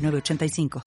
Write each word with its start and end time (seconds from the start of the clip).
985. 0.00 0.82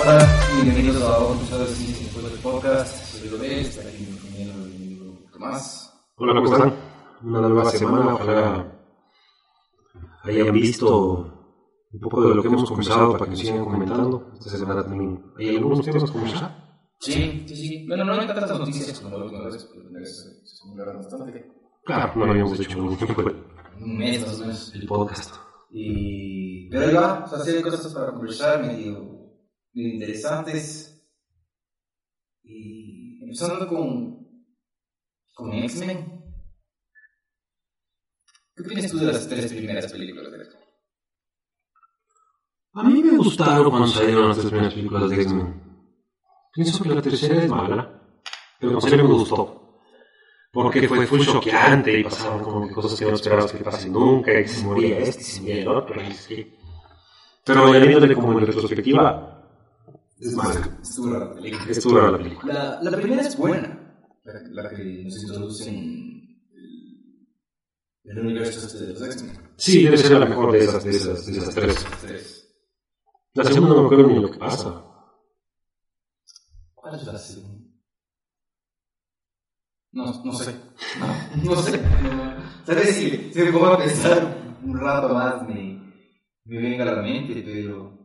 Hola 0.00 0.40
y 0.52 0.62
bienvenidos 0.62 1.02
a 1.02 1.18
otro 1.18 1.34
episodio 1.34 2.22
de 2.22 2.30
del 2.30 2.38
Podcast. 2.40 3.04
Soy 3.12 3.28
Lobé, 3.28 3.60
estar 3.62 3.86
aquí 3.86 4.04
con 4.04 4.14
mi 4.14 4.20
compañero 4.20 4.68
y 4.68 4.76
amigo 4.76 5.18
Tomás. 5.32 5.92
Hola, 6.16 6.34
¿cómo 6.34 6.54
están? 6.54 6.74
Una 7.22 7.40
nueva 7.40 7.70
semana, 7.70 8.14
ojalá 8.14 8.77
hayan 10.22 10.52
visto 10.52 11.38
un 11.90 12.00
poco 12.00 12.28
de 12.28 12.34
lo 12.34 12.42
que 12.42 12.48
hemos 12.48 12.68
conversado 12.68 13.12
para 13.12 13.24
que 13.24 13.30
nos 13.30 13.40
sigan 13.40 13.64
comentando. 13.64 14.32
Esta 14.38 14.58
semana 14.58 14.82
también 14.82 15.22
hay 15.38 15.56
algunos 15.56 15.84
temas 15.84 16.04
que 16.04 16.12
conversar. 16.12 16.68
Sí, 17.00 17.44
sí, 17.46 17.56
sí. 17.56 17.86
Bueno, 17.86 18.04
no 18.04 18.12
hay 18.12 18.26
tantas 18.26 18.58
noticias 18.58 19.00
como 19.00 19.16
la 19.16 19.24
última 19.24 19.44
vez, 19.44 19.68
vez 19.92 20.42
se 20.44 20.56
acumularon 20.58 20.96
bastante. 20.96 21.52
Claro, 21.84 22.12
no 22.16 22.30
habíamos 22.30 22.60
hecho 22.60 22.78
algún 22.78 22.96
tiempo 22.96 23.22
Un 23.80 23.98
mes, 23.98 24.24
dos 24.24 24.46
meses. 24.46 24.74
el 24.74 24.86
podcast. 24.86 25.34
Y... 25.70 26.68
Pero 26.70 26.86
ahí 26.86 26.94
va, 26.94 27.24
o 27.24 27.28
sea, 27.28 27.38
sí 27.38 27.50
hay 27.50 27.62
cosas 27.62 27.94
para 27.94 28.12
conversar 28.12 28.62
medio, 28.62 29.00
medio 29.72 29.94
interesantes. 29.94 30.94
Y 32.42 33.22
empezando 33.22 33.66
con, 33.68 34.18
con 35.34 35.52
X-Men. 35.52 36.17
¿Qué 38.58 38.64
opinas 38.64 38.90
tú 38.90 38.98
de 38.98 39.06
las 39.06 39.28
tres 39.28 39.52
primeras 39.52 39.92
películas 39.92 40.32
de 40.32 40.42
esto? 40.42 40.56
A 42.74 42.82
mí 42.82 43.04
me 43.04 43.16
gustaron 43.16 43.70
cuando 43.70 43.86
salieron 43.86 44.28
las 44.28 44.38
tres 44.38 44.50
primeras 44.50 44.74
películas 44.74 45.10
de 45.10 45.22
X-Men. 45.22 45.62
Pienso 46.52 46.82
que 46.82 46.88
la 46.88 47.02
tercera 47.02 47.44
es 47.44 47.48
mala, 47.48 48.02
pero 48.58 48.72
en 48.72 48.80
serio 48.80 49.04
me 49.04 49.14
gustó. 49.14 49.80
Porque 50.52 50.88
fue, 50.88 51.06
fue 51.06 51.20
choqueante 51.20 52.00
y 52.00 52.02
pasaban 52.02 52.42
como 52.42 52.68
cosas 52.72 52.98
que 52.98 53.04
no 53.04 53.14
esperabas 53.14 53.52
que 53.52 53.62
pasen 53.62 53.92
nunca, 53.92 54.32
que 54.32 54.48
se 54.48 54.64
moría 54.64 54.98
este 54.98 55.20
y 55.20 55.24
se 55.24 55.40
moría 55.40 55.62
el 55.62 55.68
otro. 55.68 56.02
y 56.02 56.12
sí. 56.14 56.54
Pero 57.44 57.72
ya 57.72 57.78
viéndole 57.78 58.14
como 58.16 58.32
en 58.32 58.46
retrospectiva, 58.46 59.54
es 60.18 60.32
mala. 60.34 60.78
Estuvo 60.82 61.16
la 61.16 61.32
película. 61.32 62.10
La 62.10 62.18
película. 62.18 62.54
La, 62.82 62.90
la 62.90 62.96
primera 62.96 63.22
es 63.22 63.36
buena, 63.36 64.02
la, 64.24 64.62
la 64.62 64.70
que 64.70 65.04
nos 65.04 65.22
introduce 65.22 65.68
en 65.68 66.27
el, 68.08 68.18
universo 68.18 68.66
este 68.66 68.86
de 68.86 68.92
los 68.92 69.02
X-Men. 69.02 69.52
Sí, 69.56 69.84
debe 69.84 69.98
ser 69.98 70.12
la 70.12 70.26
mejor 70.26 70.52
de 70.52 70.58
esas, 70.64 70.84
de 70.84 70.90
esas, 70.90 71.26
de 71.26 71.38
esas 71.38 71.54
tres. 71.54 71.86
Tres. 72.00 72.38
La 73.34 73.44
segunda 73.44 73.68
no 73.68 73.80
me 73.82 73.86
acuerdo 73.86 74.06
ni 74.08 74.20
lo 74.20 74.30
que 74.30 74.38
pasa. 74.38 74.84
¿Cuál 76.74 76.94
es 76.94 77.06
la 77.06 77.18
segunda? 77.18 77.58
No, 79.92 80.24
no 80.24 80.32
sé. 80.32 80.54
No, 80.98 81.44
no 81.54 81.62
sé. 81.62 81.80
Tal 82.64 82.76
vez 82.76 82.94
si, 82.94 83.32
si 83.32 83.40
me 83.40 83.52
pongo 83.52 83.66
a 83.66 83.78
pensar 83.78 84.58
un 84.62 84.78
rato 84.78 85.14
más 85.14 85.46
me, 85.48 85.80
me 86.44 86.60
venga 86.60 86.84
a 86.84 86.94
la 86.94 87.02
mente, 87.02 87.42
pero. 87.44 87.96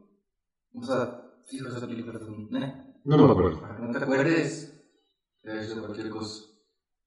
O 0.73 0.83
sea, 0.83 1.21
fijo 1.45 1.67
esa 1.67 1.87
película. 1.87 2.19
¿eh? 2.19 2.73
No 3.05 3.17
me 3.17 3.31
acuerdo. 3.31 3.61
No 3.79 3.91
te 3.91 4.03
acuerdes. 4.03 4.69
Debe 5.43 5.67
ser 5.67 5.79
cualquier 5.79 6.09
cosa. 6.09 6.43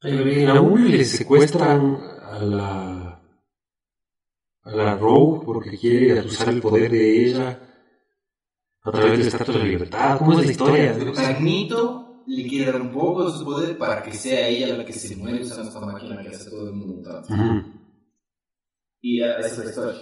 En 0.02 0.46
la 0.46 0.60
1 0.60 0.88
le 0.88 1.04
secuestran 1.04 1.98
a 2.30 2.38
la. 2.40 3.22
a 4.62 4.70
la 4.70 4.96
Rogue 4.96 5.44
porque 5.44 5.76
quiere 5.78 6.20
usar 6.20 6.48
el 6.50 6.60
poder 6.60 6.90
de 6.90 7.24
ella 7.26 7.60
a 8.82 8.90
través 8.90 9.18
del 9.18 9.28
Estatua 9.28 9.54
de 9.54 9.60
la 9.60 9.66
Libertad. 9.66 10.18
¿Cómo 10.18 10.32
es 10.32 10.44
la 10.46 10.50
historia? 10.52 10.96
Magneto 11.14 12.22
le 12.26 12.48
quiere 12.48 12.72
dar 12.72 12.80
un 12.80 12.90
poco 12.92 13.30
de 13.30 13.38
su 13.38 13.44
poder 13.44 13.78
para 13.78 14.02
que 14.02 14.12
sea 14.12 14.48
ella 14.48 14.76
la 14.76 14.84
que 14.84 14.92
se 14.92 15.14
muere 15.16 15.42
usando 15.42 15.68
esta 15.68 15.80
máquina 15.80 16.20
que 16.22 16.28
hace 16.28 16.50
todo 16.50 16.68
el 16.68 16.74
mundo 16.74 16.94
mutante. 16.96 17.32
Ujú. 17.32 17.72
Y 19.00 19.22
esa 19.22 19.38
es 19.46 19.58
la 19.58 19.64
historia. 19.64 20.00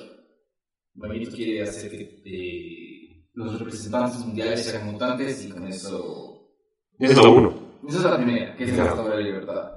Magneto 0.94 1.30
quiere 1.36 1.62
hacer 1.62 1.90
que 1.90 2.22
eh, 2.24 3.28
los 3.34 3.58
representantes 3.58 4.20
mundiales 4.20 4.64
sean 4.64 4.86
mutantes 4.90 5.44
y 5.44 5.50
con 5.50 5.66
eso... 5.66 6.48
Esa 6.98 7.12
es 7.12 7.18
la 7.18 7.28
1. 7.28 7.80
Esa 7.88 7.98
es 7.98 8.04
la 8.04 8.16
primera, 8.16 8.56
que 8.56 8.64
es 8.64 8.70
la 8.70 8.76
Claro. 8.76 8.90
Estatua 8.90 9.10
de 9.10 9.22
la 9.22 9.28
Libertad. 9.28 9.72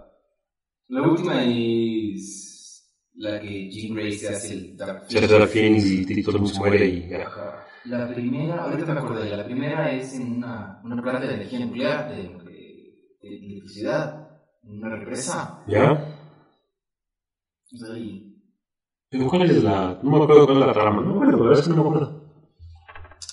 La 0.90 1.02
última 1.02 1.44
es 1.44 2.84
la 3.16 3.40
que 3.42 3.70
Jean 3.70 3.96
Grey 3.96 4.14
se 4.14 4.30
hace 4.30 4.54
el 4.54 4.78
Dark 4.78 5.06
Se 5.10 5.20
le 5.20 5.28
da 5.28 5.40
la 5.40 5.48
Phoenix 5.48 5.86
y 5.86 6.24
todo 6.24 6.36
el 6.38 6.42
mundo 6.44 6.54
se 6.54 6.60
muere 6.60 6.86
y 6.86 7.10
ya. 7.10 7.28
La 7.86 8.08
primera, 8.14 8.64
ahorita 8.64 8.94
me 8.94 9.00
acordé, 9.00 9.36
la 9.36 9.46
primera 9.46 9.92
es 9.94 10.14
en 10.16 10.38
una, 10.38 10.82
una 10.84 11.02
planta 11.02 11.26
de 11.28 11.34
energía 11.36 11.66
nuclear, 11.66 12.10
de, 12.10 12.16
de- 12.24 13.18
de 13.22 13.38
electricidad, 13.38 14.30
en 14.64 14.78
una 14.78 14.96
represa. 14.96 15.64
¿Ya? 15.68 15.92
O 17.74 17.78
sea, 17.78 17.98
y 17.98 18.36
Pero 19.10 19.28
¿cuál 19.30 19.50
es 19.52 19.64
la.? 19.64 20.00
No 20.04 20.10
me 20.12 20.24
acuerdo 20.24 20.46
cuál 20.46 20.62
es 20.62 20.68
la 20.68 20.74
trama. 20.74 21.02
No 21.02 21.08
me 21.08 21.16
acuerdo, 21.16 21.38
la 21.44 21.50
verdad 21.50 21.60
es 21.60 21.68
que 21.68 21.74
no 21.76 21.84
me 21.84 21.90
acuerdo. 21.90 22.24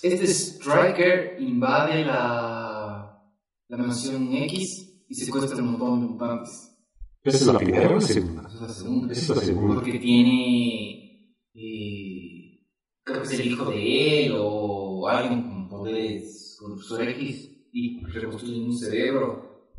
Este 0.02 0.26
Striker 0.26 1.36
invade 1.40 2.04
la, 2.04 3.22
la 3.68 3.76
mansión 3.76 4.32
X 4.32 5.04
y 5.08 5.14
secuestra 5.14 5.58
un 5.62 5.72
montón 5.72 6.00
de 6.00 6.06
mutantes. 6.08 6.73
¿Esa 7.24 7.36
es 7.38 7.46
la 7.46 7.58
primera 7.58 7.88
o 7.88 7.94
la 7.94 8.00
segunda? 8.02 8.42
Esa 8.42 8.54
es 8.54 8.60
la 8.60 8.68
segunda. 8.68 9.12
Esa 9.12 9.22
es 9.22 9.28
la 9.30 9.44
segunda. 9.44 9.74
Porque 9.76 9.98
tiene. 9.98 11.36
eh, 11.54 12.66
creo 13.02 13.22
que 13.22 13.28
es 13.28 13.40
el 13.40 13.46
hijo 13.46 13.64
de 13.70 14.26
él 14.26 14.34
o 14.36 15.08
alguien 15.08 15.42
con 15.42 15.68
poderes 15.68 16.56
con 16.60 16.78
su 16.78 17.00
X 17.00 17.50
y 17.72 18.04
reconstruye 18.04 18.60
un 18.60 18.76
cerebro. 18.78 19.72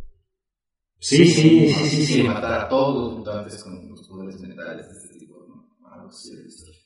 Sí, 0.99 1.25
sí, 1.27 1.69
sí, 1.69 1.73
sí. 1.73 2.01
Y 2.01 2.05
sí. 2.05 2.13
quiere 2.13 2.29
matar 2.29 2.61
a 2.61 2.69
todos 2.69 2.95
los 3.09 3.17
mutantes 3.19 3.63
con 3.63 3.89
los 3.89 4.07
poderes 4.07 4.39
mentales 4.41 4.87
de 4.87 4.93
este 4.97 5.19
tipo. 5.19 5.35
¿no? 5.47 5.87
Algo 5.87 6.09
así 6.09 6.35
de 6.35 6.41
la 6.41 6.47
historia. 6.47 6.79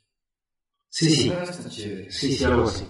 Sí, 0.90 1.10
sí. 1.10 1.30
Pero 1.30 1.44
está 1.44 1.70
chévere. 1.70 2.12
Sí, 2.12 2.34
sí, 2.34 2.44
algo 2.44 2.64
así. 2.64 2.86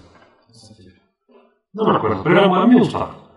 No 1.74 1.86
me 1.86 1.98
acuerdo, 1.98 2.24
pero 2.24 2.56
a 2.56 2.66
mí 2.68 2.74
me 2.74 2.80
gustaba. 2.82 3.30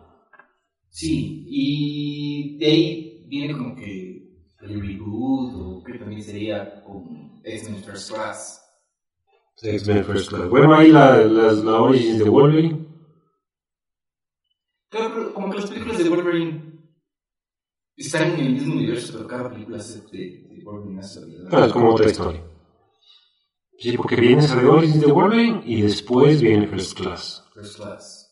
Sí, 0.89 1.45
y 1.49 2.59
de 2.59 2.67
ahí 2.67 3.25
viene 3.29 3.53
como 3.57 3.75
que 3.77 4.22
el 4.63 4.81
reboot, 4.81 5.55
o 5.55 5.83
que 5.85 5.99
también 5.99 6.23
sería 6.23 6.83
con 6.83 7.41
X-Men 7.45 7.83
First 7.83 8.13
Class. 8.13 8.59
X-Men 9.63 10.05
First 10.05 10.29
Class. 10.31 10.49
Bueno, 10.49 10.75
ahí 10.75 10.91
la, 10.91 11.19
la, 11.19 11.53
la 11.53 11.81
Origins 11.81 12.19
de 12.19 12.29
Wolverine. 12.29 12.87
Claro, 14.89 15.15
pero 15.15 15.35
como 15.35 15.51
que 15.51 15.59
las 15.59 15.71
películas 15.71 15.99
de 15.99 16.09
Wolverine 16.09 16.73
están 17.97 18.33
en 18.33 18.41
el 18.41 18.53
mismo 18.53 18.75
universo, 18.75 19.13
pero 19.15 19.27
cada 19.27 19.51
película 19.51 19.79
es 19.79 20.11
de, 20.11 20.19
de 20.21 20.63
Wolverine 20.65 21.01
hace. 21.01 21.21
Claro, 21.49 21.67
es 21.67 21.73
como 21.73 21.95
otra 21.95 22.11
historia. 22.11 22.45
Sí, 23.79 23.97
porque 23.97 24.17
viene 24.17 24.45
esa 24.45 24.61
de 24.61 24.67
Origins 24.67 25.01
de 25.01 25.13
Wolverine 25.13 25.63
y 25.65 25.83
después 25.83 26.41
viene 26.41 26.69
First 26.69 26.99
Class. 26.99 27.45
First 27.55 27.77
Class. 27.77 28.29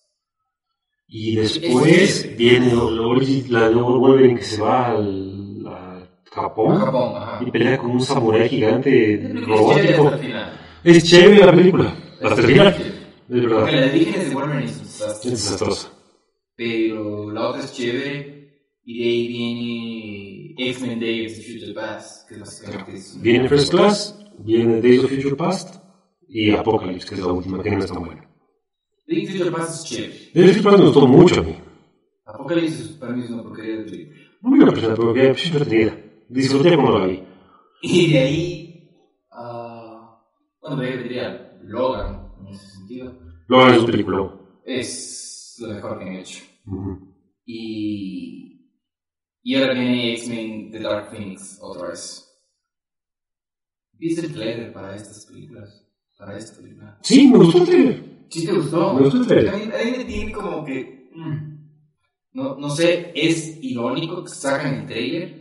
Y 1.09 1.37
después 1.37 2.37
viene 2.37 2.73
la, 3.49 3.69
de 3.69 3.75
Wolverine 3.75 4.37
que 4.37 4.44
se 4.44 4.61
va 4.61 4.91
al, 4.91 5.40
Japón 6.31 6.79
Japón, 6.79 7.12
ajá. 7.17 7.44
y 7.44 7.50
pelea 7.50 7.79
con 7.79 7.91
un 7.91 8.00
samurái 8.00 8.49
gigante 8.49 9.15
Es 9.15 9.21
chévere 9.23 9.94
hasta 9.94 10.06
robótico. 10.06 10.11
Es 10.85 11.05
chévere 11.05 11.47
la 11.47 11.53
película. 11.53 11.94
Hasta 12.23 12.41
el 12.41 12.47
final. 12.47 12.67
Es 12.69 12.77
Porque 13.29 13.47
verdad. 13.47 13.73
la 13.73 13.81
de 13.81 13.91
Vírgenes 13.99 14.29
de 14.29 14.35
Wolverine 14.35 14.65
es. 14.65 15.00
Es 15.00 15.23
desastrosa. 15.31 15.88
Pero 16.56 17.31
la 17.32 17.49
otra 17.49 17.62
es 17.62 17.73
chévere. 17.73 18.41
Y 18.85 18.99
de 18.99 19.05
ahí 19.09 19.29
viene 19.29 20.71
X-Men 20.71 21.00
Days 21.00 21.38
of 21.38 21.44
Future 21.47 21.75
Past, 21.75 22.29
que 22.29 22.37
básicamente 22.38 22.93
es... 22.94 23.21
Viene 23.21 23.49
First 23.49 23.71
Class, 23.71 24.19
viene 24.38 24.81
Days 24.81 25.05
of 25.05 25.11
Future 25.11 25.37
Past 25.37 25.77
y 26.29 26.50
Apocalypse, 26.50 27.06
que 27.09 27.15
es 27.15 27.21
la 27.21 27.32
última, 27.32 27.62
que 27.62 27.71
no 27.71 27.79
es 27.79 27.87
tan 27.93 28.05
buena. 28.05 28.29
Days 29.06 29.29
of 29.29 29.37
Future 29.37 29.50
Past 29.50 29.85
es 29.85 29.91
chévere. 29.91 30.15
Days 30.35 30.49
of 30.50 30.56
Future 30.56 30.62
Past 30.71 30.79
me 30.79 30.85
gustó 30.87 31.06
mucho 31.06 31.41
a 31.41 31.44
mí. 31.44 31.56
Apocalipsis 32.25 32.88
para 32.99 33.12
mí 33.12 33.25
es 33.25 33.31
una 33.31 33.43
porquería 33.43 33.77
de 33.79 33.85
película. 33.85 34.17
No 34.43 34.50
me 34.50 34.65
impresiona, 34.65 34.94
pero 34.97 35.15
que 35.15 35.31
es 35.31 35.47
entretenida. 35.47 35.97
Disfruté 36.31 36.77
cuando 36.77 36.99
la 37.00 37.06
vi. 37.06 37.23
Y 37.82 38.12
de 38.12 38.19
ahí... 38.19 38.91
ah 39.32 40.23
bueno, 40.61 40.77
de 40.77 40.88
ahí 40.88 40.97
vendría 40.99 41.59
Logan, 41.62 42.32
en 42.41 42.47
ese 42.49 42.67
sentido, 42.67 43.19
Logan 43.49 43.75
es 43.75 43.81
un 43.81 43.87
película. 43.87 44.31
es 44.65 45.56
lo 45.61 45.69
mejor 45.75 45.99
que 45.99 46.05
han 46.05 46.15
hecho. 46.17 46.44
Ujú. 46.67 47.15
Y, 47.47 48.71
y 49.43 49.55
ahora 49.56 49.75
viene 49.75 50.12
X-Men 50.15 50.71
The 50.71 50.81
Dark 50.81 51.11
Phoenix 51.11 51.59
otra 51.61 51.88
vez. 51.88 52.27
¿Viste 53.94 54.27
el 54.27 54.32
trailer 54.32 54.73
para 54.73 54.94
estas 54.94 55.27
películas? 55.27 55.85
Para 56.17 56.37
esta 56.38 56.61
película. 56.61 56.99
Sí, 57.03 57.27
me 57.29 57.38
gustó 57.38 57.59
el 57.59 57.67
trailer. 57.67 58.05
¿Sí 58.31 58.47
te 58.47 58.53
gustó? 58.53 58.94
Me 58.94 59.00
gustó 59.03 59.19
el 59.21 59.27
trailer. 59.27 59.55
A 59.55 59.56
mí, 59.56 59.62
a 59.65 59.85
mí 59.85 59.99
me 59.99 60.05
tiene 60.05 60.32
como 60.32 60.65
que... 60.65 61.11
mm, 61.15 61.50
no, 62.35 62.56
no 62.56 62.71
sé, 62.71 63.11
es 63.15 63.59
irónico 63.62 64.23
que 64.23 64.31
sacan 64.31 64.75
el 64.75 64.87
trailer 64.87 65.40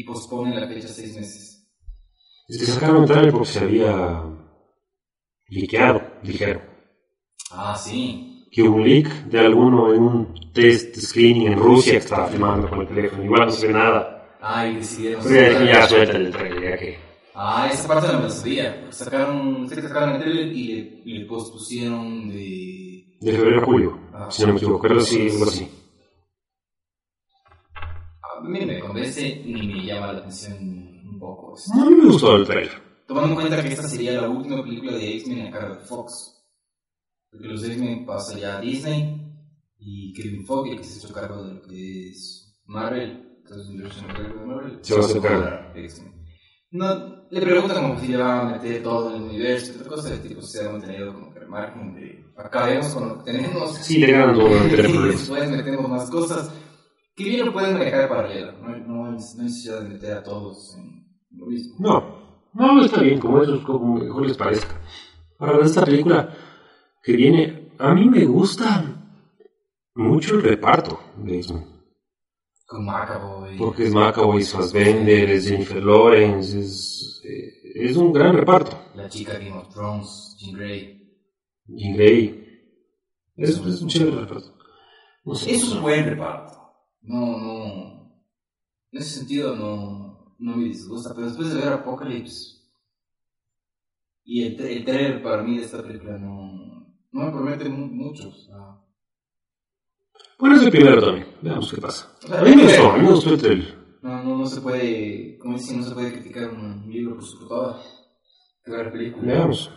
y 0.00 0.04
posponen 0.04 0.60
la 0.60 0.66
fecha 0.66 0.88
seis 0.88 1.14
meses. 1.16 1.68
Es 2.48 2.58
que 2.58 2.66
sacaron 2.66 3.02
el 3.02 3.08
trailer 3.08 3.32
porque 3.32 3.46
se 3.48 3.60
había 3.60 4.22
liqueado, 5.48 6.02
dijeron. 6.22 6.62
Ah, 7.50 7.76
sí. 7.76 8.46
Que 8.50 8.62
hubo 8.62 8.76
un 8.76 8.84
leak 8.84 9.08
de 9.26 9.38
alguno 9.40 9.92
en 9.94 10.02
un 10.02 10.52
test 10.52 10.96
screening 10.96 11.52
en 11.52 11.58
Rusia 11.58 11.92
que 11.92 11.98
estaba 11.98 12.26
filmando 12.28 12.68
con 12.68 12.80
el 12.80 12.88
teléfono. 12.88 13.24
Igual 13.24 13.46
no 13.46 13.50
se 13.52 13.66
ve 13.68 13.72
nada. 13.72 14.36
Ah, 14.40 14.66
y 14.66 14.76
decidieron... 14.76 15.24
Pero 15.24 15.64
ya 15.64 15.88
suelta 15.88 16.16
el 16.16 16.30
trailer, 16.30 16.70
ya 16.70 16.76
que. 16.78 16.98
Ah, 17.34 17.68
esa 17.72 17.88
parte 17.88 18.08
no 18.12 18.18
me 18.18 18.24
la 18.24 18.30
sabía. 18.30 18.86
Sacaron, 18.92 19.68
sacaron 19.68 20.10
el 20.16 20.20
trailer 20.22 20.46
y 20.52 21.02
le, 21.04 21.18
le 21.18 21.24
pospusieron 21.26 22.28
de... 22.28 23.16
De 23.20 23.32
febrero 23.32 23.62
a 23.62 23.64
julio, 23.64 24.00
Ah, 24.12 24.28
si 24.30 24.42
no 24.42 24.52
me 24.52 24.58
equivoco. 24.58 24.80
Creo 24.86 24.98
que 24.98 25.04
sí, 25.04 25.28
algo 25.30 25.44
así. 25.44 25.68
A 28.22 28.40
mí 28.42 28.66
me 28.66 28.78
convence 28.94 29.42
ni 29.44 29.66
me 29.66 29.84
llama 29.84 30.12
la 30.12 30.18
atención 30.20 30.56
un 30.60 31.18
poco. 31.18 31.54
eso. 31.56 31.72
A 31.74 31.84
mí 31.90 31.94
me 31.96 32.04
gustó 32.06 32.36
el 32.36 32.46
trailer. 32.46 32.82
Tomando 33.06 33.28
en 33.30 33.34
cuenta 33.34 33.62
que 33.62 33.68
esta 33.68 33.88
sería 33.88 34.12
la 34.20 34.28
última 34.28 34.62
película 34.62 34.92
de 34.92 35.16
X-Men 35.16 35.46
a 35.46 35.50
cargo 35.50 35.74
de 35.74 35.80
Fox. 35.80 36.42
Porque 37.30 37.48
los 37.48 37.64
X-Men 37.64 38.06
pasa 38.06 38.38
ya 38.38 38.58
a 38.58 38.60
Disney 38.60 39.20
y 39.78 40.12
Kevin 40.14 40.46
Feige, 40.46 40.76
que 40.78 40.84
se 40.84 40.98
hizo 40.98 41.12
cargo 41.12 41.42
de 41.44 41.54
lo 41.54 41.62
que 41.62 42.08
es 42.10 42.60
Marvel. 42.66 43.38
Entonces, 43.42 43.74
yo 43.76 43.90
soy 43.90 44.06
cargo 44.06 44.40
de 44.40 44.46
Marvel. 44.46 44.78
Se 44.80 44.94
va 44.94 45.00
a 45.00 45.04
hacer 45.04 45.20
cargo. 45.20 45.74
de 45.74 45.84
X-Men. 45.84 46.14
No, 46.70 47.28
le 47.30 47.40
preguntan 47.40 47.82
como 47.82 48.00
si 48.00 48.08
le 48.08 48.20
a 48.20 48.42
meter 48.44 48.82
todo 48.82 49.10
en 49.10 49.22
el 49.22 49.28
universo 49.28 49.72
y 49.72 49.76
otra 49.76 49.88
cosa, 49.90 50.12
el 50.12 50.20
tipo 50.22 50.42
se 50.42 50.66
ha 50.66 50.70
mantenido 50.70 51.12
como 51.14 51.32
que 51.32 51.38
al 51.38 51.48
margen 51.48 51.94
de 51.94 52.24
acabemos 52.36 52.88
con 52.88 53.08
lo 53.10 53.18
que 53.22 53.30
tenemos. 53.30 53.76
Sí, 53.76 53.98
le 53.98 54.10
ganan 54.10 54.34
todo, 54.34 54.48
no 54.48 54.66
y 54.66 54.70
problemas. 54.70 55.10
después 55.12 55.50
metemos 55.50 55.88
más 55.88 56.10
cosas 56.10 56.50
que 57.14 57.24
bien 57.24 57.46
lo 57.46 57.52
pueden 57.52 57.74
manejar 57.74 58.02
de 58.02 58.08
paralelo. 58.08 58.52
No, 58.60 58.68
no, 58.68 58.86
no 58.86 59.06
hay 59.06 59.12
necesidad 59.12 59.82
de 59.82 59.88
meter 59.88 60.12
a 60.18 60.22
todos 60.22 60.76
en 60.76 61.04
lo 61.30 61.46
mismo. 61.46 61.76
No, 61.78 62.24
no, 62.54 62.84
está 62.84 63.00
bien, 63.00 63.18
como 63.18 63.42
eso, 63.42 63.62
como 63.62 63.96
mejor 63.96 64.26
les 64.26 64.36
parezca. 64.36 64.80
Ahora, 65.38 65.64
esta 65.64 65.84
película 65.84 66.34
que 67.02 67.12
viene, 67.12 67.72
a 67.78 67.94
mí 67.94 68.08
me 68.08 68.24
gusta 68.24 68.84
mucho 69.94 70.36
el 70.36 70.42
reparto 70.42 70.98
de 71.16 71.38
X-Men. 71.38 71.74
Con 72.66 72.84
Macaboy. 72.86 73.58
Porque 73.58 73.84
es 73.84 73.94
Macaboy, 73.94 74.42
es 74.42 74.52
Fassbender, 74.52 75.30
es 75.30 75.48
Jennifer 75.48 75.82
Lawrence, 75.82 76.58
es, 76.58 77.22
eh, 77.24 77.52
es 77.74 77.96
un 77.96 78.12
gran 78.12 78.36
reparto. 78.36 78.76
La 78.94 79.08
chica 79.08 79.34
Game 79.34 79.52
of 79.52 79.68
Thrones, 79.68 80.36
Jean 80.38 80.56
Grey. 80.56 81.12
Jean 81.66 81.94
Grey. 81.94 82.44
Es, 83.36 83.50
es 83.58 83.82
un 83.82 83.88
chévere 83.88 84.20
reparto. 84.20 84.54
No 85.24 85.34
sé. 85.34 85.52
Es 85.52 85.68
un 85.68 85.82
buen 85.82 86.04
reparto. 86.04 86.53
No, 87.04 87.38
no. 87.38 88.24
En 88.92 89.00
ese 89.00 89.18
sentido 89.18 89.54
no, 89.56 90.36
no 90.38 90.56
me 90.56 90.64
disgusta. 90.64 91.14
Pero 91.14 91.26
después 91.28 91.52
de 91.52 91.60
ver 91.60 91.72
Apocalypse 91.72 92.54
y 94.24 94.42
el, 94.44 94.60
el 94.60 94.84
trailer 94.84 95.22
para 95.22 95.42
mí 95.42 95.58
de 95.58 95.64
esta 95.64 95.82
película 95.82 96.16
no, 96.18 96.96
no 97.12 97.24
me 97.26 97.30
promete 97.30 97.68
mu- 97.68 97.86
mucho. 97.88 98.32
Bueno, 100.38 100.56
es 100.56 100.62
el 100.62 100.70
primero 100.70 101.00
también. 101.02 101.26
Veamos 101.42 101.72
qué 101.72 101.80
pasa. 101.80 102.10
O 102.24 102.26
sea, 102.26 102.40
A 102.40 102.44
mí 102.44 102.56
me 102.56 102.62
gustó, 102.64 102.90
a 102.90 102.96
mí 102.96 103.02
me 103.04 103.10
gustó 103.12 103.30
el 103.34 103.40
trailer. 103.40 103.84
No, 104.02 104.22
no, 104.22 104.38
no 104.38 104.46
se 104.46 104.60
puede, 104.60 105.38
como 105.38 105.56
dicen, 105.56 105.78
no 105.80 105.84
se 105.86 105.94
puede 105.94 106.12
criticar 106.12 106.50
un 106.50 106.90
libro 106.90 107.14
por 107.16 107.24
su 107.24 107.38
portada. 107.38 107.82
Que 108.64 108.70
ver 108.70 108.86
la 108.86 108.92
película. 108.92 109.26
Veamos. 109.32 109.70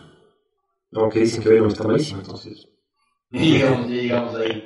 Aunque 0.92 1.20
dicen 1.20 1.42
que 1.42 1.48
Venom 1.50 1.68
está 1.68 1.84
malísimo, 1.84 2.20
entonces. 2.20 2.66
Ya 3.30 3.40
llegamos, 3.40 3.88
ya 3.88 3.94
llegamos 3.94 4.34
ahí. 4.36 4.62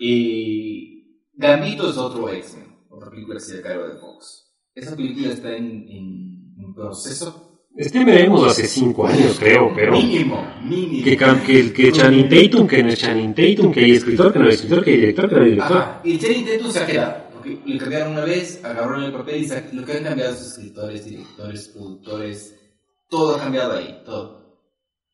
Y 0.00 0.91
Gambito 1.34 1.90
es 1.90 1.96
otro 1.96 2.28
X-Men, 2.28 2.76
otra 2.90 3.10
película 3.10 3.38
que 3.38 3.44
se 3.44 3.62
cargo 3.62 3.88
de 3.88 3.96
Fox. 3.98 4.52
Esa 4.74 4.96
película 4.96 5.28
está 5.32 5.56
en, 5.56 5.86
en, 5.88 6.54
en 6.58 6.74
proceso. 6.74 7.48
Este 7.74 8.04
veremos 8.04 8.46
hace 8.50 8.66
cinco 8.66 9.06
años, 9.06 9.36
creo, 9.38 9.72
pero. 9.74 9.92
Mínimo, 9.92 10.46
mínimo. 10.62 11.04
Que, 11.04 11.16
que, 11.16 11.72
que 11.72 11.92
Channing 11.92 12.28
Tatum, 12.28 12.66
que 12.66 12.82
no 12.82 12.90
es 12.90 12.98
Channing 12.98 13.34
Tatum, 13.34 13.72
que 13.72 13.80
hay 13.80 13.92
escritor, 13.92 14.32
que 14.32 14.38
no 14.38 14.44
hay 14.44 14.52
escritor, 14.52 14.84
que 14.84 14.90
hay 14.90 14.96
director, 14.96 15.28
que 15.28 15.34
no 15.36 15.42
hay 15.42 15.50
director. 15.52 15.76
Ajá, 15.78 16.00
y 16.04 16.18
Channing 16.18 16.44
Tatum 16.46 16.70
se 16.70 16.78
ha 16.80 16.86
quedado. 16.86 17.22
Porque 17.32 17.58
le 17.64 17.78
cambiaron 17.78 18.12
una 18.12 18.24
vez, 18.24 18.62
agarraron 18.62 19.04
el 19.04 19.12
papel 19.12 19.42
y 19.42 19.44
sa- 19.46 19.64
lo 19.72 19.84
que 19.86 19.92
han 19.92 20.04
cambiado 20.04 20.34
sus 20.36 20.48
escritores, 20.48 21.04
directores, 21.06 21.68
productores, 21.68 22.54
todo 23.08 23.36
ha 23.36 23.38
cambiado 23.38 23.72
ahí, 23.72 24.02
todo. 24.04 24.60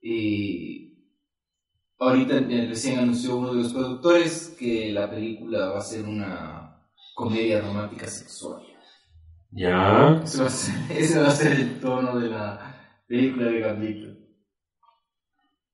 Y 0.02 0.87
ahorita 1.98 2.36
eh, 2.38 2.66
recién 2.68 2.98
anunció 3.00 3.36
uno 3.36 3.52
de 3.54 3.62
los 3.62 3.72
productores 3.72 4.54
que 4.58 4.90
la 4.92 5.10
película 5.10 5.70
va 5.70 5.78
a 5.78 5.82
ser 5.82 6.04
una 6.04 6.80
comedia 7.14 7.60
romántica 7.60 8.06
sexual. 8.06 8.62
Ya. 9.50 10.20
Ese 10.24 10.40
va 10.40 10.46
a 10.46 10.50
ser, 10.50 10.74
ese 10.98 11.18
va 11.20 11.28
a 11.28 11.30
ser 11.30 11.52
el 11.52 11.80
tono 11.80 12.18
de 12.18 12.28
la 12.28 12.76
película 13.06 13.46
de 13.46 13.60
Gambito. 13.60 14.08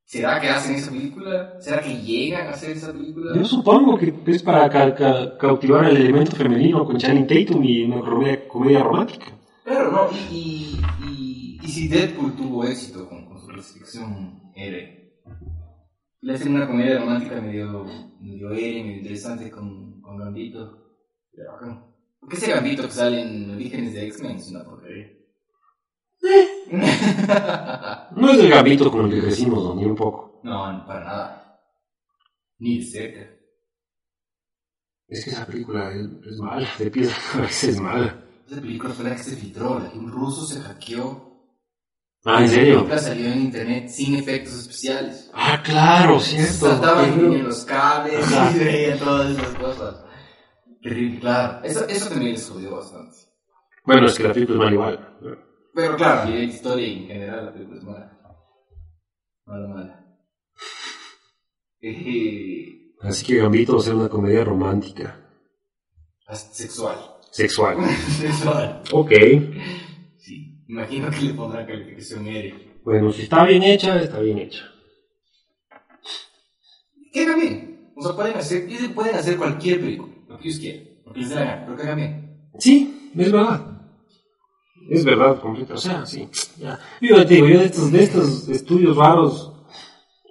¿Será 0.07 0.41
que 0.41 0.49
hacen 0.49 0.77
esa 0.77 0.91
película? 0.93 1.55
¿Será 1.61 1.81
que 1.81 1.97
llegan 1.97 2.47
a 2.47 2.51
hacer 2.51 2.71
esa 2.77 2.93
película? 2.93 3.33
Yo 3.35 3.45
supongo 3.45 3.97
que 3.99 4.15
es 4.27 4.43
para 4.43 4.69
ca- 4.71 4.95
ca- 4.95 5.37
cautivar 5.39 5.87
el 5.87 5.97
elemento 5.97 6.37
femenino 6.37 6.85
con 6.85 6.99
Channing 6.99 7.27
Tatum 7.27 7.65
y 7.65 7.85
una 7.85 8.01
comedia, 8.01 8.47
comedia 8.47 8.83
romántica. 8.85 9.27
Claro, 9.65 9.91
¿no? 9.91 10.09
Y, 10.31 10.79
y, 11.03 11.05
y, 11.09 11.59
y 11.63 11.69
si 11.69 11.89
Deadpool 11.89 12.37
tuvo 12.37 12.65
éxito 12.65 13.09
con, 13.09 13.25
con 13.25 13.41
su 13.41 13.47
clasificación 13.49 14.53
R, 14.55 15.04
le 16.25 16.35
hacen 16.35 16.55
una 16.55 16.67
comedia 16.67 16.99
romántica 16.99 17.39
medio, 17.41 17.85
medio 18.19 18.51
R, 18.51 18.83
medio 18.83 18.97
interesante 18.97 19.51
con, 19.51 20.01
con 20.01 20.17
Gambito. 20.17 21.03
Pero 21.31 21.53
bacán. 21.53 21.85
Porque 22.19 22.37
ese 22.37 22.51
Gambito 22.51 22.85
que 22.85 22.91
sale 22.91 23.21
en 23.21 23.51
Orígenes 23.51 23.93
de 23.93 24.07
X-Men 24.07 24.37
es 24.39 24.51
una 24.51 24.65
porquería. 24.65 25.09
No 28.17 28.31
es 28.31 28.39
el 28.39 28.49
gambito 28.49 28.91
con 28.91 29.05
el 29.05 29.11
que 29.11 29.21
crecimos, 29.21 29.63
¿no? 29.63 29.75
ni 29.75 29.85
un 29.85 29.95
poco. 29.95 30.41
no, 30.43 30.85
para 30.87 31.05
nada. 31.05 31.61
Ni 32.59 32.79
de 32.79 32.85
cerca. 32.87 33.31
Es 35.07 35.25
que 35.25 35.31
esa 35.31 35.45
película 35.45 35.93
es, 35.93 36.07
es 36.27 36.39
mala, 36.39 36.67
de 36.79 36.91
pies 36.91 37.13
a 37.13 37.33
cabeza 37.33 37.67
es 37.69 37.79
mala. 37.79 38.25
Esa 38.47 38.61
película 38.61 38.95
fue 38.95 39.05
la 39.05 39.17
que 39.17 39.23
se 39.23 39.37
filtró, 39.37 39.79
la 39.79 39.91
que 39.91 39.99
un 39.99 40.11
ruso 40.11 40.47
se 40.47 40.61
hackeó. 40.61 41.34
Ah, 42.27 42.37
¿en 42.39 42.43
La 42.43 42.49
serio? 42.49 42.75
película 42.77 42.99
salió 42.99 43.27
en 43.33 43.41
internet 43.43 43.89
sin 43.89 44.15
efectos 44.17 44.55
especiales. 44.55 45.31
Ah, 45.35 45.63
claro, 45.63 46.19
cierto. 46.21 46.69
Saltaban 46.71 47.13
en 47.21 47.45
los 47.45 47.65
cables 47.65 48.25
Ajá. 48.33 48.51
y 48.57 48.59
veían 48.65 48.99
todas 48.99 49.31
esas 49.31 49.55
cosas. 49.57 50.05
Terrible, 50.83 51.21
claro. 51.21 51.65
Eso, 51.65 51.87
eso 51.87 52.09
también 52.09 52.33
les 52.33 52.49
jodió 52.49 52.77
bastante. 52.77 53.17
Bueno, 53.85 54.07
es 54.07 54.17
que 54.17 54.23
la 54.23 54.33
película 54.33 54.57
es 54.57 54.59
mala 54.61 54.73
igual. 54.73 55.19
Pero 55.75 55.97
claro, 55.97 56.23
a 56.23 56.25
nivel 56.27 56.49
de 56.49 56.55
historia 56.55 56.87
en 56.87 57.07
general 57.07 57.45
la 57.47 57.53
película 57.53 57.79
es 57.79 57.85
mala. 57.85 58.19
Mala, 59.47 59.69
mala. 59.69 60.01
Así 63.03 63.27
que 63.27 63.37
Gambito 63.37 63.75
va 63.75 63.81
a 63.81 63.83
ser 63.83 63.95
una 63.95 64.09
comedia 64.09 64.45
romántica. 64.45 65.21
sexual. 66.33 66.97
Sexual. 67.31 67.77
sexual. 68.19 68.83
Ok. 68.93 69.13
Imagino 70.75 71.09
que 71.09 71.21
le 71.21 71.35
pondrán 71.35 71.67
calificación 71.67 72.27
R. 72.27 72.81
Bueno, 72.85 73.13
si 73.13 73.23
está 73.23 73.45
bien 73.45 73.63
hecha, 73.63 74.03
está 74.03 74.19
bien 74.19 74.39
hecha. 74.39 74.65
Que 77.13 77.23
hagan 77.23 77.41
bien. 77.41 77.93
O 77.95 78.03
sea, 78.03 78.17
pueden 78.17 78.37
hacer, 78.37 78.93
pueden 78.93 79.15
hacer 79.15 79.37
cualquier 79.37 79.79
película, 79.79 80.13
lo 80.27 80.37
que 80.37 80.49
ellos 80.49 80.59
quieran, 80.59 80.85
lo 81.07 81.13
que 81.13 81.21
les 81.21 81.29
dé 81.29 81.35
la 81.37 81.45
gana, 81.45 81.63
pero 81.65 81.77
que 81.77 81.83
hagan 81.85 81.97
bien. 81.97 82.51
Sí, 82.59 83.13
es 83.17 83.31
verdad. 83.31 83.61
Es 84.91 85.05
verdad, 85.05 85.41
completa. 85.41 85.75
O 85.75 85.77
sea, 85.77 86.05
sí. 86.05 86.29
Ya. 86.59 86.81
Yo 87.01 87.25
te 87.25 87.35
digo, 87.35 87.47
yo 87.47 87.61
de 87.61 87.67
estos, 87.67 87.93
de 87.93 88.03
estos 88.03 88.49
estudios 88.49 88.97
raros, 88.97 89.53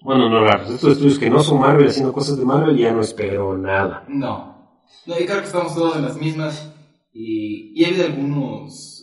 bueno, 0.01 0.27
no 0.27 0.45
raros, 0.45 0.67
de 0.67 0.75
estos 0.75 0.91
estudios 0.91 1.19
que 1.19 1.29
no 1.29 1.41
son 1.41 1.61
Marvel 1.61 1.87
haciendo 1.87 2.11
cosas 2.11 2.37
de 2.37 2.43
Marvel, 2.43 2.77
ya 2.77 2.91
no 2.91 2.99
espero 2.99 3.57
nada. 3.57 4.03
No. 4.09 4.81
No, 5.05 5.17
yo 5.17 5.25
creo 5.25 5.39
que 5.39 5.45
estamos 5.45 5.73
todos 5.73 5.95
en 5.95 6.01
las 6.01 6.17
mismas. 6.17 6.69
Y, 7.13 7.79
y 7.79 7.85
hay 7.85 7.93
de 7.93 8.05
algunos 8.05 9.02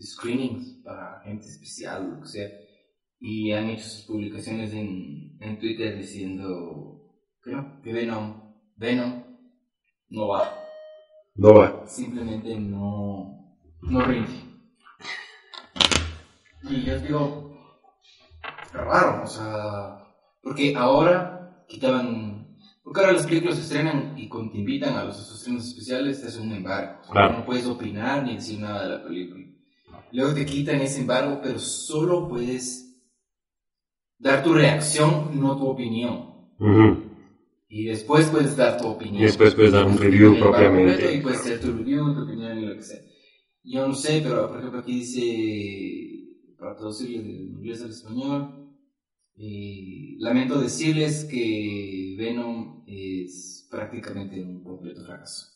screenings 0.00 0.80
para 0.84 1.20
gente 1.24 1.46
especial, 1.46 2.10
lo 2.14 2.20
que 2.22 2.28
sea. 2.28 2.48
Y 3.20 3.52
han 3.52 3.68
hecho 3.70 3.84
sus 3.88 4.06
publicaciones 4.06 4.72
en, 4.72 5.36
en 5.40 5.58
Twitter 5.58 5.96
diciendo 5.96 7.14
que 7.42 7.50
no, 7.52 7.80
que 7.82 7.92
Venom, 7.92 8.54
Venom 8.76 9.24
no 10.10 10.28
va. 10.28 10.54
No 11.34 11.54
va. 11.54 11.86
Simplemente 11.86 12.54
no, 12.58 13.56
no 13.82 14.00
rinde. 14.02 14.30
Y 16.70 16.82
yo 16.84 16.98
digo, 17.00 17.58
raro, 18.72 19.22
o 19.22 19.26
sea, 19.26 20.04
porque 20.42 20.74
ahora 20.76 21.64
quitaban, 21.68 22.56
porque 22.82 23.00
ahora 23.00 23.12
las 23.12 23.26
películas 23.26 23.56
se 23.56 23.62
estrenan 23.62 24.18
y 24.18 24.28
cuando 24.28 24.52
te 24.52 24.58
invitan 24.58 24.94
a 24.96 25.04
los 25.04 25.18
estrenos 25.34 25.66
especiales 25.68 26.20
te 26.20 26.28
hacen 26.28 26.42
un 26.50 26.52
embargo, 26.56 27.00
Claro. 27.10 27.38
no 27.38 27.46
puedes 27.46 27.66
opinar 27.66 28.24
ni 28.24 28.34
decir 28.34 28.60
nada 28.60 28.82
de 28.88 28.96
la 28.98 29.04
película. 29.04 29.44
Luego 30.12 30.34
te 30.34 30.46
quitan 30.46 30.80
ese 30.80 31.00
embargo, 31.00 31.40
pero 31.42 31.58
solo 31.58 32.28
puedes 32.28 32.88
dar 34.18 34.42
tu 34.42 34.52
reacción, 34.54 35.38
no 35.38 35.56
tu 35.56 35.66
opinión. 35.66 36.48
Ujú. 36.58 37.08
Y 37.68 37.84
después 37.84 38.26
puedes 38.28 38.56
dar 38.56 38.80
tu 38.80 38.88
opinión. 38.88 39.22
Y 39.22 39.26
después 39.26 39.54
puedes 39.54 39.72
dar 39.72 39.84
un 39.84 39.98
review 39.98 40.38
propiamente. 40.38 41.14
Y 41.14 41.20
puedes 41.20 41.40
hacer 41.40 41.60
tu 41.60 41.72
review, 41.72 42.14
tu 42.14 42.22
opinión 42.22 42.58
y 42.58 42.66
lo 42.66 42.74
que 42.74 42.82
sea. 42.82 43.00
Yo 43.62 43.86
no 43.86 43.94
sé, 43.94 44.20
pero 44.22 44.48
por 44.48 44.58
ejemplo 44.58 44.80
aquí 44.80 45.00
dice, 45.00 46.54
para 46.58 46.74
traducirlo 46.74 47.18
del 47.18 47.50
inglés 47.50 47.82
al 47.82 47.90
español, 47.90 48.74
eh, 49.36 50.16
lamento 50.18 50.60
decirles 50.60 51.24
que 51.24 52.16
Venom 52.18 52.84
es 52.86 53.68
prácticamente 53.70 54.42
un 54.42 54.64
completo 54.64 55.04
fracaso. 55.04 55.46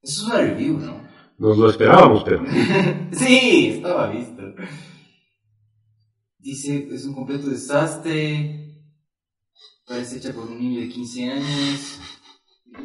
Eso 0.00 0.22
es 0.22 0.26
una 0.26 0.40
review, 0.40 0.78
¿no? 0.78 1.11
Nos 1.38 1.58
lo 1.58 1.70
esperábamos, 1.70 2.24
pero. 2.24 2.44
sí, 3.12 3.74
estaba 3.76 4.08
visto. 4.08 4.42
Dice, 6.38 6.88
es 6.92 7.04
un 7.04 7.14
completo 7.14 7.48
desastre. 7.48 8.58
Parece 9.86 10.18
hecha 10.18 10.32
por 10.32 10.48
un 10.48 10.58
niño 10.58 10.80
de 10.80 10.88
15 10.88 11.30
años. 11.30 12.00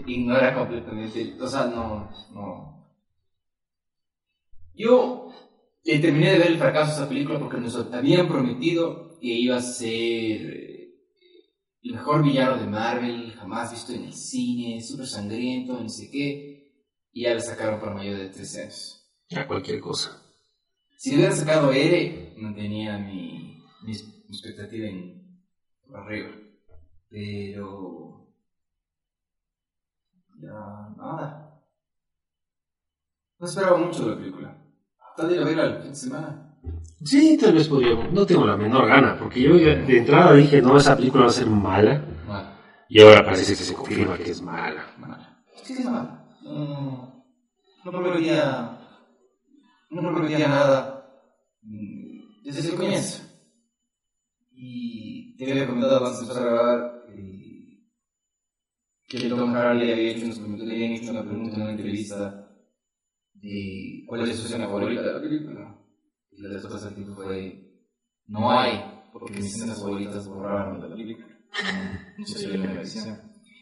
Ignora 0.06 0.54
completamente. 0.54 1.38
O 1.40 1.48
sea, 1.48 1.66
no, 1.66 2.10
no. 2.34 2.68
Yo 4.74 5.32
eh, 5.84 6.00
terminé 6.00 6.34
de 6.34 6.40
ver 6.40 6.48
el 6.52 6.58
fracaso 6.58 6.92
de 6.92 6.98
esa 6.98 7.10
película 7.10 7.40
porque 7.40 7.58
nos 7.58 7.76
habían 7.76 8.28
prometido 8.28 9.18
que 9.20 9.28
iba 9.28 9.58
a 9.58 9.62
ser 9.62 9.88
eh, 9.90 10.78
el 11.82 11.94
mejor 11.94 12.24
villano 12.24 12.58
de 12.58 12.68
Marvel 12.68 13.32
jamás 13.34 13.72
visto 13.72 13.94
en 13.94 14.04
el 14.04 14.14
cine, 14.14 14.82
súper 14.82 15.08
sangriento, 15.08 15.82
no 15.82 15.90
sé 15.90 16.12
qué. 16.12 16.47
Y 17.18 17.24
ya 17.24 17.34
le 17.34 17.42
sacaron 17.42 17.80
para 17.80 17.96
mayor 17.96 18.16
de 18.20 18.30
13 18.30 18.62
años. 18.62 19.04
Ya, 19.28 19.48
cualquier 19.48 19.80
cosa. 19.80 20.22
Si 20.98 21.10
le 21.10 21.16
hubiera 21.18 21.36
sacado 21.36 21.72
Ere, 21.72 22.36
mantenía 22.38 23.00
mi, 23.00 23.60
mi, 23.82 23.92
mi 23.92 24.38
expectativa 24.38 24.88
en 24.88 25.42
arriba. 25.96 26.30
Pero. 27.10 28.28
Ya, 30.40 30.94
nada. 30.96 31.60
No 33.40 33.48
esperaba 33.48 33.78
mucho 33.78 34.04
de 34.06 34.12
la 34.12 34.18
película. 34.18 34.56
Tal 35.16 35.28
vez 35.30 35.38
la 35.40 35.46
verla 35.46 35.64
el 35.66 35.82
fin 35.82 35.90
de 35.90 35.96
semana. 35.96 36.60
Sí, 37.04 37.36
tal 37.42 37.56
vez 37.56 37.68
podríamos. 37.68 38.14
No 38.14 38.28
tengo 38.28 38.46
la 38.46 38.58
menor 38.58 38.86
gana, 38.88 39.18
porque 39.18 39.42
yo 39.42 39.56
de 39.56 39.98
entrada 39.98 40.34
dije, 40.36 40.62
no, 40.62 40.78
esa 40.78 40.96
película 40.96 41.24
va 41.24 41.30
a 41.32 41.34
ser 41.34 41.48
mala. 41.48 42.00
Mal, 42.28 42.60
Y 42.90 43.02
ahora 43.02 43.26
parece 43.26 43.54
que 43.56 43.64
se 43.64 43.74
confirma 43.74 44.20
que 44.20 44.30
es 44.30 44.40
mala. 44.40 44.86
mal. 45.00 45.44
Sí, 45.64 45.74
es 45.74 45.86
mal. 45.86 46.27
No, 46.48 47.26
no 47.84 47.92
prometía. 47.92 48.74
No 49.90 50.02
prometía 50.02 50.48
nada 50.48 51.10
mm, 51.62 52.44
desde 52.44 52.70
el 52.70 52.76
comienzo. 52.76 53.24
Y 54.52 55.36
te 55.38 55.52
había 55.52 55.68
comentado 55.68 56.06
antes 56.06 56.20
de 56.20 56.24
empezar 56.24 56.48
a 56.48 56.52
grabar 56.52 57.04
eh, 57.10 57.88
que 59.08 59.30
Tom 59.30 59.54
Hardy 59.54 59.92
había 59.92 60.12
hecho, 60.12 60.26
unos 60.26 60.40
comentarios, 60.40 61.02
hecho 61.02 61.12
una 61.12 61.24
pregunta 61.24 61.56
en 61.56 61.62
una 61.62 61.72
entrevista 61.72 62.50
de 63.34 64.04
cuál 64.08 64.30
es 64.30 64.38
su 64.38 64.48
escena 64.48 64.66
favorita 64.66 65.02
de 65.02 65.14
la 65.14 65.22
película. 65.22 65.80
Y 66.32 66.42
la 66.42 66.50
respuesta 66.50 66.90
del 66.90 66.96
tipo 66.96 67.16
fue: 67.16 67.86
No 68.26 68.52
hay, 68.52 68.82
porque 69.14 69.34
mis 69.34 69.56
escenas 69.56 69.80
favoritas 69.80 70.28
borraron 70.28 70.82
de 70.82 70.90
la 70.90 70.96
película. 70.96 71.28
No, 72.18 72.26
ve 72.26 72.56
en 72.56 72.76
la. 72.76 72.84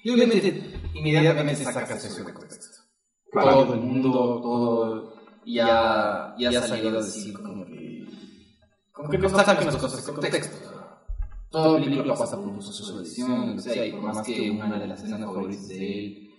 Y 0.06 0.10
obviamente, 0.12 0.62
inmediatamente 0.94 1.64
sacas 1.66 2.06
eso 2.06 2.24
de 2.24 2.34
contexto. 2.34 2.75
Todo 3.44 3.74
el 3.74 3.82
mundo, 3.82 4.12
todo, 4.42 5.14
ya, 5.46 6.36
ya 6.38 6.50
ha 6.50 6.62
salido 6.62 7.00
a 7.00 7.04
decir 7.04 7.34
como 7.34 7.66
que, 7.66 8.08
como 8.92 9.10
que 9.10 9.18
no 9.18 9.30
sacan 9.30 9.66
las 9.66 9.76
cosas 9.76 10.06
de 10.06 10.14
contexto. 10.14 10.58
Toda 11.50 11.80
película 11.80 12.16
pasa 12.16 12.36
por 12.38 12.54
de 12.54 13.02
edición, 13.02 13.58
o 13.58 13.60
sea, 13.60 13.86
y 13.86 13.92
por 13.92 14.02
más 14.02 14.26
que 14.26 14.50
una 14.52 14.80
de 14.80 14.88
las 14.88 15.00
escenas 15.04 15.22
favoritas 15.22 15.68
de 15.68 16.06
él, 16.06 16.30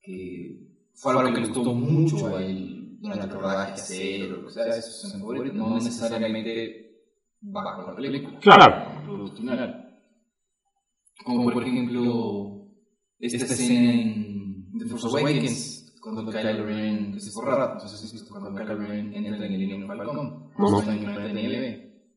que 0.00 0.68
fue 0.94 1.12
algo 1.12 1.34
que 1.34 1.40
le 1.40 1.48
gustó 1.48 1.74
mucho 1.74 2.36
a 2.36 2.42
él 2.42 2.98
durante 3.00 3.24
el 3.26 3.32
rodaje 3.32 3.72
hacer, 3.72 4.32
o 4.32 4.36
lo 4.36 4.46
que 4.46 4.52
sea, 4.52 4.66
esa 4.66 4.78
es 4.78 4.84
su 4.84 5.06
escena 5.06 5.20
favorita, 5.22 5.54
no 5.56 5.74
necesariamente 5.74 7.02
va 7.44 7.76
con 7.76 7.86
la 7.86 7.94
película. 7.96 8.38
Claro. 8.38 8.94
Como 11.24 11.50
por 11.52 11.62
ejemplo, 11.62 12.66
esta 13.18 13.44
escena 13.44 13.92
en 13.92 14.70
The 14.78 14.86
Force 14.86 15.06
Awakens, 15.06 15.73
cuando 16.04 16.30
Kylo 16.30 16.66
Ren, 16.66 17.14
que 17.14 17.20
se 17.20 17.30
fue 17.30 17.46
raro, 17.46 17.72
entonces 17.72 18.12
visto 18.12 18.30
cuando 18.30 18.54
Kylo 18.54 18.76
Ren 18.76 19.14
entra 19.14 19.36
en 19.36 19.42
el 19.42 19.50
Millennium 19.58 19.88
Falcon, 19.88 20.52
No. 20.58 20.78
está 20.78 20.92
en 20.92 20.98
el 20.98 21.04
planeta 21.04 21.34
de 21.34 21.48
nieve. 21.48 22.10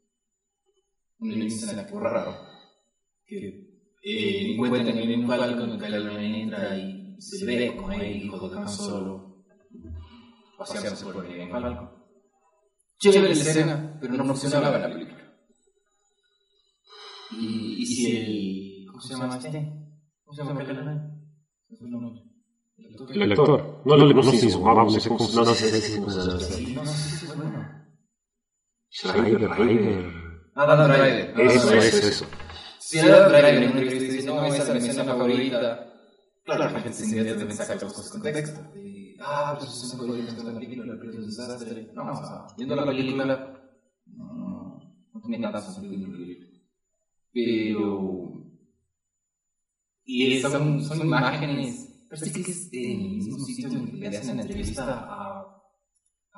Una 1.19 1.45
escena 1.45 1.85
que 1.85 1.91
fue 1.93 2.01
raro. 2.01 2.35
Que 3.25 3.47
eh, 4.03 4.51
encuentra 4.51 4.81
en 4.81 4.87
el 4.89 4.95
Millennium 4.95 5.27
Falcon, 5.29 5.79
Kylo 5.79 6.09
Ren 6.09 6.35
entra 6.35 6.77
y 6.77 7.15
se 7.17 7.45
ve 7.45 7.77
con 7.77 7.93
el 7.93 8.25
hijo 8.25 8.49
de 8.49 8.57
Han 8.57 8.67
Solo 8.67 9.45
paseándose 10.57 11.05
por 11.05 11.23
el 11.25 11.31
Millennium 11.31 11.51
Falcon. 11.61 11.89
Chévere 12.99 13.23
la 13.27 13.31
escena, 13.41 13.97
pero 14.01 14.13
no 14.15 14.25
funcionaba 14.25 14.75
en 14.75 14.81
la 14.81 14.89
película. 14.89 15.33
Y, 17.39 17.81
y 17.83 17.85
si 17.85 18.17
el. 18.17 18.85
¿Cómo 18.87 18.99
se 19.01 19.13
llama 19.13 19.37
este? 19.37 19.73
¿Cómo 20.25 20.35
se 20.35 20.43
llama 20.43 20.65
Kylo 20.65 20.83
Ren? 20.83 20.99
¿Cuál 21.67 21.77
fue 21.77 21.87
el 21.87 21.91
nombre? 21.91 22.26
El 22.77 23.31
actor. 23.31 23.81
No, 23.85 23.97
no, 23.97 24.13
no 24.13 24.23
si 24.23 24.49
su 24.49 24.61
mamá, 24.61 24.83
no 24.83 24.89
no, 24.89 25.45
no 25.45 25.53
sé 25.53 25.81
si 25.81 25.81
se 25.81 25.97
es. 25.97 26.01
Schreiber, 28.89 29.49
Schreiber. 29.49 30.27
Adam 30.55 30.89
Driver. 30.89 31.41
Eso, 31.41 31.73
eso, 31.73 32.07
eso. 32.07 32.25
Si 32.79 32.99
Adam 32.99 33.31
Driver 33.31 33.53
en 33.53 33.57
una 33.57 33.81
entrevista 33.81 34.13
dice, 34.13 34.27
no, 34.27 34.45
esa 34.45 34.63
es 34.63 34.69
mi 34.83 34.89
escena 34.89 35.05
favorita. 35.05 35.93
Claro, 36.43 36.71
la 36.71 36.79
gente 36.79 37.03
inmediatamente 37.03 37.53
saca 37.55 37.79
cosas 37.79 38.05
de 38.05 38.11
contexto. 38.11 38.61
Ah, 39.19 39.55
pues 39.57 39.71
esa 39.71 39.85
escena 39.85 40.03
favorita 40.03 40.31
es 40.31 40.43
la 40.43 40.53
película, 40.53 40.93
la 40.93 40.99
película 40.99 41.11
es 41.11 41.17
un 41.17 41.25
desastre. 41.25 41.91
No, 41.93 42.11
o 42.11 42.15
sea, 42.15 42.47
viendo 42.57 42.75
la 42.75 42.85
película, 42.85 43.61
no, 44.05 44.79
no 45.13 45.21
tenía 45.21 45.51
tanto 45.51 45.71
sentido. 45.71 46.07
Pero. 47.33 48.33
Y 50.05 50.39
son, 50.39 50.83
son 50.83 51.01
imágenes. 51.01 51.86
Parece 52.09 52.31
que 52.31 52.51
es 52.51 52.69
en 52.71 53.01
el 53.01 53.09
mismo 53.09 53.37
sitio 53.45 53.69
que 53.69 53.97
le 53.97 54.07
hacen 54.07 54.37
la 54.37 54.41
entrevista 54.43 54.83
a. 54.85 55.53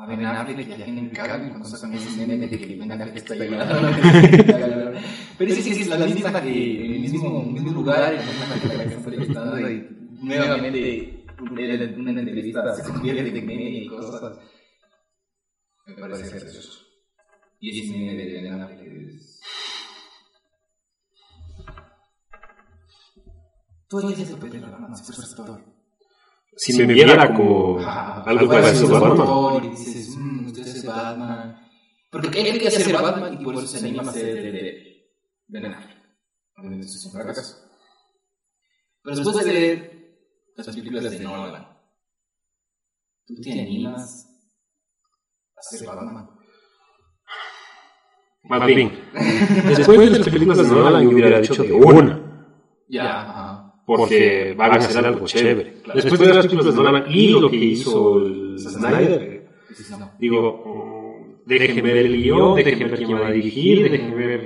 A 0.01 0.05
Ben 0.05 0.25
Affleck 0.25 0.65
y 0.65 0.71
a 0.71 0.85
Henry 0.85 1.11
Cavill, 1.11 1.49
cuando 1.49 1.67
sacan 1.67 1.93
ese 1.93 2.25
de 2.25 2.49
que 2.49 2.75
Ben 2.77 2.89
Affleck 2.89 3.17
está 3.17 3.35
bailando. 3.35 3.99
Pero 5.37 5.55
sí, 5.55 5.61
sí, 5.61 5.73
sí, 5.73 5.81
es 5.81 5.87
la 5.89 5.97
misma 5.97 6.41
que 6.41 6.95
el 6.95 7.01
mismo, 7.01 7.43
mismo 7.43 7.71
lugar, 7.71 8.13
la 8.13 8.21
misma 8.21 8.61
que 8.61 8.77
la 8.77 8.87
que 8.87 8.93
entrevistando 8.93 9.69
y 9.69 9.89
nuevamente 10.21 11.25
una, 11.41 12.11
una 12.11 12.19
entrevista 12.21 12.75
se 12.75 12.83
convierte 12.83 13.37
en 13.37 13.45
meme 13.45 13.69
y 13.71 13.87
cosas. 13.87 14.39
Me 15.85 15.95
parece 15.95 16.29
gracioso. 16.29 16.85
Y 17.59 17.81
ese 17.81 17.97
meme 17.97 18.13
de 18.15 18.41
Ben 18.41 18.61
Affleck 18.61 18.87
es... 18.87 19.41
Tú 23.89 23.97
harías 23.97 24.19
el 24.19 24.35
papel 24.35 24.51
de 24.51 24.59
Batman 24.59 24.95
si 26.59 26.77
me 26.77 26.93
viera 26.93 27.33
como 27.33 27.79
algo 27.79 28.47
parecido 28.49 28.97
a 28.97 28.99
Batman. 28.99 29.63
Y 29.65 29.69
dices, 29.69 30.15
mmm, 30.17 30.47
usted 30.47 30.67
es 30.67 30.85
Batman. 30.85 31.57
Porque 32.11 32.27
él 32.27 32.53
quería 32.53 32.71
ser 32.71 32.93
Batman 32.93 33.33
y 33.39 33.43
por 33.43 33.55
eso 33.55 33.67
se 33.67 33.77
anima 33.79 34.11
a 34.11 34.13
ser 34.13 34.35
de, 34.35 34.85
Ben 35.47 35.65
eso 35.65 36.97
es 36.97 37.05
un 37.05 37.11
fracaso. 37.13 37.55
Pero 39.01 39.15
después 39.15 39.45
de 39.45 39.53
ver 39.53 40.09
las 40.55 40.67
películas 40.67 41.11
de 41.11 41.19
Nolan, 41.19 41.67
¿tú 43.25 43.35
te 43.41 43.53
animas 43.53 44.27
a 45.55 45.61
ser 45.61 45.87
Batman? 45.87 46.29
Más 48.43 48.65
bien. 48.67 49.09
Después 49.65 49.99
de 49.99 50.09
las 50.09 50.29
películas 50.29 50.57
de 50.57 50.63
Nolan, 50.67 51.03
yo 51.03 51.09
hubiera 51.09 51.39
dicho 51.39 51.63
de 51.63 51.71
una. 51.71 52.25
Ya, 52.89 53.21
ajá. 53.21 53.68
Porque 53.97 54.53
van 54.57 54.71
a 54.71 54.75
hacer 54.75 55.05
algo 55.05 55.25
chévere. 55.25 55.81
Después 55.93 56.19
de 56.19 56.33
las 56.33 56.45
películas 56.45 56.75
de 56.75 56.83
Nolan 56.83 57.05
y 57.09 57.27
lo 57.29 57.49
que 57.49 57.55
hizo 57.55 58.17
el 58.17 58.59
Snyder, 58.59 59.49
no. 59.97 60.11
digo, 60.19 61.43
déjenme 61.45 61.81
ver 61.81 62.05
el 62.05 62.21
guion, 62.21 62.55
déjenme 62.55 62.85
ver 62.85 62.97
quién 62.97 63.21
va 63.21 63.27
a 63.27 63.31
dirigir, 63.31 63.89
déjenme 63.89 64.15
ver. 64.15 64.41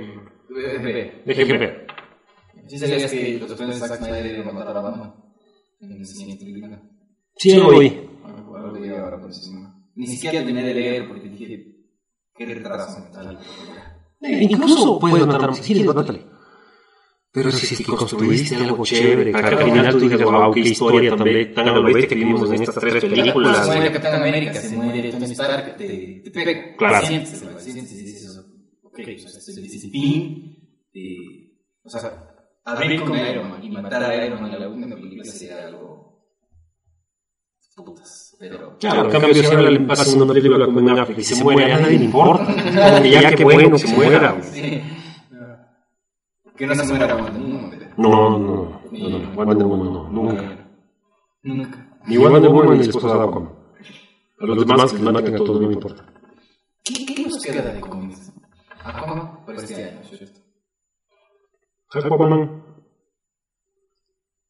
Ve, 0.48 0.78
ve. 0.78 1.22
Déjenme 1.26 1.58
ver. 1.58 1.86
¿Sí 2.66 2.78
sabías 2.78 3.10
que 3.10 3.38
los 3.38 3.50
defensores 3.50 3.80
de 3.80 3.88
Zack 3.88 3.98
Snyder 3.98 4.38
iban 4.38 4.48
a 4.48 4.52
matar 4.52 4.76
a 4.76 4.80
Batman? 4.80 5.14
En 5.80 5.98
la 5.98 6.04
siguiente 6.04 6.44
película. 6.44 6.82
Sí, 7.36 7.56
lo. 7.56 7.70
Ni 9.96 10.06
siquiera 10.06 10.38
terminé 10.38 10.62
de 10.66 10.74
leer 10.74 11.08
porque 11.08 11.28
dije, 11.28 11.74
qué 12.34 12.46
retraso 12.46 13.00
mental. 13.00 13.38
Eh, 14.22 14.38
incluso 14.42 14.98
puedes 14.98 15.26
matar, 15.26 15.54
sí, 15.54 15.84
mátale. 15.84 16.33
Pero 17.36 17.50
si 17.50 17.76
que 17.82 17.84
construiste 17.84 18.54
algo 18.54 18.84
chévere, 18.84 19.32
para 19.32 19.48
que 19.50 19.54
al 19.56 19.64
final 19.64 19.90
tú 19.92 19.98
digas, 19.98 20.22
wow, 20.22 20.52
qué 20.52 20.60
historia 20.60 21.16
tan, 21.16 21.24
be- 21.24 21.46
tan 21.46 21.68
a 21.68 21.72
lo 21.72 21.82
bestia 21.82 22.06
que 22.08 22.14
vimos 22.14 22.48
en 22.48 22.62
estas 22.62 22.76
tres 22.76 23.00
Se 23.00 23.08
películas. 23.08 23.66
muere 23.66 23.90
Capitán 23.90 24.14
América, 24.22 24.54
se 24.60 24.76
muere 24.76 25.10
Tony 25.10 25.24
Stark, 25.32 25.76
te, 25.76 26.20
te 26.24 26.30
pega. 26.30 26.76
Claro. 26.76 27.04
Sientes, 27.06 27.40
dices 28.04 28.24
eso. 28.30 28.40
Ok, 28.84 29.00
o 29.00 29.28
sea, 29.28 29.40
de... 30.92 31.50
O 31.82 31.90
sea, 31.90 32.34
abrir 32.64 33.00
con 33.02 33.18
Iron 33.18 33.50
Man 33.50 33.64
y 33.64 33.68
matar 33.68 34.04
a 34.04 34.24
Iron 34.26 34.40
Man 34.40 34.52
en 34.54 34.60
la 34.60 34.68
última 34.68 34.94
película 34.94 35.24
sería 35.24 35.66
algo... 35.66 36.04
Putas, 37.76 38.36
pero... 38.38 38.78
Claro, 38.78 39.06
en 39.06 39.10
cambio, 39.10 39.34
si 39.34 39.46
ahora 39.46 39.68
le 39.72 39.80
pasa 39.80 40.16
una 40.16 40.32
película 40.32 40.64
como 40.66 40.78
en 40.78 40.90
África 40.90 41.20
y 41.20 41.24
se 41.24 41.42
muere, 41.42 41.72
a 41.72 41.80
nadie 41.80 41.98
le 41.98 42.04
importa. 42.04 43.02
Que 43.02 43.10
ya 43.10 43.34
qué 43.34 43.42
bueno 43.42 43.72
que 43.72 43.78
se 43.78 43.88
muera. 43.96 44.36
Que 46.56 46.66
no 46.66 46.74
se 46.74 46.84
muera 46.86 47.14
Wonder 47.16 47.42
Woman, 47.42 47.94
No, 47.96 48.10
no, 48.10 48.38
no, 48.38 48.80
no, 48.92 49.18
no, 49.18 49.34
Wonder 49.34 49.66
Woman 49.66 49.92
no, 49.92 50.08
nunca. 50.10 50.68
Nunca. 51.42 51.98
Ni 52.06 52.16
Wonder 52.16 52.50
Woman 52.50 52.72
ni 52.72 52.84
la 52.84 52.90
esposa 52.90 53.08
de 53.08 53.24
Aquaman. 53.24 53.54
A 54.40 54.46
los 54.46 54.66
demás 54.66 54.92
que 54.92 54.98
les 54.98 55.12
maten 55.12 55.34
a 55.34 55.38
todos 55.38 55.60
no 55.60 55.68
me 55.68 55.74
importa. 55.74 56.06
¿Qué, 56.84 57.06
qué 57.06 57.26
nos 57.26 57.42
queda 57.42 57.72
de 57.72 57.80
cómics? 57.80 58.32
Aquaman 58.84 59.44
para 59.44 59.58
este 59.58 59.84
año, 59.84 60.02
¿cierto? 60.04 60.40
Aquaman. 61.92 62.62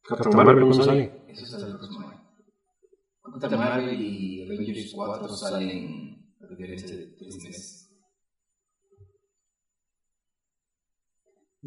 Captain 0.02 0.36
Marvel 0.36 0.68
no 0.68 0.74
sale. 0.74 1.24
Eso 1.28 1.46
sale 1.46 1.72
el 1.72 1.76
próximo 1.78 2.08
año. 2.08 2.20
Captain 3.40 3.58
Marvel 3.60 4.00
y 4.00 4.42
Avengers 4.44 4.92
4 4.94 5.28
salen 5.28 6.34
a 6.42 6.46
diferencia 6.48 6.96
de 6.96 7.06
tres 7.16 7.36
meses. 7.42 7.83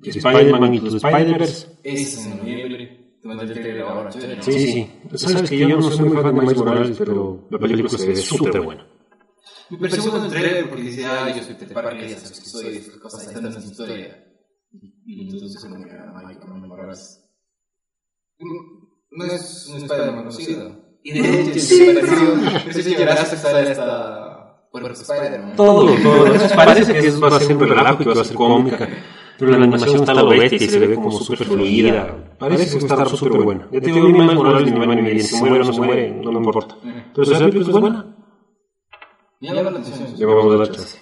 Spider-Man 0.04 0.74
y 0.74 0.80
los 0.80 0.94
Spider-Verse. 0.96 1.68
Ese 1.84 2.04
es 2.04 2.26
en 2.28 2.38
noviembre. 2.38 3.04
Sí, 4.42 4.52
sí, 4.54 4.68
sí. 4.72 4.92
Sabes 5.18 5.50
que 5.50 5.58
yo 5.58 5.68
no 5.70 5.82
soy 5.92 6.08
muy 6.10 6.18
fan 6.18 6.36
de 6.36 6.42
Miles 6.42 6.58
Morales, 6.58 6.96
pero 6.98 7.48
la 7.50 7.60
película 7.60 7.90
se 7.90 8.08
ve 8.08 8.16
súper 8.16 8.62
buena. 8.62 8.88
Me 9.70 9.78
pareció 9.80 10.12
bueno 10.12 10.26
el 10.26 10.32
trailer 10.32 10.70
porque 10.70 10.84
decía, 10.84 11.26
ah, 11.26 11.36
yo 11.36 11.44
soy 11.44 11.56
Peter 11.56 11.74
Parker, 11.74 12.08
ya 12.08 12.18
sabes 12.18 12.40
que 12.40 12.46
soy, 12.50 12.78
esta 12.78 13.00
cosa, 13.00 13.22
esta 13.22 13.42
no 13.42 13.50
es 13.50 13.58
mi 13.58 13.72
historia. 13.72 14.24
Y 15.06 15.30
entonces 15.30 15.62
como 15.62 15.76
que, 15.84 15.92
Michael 16.26 16.68
Morales. 16.68 17.24
No 19.12 19.26
es 19.26 19.68
un 19.74 19.78
Spider-Man 19.84 20.16
conocido. 20.18 20.88
Y 21.04 21.12
de 21.20 21.42
hecho, 21.42 21.52
que 22.74 22.84
llegarás 22.84 23.32
a 23.32 23.36
estar 23.36 23.64
esta 23.64 24.68
Puerto 24.72 24.92
Spider-Man. 25.02 25.56
Todo, 25.56 25.96
todo. 26.02 26.26
Parece 26.56 26.94
que 26.94 27.08
es- 27.08 27.22
va 27.22 27.28
a 27.36 27.40
ser 27.40 27.56
un 27.58 27.68
relajo 27.68 28.04
y 28.04 28.06
que 28.06 28.14
va 28.14 28.22
a 28.22 28.26
ser 28.26 28.36
cómica. 28.36 28.90
Pero 29.38 29.52
la 29.52 29.58
animación 29.58 29.96
está 29.98 30.12
a 30.14 30.16
lo 30.16 30.30
bestia 30.30 30.56
y 30.56 30.70
se 30.70 30.80
ve 30.80 30.96
como 30.96 31.12
súper 31.12 31.48
fluida. 31.48 32.36
Parece 32.40 32.78
que 32.80 32.86
estar 32.86 33.08
súper 33.10 33.42
buena. 33.42 33.68
Ya 33.72 33.80
te 33.82 33.92
digo, 33.92 34.08
mí 34.08 34.14
Miles 34.20 34.36
Morales 34.36 34.72
ni 34.72 34.80
me 34.80 34.88
va 34.88 34.96
ni. 34.96 35.20
Si 35.20 35.36
muere 35.38 35.56
o 35.56 35.64
no 35.64 35.74
se 35.74 35.82
muere, 35.82 36.12
no 36.12 36.32
me 36.32 36.38
importa. 36.38 36.76
Pero 37.14 37.26
si 37.26 37.34
la 37.34 37.40
película 37.40 37.62
es 37.66 37.82
buena, 37.82 38.16
la 39.40 39.70
atención. 39.70 40.16
le 40.18 40.26
vamos 40.26 40.54
a 40.54 40.58
dar 40.58 40.72
chance. 40.72 41.00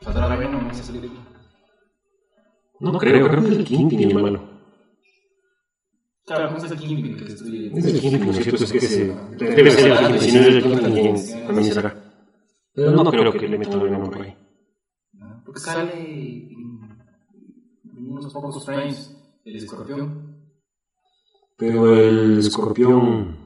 ¿Saldrá 0.00 0.36
Venom 0.36 0.64
en 0.64 0.70
esa 0.70 0.92
película? 0.92 1.20
No 2.80 2.98
creo, 2.98 3.28
creo 3.28 3.42
que 3.42 3.48
es 3.50 3.56
el 3.56 3.64
Kingpin 3.64 4.00
el 4.10 4.14
malo. 4.22 4.40
Claro, 6.24 6.50
no 6.50 6.58
es 6.58 6.70
el 6.70 6.78
Kingpin 6.78 7.16
que 7.16 7.24
destruye. 7.24 7.72
Es 7.78 7.84
el 7.86 8.00
Kingpin, 8.00 8.26
¿no 8.26 8.30
es 8.32 8.44
cierto? 8.44 8.64
Es 8.64 8.72
que 8.72 8.80
se- 8.80 9.14
debe 9.38 9.70
ser 9.70 9.90
el 9.90 9.98
Kingpin. 9.98 10.20
Si 10.20 10.32
no 10.32 10.40
es 10.40 10.46
el 10.46 10.62
Kingpin, 10.62 10.82
también, 10.82 11.46
también 11.46 11.72
será. 11.74 12.04
Pero 12.74 12.90
no 12.92 13.10
creo 13.10 13.32
que 13.32 13.48
le 13.48 13.58
metan 13.58 13.80
el 13.80 13.98
por 13.98 14.22
ahí. 14.22 14.36
¿no? 15.14 15.42
Porque 15.44 15.60
sale 15.60 16.48
unos 18.18 18.32
pocos 18.32 18.64
frames 18.64 19.14
el 19.44 19.56
escorpión. 19.56 20.36
Pero 21.56 21.94
el 21.94 22.38
escorpión. 22.38 23.36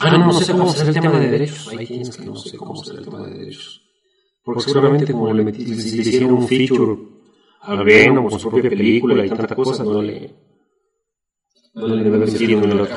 Ah, 0.00 0.10
no, 0.10 0.26
no 0.26 0.32
sé 0.32 0.52
cómo 0.52 0.72
será 0.72 0.88
el 0.88 0.94
tema 0.94 1.20
de 1.20 1.28
derechos. 1.28 1.68
Ahí 1.68 1.86
tienes 1.86 2.16
que 2.16 2.24
no 2.26 2.36
sé 2.36 2.56
cómo 2.56 2.82
será 2.82 2.98
el 2.98 3.04
tema 3.04 3.26
de 3.26 3.38
derechos. 3.38 3.82
Porque 4.42 4.62
seguramente 4.62 5.12
como 5.12 5.32
le, 5.32 5.44
metí, 5.44 5.64
le, 5.64 5.76
le 5.76 5.82
hicieron 5.82 6.32
un 6.32 6.48
feature 6.48 6.98
a 7.60 7.82
Venom 7.82 8.28
con 8.28 8.40
su 8.40 8.50
propia 8.50 8.70
película 8.70 9.24
y 9.24 9.28
tanta 9.28 9.54
cosa, 9.54 9.84
no 9.84 10.02
le. 10.02 10.34
No 11.74 11.86
le 11.86 12.02
debe 12.02 12.16
haber 12.16 12.30
sentido 12.30 12.64
en 12.64 12.70
el 12.72 12.80
otro. 12.80 12.96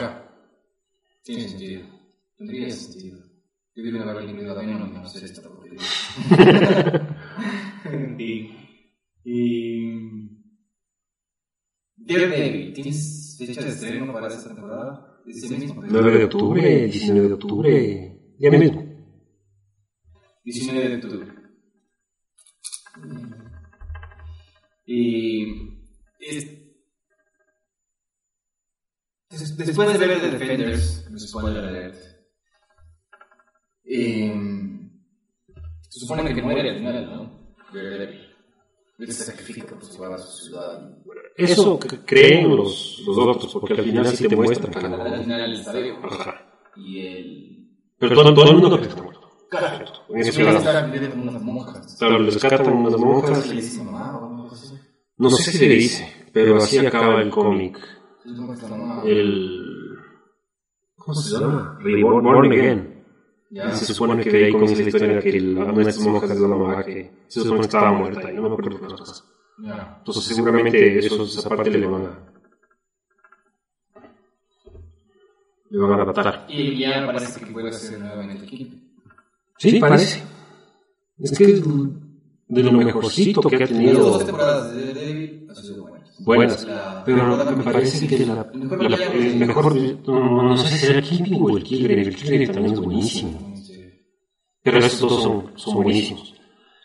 Tiene 1.24 1.48
sentido. 1.48 1.82
Tendría 2.38 2.72
sentido. 2.72 3.20
Yo 3.76 3.84
una 3.84 4.14
vez 4.14 4.30
incluido 4.30 4.52
a 4.52 4.62
Venom 4.62 4.90
y 4.90 4.94
no 4.94 5.02
hacer 5.02 5.24
esta 5.26 5.48
porquería. 5.48 5.82
y. 9.24 10.35
Daredevil, 12.06 12.74
¿tienes 12.74 13.36
fecha 13.38 13.62
de 13.62 13.70
estreno 13.70 14.14
para 14.14 14.28
esta 14.28 14.54
temporada? 14.54 15.22
Ese 15.28 15.58
mismo. 15.58 15.82
9 15.84 16.18
de 16.20 16.24
octubre, 16.26 16.88
19 16.88 17.28
de 17.28 17.34
octubre, 17.34 18.20
ya 18.40 18.52
mismo. 18.52 18.84
19 20.44 20.90
de 20.90 20.96
octubre. 20.96 21.28
Y. 24.86 25.46
es- 26.20 26.46
des- 29.32 29.58
después 29.58 30.00
de 30.00 30.08
ver 30.08 30.22
The 30.22 30.32
Defenders, 30.32 31.10
spoiler 31.18 31.64
alert, 31.66 31.96
eh, 33.84 34.34
se 35.90 36.00
supone 36.00 36.34
que 36.36 36.42
muere 36.42 36.70
al 36.70 36.78
final, 36.78 37.06
¿no? 37.08 37.56
Daredevil. 37.74 38.35
Él 38.98 39.12
sacrifica 39.12 39.76
por 39.76 39.84
salvar 39.84 40.14
a 40.14 40.18
su 40.18 40.46
ciudad. 40.46 40.98
Eso 41.36 41.78
que 41.80 42.00
creen 42.06 42.56
los, 42.56 43.04
los 43.06 43.18
otros, 43.18 43.52
porque 43.54 43.74
al 43.74 43.84
final 43.84 44.08
sí 44.08 44.28
te 44.28 44.36
muestran 44.36 44.72
que 44.72 44.80
Al 44.80 44.92
no. 44.92 45.22
final 45.24 45.54
está 45.54 45.74
vivo. 45.74 45.98
Ajá. 46.04 46.42
Y 46.78 47.08
él. 47.08 47.70
Pero 48.00 48.16
todo, 48.16 48.34
todo 48.34 48.50
el 48.52 48.58
mundo 48.58 48.78
cree 48.78 48.82
que 48.84 48.90
está 48.90 49.04
muerto. 49.04 49.30
Claro. 49.50 49.86
En 50.10 50.92
viviendo 50.92 51.16
como 51.16 51.30
unas 51.30 51.42
monjas. 51.42 51.96
Claro, 52.00 52.20
le 52.20 52.32
rescatan 52.32 52.74
unas 52.74 52.98
monjas. 52.98 53.48
Le 53.48 53.56
dice 53.56 53.84
mamá 53.84 54.18
o 54.18 54.26
algo 54.26 54.52
así. 54.52 54.76
No 55.18 55.30
sé 55.30 55.52
si 55.52 55.68
le 55.68 55.76
dice, 55.76 56.30
pero 56.34 56.58
así 56.58 56.78
acaba 56.80 57.22
el 57.22 57.30
cómic. 57.30 57.78
El. 59.06 59.62
¿Cómo 60.96 61.14
se 61.16 61.38
llama? 61.38 61.78
Reborn 61.82 62.24
Born 62.24 62.52
Again. 62.52 62.95
Ya. 63.56 63.72
Se 63.74 63.94
supone 63.94 64.22
que 64.22 64.30
de 64.32 64.46
ahí 64.46 64.52
comienza 64.52 64.82
la 64.82 64.88
historia 64.90 65.22
que 65.22 65.40
la- 65.40 65.64
una 65.64 65.84
de 65.84 65.90
estas 65.90 66.06
monjas 66.06 66.30
de 66.30 66.40
la 66.42 66.48
mamá 66.56 66.84
que 66.84 67.12
se 67.28 67.40
supone 67.40 67.62
que 67.62 67.66
estaba 67.68 67.92
muerta 67.94 68.30
y 68.32 68.36
no 68.36 68.42
me 68.42 68.48
acuerdo 68.50 68.80
qué 68.82 68.86
pasa. 68.98 69.24
Ya. 69.64 69.96
Entonces 70.00 70.24
seguramente 70.36 71.00
eso, 71.00 71.24
esa 71.24 71.48
parte 71.50 71.70
le 71.72 71.88
van 71.88 72.06
a... 72.06 72.20
Le 75.70 75.80
van 75.80 76.00
a 76.00 76.04
adaptar. 76.04 76.46
Y 76.50 76.70
villano 76.72 77.08
parece 77.08 77.40
que 77.40 77.52
puede 77.54 77.72
ser 77.72 78.00
nuevamente 78.00 78.46
aquí. 78.46 78.92
Sí, 79.58 79.80
parece. 79.80 80.22
Es 81.18 81.38
que 81.38 81.46
es 81.46 81.64
de 82.48 82.64
lo 82.64 82.72
mejorcito 82.74 83.42
que 83.50 83.56
ha 83.56 83.60
Las 83.60 83.70
tenido. 83.70 84.00
dos 84.04 84.26
temporadas 84.26 84.76
de 84.76 84.86
Daredevil 84.88 85.48
han 85.50 85.56
sido 85.56 85.82
buenas. 85.84 85.95
Buenas. 86.20 86.64
La- 86.66 87.04
Pero 87.06 87.38
me 87.58 87.64
parece 87.64 88.08
que 88.08 88.26
la, 88.26 88.36
la- 88.90 88.98
el 89.14 89.36
mejor, 89.36 89.76
no, 90.08 90.44
no 90.44 90.58
sé 90.58 90.78
si 90.78 90.92
el 90.92 91.02
Kingpin 91.04 91.38
o 91.42 91.58
el 91.58 91.64
Killer, 91.64 92.00
el 92.00 92.16
Killer 92.16 92.52
también 92.52 92.74
es 92.74 92.80
buenísimo. 92.80 93.54
Pero 94.64 94.78
estos 94.80 95.10
dos 95.10 95.24
son, 95.24 95.52
son 95.56 95.74
buenísimos. 95.84 96.34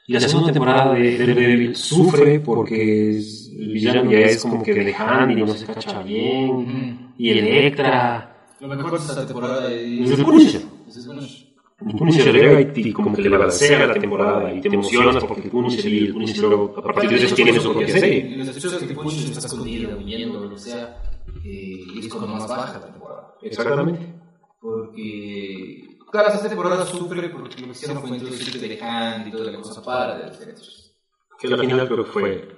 Y 0.06 0.12
la 0.14 0.20
segunda 0.20 0.52
temporada 0.52 0.94
de 0.94 1.18
Daredevil 1.18 1.76
sufre 1.76 2.40
porque 2.40 3.10
es- 3.18 3.50
el 3.56 3.72
villano 3.72 4.10
ya 4.10 4.18
es 4.18 4.42
como 4.42 4.62
que 4.62 4.74
de 4.74 4.94
Handy, 4.94 5.36
no 5.42 5.54
se 5.54 5.66
cacha 5.66 6.02
bien. 6.02 7.14
Y 7.16 7.30
Electra. 7.30 8.26
Lo 8.60 8.68
mejor 8.68 8.90
de 8.92 8.96
esta 8.98 9.26
temporada 9.26 9.68
de 9.68 10.02
Es 10.04 10.10
el 10.18 10.24
Punisher. 10.24 10.62
Es 10.88 10.96
el 10.96 11.04
Punisher. 11.06 11.49
El 11.86 11.96
Punisher 11.96 12.34
llega 12.34 12.60
y 12.60 12.64
te- 12.72 12.92
como 12.92 13.14
que 13.14 13.22
le 13.22 13.28
balancea 13.30 13.86
la 13.86 13.94
temporada 13.94 14.52
y 14.52 14.60
te 14.60 14.68
emocionas 14.68 15.24
porque 15.24 15.42
el 15.44 15.50
Punisher 15.50 15.86
y 15.92 15.98
el 16.06 16.12
Punisher 16.12 16.44
luego 16.44 16.74
a 16.78 16.82
partir 16.82 17.10
de 17.10 17.16
eso 17.24 17.34
tienen 17.34 17.60
su 17.60 17.72
propia 17.72 17.88
serie. 17.98 18.18
Y 18.18 18.36
los 18.36 18.48
episodios 18.48 18.82
que 18.82 18.94
Punisher 18.94 19.30
está 19.32 19.46
escondido, 19.46 19.96
huyendo, 19.98 20.40
lo 20.40 20.50
que 20.50 20.58
sea, 20.58 21.02
eh, 21.44 21.80
y 21.94 21.98
es 22.00 22.08
cuando 22.08 22.28
más 22.28 22.46
baja 22.48 22.78
la 22.78 22.86
temporada. 22.86 23.34
Exactamente. 23.42 24.14
Porque, 24.60 25.96
claro, 26.12 26.28
esta 26.34 26.48
temporada 26.48 26.84
sufre 26.84 27.28
porque 27.30 27.60
lo 27.62 27.66
que 27.66 27.70
hicieron 27.72 27.98
fue 28.02 28.10
introducir 28.10 28.60
de 28.60 28.78
Hand 28.82 29.28
y 29.28 29.30
toda 29.30 29.50
la 29.50 29.58
cosa 29.58 29.82
para 29.82 30.18
de 30.18 30.26
los 30.26 30.38
derechos. 30.38 30.94
Que 31.38 31.48
al 31.48 31.60
final 31.60 31.86
creo 31.88 32.04
que 32.04 32.10
fue... 32.10 32.48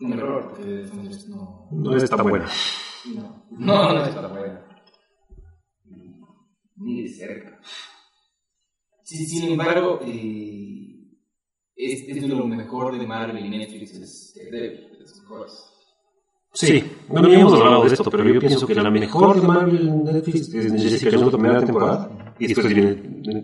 Un 0.00 0.12
error, 0.14 0.48
porque 0.50 0.86
no. 1.28 1.68
No 1.72 1.96
es 1.96 2.08
tan 2.08 2.22
buena. 2.26 2.48
No, 3.14 3.44
no, 3.50 3.92
no 3.94 4.04
es 4.04 4.14
para 4.14 4.28
buena. 4.28 4.64
Ni 6.76 7.02
de 7.02 7.08
cerca. 7.08 7.60
Sí, 9.10 9.26
sin 9.26 9.50
embargo, 9.50 9.98
eh, 10.06 11.16
es, 11.74 12.04
es 12.06 12.28
lo 12.28 12.46
mejor 12.46 12.96
de 12.96 13.04
Marvel 13.08 13.44
y 13.44 13.48
Netflix, 13.48 13.92
es 13.94 14.34
Daredevil, 14.36 14.88
de 14.88 14.98
los 15.00 15.20
mejores. 15.22 15.52
Sí, 16.52 16.84
bueno, 17.08 17.28
ya 17.28 17.40
hemos 17.40 17.54
hablado 17.54 17.82
de 17.82 17.92
esto, 17.92 18.08
pero 18.08 18.32
yo 18.32 18.38
pienso 18.38 18.68
que 18.68 18.74
la 18.76 18.88
mejor 18.88 19.40
de 19.40 19.48
Marvel 19.48 19.88
en 19.88 20.04
Netflix 20.04 20.54
es 20.54 20.72
Jessica 20.80 21.10
Jones 21.10 21.32
la 21.32 21.38
primera 21.38 21.64
temporada. 21.64 22.34
Y 22.38 22.46
después 22.46 22.72
viene, 22.72 22.94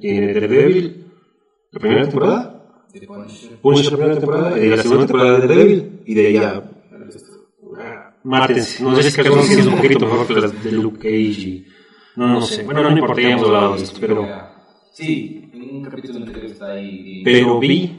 viene 0.01 0.35
Daredevil, 0.35 1.13
la 1.73 1.81
primera 1.81 2.03
temporada. 2.03 2.87
de 2.93 3.01
Punisher. 3.05 3.61
Punisher 3.61 3.91
la 3.91 3.99
primera 3.99 4.21
temporada, 4.21 4.59
y 4.61 4.69
la 4.69 4.77
segunda 4.77 5.07
temporada 5.07 5.41
de 5.41 5.47
Devil, 5.49 6.03
y 6.07 6.15
de 6.15 6.27
ahí 6.29 6.33
ya. 6.35 6.71
Mátense. 8.23 8.85
No 8.85 8.95
sé 8.95 9.03
si 9.03 9.09
es 9.09 9.17
que 9.17 9.23
es 9.23 9.67
un 9.67 9.75
poquito 9.75 10.07
mejor 10.07 10.27
que 10.29 10.35
las 10.35 10.63
de 10.63 10.71
Luke 10.71 10.99
Cage 10.99 11.11
y. 11.11 11.67
No, 12.15 12.29
no 12.29 12.43
sé. 12.43 12.63
Bueno, 12.63 12.85
no 12.85 12.93
importa, 12.93 13.21
ya 13.21 13.31
hemos 13.31 13.49
hablado 13.49 13.75
de 13.77 13.83
esto, 13.83 13.99
pero. 14.01 14.55
Sí, 14.97 15.46
capítulo 15.91 16.19
anterior 16.19 16.45
está 16.47 16.73
ahí. 16.73 17.23
Pero 17.25 17.59
vi 17.61 17.99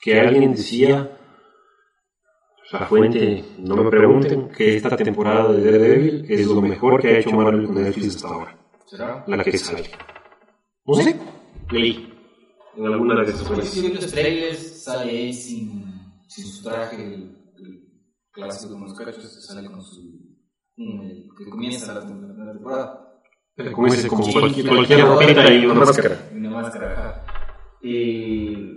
que 0.00 0.20
alguien 0.20 0.52
decía. 0.52 1.16
La 2.72 2.86
fuente, 2.86 3.44
no 3.58 3.74
me 3.82 3.90
pregunten, 3.90 4.48
que 4.50 4.76
esta 4.76 4.96
temporada 4.96 5.52
de 5.52 5.64
Daredevil 5.72 6.24
es 6.28 6.46
lo 6.46 6.62
mejor 6.62 7.00
que 7.00 7.08
ha 7.08 7.18
hecho 7.18 7.32
Marvel 7.32 7.66
con 7.66 7.82
Netflix 7.82 8.14
hasta 8.14 8.28
ahora. 8.28 8.58
¿Será? 8.86 9.24
La 9.26 9.42
que 9.42 9.58
sale. 9.58 9.90
No 10.86 10.94
sé, 10.94 11.16
leí. 11.72 12.12
En 12.76 12.86
alguna 12.86 13.16
de 13.16 13.22
estas 13.30 13.38
Porque 13.48 13.62
fuentes. 13.62 13.70
si 13.72 13.82
ven 13.82 13.94
los 13.96 14.10
trailers, 14.12 14.82
sale 14.84 15.10
ahí 15.10 15.32
sin, 15.32 15.84
sin 16.28 16.44
su 16.46 16.62
traje, 16.62 16.96
el, 17.04 17.12
el 17.58 17.82
clásico 18.30 18.74
de 18.74 18.80
los 18.80 18.94
cachos, 18.96 19.44
sale 19.46 19.66
con 19.68 19.82
su. 19.82 20.02
mm, 20.76 21.00
que 21.36 21.50
comienza 21.50 21.92
la 21.92 22.02
tem- 22.06 22.60
temporada. 23.54 23.74
Como 23.74 23.86
ese, 23.88 24.08
como 24.08 24.32
cualquier, 24.32 24.68
cualquier 24.68 25.00
ropita 25.00 25.52
y 25.52 25.66
una 25.66 25.74
máscara. 25.74 26.30
Y 26.32 26.36
una 26.36 26.50
máscara, 26.50 26.92
ajá. 26.92 27.26
Y. 27.82 28.70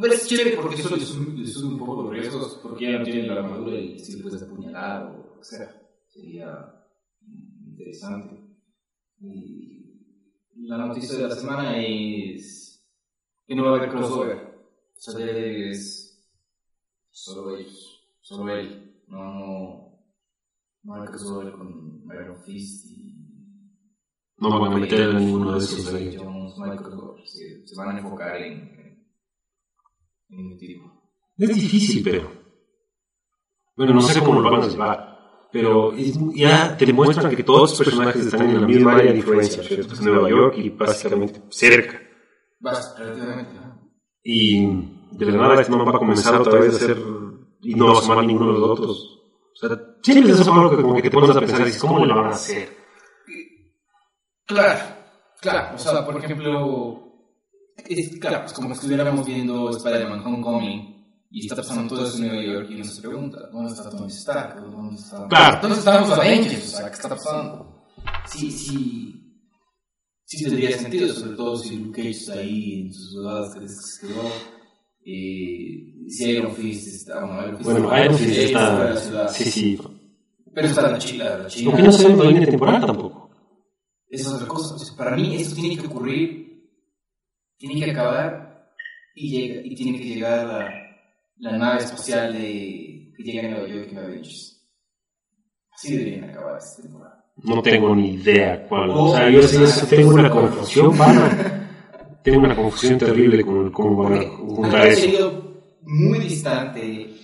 Pero 0.00 0.14
es 0.14 0.26
chévere 0.28 0.56
porque 0.56 0.76
eso 0.76 0.94
le 0.94 1.04
sube, 1.04 1.66
un 1.66 1.78
poco 1.78 2.02
los 2.02 2.12
riesgos, 2.12 2.60
porque 2.62 2.92
ya 2.92 2.98
no 2.98 3.04
tiene 3.04 3.26
la 3.26 3.40
armadura 3.40 3.76
y 3.76 3.98
si 3.98 4.16
le 4.16 4.22
puedes 4.22 4.42
apuñalar 4.42 5.06
o 5.06 5.16
lo 5.16 5.38
que 5.38 5.44
sea. 5.44 5.82
Sería 6.06 6.86
interesante. 7.66 8.36
Y 9.20 10.66
la 10.66 10.78
noticia 10.78 11.16
de 11.16 11.28
la 11.28 11.34
semana 11.34 11.76
es 11.76 12.88
que 13.46 13.54
no 13.54 13.64
va 13.64 13.72
a 13.72 13.76
haber 13.78 13.90
crossover. 13.90 14.36
O 14.96 15.00
sea, 15.00 15.14
Daredevil 15.14 15.70
es 15.70 16.24
solo 17.10 17.56
ellos, 17.56 18.14
solo 18.20 18.54
él. 18.54 19.02
No, 19.08 19.24
no, 19.24 20.04
no 20.84 20.94
hay 20.94 21.08
crossover 21.08 21.52
con 21.52 22.04
Iron 22.04 22.42
Fist 22.44 22.86
y 22.90 22.99
No 24.40 24.58
van 24.60 24.72
a 24.72 24.76
meter 24.76 25.02
a 25.10 25.12
ninguno 25.12 25.52
de 25.52 25.58
esos 25.58 25.92
ahí. 25.94 26.16
Michael 26.58 26.96
Gore, 26.96 27.22
se, 27.26 27.66
se 27.66 27.76
van 27.76 27.96
a 27.96 27.98
enfocar 28.00 28.36
en, 28.36 28.52
en, 28.52 29.06
en 30.30 30.52
el 30.52 30.58
tipo. 30.58 30.92
Es 31.38 31.54
difícil, 31.54 32.02
pero. 32.02 32.30
Bueno, 33.76 33.94
no 33.94 34.02
sé 34.02 34.20
cómo 34.20 34.40
lo 34.40 34.50
van 34.50 34.62
a 34.62 34.66
llevar. 34.66 35.10
Pero 35.52 35.92
es- 35.94 36.18
ya 36.34 36.76
te 36.76 36.86
demuestran 36.86 37.34
que 37.34 37.42
todos 37.42 37.70
los 37.70 37.78
personajes 37.78 38.26
están 38.26 38.48
en 38.50 38.60
la 38.60 38.66
misma 38.66 38.94
área 38.96 39.12
de 39.12 39.18
influencia, 39.18 39.62
¿cierto? 39.62 39.94
Es 39.94 40.00
Nueva 40.00 40.28
York 40.28 40.54
y 40.58 40.70
básicamente 40.70 41.42
cerca. 41.50 42.00
Vas, 42.60 42.94
relativamente. 42.98 43.56
ajá. 43.58 43.80
Y 44.22 44.66
de 45.12 45.26
la 45.26 45.32
nada 45.38 45.60
este 45.60 45.72
man 45.74 45.86
va 45.86 45.90
a 45.90 45.98
comenzar 45.98 46.40
otra 46.40 46.60
vez 46.60 46.74
a 46.74 46.76
hacer. 46.76 46.98
Y 47.62 47.74
no 47.74 47.86
va 47.92 47.98
a 47.98 48.02
sumar 48.02 48.24
ninguno 48.24 48.52
de 48.52 48.58
los 48.60 48.70
otros. 48.70 49.16
O 49.54 49.56
sea, 49.56 49.76
siempre 50.02 50.32
es 50.32 50.40
eso 50.40 50.52
algo 50.54 50.70
que 50.76 50.82
como 50.82 50.94
que 50.94 51.02
te 51.02 51.10
pones 51.10 51.30
a 51.36 51.40
pensar 51.40 51.60
y 51.62 51.64
dices, 51.64 51.80
¿cómo 51.80 52.04
le 52.04 52.12
van 52.14 52.26
a 52.26 52.30
hacer? 52.30 52.68
Claro, 54.50 54.80
claro. 55.40 55.76
O 55.76 55.78
sea, 55.78 56.04
por 56.04 56.22
ejemplo, 56.24 57.12
es, 57.88 58.18
claro, 58.18 58.44
es 58.46 58.52
como 58.52 58.68
si 58.70 58.74
estuviéramos 58.74 59.24
viendo 59.24 59.70
Spider-Man 59.70 60.26
Homecoming 60.26 60.90
y 61.30 61.40
está 61.46 61.56
pasando 61.56 61.94
todo 61.94 62.06
eso 62.06 62.16
en 62.18 62.28
Nueva 62.28 62.42
York 62.42 62.66
y 62.70 62.74
uno 62.74 62.84
se 62.84 63.00
pregunta, 63.00 63.38
¿dónde 63.52 63.72
está 63.72 63.88
Tony 63.90 64.08
Stark? 64.08 64.60
¿Dónde, 64.60 64.96
está, 64.96 65.28
Claro. 65.28 65.58
¿Dónde 65.62 65.78
están 65.78 66.00
los 66.00 66.18
Avengers? 66.18 66.74
O 66.74 66.76
sea, 66.78 66.88
¿qué 66.88 66.94
está 66.94 67.08
pasando? 67.10 67.84
Sí, 68.26 68.50
sí, 68.50 69.14
sí 70.24 70.44
tendría 70.44 70.76
sentido, 70.76 71.14
sobre 71.14 71.36
todo 71.36 71.56
si 71.56 71.76
Luke 71.76 71.96
Cage 72.02 72.10
está 72.10 72.32
ahí 72.34 72.82
en 72.86 72.92
sus 72.92 73.12
dudas 73.12 73.54
que 73.54 73.68
se 73.68 74.06
quedó. 74.08 74.22
Eh, 75.06 76.08
si 76.08 76.24
Iron 76.30 76.52
Fist 76.54 76.88
está, 76.88 77.24
bueno, 77.24 77.42
Iron 77.46 77.56
Fist 77.56 77.70
Bueno, 77.70 78.04
Iron 78.04 78.14
Fist 78.16 78.30
en 78.38 78.52
la 78.52 78.90
está. 78.90 78.96
ciudad. 78.96 79.28
Sí, 79.32 79.44
sí. 79.44 79.80
Pero 80.52 80.66
está 80.66 80.90
la 80.90 80.98
China, 80.98 81.24
la 81.38 81.46
China. 81.46 81.70
Lo 81.70 81.76
que 81.76 81.82
no 81.84 81.92
sabemos 81.92 82.24
la 82.24 82.30
línea 82.32 82.50
temporal 82.50 82.84
tampoco. 82.84 83.09
Esa 84.10 84.28
es 84.28 84.34
otra 84.34 84.48
cosa. 84.48 84.74
O 84.74 84.78
sea, 84.78 84.96
para 84.96 85.16
mí 85.16 85.36
esto 85.36 85.54
tiene 85.54 85.76
que 85.80 85.86
ocurrir, 85.86 86.68
tiene 87.56 87.80
que 87.80 87.90
acabar 87.90 88.74
y, 89.14 89.30
llega, 89.30 89.60
y 89.64 89.74
tiene 89.74 89.98
que 89.98 90.04
llegar 90.04 90.46
la, 90.46 90.70
la 91.38 91.56
nave 91.56 91.78
espacial 91.84 92.32
de, 92.32 93.12
que 93.16 93.22
llega 93.22 93.48
a 93.48 93.50
Nueva 93.52 93.68
York 93.68 93.88
en 93.92 93.98
Avengers. 93.98 94.56
Así 95.72 95.96
deberían 95.96 96.24
acabar 96.30 96.58
esta 96.58 96.82
temporada. 96.82 97.24
No 97.42 97.62
tengo 97.62 97.94
ni 97.96 98.14
idea 98.14 98.66
cuál. 98.68 98.90
O 98.90 99.14
sea, 99.14 99.30
yo 99.30 99.42
sí 99.42 99.86
tengo 99.88 100.14
una 100.14 100.30
confusión, 100.30 100.96
pana. 100.96 101.56
Tengo 102.22 102.40
una 102.40 102.54
confusión 102.54 102.98
terrible 102.98 103.42
con 103.44 103.70
cómo 103.72 104.02
van 104.04 104.18
a 104.18 104.22
juntar 104.28 104.80
ha 104.82 104.88
eso. 104.88 105.00
sido 105.06 105.78
muy 105.82 106.18
distante 106.18 106.80
eh, 106.84 107.16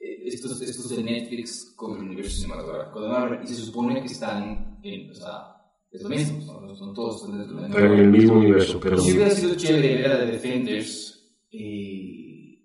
eh, 0.00 0.13
estos, 0.24 0.60
estos 0.62 0.88
de 0.88 1.02
Netflix 1.02 1.72
con 1.76 1.96
el 1.96 2.02
universo 2.04 2.36
cinematográfico 2.36 3.02
de 3.02 3.08
Marvel 3.08 3.40
y 3.44 3.46
se 3.46 3.56
supone 3.56 4.00
que 4.00 4.12
están 4.12 4.78
en, 4.82 5.10
o 5.10 5.14
sea, 5.14 5.54
es 5.90 6.02
lo 6.02 6.08
mismo, 6.08 6.42
son, 6.42 6.76
son 6.76 6.94
todos 6.94 7.30
de 7.30 7.46
la 7.46 7.68
Pero 7.68 7.94
en 7.94 8.00
el 8.00 8.10
mismo 8.10 8.34
universo, 8.34 8.80
pero. 8.80 8.98
Si 8.98 9.12
hubiera 9.12 9.30
sido 9.30 9.54
chévere 9.54 9.94
ver 9.94 10.12
a 10.12 10.18
The 10.18 10.26
Defenders 10.26 11.36
eh, 11.52 12.58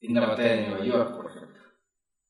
en 0.00 0.14
la 0.14 0.26
batalla 0.26 0.52
de 0.52 0.68
Nueva 0.68 0.84
York, 0.84 1.16
por 1.16 1.30
ejemplo. 1.30 1.62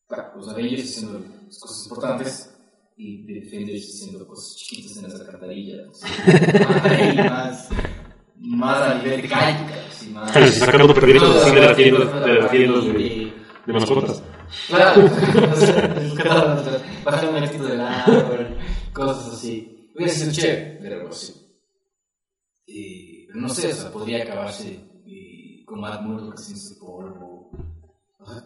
Claro, 0.08 0.36
los 0.36 0.48
Avengers 0.48 0.82
haciendo 0.82 1.20
las 1.46 1.58
cosas 1.58 1.84
importantes 1.84 2.56
y 2.96 3.26
The 3.26 3.32
Defenders 3.32 3.88
haciendo 3.94 4.26
cosas 4.26 4.56
chiquitas 4.56 4.96
en 4.96 5.02
las 5.04 5.20
alcantarillas. 5.20 6.00
Más, 7.16 7.68
más 8.36 8.82
a 8.82 8.94
nivel 8.96 9.22
de 9.22 9.28
críticas 9.28 10.02
y 10.02 10.10
más... 10.10 10.32
Sacando 10.32 10.92
perritos 10.92 11.36
así 11.36 11.54
de 11.54 11.60
las 11.60 11.76
tiendas 12.50 12.84
de, 13.66 13.72
de, 13.72 13.72
de 13.72 13.80
mascotas. 13.80 14.22
Claro, 14.68 15.04
o 15.52 15.56
sea, 15.56 17.02
bajar 17.04 17.28
un 17.30 17.42
efecto 17.42 17.66
del 17.66 17.80
árbol, 17.80 18.58
cosas 18.92 19.34
así. 19.34 19.90
Hubiera 19.94 20.12
sido 20.12 20.32
chévere 20.32 20.78
ver 20.80 20.92
algo 20.94 21.08
así. 21.10 21.34
Pero 22.66 23.40
no 23.40 23.48
sé, 23.48 23.72
o 23.72 23.74
sea, 23.74 23.90
podría 23.92 24.22
acabarse 24.22 24.80
eh, 25.06 25.64
con 25.64 25.80
Matt 25.80 26.02
Murdock 26.02 26.38
haciéndose 26.38 26.76
polvo. 26.80 27.50
O 28.18 28.26
sea, 28.26 28.42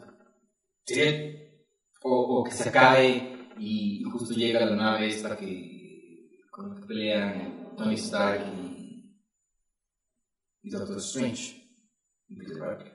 o, 2.03 2.41
o 2.41 2.45
que 2.45 2.53
se 2.53 2.69
acabe 2.69 3.53
y 3.59 4.03
justo 4.05 4.35
llega 4.35 4.65
la 4.65 4.77
nave 4.77 5.09
esta 5.09 5.37
que 5.37 6.41
con 6.51 6.71
la 6.71 6.81
que 6.81 6.87
pelean 6.87 7.75
Tony 7.77 7.95
Stark 7.95 8.41
y, 8.57 9.21
y 10.63 10.71
Doctor 10.71 10.99
Strange 10.99 11.57
y 12.29 12.37
Peter 12.37 12.59
Parker. 12.59 12.93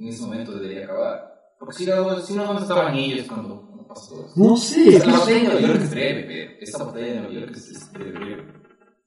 En 0.00 0.08
ese 0.08 0.22
momento 0.22 0.52
debería 0.52 0.84
acabar. 0.84 1.28
Porque 1.58 1.74
si 1.74 1.86
no, 1.86 2.20
si 2.20 2.34
no, 2.34 2.44
¿dónde 2.44 2.62
estaban 2.62 2.94
ellos 2.94 3.26
cuando, 3.26 3.86
pasó 3.88 4.26
esto? 4.26 4.40
No 4.40 4.56
sé, 4.56 4.98
La 4.98 5.18
batalla 5.18 5.34
de 5.34 5.44
Nueva 5.44 5.60
York 5.60 5.80
es 5.82 5.90
breve, 5.90 6.24
pero 6.24 6.52
esta 6.60 6.84
batalla 6.84 7.06
de 7.06 7.14
Nueva 7.20 7.32
York 7.32 7.52
es, 7.56 7.68
es 7.70 7.92
breve. 7.92 8.44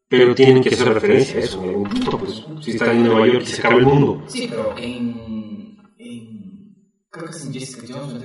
pero 0.10 0.36
tienen 0.36 0.64
que 0.64 0.70
hacer 0.70 0.94
referencia 0.94 1.38
a 1.38 1.44
eso 1.44 1.64
en 1.64 1.70
algún 1.70 1.90
punto. 1.90 2.18
Pues, 2.18 2.46
si 2.62 2.72
están 2.72 2.98
en 2.98 3.04
Nueva 3.04 3.28
York 3.28 3.44
y 3.44 3.46
se 3.46 3.62
acaba 3.62 3.76
el 3.76 3.86
mundo. 3.86 4.24
Sí, 4.28 4.48
pero 4.50 4.78
en, 4.78 5.78
en 5.98 6.76
creo 7.10 7.26
que 7.26 7.32
es 7.32 7.46
en 7.46 7.54
Jessica 7.54 7.94
Jones, 7.94 8.24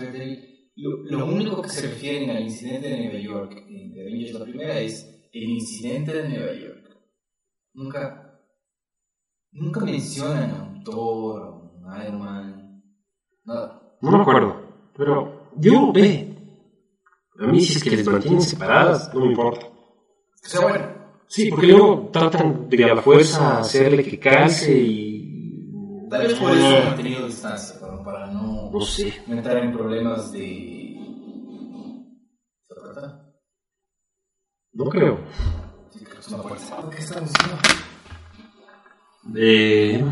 lo, 0.76 1.04
lo 1.04 1.26
único 1.26 1.62
que 1.62 1.68
se 1.68 1.82
refieren 1.82 2.30
al 2.30 2.42
incidente 2.42 2.88
de 2.88 2.98
Nueva 2.98 3.18
York 3.18 3.64
en 3.68 3.94
The 3.94 4.00
Avengers 4.00 4.32
la 4.32 4.44
primera 4.44 4.78
es 4.80 5.28
el 5.32 5.50
incidente 5.50 6.12
de 6.12 6.28
Nueva 6.28 6.52
York. 6.52 6.76
Nunca, 7.74 8.40
nunca 9.52 9.80
mencionan 9.80 10.50
a 10.50 10.62
un 10.64 10.82
Thor, 10.82 11.55
Iron 12.02 12.18
Man, 12.18 12.82
nada. 13.44 13.82
No 14.00 14.10
me 14.10 14.20
acuerdo. 14.22 14.62
Pero 14.96 15.50
yo 15.56 15.92
ve. 15.92 16.32
A 17.38 17.46
mí, 17.46 17.60
si 17.60 17.76
es 17.76 17.84
que 17.84 17.90
les 17.90 18.06
mantienen 18.06 18.40
separadas, 18.40 19.12
no 19.12 19.20
me 19.20 19.26
importa. 19.26 19.66
Que 20.42 20.48
sea 20.48 20.60
bueno. 20.62 20.86
Sí, 21.28 21.50
porque 21.50 21.66
luego 21.66 22.08
tratan 22.12 22.68
de 22.68 22.84
a 22.84 22.94
la 22.94 23.02
fuerza 23.02 23.58
hacerle 23.58 24.04
que 24.04 24.18
calce 24.18 24.72
y. 24.78 26.08
Tal 26.08 26.22
vez 26.22 26.34
por 26.34 26.52
eso 26.52 26.66
han 26.66 26.84
mantenido 26.84 27.26
distancia, 27.26 27.80
para, 27.80 28.02
para 28.04 28.26
no, 28.28 28.70
No 28.70 28.80
sé. 28.80 29.12
no 29.26 29.34
entrar 29.34 29.56
en 29.58 29.72
problemas 29.72 30.30
de... 30.30 30.94
No 34.72 34.84
creo. 34.84 35.18
Sí, 35.90 36.04
creo 36.04 36.14
que 36.14 36.20
es 36.20 36.28
una 36.28 36.42
puerta. 36.42 36.90
¿Qué 36.90 36.98
estamos 36.98 37.32
diciendo? 37.32 37.58
Eh, 39.34 40.04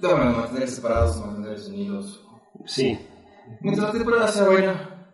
No, 0.00 0.10
bueno, 0.10 0.32
mantener 0.32 0.68
separados, 0.68 1.16
mantener 1.24 1.58
unidos. 1.68 2.24
sí. 2.66 2.98
Mientras 3.62 3.86
la 3.88 3.92
temporada 3.94 4.28
sea 4.28 4.44
buena, 4.44 5.10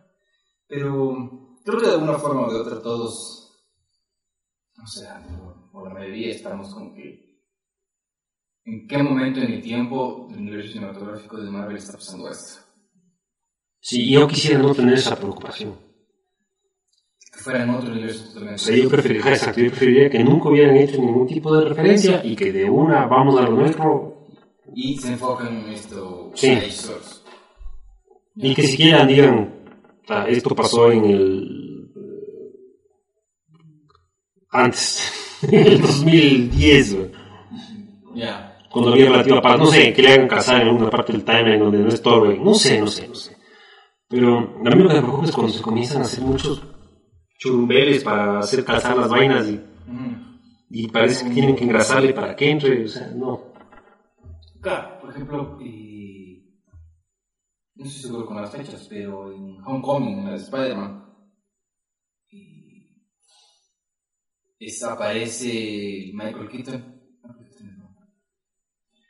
pero 0.66 1.56
creo 1.64 1.78
que 1.80 1.86
de 1.86 1.92
alguna 1.92 2.14
forma 2.18 2.48
o 2.48 2.52
de 2.52 2.58
otra 2.58 2.82
todos, 2.82 3.64
o 4.82 4.86
sea, 4.88 5.24
por 5.70 5.86
la 5.86 5.94
mayoría 5.94 6.32
estamos 6.32 6.74
como 6.74 6.92
que, 6.94 7.38
¿en 8.64 8.88
qué 8.88 9.00
momento 9.00 9.38
en 9.38 9.52
el 9.52 9.62
tiempo 9.62 10.26
del 10.30 10.40
universo 10.40 10.72
cinematográfico 10.72 11.36
de 11.40 11.48
Marvel 11.48 11.76
está 11.76 11.92
pasando 11.92 12.28
esto? 12.28 12.60
Sí, 13.78 14.10
yo 14.10 14.26
quisiera 14.26 14.58
no 14.58 14.74
tener 14.74 14.94
esa 14.94 15.14
preocupación. 15.14 15.78
que 17.32 17.38
fuera 17.38 17.62
en 17.62 17.70
otro 17.70 17.92
universo 17.92 18.24
O 18.24 18.28
totalmente. 18.28 18.58
sea, 18.62 18.76
yo 18.76 18.88
preferiría, 18.88 19.30
exacto, 19.30 19.60
yo 19.60 19.70
preferiría 19.70 20.10
que 20.10 20.24
nunca 20.24 20.48
hubieran 20.48 20.76
hecho 20.76 21.00
ningún 21.00 21.28
tipo 21.28 21.56
de 21.56 21.66
referencia 21.68 22.24
y 22.24 22.34
que 22.34 22.52
de 22.52 22.68
una 22.68 23.06
vamos 23.06 23.38
a 23.40 23.42
lo 23.44 23.50
nuestro 23.52 24.13
Y 24.74 24.96
se 24.98 25.12
enfocan 25.12 25.56
en 25.56 25.68
esto, 25.72 26.30
Sí. 26.34 26.54
Source. 26.70 27.20
y 28.36 28.54
que 28.54 28.62
siquiera 28.66 29.06
digan, 29.06 29.54
"Ah, 30.08 30.26
esto 30.28 30.54
pasó 30.54 30.90
en 30.90 31.04
el... 31.04 31.90
eh, 31.96 32.52
antes, 34.50 35.38
en 35.42 35.66
el 35.66 35.80
2010, 35.80 36.96
güey, 36.96 37.10
Ya. 38.16 38.58
cuando 38.70 38.92
había 38.92 39.06
relativa 39.10 39.40
paz, 39.40 39.58
no 39.58 39.66
sé, 39.66 39.92
que 39.92 40.02
le 40.02 40.08
hagan 40.12 40.28
casar 40.28 40.62
en 40.62 40.68
alguna 40.68 40.90
parte 40.90 41.12
del 41.12 41.24
timeline 41.24 41.60
donde 41.60 41.78
no 41.78 41.88
estorbe, 41.88 42.38
no 42.38 42.54
sé, 42.54 42.80
no 42.80 42.86
sé, 42.88 43.08
no 43.08 43.14
sé. 43.14 43.36
Pero 44.08 44.38
a 44.38 44.70
mí 44.70 44.82
lo 44.82 44.88
que 44.88 44.94
me 44.94 45.00
preocupa 45.02 45.24
es 45.26 45.32
cuando 45.32 45.52
se 45.52 45.62
comienzan 45.62 46.02
a 46.02 46.04
hacer 46.04 46.22
muchos 46.24 46.62
churumbeles 47.38 48.02
para 48.04 48.40
hacer 48.40 48.64
calzar 48.64 48.96
las 48.96 49.08
vainas 49.08 49.48
y, 49.48 49.54
Ujú. 49.54 50.16
y 50.70 50.88
parece 50.88 51.24
que 51.26 51.34
tienen 51.34 51.56
que 51.56 51.64
engrasarle 51.64 52.12
para 52.12 52.34
que 52.36 52.50
entre, 52.50 52.84
o 52.84 52.88
sea, 52.88 53.08
no. 53.14 53.53
Claro, 54.64 54.98
por 54.98 55.10
ejemplo, 55.10 55.58
eh, 55.60 56.42
no 57.74 57.84
estoy 57.84 58.00
seguro 58.00 58.24
con 58.24 58.40
las 58.40 58.50
fechas, 58.50 58.86
pero 58.88 59.30
en 59.30 59.62
Homecoming, 59.62 60.20
en 60.20 60.24
de 60.30 60.36
Spider-Man, 60.36 61.04
aparece 64.88 66.12
Michael 66.14 66.48
Keaton. 66.48 67.02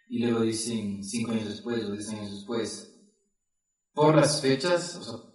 Y 0.09 0.19
luego 0.27 0.41
dicen 0.41 1.05
cinco 1.05 1.31
años 1.31 1.51
después 1.51 1.85
o 1.85 1.93
diez 1.93 2.09
años 2.09 2.33
después. 2.33 2.93
Por 3.93 4.17
las 4.17 4.43
fechas, 4.43 4.97
o 4.97 5.03
sea, 5.05 5.33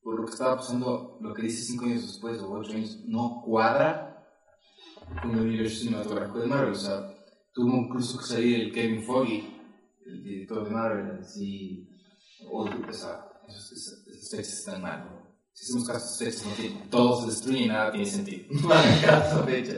por 0.00 0.20
lo 0.20 0.26
que 0.26 0.32
estaba 0.32 0.58
pasando, 0.58 1.18
lo 1.20 1.34
que 1.34 1.42
dice 1.42 1.64
cinco 1.64 1.86
años 1.86 2.02
después 2.02 2.40
o 2.40 2.52
ocho 2.52 2.70
años 2.70 3.00
no 3.04 3.42
cuadra 3.44 4.28
con 5.20 5.32
el 5.32 5.40
universo 5.40 5.80
cinematográfico 5.80 6.38
de 6.38 6.46
Marvel. 6.46 6.70
O 6.70 6.76
sea, 6.76 7.16
tuvo 7.52 7.76
incluso 7.78 8.18
que 8.18 8.24
salir 8.26 8.60
el 8.60 8.72
Kevin 8.72 9.02
Foggy, 9.02 9.55
el 10.06 10.22
director 10.22 10.64
de 10.64 10.70
Marvel, 10.70 11.18
así, 11.20 11.88
o, 12.50 12.62
o 12.62 12.92
sea, 12.92 13.24
esas 13.48 14.04
fechas 14.30 14.58
están 14.58 14.82
mal. 14.82 15.04
¿no? 15.04 15.26
Si 15.52 15.64
hacemos 15.64 15.88
caso 15.88 16.04
a 16.04 16.06
esas 16.06 16.18
fechas, 16.18 16.46
no 16.46 16.52
tiene, 16.52 16.86
todo 16.90 17.20
se 17.20 17.26
destruye 17.28 17.64
y 17.64 17.68
nada 17.68 17.90
tiene 17.90 18.06
sentido. 18.06 18.44
No 18.62 18.72
hagan 18.72 19.00
caso 19.00 19.44
fecha. 19.44 19.76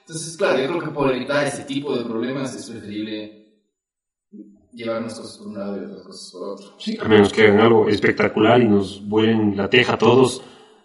Entonces, 0.00 0.36
claro, 0.36 0.58
yo 0.58 0.68
creo 0.68 0.80
que 0.80 0.90
por 0.90 1.12
evitar 1.12 1.46
ese 1.46 1.64
tipo 1.64 1.96
de 1.96 2.04
problemas 2.04 2.54
es 2.54 2.70
preferible 2.70 3.38
llevar 4.72 5.02
unas 5.02 5.18
cosas 5.18 5.38
por 5.38 5.48
un 5.48 5.58
lado 5.58 5.76
y 5.76 5.84
otras 5.84 6.02
cosas 6.06 6.30
por 6.32 6.48
otro. 6.48 6.66
Sí, 6.78 6.98
a 7.00 7.08
menos 7.08 7.32
que 7.32 7.42
hagan 7.42 7.60
algo 7.60 7.88
espectacular 7.88 8.60
y 8.60 8.68
nos 8.68 9.06
vuelen 9.06 9.56
la 9.56 9.68
teja 9.68 9.94
a 9.94 9.98
todos 9.98 10.42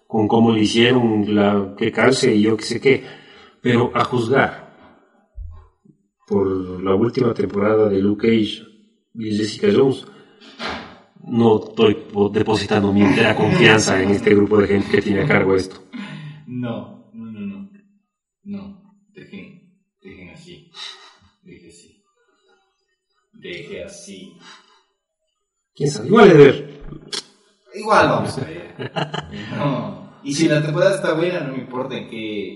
con 0.07 0.27
cómo 0.27 0.51
le 0.51 0.61
hicieron, 0.61 1.33
la 1.33 1.73
que 1.77 1.91
calce 1.91 2.35
y 2.35 2.41
yo 2.41 2.57
qué 2.57 2.63
sé 2.63 2.81
qué. 2.81 3.03
Pero 3.61 3.91
a 3.93 4.03
juzgar 4.03 4.75
por 6.27 6.83
la 6.83 6.93
última 6.93 7.33
temporada 7.33 7.87
de 7.87 7.99
Luke 7.99 8.27
Cage 8.27 8.72
Jessica 9.15 9.67
Jones, 9.75 10.05
no 11.25 11.63
estoy 11.63 11.95
po- 11.95 12.29
depositando 12.29 12.91
mi 12.91 13.01
entera 13.03 13.35
confianza 13.35 14.01
en 14.01 14.09
este 14.11 14.33
grupo 14.35 14.57
de 14.59 14.67
gente 14.67 14.91
que 14.91 15.01
tiene 15.01 15.21
a 15.21 15.27
cargo 15.27 15.55
esto. 15.55 15.83
No, 16.47 17.09
no, 17.13 17.31
no, 17.31 17.39
no. 17.41 17.69
No, 18.45 18.83
dejen, 19.13 19.77
dejen 20.01 20.29
así. 20.31 20.71
Deje 21.43 21.69
así. 21.69 22.03
Deje 23.33 23.83
así. 23.83 24.33
¿Quién 25.75 25.89
sabe? 25.89 26.07
Igual 26.07 26.29
de 26.29 26.33
ver. 26.35 26.81
Igual 27.75 28.07
vamos 28.09 28.37
a 28.37 28.41
ver. 28.45 28.91
No. 29.57 30.19
Y 30.23 30.33
si 30.33 30.47
la 30.47 30.61
temporada 30.61 30.95
está 30.95 31.13
buena, 31.13 31.41
no 31.41 31.53
me 31.53 31.59
importa 31.59 31.95
en 31.97 32.09
qué, 32.09 32.55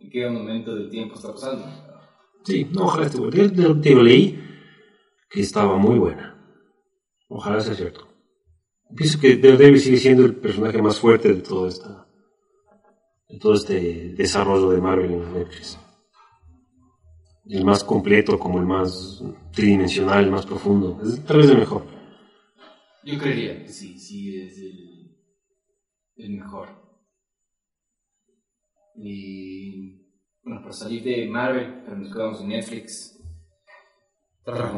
en 0.00 0.10
qué 0.10 0.28
momento 0.30 0.74
del 0.74 0.88
tiempo 0.90 1.14
está 1.16 1.32
pasando. 1.32 1.64
Sí, 2.44 2.66
no, 2.72 2.84
ojalá 2.84 3.06
esté 3.06 3.18
bueno. 3.18 3.34
Yo, 3.82 4.02
leí 4.02 4.38
que 5.28 5.40
estaba 5.40 5.76
muy 5.76 5.98
buena. 5.98 6.36
Ojalá 7.28 7.60
sea 7.60 7.74
cierto. 7.74 8.06
Pienso 8.94 9.18
que 9.20 9.36
Daredevil 9.36 9.80
sigue 9.80 9.96
siendo 9.96 10.24
el 10.24 10.36
personaje 10.36 10.80
más 10.80 11.00
fuerte 11.00 11.32
de 11.32 11.42
todo 11.42 11.66
esta, 11.66 12.06
de 13.28 13.38
todo 13.38 13.54
este 13.54 14.14
desarrollo 14.14 14.70
de 14.70 14.80
Marvel 14.80 15.12
en 15.12 15.32
Netflix. 15.32 15.78
El 17.48 17.64
más 17.64 17.82
completo, 17.82 18.38
como 18.38 18.58
el 18.58 18.66
más 18.66 19.22
tridimensional, 19.52 20.24
el 20.24 20.30
más 20.30 20.46
profundo. 20.46 21.00
Es 21.04 21.24
tal 21.24 21.38
vez 21.38 21.50
el 21.50 21.58
mejor. 21.58 21.84
Yo 23.04 23.18
creería 23.18 23.62
que 23.62 23.68
sí, 23.68 23.98
sí 23.98 24.40
es 24.40 24.58
el, 24.58 25.16
el 26.16 26.30
mejor. 26.30 26.68
Y 28.96 30.06
bueno, 30.42 30.60
para 30.60 30.72
salir 30.72 31.02
de 31.02 31.28
Marvel, 31.28 31.82
pero 31.84 31.98
nos 31.98 32.12
quedamos 32.12 32.40
en 32.40 32.48
Netflix. 32.48 33.15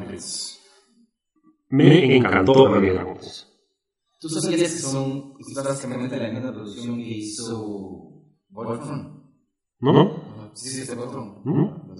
Prince. 0.07 0.59
Me 1.71 2.17
encantó 2.17 2.67
a 2.67 2.81
mí 2.81 2.89
Dragon 2.89 3.17
Prince. 3.17 3.45
¿Tú 4.21 4.29
sabías 4.29 4.73
que 4.73 4.79
son 4.81 5.35
es 5.39 5.55
básicamente 5.55 6.17
la 6.17 6.31
misma 6.31 6.53
producción 6.53 6.97
que 6.97 7.03
hizo 7.03 8.25
Wolfram? 8.49 9.23
¿No? 9.81 10.51
Sí, 10.55 10.71
sí, 10.71 10.81
este 10.81 10.95
Wolfram. 10.97 11.43
¿No? 11.45 11.85
No, 11.87 11.95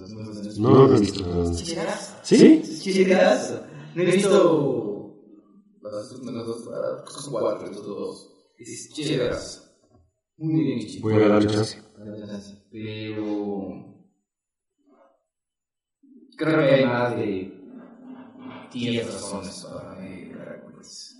No 0.57 0.87
lo 0.87 0.95
he 0.95 0.99
visto. 0.99 1.53
¿Sí? 2.23 2.61
Chichirazo. 2.63 3.61
No 3.95 4.01
he 4.01 4.05
visto 4.05 4.99
las 5.81 6.11
últimas 6.11 6.45
dos, 6.45 6.69
cuatro, 7.29 7.67
estos 7.67 7.85
dos. 7.85 8.33
Es 8.57 8.89
chéveras. 8.93 9.65
Muy 10.37 10.63
bien 10.63 10.79
hecho. 10.79 10.99
Voy 11.01 11.13
a 11.15 11.27
darle 11.27 11.49
chance. 11.49 11.81
Pero 12.71 13.89
creo 16.37 16.57
que 16.57 16.75
hay 16.75 16.85
más 16.85 17.15
de 17.15 17.58
10 18.73 19.05
razones 19.07 19.65
para 19.71 19.95
Quest. 20.77 21.11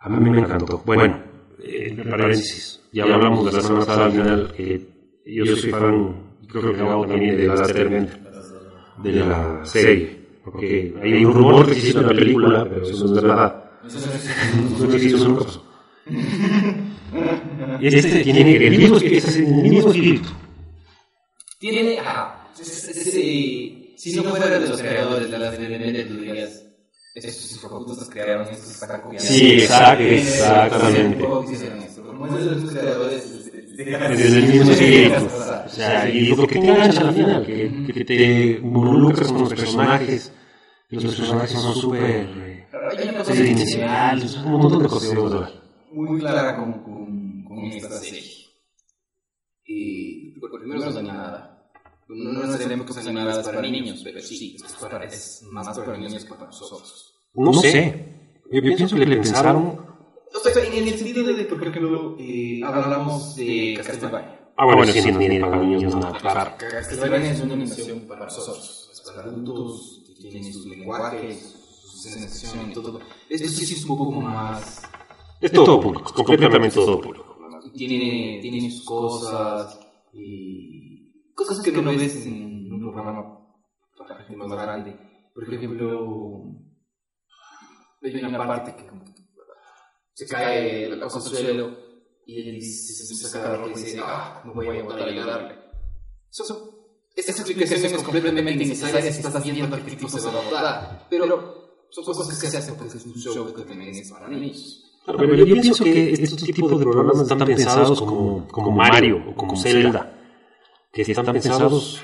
A 0.00 0.08
mí 0.08 0.30
me 0.30 0.38
encantó. 0.40 0.82
Bueno, 0.84 1.22
eh, 1.62 1.96
paréntesis. 2.08 2.80
Ya 2.92 3.04
hablamos 3.04 3.46
de 3.46 3.52
la 3.52 3.60
semana 3.62 3.86
pasada 3.86 4.06
al 4.06 4.12
final 4.12 4.52
que 4.56 4.88
yo 5.26 5.56
soy 5.56 5.70
fan, 5.70 6.16
creo 6.48 6.72
que 6.72 6.78
Gabo 6.78 7.06
también, 7.06 7.36
de 7.36 7.46
Last 7.46 7.74
Airbender, 7.76 8.20
de 9.02 9.12
la 9.12 9.64
serie. 9.64 10.22
Porque 10.44 10.92
hay 11.00 11.24
un 11.24 11.32
rumor 11.34 11.66
que 11.66 11.74
se 11.76 11.88
hizo 11.90 12.00
en 12.00 12.06
la 12.06 12.12
película, 12.12 12.64
pero 12.68 12.82
eso 12.86 13.04
no 13.06 13.16
es 13.16 13.22
verdad. 13.22 13.64
Eso 13.86 13.98
no 14.86 14.94
existe, 14.94 15.16
eso 15.16 15.28
nunca 15.28 15.44
pasó. 15.44 15.64
Y 17.80 17.86
este 17.86 18.22
tiene 18.24 18.56
el 18.56 18.76
mismo 18.78 18.96
espíritu, 18.96 19.26
el 19.38 19.70
mismo 19.70 19.90
espíritu. 19.90 20.28
Tiene, 21.58 21.98
ajá, 22.00 22.48
es- 22.60 22.88
es- 22.88 22.96
es, 23.06 23.14
eh, 23.16 23.81
si 24.10 24.16
no 24.16 24.24
fuera 24.24 24.58
de 24.58 24.68
los 24.68 24.80
creadores 24.80 25.30
de 25.30 25.38
las 25.38 25.58
de 25.58 26.04
tú 26.08 26.16
dirías, 26.16 26.64
estos 27.14 27.52
hijoputas 27.52 28.08
crearon 28.10 28.48
esto, 28.48 28.66
se 28.66 28.72
están 28.72 29.00
copiando. 29.02 29.28
Sí, 29.28 29.52
exacto, 29.60 30.02
exactamente. 30.04 31.24
Como 31.24 31.46
es 32.36 32.44
de 32.44 32.50
los 32.56 32.70
creadores, 32.72 33.24
es- 33.24 33.46
es- 33.46 33.78
Es 33.78 34.34
el 34.34 34.48
mismo 34.48 34.72
espíritu. 34.72 35.26
O 35.64 35.68
sea, 35.68 36.08
y 36.08 36.26
lo 36.26 36.46
que 36.46 36.58
te 36.58 36.68
engancha 36.68 37.00
al 37.08 37.14
final, 37.14 37.46
que, 37.46 37.92
que 37.94 38.04
te 38.04 38.58
involucras 38.60 39.28
con 39.30 39.40
los 39.42 39.48
personajes. 39.50 40.32
Los 40.90 41.04
personajes 41.04 41.52
son 41.58 41.74
súper 41.74 42.66
tridimensionales, 43.24 44.36
un 44.36 44.52
montón 44.52 44.82
de 44.82 44.88
cosas 44.88 45.14
muy 45.92 46.18
clara 46.20 46.56
con, 46.56 46.72
con, 46.82 47.44
con 47.44 47.58
esta 47.66 47.98
serie. 47.98 48.30
Y, 49.64 50.38
por 50.40 50.50
primero 50.60 50.80
no 50.80 50.90
es 50.90 50.96
animada. 50.96 51.51
No 52.08 52.32
no 52.32 52.46
necesariamente 52.46 52.88
cosas 52.88 53.06
animadas 53.06 53.48
para 53.48 53.62
niños, 53.62 54.00
pero 54.04 54.20
sí, 54.20 54.56
es, 54.56 54.72
para, 54.74 55.04
es 55.04 55.42
más 55.50 55.78
para 55.78 55.96
niños 55.96 56.24
que 56.24 56.34
para 56.34 56.46
nosotros. 56.46 57.14
No 57.34 57.52
sé. 57.54 58.40
Yo 58.50 58.60
pienso 58.60 58.96
que 58.96 59.06
le 59.06 59.16
pensaron. 59.16 59.92
O 60.34 60.38
sea, 60.38 60.64
en 60.64 60.88
el 60.88 60.94
sentido 60.94 61.24
de 61.24 61.44
por 61.44 61.66
ejemplo, 61.66 62.16
eh, 62.18 62.60
hablamos 62.64 63.36
de 63.36 63.74
Castlevania. 63.76 64.40
Ah, 64.56 64.66
bueno, 64.66 64.84
sí, 64.92 65.10
no 65.10 65.18
tiene 65.18 65.40
para 65.40 65.56
niños 65.58 65.94
nada, 65.94 66.18
claro. 66.18 66.52
Castlevania 66.58 67.32
es 67.32 67.40
una 67.40 67.54
animación 67.54 68.00
para 68.06 68.24
nosotros, 68.24 68.90
es 68.92 69.00
para 69.00 69.22
adultos, 69.28 70.02
tiene 70.20 70.52
sus 70.52 70.66
lenguajes, 70.66 71.56
su 71.84 71.96
sensación 71.96 72.70
y 72.70 72.74
todo. 72.74 73.00
Esto 73.28 73.48
sí 73.48 73.74
es 73.74 73.84
un 73.84 73.96
poco 73.96 74.12
más... 74.20 74.82
Es 75.40 75.50
todo 75.50 75.80
público, 75.80 76.12
completamente 76.14 76.74
todo 76.74 77.00
público. 77.00 77.36
Tiene, 77.74 78.38
tiene 78.42 78.70
sus 78.70 78.84
cosas 78.84 79.78
y 80.12 80.81
cosas 81.34 81.62
que 81.62 81.72
no 81.72 81.90
ves 81.90 82.26
en 82.26 82.72
un 82.72 82.80
programa 82.80 83.38
para 83.96 84.24
gente 84.24 84.36
más 84.36 84.50
grande. 84.50 84.96
Por 85.34 85.52
ejemplo, 85.52 86.44
hay 88.02 88.24
una 88.24 88.46
parte 88.46 88.74
que 88.74 88.86
como 88.86 89.04
que 89.04 89.12
se 90.14 90.26
cae 90.26 90.88
la 90.88 91.04
cosa 91.04 91.18
al 91.18 91.24
suelo 91.24 91.76
y 92.26 92.48
él 92.48 92.54
dice, 92.56 93.04
se 93.04 93.14
empieza 93.14 93.38
a 93.38 93.42
cagar 93.42 93.70
y 93.70 93.74
dice, 93.74 94.00
ah, 94.02 94.42
no 94.44 94.54
voy 94.54 94.68
a 94.68 94.82
botar 94.82 95.00
a 95.00 95.10
ayudarle. 95.10 95.58
Eso, 96.30 96.44
eso, 96.44 96.82
esta 97.14 97.32
explicación 97.32 97.94
es 97.94 98.02
completamente 98.02 98.52
innecesaria 98.52 99.12
si 99.12 99.20
estás 99.20 99.42
viendo 99.44 99.76
que 99.76 99.82
el 99.82 99.96
tipo 99.96 100.08
se 100.08 100.20
va 100.20 100.80
a 100.80 101.06
pero 101.10 101.86
son 101.90 102.04
cosas 102.04 102.38
que 102.38 102.46
se 102.46 102.56
hacen 102.56 102.74
porque 102.76 102.96
es 102.96 103.04
un 103.04 103.14
show 103.14 103.52
que 103.52 103.62
también 103.62 103.90
es 103.90 104.10
para 104.10 104.28
niños. 104.28 104.82
Pero 105.04 105.34
yo 105.34 105.44
pienso 105.44 105.84
que 105.84 106.12
estos 106.12 106.42
tipos 106.44 106.70
de 106.70 106.84
programas 106.84 107.20
están 107.20 107.38
pensados 107.38 108.00
como, 108.00 108.46
como 108.48 108.70
Mario 108.70 109.22
o 109.30 109.34
como 109.34 109.56
Zelda, 109.56 110.21
que 110.92 111.02
están 111.02 111.26
pensados 111.26 112.02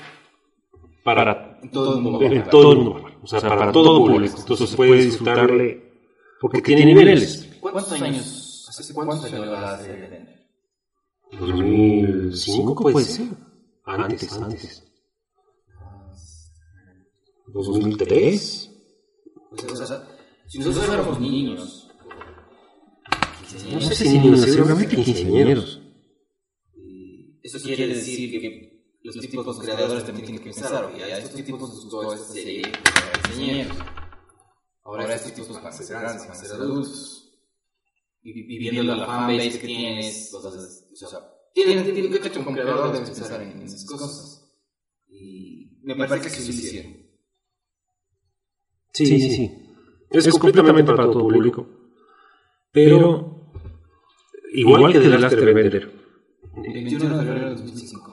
para 1.03 1.59
Todo 1.71 1.95
el 1.97 2.01
mundo. 2.01 2.21
en 2.21 2.49
todo 2.49 2.71
el 2.73 2.77
mundo, 2.79 3.03
o 3.21 3.27
sea, 3.27 3.39
para 3.41 3.71
todo 3.71 3.99
público. 4.05 4.35
Entonces 4.39 4.75
puedes 4.75 5.05
disfrutarle 5.05 5.91
porque 6.41 6.61
tiene 6.61 6.85
niveles. 6.85 7.49
¿Cuántos 7.59 7.91
años? 8.01 8.65
¿Hace 8.69 8.93
cuántos 8.93 9.23
años 9.25 9.47
la 9.47 9.77
serie? 9.77 10.47
2005 11.31 12.75
puede 12.75 13.05
ser. 13.05 13.27
Antes, 13.85 14.33
antes. 14.33 14.83
2003. 17.47 18.71
O 19.51 19.75
sea, 19.75 20.07
si 20.47 20.59
nosotros 20.59 20.89
éramos 20.89 21.19
niños, 21.19 21.89
No 23.71 23.81
sé 23.81 23.95
si 23.95 24.19
niños, 24.19 24.41
seguramente 24.41 24.95
quinceañeros. 24.95 25.81
eso 27.41 27.59
quiere 27.63 27.87
decir 27.87 28.39
que 28.39 28.78
los 29.01 29.19
tipos 29.19 29.59
creadores 29.59 30.05
también 30.05 30.25
tienen 30.25 30.43
que 30.43 30.51
pensar, 30.51 30.85
oye, 30.85 31.03
a 31.03 31.17
estos 31.17 31.43
tipos 31.43 31.69
les 31.69 31.83
gustó 31.83 32.13
esta 32.13 32.33
serie, 32.33 32.63
para 32.63 33.35
niños. 33.35 33.77
Ahora 34.83 35.15
estos 35.15 35.33
tipos 35.33 35.53
van 35.53 35.67
a 35.67 35.71
ser 35.71 35.99
grandes, 35.99 36.27
van 36.27 36.31
a 36.31 36.35
ser 36.35 36.51
adultos. 36.51 37.25
Y, 38.21 38.31
y 38.31 38.57
viendo 38.57 38.95
la 38.95 39.05
fanbase 39.05 39.59
que 39.59 39.67
tienes, 39.67 40.33
o 40.33 40.41
sea, 40.95 41.19
tienen, 41.53 41.93
tienen 41.93 42.21
que 42.21 42.29
como 42.31 42.51
creador 42.51 42.91
debes 42.91 43.09
pensar 43.09 43.41
en 43.41 43.61
esas 43.61 43.85
cosas. 43.85 44.45
Y 45.07 45.79
me 45.83 45.95
parece 45.95 46.27
que 46.27 46.29
sí 46.29 46.51
lo 46.51 46.57
hicieron. 46.57 47.09
Sí, 48.93 49.05
sí, 49.05 49.31
sí. 49.31 49.69
Es, 50.09 50.27
completamente 50.29 50.91
para 50.91 51.05
todo 51.05 51.27
público. 51.27 51.67
Pero, 52.71 53.51
igual 54.53 54.91
que 54.91 54.99
The 54.99 55.17
Last 55.17 55.35
Airbender, 55.35 55.91
21 56.55 57.17
de 57.17 57.25
febrero 57.25 57.38
de 57.38 57.38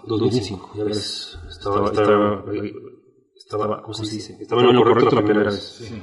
2005. 0.07 0.71
2005, 0.73 0.73
ya 0.79 0.85
ves, 0.85 1.39
estaba, 1.49 1.91
estaba, 1.91 2.45
estaba, 3.37 3.83
¿cómo 3.83 3.95
se 3.95 4.15
dice? 4.15 4.37
Estaba 4.41 4.63
en 4.63 4.75
lo 4.75 4.83
correcto 4.85 5.15
la 5.17 5.23
primera 5.25 5.51
vez. 5.51 5.79
Sí. 5.89 6.03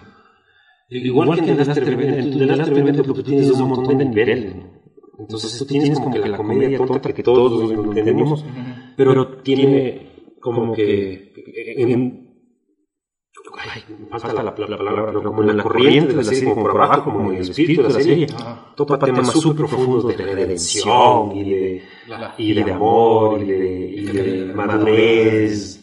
Igual 0.89 1.41
que 1.41 1.51
en 1.51 1.57
The 1.57 1.65
Last 1.65 1.77
Airbender, 1.79 2.31
tú 2.31 2.37
The 2.39 2.45
Last 2.45 2.69
Airbender 2.69 3.07
lo 3.07 3.13
que 3.13 3.23
tienes 3.23 3.49
es 3.49 3.59
un 3.59 3.69
montón 3.69 3.97
de 3.97 4.05
niveles. 4.05 4.55
¿no? 4.55 4.73
Entonces 5.19 5.57
tú 5.57 5.65
tienes 5.65 5.99
como 5.99 6.11
que 6.13 6.27
la 6.29 6.37
comedia 6.37 6.77
tonta 6.77 7.13
que 7.13 7.23
todos 7.23 7.71
lo 7.71 7.83
entendemos, 7.83 8.45
pero 8.97 9.37
tiene 9.37 10.35
como 10.41 10.73
que 10.73 11.33
en, 11.77 12.35
ay, 13.73 13.81
falta 14.09 14.33
la, 14.33 14.43
la- 14.43 14.67
la 14.67 14.77
palabra, 14.77 15.05
pero 15.07 15.23
como 15.23 15.43
en 15.43 15.55
la 15.57 15.63
corriente 15.63 16.09
de 16.11 16.17
la 16.17 16.23
serie, 16.23 16.49
como 16.49 16.63
por 16.63 16.71
abajo, 16.81 17.11
como 17.11 17.31
en 17.31 17.37
el 17.37 17.41
espíritu 17.49 17.81
de 17.83 17.89
la 17.89 17.99
serie, 18.01 18.27
topa 18.75 18.99
temas 18.99 19.31
súper 19.31 19.65
profundos 19.65 20.07
de 20.07 20.15
redención 20.25 21.31
y 21.37 21.49
de, 21.49 21.83
y 22.37 22.53
de 22.53 22.71
amor 22.71 23.41
y 23.41 23.45
de, 23.45 23.93
y 23.95 24.05
de 24.05 24.53
madurez 24.53 25.79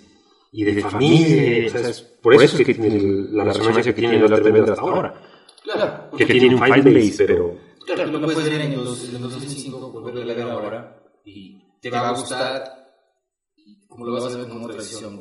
y 0.53 0.65
de 0.65 0.81
familia. 0.83 1.67
O 1.67 1.71
sea, 1.71 1.89
es 1.91 2.01
por 2.03 2.35
eso 2.35 2.57
es 2.59 2.67
que 2.67 2.75
tiene 2.75 2.97
el- 2.97 3.37
la 3.37 3.45
resonancia 3.45 3.83
que 3.83 3.93
tiene 3.93 4.19
la 4.29 4.37
tremenda 4.41 4.73
hasta 4.73 4.83
ahora. 4.83 5.15
Claro, 5.63 6.11
Que 6.17 6.27
tiene 6.27 6.55
un 6.55 6.59
fight 6.59 6.85
base, 6.85 7.25
pero 7.27 7.57
Claro, 7.87 8.05
tú 8.11 8.19
lo 8.19 8.27
puedes 8.27 8.51
ver 8.51 8.61
en 8.61 8.77
los, 8.77 9.09
en 9.09 9.21
los 9.23 9.33
2005, 9.33 9.91
volverlo 9.93 10.33
a 10.33 10.35
ver 10.35 10.51
ahora, 10.51 11.03
y 11.25 11.59
te 11.81 11.91
va 11.91 12.09
a 12.09 12.13
gustar, 12.13 12.65
como 13.89 14.07
lo 14.07 14.13
vas 14.13 14.35
a 14.35 14.39
ver 14.39 14.49
con 14.49 14.63
otra 14.65 14.77
visión, 14.77 15.17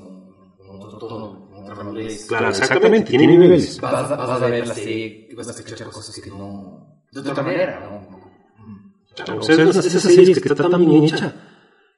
con, 0.66 0.82
otro 0.82 0.98
tono, 1.00 1.48
con 1.50 1.64
otra 1.64 1.76
madurez. 1.76 2.26
claro, 2.28 2.50
exactamente, 2.50 3.10
tiene 3.10 3.28
niveles. 3.28 3.80
Vas, 3.82 4.12
a- 4.12 4.16
vas 4.16 4.30
a 4.42 4.48
ver 4.50 4.68
la 4.68 4.74
serie, 4.74 5.30
vas 5.36 5.48
a 5.48 5.52
escuchar 5.52 5.90
cosas 5.90 6.20
que 6.22 6.30
no... 6.32 7.04
De 7.12 7.20
otra 7.22 7.42
manera, 7.44 7.80
¿no? 7.80 8.19
O 9.38 9.42
sea, 9.42 9.56
es, 9.56 9.76
es 9.76 9.86
esa 9.96 10.10
serie 10.10 10.34
que 10.34 10.40
está 10.50 10.70
tan 10.70 10.86
bien 10.86 11.04
hecha 11.04 11.34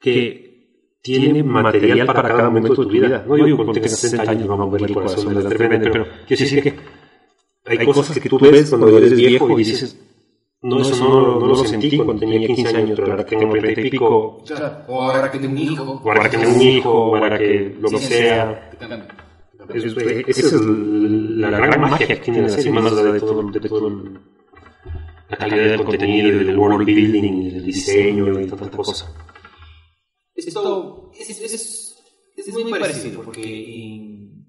que 0.00 0.96
tiene 1.02 1.42
material 1.42 2.06
para 2.06 2.22
cada 2.28 2.44
momento 2.50 2.74
de 2.74 2.86
tu 2.86 2.88
vida. 2.90 3.24
No 3.26 3.34
digo 3.36 3.56
cuando 3.56 3.72
tengas 3.74 3.98
60 3.98 4.30
años 4.30 4.46
vamos 4.48 4.68
a 4.68 4.72
ver 4.72 4.82
el 4.88 4.94
corazón 4.94 5.34
de 5.34 5.42
la 5.42 5.48
tremenda, 5.50 5.90
pero 5.90 6.06
quiero 6.26 6.40
decir 6.44 6.62
que 6.62 6.74
hay 7.66 7.84
cosas 7.86 8.18
que 8.18 8.28
tú 8.28 8.38
ves 8.38 8.68
cuando 8.70 8.96
eres 8.98 9.14
viejo 9.16 9.58
y 9.58 9.64
dices, 9.64 9.98
no, 10.62 10.80
eso 10.80 10.96
no, 10.96 11.20
lo- 11.20 11.40
no 11.40 11.46
lo 11.48 11.56
sentí 11.56 11.96
cuando 11.96 12.18
tenía 12.20 12.46
15 12.46 12.76
años, 12.76 12.92
pero 13.00 13.12
ahora 13.12 13.24
que 13.26 13.36
tengo 13.36 13.52
30 13.52 13.80
y 13.80 13.90
pico, 13.90 14.42
o 14.88 15.02
ahora 15.02 15.30
que 15.30 15.38
tengo 15.38 15.52
un 15.54 15.58
hijo. 15.60 15.82
o 16.04 16.08
ahora 16.08 16.22
que 16.30 16.36
tengo 16.38 16.54
un 16.54 16.62
hijo, 16.62 16.90
o 16.92 17.16
ahora 17.16 17.38
que 17.38 17.76
lo 17.80 17.88
que 17.90 17.98
Sí, 17.98 18.04
sea. 18.06 18.70
Esa 20.26 20.46
es 20.46 20.52
la 20.62 21.50
gran 21.50 21.80
magia 21.80 22.06
que 22.06 22.16
tiene 22.16 22.42
la 22.42 22.48
serie, 22.48 22.72
más 22.72 22.92
allá 22.92 23.12
de 23.12 23.20
todo, 23.20 23.42
de 23.50 23.60
todo 23.60 23.88
el- 23.88 24.18
la 25.32 25.38
calidad 25.38 25.70
del 25.70 25.84
contenido, 25.84 26.38
del 26.38 26.58
world 26.58 26.84
building, 26.86 27.50
del 27.50 27.64
diseño 27.64 28.40
y 28.40 28.46
tanta 28.46 28.68
cosa. 28.76 29.14
Esto 30.34 31.10
es, 31.18 31.30
es, 31.30 31.40
es, 31.52 31.96
es 32.36 32.54
muy 32.54 32.70
parecido, 32.70 33.22
porque 33.22 33.42
en- 33.42 34.46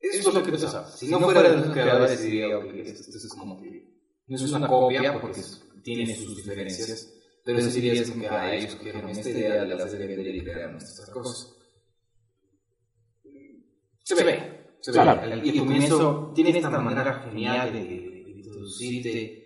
eso 0.00 0.28
es 0.30 0.34
lo 0.34 0.42
que 0.42 0.52
pasa. 0.52 0.86
Si 0.90 1.08
no 1.08 1.18
fuera 1.20 1.42
de 1.42 1.56
los 1.56 1.70
creadores, 1.72 2.22
diría 2.22 2.58
ok, 2.58 2.64
esto, 2.74 3.10
esto 3.10 3.16
es 3.18 3.28
como 3.38 3.60
que 3.60 3.86
no 4.28 4.36
es 4.36 4.42
una 4.52 4.66
copia, 4.68 5.20
porque 5.20 5.40
tiene 5.82 6.14
sus 6.16 6.36
diferencias, 6.36 7.12
pero 7.44 7.60
sí 7.62 7.80
dirías 7.80 8.10
como 8.10 8.22
que 8.22 8.28
a 8.28 8.54
ellos 8.54 8.74
cogieron 8.76 9.08
esta 9.10 9.30
idea, 9.30 9.64
la 9.64 9.88
serie 9.88 10.06
vender 10.06 10.34
y 10.36 10.42
crearon 10.44 10.76
estas 10.76 11.10
cosas. 11.10 11.56
Se 14.04 14.14
ve, 14.14 14.24
se 14.80 14.90
ve. 14.90 14.94
Claro. 14.94 15.36
Y 15.44 15.48
el 15.50 15.58
comienzo 15.58 16.32
tiene 16.34 16.50
esta 16.50 16.70
manera 16.70 17.14
genial 17.28 17.72
de, 17.72 17.78
de 17.84 18.30
introducirte, 18.36 19.39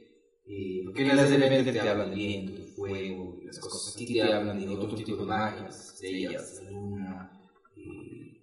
eh, 0.46 0.82
porque 0.84 1.04
las 1.04 1.30
de 1.30 1.36
repente 1.38 1.72
te 1.72 1.80
hablan 1.80 2.10
del 2.10 2.18
viento, 2.18 2.52
del 2.52 2.66
fuego, 2.68 3.38
y 3.40 3.46
las 3.46 3.58
cosas. 3.58 3.94
Aquí 3.94 4.12
te 4.12 4.22
hablan 4.22 4.58
de 4.60 4.68
otro 4.68 4.94
tipo 4.96 5.16
de 5.16 5.24
magias, 5.24 5.94
estrellas, 5.94 6.60
la 6.64 6.70
luna. 6.70 7.30
eh, 7.76 8.42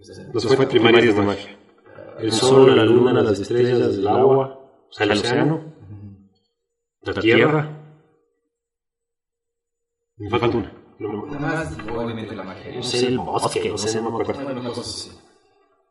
sea, 0.00 0.24
Las 0.32 0.44
fuentes 0.46 0.68
primarias 0.68 1.14
de 1.16 1.22
magia. 1.22 1.58
El 2.18 2.32
sol, 2.32 2.76
la 2.76 2.84
luna, 2.84 3.12
las 3.22 3.38
estrellas, 3.38 3.78
el 3.96 4.06
agua, 4.08 4.58
o 4.88 4.92
sea, 4.92 5.04
el 5.06 5.12
océano, 5.12 5.74
la 7.02 7.14
tierra. 7.14 7.78
Me 10.16 10.30
falta 10.30 10.56
una. 10.56 10.72
No, 10.98 11.26
Nada 11.26 11.40
más, 11.40 11.76
y 11.76 11.90
obviamente 11.90 12.36
la 12.36 12.44
magia. 12.44 12.76
no 12.76 12.82
sé, 12.82 13.08
el 13.08 13.18
bosque, 13.18 13.68
no 13.70 13.78
sé, 13.78 14.00
no 14.00 14.10
me 14.10 14.22
acuerdo. 14.22 14.44
Bueno, 14.44 14.60
una 14.60 14.68
cosa 14.70 14.80
así. 14.82 15.10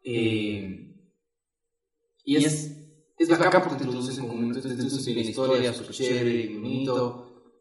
Eh, 0.04 0.95
y 2.24 2.36
es, 2.38 2.80
es 3.23 3.29
bacán 3.29 3.62
porque 3.63 3.77
te 3.77 3.84
introduces 3.84 4.17
en 4.17 4.27
momentos, 4.27 4.65
en 4.65 5.15
la 5.15 5.21
historia, 5.21 5.73
súper 5.73 5.95
chévere, 5.95 6.41
y 6.41 6.55
bonito, 6.55 7.53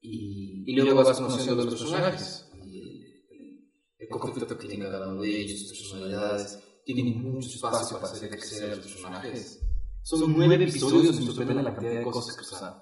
y, 0.00 0.64
y 0.66 0.76
luego 0.76 1.02
vas 1.02 1.18
conociendo 1.18 1.62
a 1.62 1.64
los 1.64 1.74
personajes. 1.74 2.50
Y 2.64 2.78
el, 2.78 3.70
el 3.98 4.08
conflicto 4.08 4.58
que 4.58 4.68
tiene 4.68 4.86
cada 4.86 5.08
uno 5.08 5.22
de 5.22 5.40
ellos, 5.40 5.60
sus 5.60 5.78
personalidades, 5.78 6.58
tienen 6.84 7.22
mucho 7.22 7.48
espacio 7.48 7.98
para 7.98 8.12
hacer 8.12 8.30
crecer 8.30 8.72
a 8.72 8.76
los 8.76 8.86
personajes. 8.86 9.60
Son 10.02 10.34
nueve 10.36 10.56
episodios 10.56 11.16
y 11.16 11.20
me 11.20 11.26
sorprende 11.26 11.62
la 11.62 11.74
cantidad 11.74 11.98
de 11.98 12.02
cosas 12.02 12.36
que 12.36 12.42
pasan. 12.50 12.74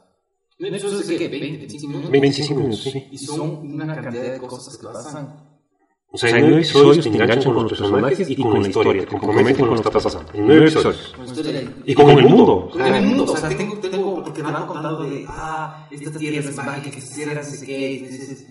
¿Nueve 0.58 0.76
episodios 0.76 1.06
de 1.06 1.16
qué? 1.16 1.30
¿20, 1.30 1.58
25 1.58 1.88
minutos? 1.88 2.10
25 2.10 2.54
minutos, 2.54 2.80
sí. 2.82 3.08
Y 3.12 3.18
son 3.18 3.72
una 3.72 3.94
cantidad 3.94 4.32
de 4.32 4.40
cosas 4.40 4.76
que 4.76 4.84
pasan. 4.84 5.51
O 6.14 6.18
sea, 6.18 6.28
en 6.28 6.40
nueve 6.42 6.56
episodios 6.56 7.02
te 7.02 7.08
enganchan 7.08 7.54
con 7.54 7.62
los 7.62 7.72
personajes 7.72 8.28
y 8.28 8.36
con 8.36 8.62
la 8.62 8.68
historia, 8.68 9.00
te 9.00 9.06
comprometen 9.06 9.56
con 9.56 9.70
lo 9.70 9.72
que 9.72 9.80
está 9.80 9.90
pasando. 9.90 10.30
En 10.34 10.46
nueve 10.46 10.66
episodios. 10.66 11.14
Y 11.86 11.94
con 11.94 12.10
el 12.10 12.28
mundo. 12.28 12.68
Con 12.70 12.82
el 12.82 13.06
mundo, 13.06 13.32
o 13.32 13.36
sea, 13.36 13.48
tengo, 13.48 13.78
tengo, 13.78 14.22
porque 14.22 14.42
me 14.42 14.52
van 14.52 14.66
contando 14.66 15.04
de, 15.04 15.24
ah, 15.26 15.88
esta 15.90 16.18
tierra 16.18 16.50
es 16.50 16.54
mágica, 16.54 16.90
que 16.90 17.00
se 17.00 17.14
cierra, 17.14 17.34
no 17.34 17.42
sé 17.42 17.64
qué, 17.64 17.92
y 17.92 17.98
dices, 18.00 18.46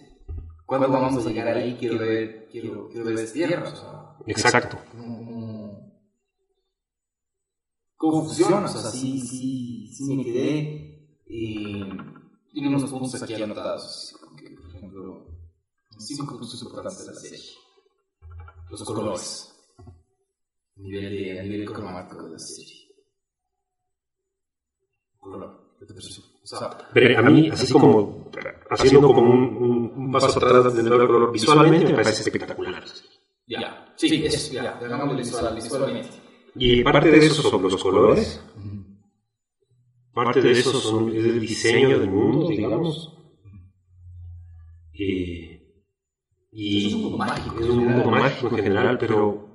¿cuándo 0.66 0.90
vamos 0.90 1.24
a 1.24 1.30
llegar 1.30 1.56
ahí? 1.56 1.78
Quiero 1.80 2.00
ver, 2.00 2.48
quiero, 2.52 2.90
quiero 2.90 3.06
ver 3.06 3.20
esta 3.20 3.34
tierra, 3.34 3.70
o 3.70 3.76
sea, 3.76 4.16
Exacto. 4.26 4.78
¿cómo, 7.96 8.26
funciona? 8.26 8.66
O 8.66 8.68
sea, 8.68 8.90
sí, 8.90 9.20
sí, 9.20 9.94
sí 9.94 10.16
me 10.16 10.24
quedé, 10.24 11.20
y 11.28 11.84
tiene 12.52 12.70
unos 12.70 12.90
puntos 12.90 13.22
aquí 13.22 13.36
anotados, 13.36 14.16
que, 14.36 14.50
por 14.50 14.66
ejemplo, 14.76 15.31
cinco 16.02 16.38
puntos 16.38 16.62
importantes 16.62 17.06
de 17.06 17.14
la 17.14 17.20
serie. 17.20 17.40
Los 18.70 18.84
colores. 18.84 19.48
Nivel 20.78 21.10
de, 21.12 21.40
a 21.40 21.44
nivel 21.44 21.66
cromático 21.66 22.24
de 22.24 22.32
la 22.32 22.40
serie. 22.40 22.88
Color. 25.20 25.76
¿Qué 25.80 25.86
te 25.86 25.94
pareció? 25.94 26.24
O 26.44 26.48
sea, 26.48 26.78
Pero 26.94 27.20
a 27.20 27.22
mí, 27.24 27.50
así 27.50 27.72
como 27.72 28.30
haciendo 28.70 29.08
como 29.14 29.22
un, 29.32 29.42
un- 29.58 29.94
un 29.96 30.12
paso 30.12 30.38
atrás 30.40 30.74
de 30.76 30.84
nuevo 30.84 31.08
color, 31.08 31.32
visualmente 31.32 31.86
me 31.86 31.94
parece 31.96 32.22
espectacular. 32.24 32.84
ya. 33.48 33.94
Sí, 33.96 34.26
eso, 34.26 34.54
ya. 34.54 34.78
Hagámoslo 34.78 35.18
visual, 35.18 35.56
visualmente. 35.56 36.10
Y 36.56 36.84
parte 36.84 37.12
de 37.12 37.18
eso 37.26 37.42
son 37.44 37.62
los 37.62 37.82
colores, 37.82 38.42
parte 40.14 40.42
de 40.42 40.52
eso 40.52 40.74
son, 40.80 41.10
es 41.16 41.24
el 41.24 41.40
diseño 41.40 42.00
del 42.00 42.10
mundo, 42.10 42.48
digamos. 42.50 43.18
Y, 44.94 45.51
y 46.52 46.88
Es 46.88 46.94
un 46.96 47.02
mundo 47.04 47.18
mágico. 47.18 47.60
es 47.60 47.70
un 47.70 47.86
mundo 47.88 48.12
mágico 48.12 48.58
en 48.58 48.64
general, 48.64 48.98
pero 48.98 49.48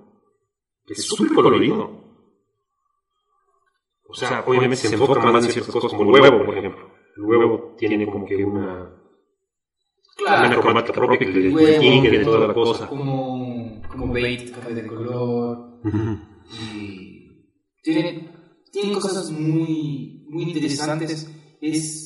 es 0.86 1.04
súper 1.04 1.34
colorido. 1.34 2.04
O 4.08 4.14
sea, 4.14 4.44
obviamente 4.46 4.76
se 4.76 4.94
enfoca 4.94 5.20
más 5.20 5.44
en 5.44 5.52
ciertas 5.52 5.74
cosas, 5.74 5.92
como 5.92 6.16
el 6.16 6.22
huevo, 6.22 6.44
por 6.46 6.56
ejemplo. 6.56 6.90
el 7.16 7.22
huevo 7.24 7.74
tiene 7.76 8.06
como 8.06 8.24
que 8.24 8.36
una, 8.44 8.92
Claro. 10.16 10.48
una 10.48 10.60
cromática 10.60 10.92
propia 10.94 11.18
que 11.18 11.26
Huevo, 11.50 12.02
de 12.10 12.24
toda 12.24 12.46
la 12.48 12.54
cosa. 12.54 12.88
Como, 12.88 13.82
como 13.90 14.12
bait, 14.12 14.50
café 14.54 14.74
de 14.74 14.86
color. 14.86 15.80
Y 16.72 17.50
tiene, 17.82 18.30
tiene 18.72 18.92
cosas 18.94 19.30
muy, 19.30 20.24
muy 20.30 20.44
interesantes. 20.44 21.30
Es, 21.60 22.05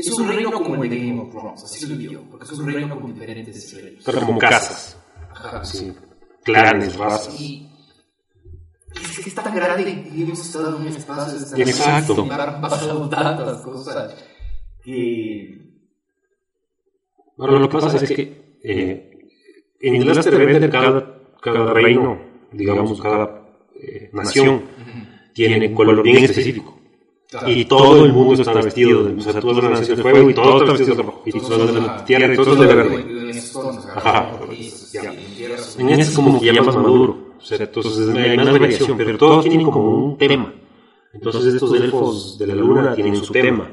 es 0.00 0.18
un 0.18 0.28
reino 0.28 0.52
como 0.52 0.82
el 0.82 0.90
de 0.90 0.98
Game 0.98 1.20
of 1.20 1.30
Thrones, 1.30 1.64
así 1.64 1.86
lo 1.86 1.96
vio, 1.96 2.22
porque 2.30 2.44
es 2.44 2.52
un 2.52 2.66
reino 2.72 3.00
con 3.00 3.14
diferentes 3.14 3.74
reinos. 3.74 4.04
Son 4.04 4.24
como 4.24 4.38
casas, 4.38 4.96
Ajá, 5.30 5.64
sí, 5.64 5.92
clanes, 6.44 6.96
razas. 6.96 7.40
Y 7.40 7.68
es 8.94 9.20
que 9.20 9.28
está 9.28 9.42
tan 9.42 9.54
grande 9.54 10.10
y 10.14 10.22
hemos 10.22 10.40
estado 10.40 10.76
en 10.76 10.82
un 10.82 10.88
espacio 10.88 11.38
de 11.56 11.62
Exacto. 11.62 12.26
y 12.26 12.30
han 12.30 12.60
pasado 12.60 13.08
tantas 13.08 13.60
cosas 13.60 14.14
que 14.82 15.60
Ahora 17.40 17.58
lo 17.58 17.68
que 17.68 17.78
pasa 17.78 17.96
es 17.96 18.10
que 18.10 18.58
eh, 18.62 19.18
en 19.80 19.94
el 19.94 20.06
Last 20.06 20.26
Airbender 20.26 20.68
cada, 20.68 21.22
cada 21.40 21.72
reino, 21.72 22.20
digamos, 22.52 23.00
cada 23.00 23.48
eh, 23.74 24.10
nación, 24.12 24.64
tiene 25.32 25.68
un 25.68 25.74
color 25.74 26.02
bien 26.02 26.22
específico. 26.22 26.79
Y 27.46 27.64
todo 27.64 28.04
el 28.04 28.12
mundo 28.12 28.34
está 28.34 28.52
vestido, 28.54 29.04
de, 29.04 29.14
o 29.14 29.20
sea, 29.20 29.40
todas 29.40 29.62
las 29.62 29.70
naciones 29.80 29.96
de 29.96 30.02
fuego 30.02 30.30
y 30.30 30.34
todos 30.34 30.62
están 30.62 30.76
vestidos 30.76 30.96
de 30.96 31.02
rojo. 31.04 31.22
Y 31.24 31.32
todos 31.32 31.74
de 31.74 31.80
la 31.80 32.04
tierra 32.04 32.34
y 32.34 32.36
todos 32.36 32.58
de 32.58 32.66
verde. 32.66 33.40
Ajá. 33.94 34.30
En 35.78 35.88
este 35.90 36.02
es 36.02 36.10
como 36.10 36.40
que 36.40 36.46
ya 36.46 36.62
más 36.62 36.76
maduro. 36.76 37.30
O 37.38 37.42
sea, 37.42 37.56
entonces 37.58 38.08
hay 38.16 38.36
más 38.36 38.58
variación, 38.58 38.96
pero 38.98 39.16
todos 39.16 39.44
tienen 39.44 39.70
como 39.70 39.90
un 39.90 40.18
tema. 40.18 40.52
Entonces 41.12 41.54
estos 41.54 41.72
elfos 41.74 42.38
de 42.38 42.46
la 42.48 42.54
luna 42.54 42.94
tienen 42.94 43.16
su 43.16 43.32
tema. 43.32 43.70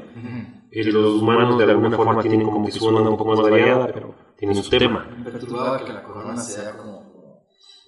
Y 0.70 0.82
los 0.84 1.22
humanos 1.22 1.58
de 1.58 1.64
alguna 1.64 1.96
forma 1.96 2.22
tienen 2.22 2.44
como 2.44 2.64
que 2.64 2.72
su 2.72 2.86
onda 2.86 3.00
un 3.00 3.16
poco 3.16 3.30
más 3.30 3.40
variada, 3.40 3.90
pero 3.92 4.14
tienen 4.36 4.62
su 4.62 4.70
tema. 4.70 5.08
Me 5.18 5.30
perturbaba 5.30 5.84
que 5.84 5.92
la 5.92 6.02
corona 6.02 6.36
sea 6.40 6.76
como. 6.76 6.98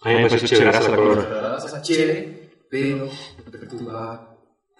A 0.03 0.09
mí 0.09 0.14
me 0.14 0.29
parece 0.29 0.49
chévere 0.49 0.73
la 0.73 0.97
corona. 0.97 1.57
O 1.57 1.68
sea, 1.68 1.83
chévere, 1.83 2.66
pero 2.68 3.07
me 3.45 3.51
perturbaba. 3.53 4.27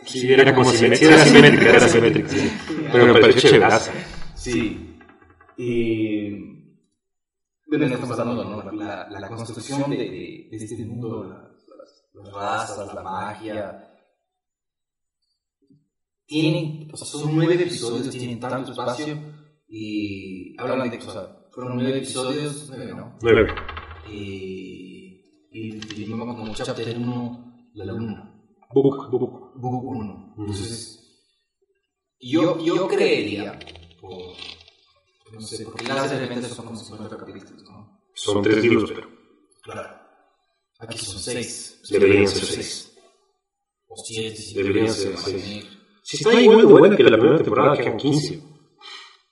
Sí, 0.07 0.33
era 0.33 0.55
como 0.55 0.71
si 0.71 0.85
era 0.87 0.97
simétrica, 1.25 1.71
era 1.71 1.89
simétrica. 1.89 2.29
sí. 2.29 2.51
Pero 2.93 3.15
me 3.15 3.21
pareció 3.21 3.51
chévere. 3.51 3.77
Sí. 4.35 4.97
Y. 5.57 6.31
Bueno, 7.67 7.87
estamos 7.87 8.19
hablando, 8.19 8.45
¿no? 8.45 8.73
La, 8.73 9.09
la, 9.09 9.21
la 9.21 9.29
construcción 9.29 9.91
de, 9.91 9.97
de, 9.97 10.49
de 10.51 10.57
este 10.57 10.85
mundo, 10.85 11.25
la- 11.25 11.51
las, 11.79 12.05
las 12.15 12.33
razas, 12.35 12.95
la 12.95 13.03
magia. 13.03 13.87
Tienen, 16.27 16.89
o 16.93 16.97
sea, 16.97 17.07
son 17.07 17.35
nueve 17.37 17.55
episodios, 17.55 18.11
tienen 18.11 18.39
tanto 18.41 18.71
espacio 18.73 19.19
y 19.69 20.55
hablan 20.61 20.89
de, 20.91 20.99
o 20.99 21.01
sea, 21.01 21.47
fueron 21.51 21.77
nueve 21.77 21.99
episodios, 21.99 22.67
nueve, 22.71 22.93
¿no? 22.95 23.19
Nueve. 23.21 23.49
Y, 24.13 25.23
y 25.53 25.71
dividimos 25.73 26.37
como 26.37 26.55
chapter 26.55 26.97
1, 26.97 27.71
la 27.75 27.85
luna. 27.85 28.30
Book, 28.73 29.11
book. 29.11 29.53
Book 29.57 29.85
1. 29.85 30.35
Entonces, 30.39 31.01
yo, 32.21 32.59
yo 32.61 32.87
creería, 32.87 33.59
por, 34.01 34.13
no 35.33 35.41
sé, 35.41 35.65
porque 35.65 35.89
las 35.89 36.13
elementos 36.13 36.53
son 36.53 36.67
como 36.67 36.79
50 36.79 37.17
capítulos, 37.17 37.63
¿no? 37.65 38.01
Son 38.15 38.43
tres 38.43 38.63
libros, 38.63 38.93
pero 38.95 39.09
Claro. 39.63 39.99
Aquí 40.79 40.99
son 40.99 41.19
6. 41.19 41.83
deberían 41.91 42.29
ser 42.29 42.45
seis. 42.45 42.97
O 43.87 43.97
7, 43.97 44.37
si 44.37 44.55
Deberían 44.55 44.89
se 44.89 45.03
ser 45.03 45.17
seis. 45.19 45.67
Si 46.03 46.17
está 46.17 46.41
igual 46.41 46.59
de 46.59 46.65
buena 46.65 46.97
que 46.97 47.03
la 47.03 47.19
primera 47.19 47.39
temporada, 47.39 47.77
quedan 47.77 47.97
15. 47.97 48.43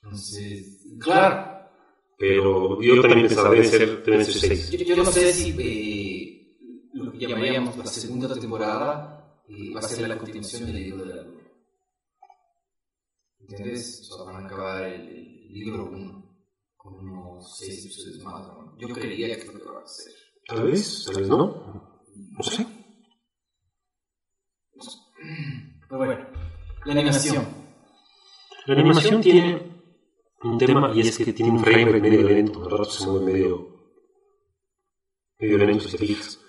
Entonces, 0.03 0.85
claro. 0.99 1.69
Pero 2.17 2.81
yo 2.81 3.01
también 3.01 3.27
pensaba, 3.27 3.49
deben 3.51 3.65
ser, 3.69 4.03
deben 4.03 4.25
ser 4.25 4.33
seis. 4.33 4.71
Yo, 4.71 4.79
yo 4.79 4.95
no 4.97 5.05
sé 5.05 5.33
si 5.33 5.55
eh, 5.57 6.57
lo 6.93 7.11
que 7.11 7.19
llamaríamos 7.19 7.77
la 7.77 7.85
segunda 7.85 8.33
temporada 8.33 9.18
eh, 9.49 9.73
va 9.73 9.79
a 9.79 9.83
ser 9.83 10.07
la 10.07 10.17
continuación 10.17 10.65
del 10.65 10.75
libro 10.75 11.05
de 11.05 11.15
la 11.15 11.23
luna. 11.23 11.43
¿Entiendes? 13.39 14.09
O 14.11 14.15
sea, 14.15 14.25
van 14.25 14.43
a 14.43 14.45
acabar 14.45 14.83
el, 14.83 15.09
el 15.09 15.53
libro 15.53 15.85
1 15.85 16.19
con 16.75 16.93
unos 16.93 17.57
6 17.57 17.85
episodios 17.85 18.23
más. 18.23 18.47
¿no? 18.47 18.77
Yo 18.77 18.87
creería 18.89 19.35
que 19.35 19.41
es 19.41 19.53
lo 19.53 19.59
que 19.59 19.69
va 19.69 19.81
a 19.81 19.87
ser. 19.87 20.13
Tal 20.47 20.63
vez, 20.63 21.05
tal 21.05 21.15
vez 21.17 21.27
no. 21.27 22.01
No 22.31 22.43
sé. 22.43 22.65
Pero 25.89 25.97
bueno, 25.97 26.27
la 26.85 26.93
animación. 26.93 27.47
La 28.65 28.73
animación 28.75 29.21
tiene 29.21 29.69
un 30.43 30.57
tema 30.57 30.91
y 30.93 31.01
es 31.01 31.17
que 31.17 31.33
tiene 31.33 31.51
un 31.51 31.59
frame 31.59 31.85
rate 31.85 32.01
medio 32.01 32.21
lento, 32.21 32.61
de 32.63 32.69
rato 32.69 32.85
se 32.85 33.05
mueve 33.07 33.33
medio, 33.33 33.67
medio 35.39 35.57
lento 35.57 35.85
si 35.85 35.97
te 35.97 36.05
fijas. 36.05 36.39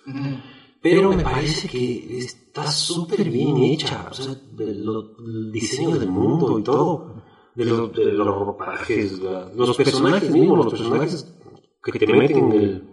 Pero 0.83 1.13
me 1.13 1.23
parece 1.23 1.69
que 1.69 2.17
está 2.19 2.71
súper 2.71 3.29
bien 3.29 3.57
hecha, 3.65 4.09
o 4.11 4.15
sea, 4.15 4.35
lo- 4.57 5.17
el 5.19 5.53
diseño 5.53 5.99
del 5.99 6.09
mundo 6.09 6.59
y 6.59 6.63
todo, 6.63 7.23
de, 7.55 7.65
lo- 7.67 7.89
de 7.89 8.07
los 8.13 8.27
ropajes, 8.27 9.19
la- 9.19 9.51
los 9.55 9.77
personajes 9.77 10.31
mismos, 10.31 10.57
los 10.65 10.73
personajes 10.73 11.35
que 11.83 11.99
te 11.99 12.07
meten 12.07 12.39
en 12.39 12.53
el, 12.53 12.89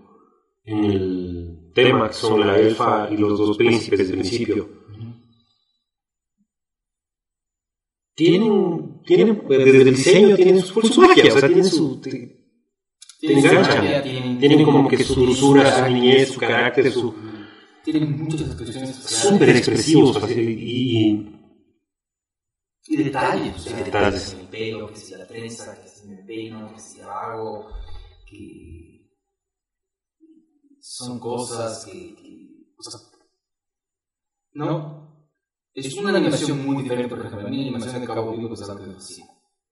en 0.65 0.83
el 0.85 1.71
tema, 1.73 2.07
que 2.09 2.13
son 2.13 2.41
la 2.41 2.59
elfa 2.59 3.07
y 3.09 3.17
los 3.17 3.37
dos 3.39 3.55
príncipes 3.57 3.99
desde 3.99 4.13
el 4.15 4.19
principio. 4.19 4.69
Tienen, 8.15 9.01
tienen, 9.05 9.43
desde 9.47 9.81
el 9.81 9.95
diseño 9.95 10.35
tienen 10.35 10.61
su, 10.61 10.81
su 10.81 11.01
magia, 11.01 11.33
o 11.33 11.37
sea, 11.39 11.47
tienen 11.47 11.65
su, 11.65 12.01
te, 12.01 12.11
te 13.21 13.33
enganchan. 13.33 14.03
Tienen, 14.03 14.39
Tienen 14.39 14.65
como 14.65 14.87
que 14.89 15.03
su 15.03 15.13
dulzura, 15.15 15.85
su 15.85 15.93
niñez, 15.93 16.29
su 16.31 16.39
carácter, 16.39 16.91
su, 16.91 17.13
tienen 17.91 18.17
muchas 18.21 18.41
expresiones 18.41 18.95
súper 18.97 19.49
expresivos 19.55 20.29
y, 20.29 21.31
y 22.87 22.97
detalles. 22.97 23.55
O 23.55 23.59
sea, 23.59 23.83
Detalles. 23.83 24.23
que 24.23 24.29
si 24.29 24.35
el 24.41 24.47
pelo, 24.49 24.87
que 24.89 24.95
si 24.97 25.15
la 25.15 25.25
trenza, 25.27 25.81
que 25.81 25.87
si 25.87 26.07
me 26.09 26.17
peino, 26.23 26.73
que 26.75 26.81
si 26.81 26.99
hago, 26.99 27.69
que 28.29 29.09
son 30.81 31.17
cosas 31.19 31.85
que, 31.85 32.13
que- 32.15 32.73
o 32.77 32.83
sea, 32.83 32.99
no. 34.53 35.29
Es 35.73 35.93
una 35.95 36.09
animación 36.17 36.65
muy 36.65 36.83
diferente, 36.83 37.15
por 37.15 37.25
ejemplo, 37.25 37.47
a 37.47 37.49
mí 37.51 37.57
la 37.57 37.61
animación 37.77 38.01
de 38.01 38.07
Cabo 38.07 38.35
Vivo 38.35 38.53
es 38.53 38.61
algo 38.63 38.81
que 38.83 38.87
me 38.87 38.93
fascina. 38.95 39.27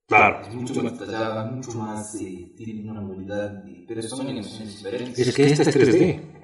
claro. 0.07 0.47
Es 0.47 0.53
mucho 0.55 0.83
más 0.83 0.99
detallada, 0.99 1.45
mucho 1.51 1.71
más, 1.73 2.15
eh, 2.21 2.53
tiene 2.55 2.89
una 2.89 3.01
movilidad, 3.01 3.61
pero 3.87 4.01
son 4.03 4.27
animaciones 4.27 4.77
diferentes. 4.77 5.19
Es 5.27 5.35
que 5.35 5.45
esta 5.47 5.63
es 5.63 5.75
3D. 5.75 6.34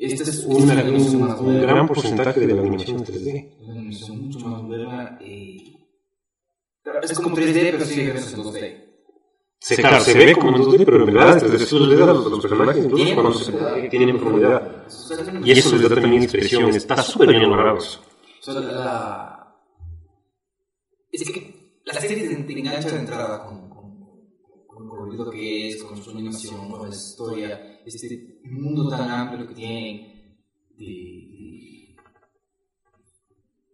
Esta 0.00 0.22
es 0.30 0.44
Un, 0.46 0.62
una 0.62 1.60
gran 1.60 1.86
porcentaje 1.86 2.40
de 2.40 2.54
la 2.54 2.62
animación 2.62 3.02
es 3.02 3.10
3D. 3.10 3.50
Es 3.60 3.68
una 3.68 3.72
animación 3.74 4.18
mucho 4.22 4.38
más 4.40 4.62
moderna. 4.62 5.18
pero 6.82 7.00
es 7.02 7.20
como 7.20 7.36
3D, 7.36 7.70
pero 7.72 7.84
sigue 7.84 8.02
viéndose 8.04 8.34
en 8.34 8.42
2D. 8.42 8.84
Se, 9.58 9.76
claro, 9.76 10.00
se 10.00 10.14
ve 10.16 10.34
como 10.34 10.56
en 10.56 10.62
2D, 10.62 10.84
pero 10.86 11.06
en 11.06 11.14
verdad 11.14 11.36
es 11.36 11.44
3D. 11.44 11.62
Eso 11.62 11.86
les 11.86 11.98
da 11.98 12.04
a 12.04 12.14
los, 12.14 12.30
los 12.30 12.40
personajes, 12.40 12.82
incluso 12.82 13.14
cuando 13.14 13.34
se 13.34 13.52
tienen 13.90 14.16
profundidad. 14.16 14.86
Y 15.44 15.50
eso 15.52 15.76
les 15.76 15.90
da 15.90 16.00
también 16.00 16.22
expresión. 16.22 16.70
Está 16.70 17.02
súper 17.02 17.28
bien 17.28 17.50
logrado 17.50 17.76
eso. 17.76 18.00
O 18.40 18.42
sea, 18.42 18.54
la, 18.54 19.54
Es 21.12 21.30
que 21.30 21.82
la 21.84 22.00
serie 22.00 22.26
te, 22.26 22.58
engancha 22.58 22.88
de 22.88 23.00
entrada 23.00 23.44
con, 23.44 23.68
con, 23.68 24.66
con 24.66 24.86
lo 24.86 24.96
bonito 24.96 25.30
que 25.30 25.68
es, 25.68 25.82
con 25.82 26.02
su 26.02 26.10
animación, 26.10 26.70
con 26.70 26.88
la 26.88 26.88
historia, 26.88 27.79
este 27.86 28.40
mundo 28.44 28.88
tan 28.88 29.08
amplio 29.10 29.46
que 29.48 29.54
tienen 29.54 30.38
de, 30.76 30.84
de- 30.84 31.96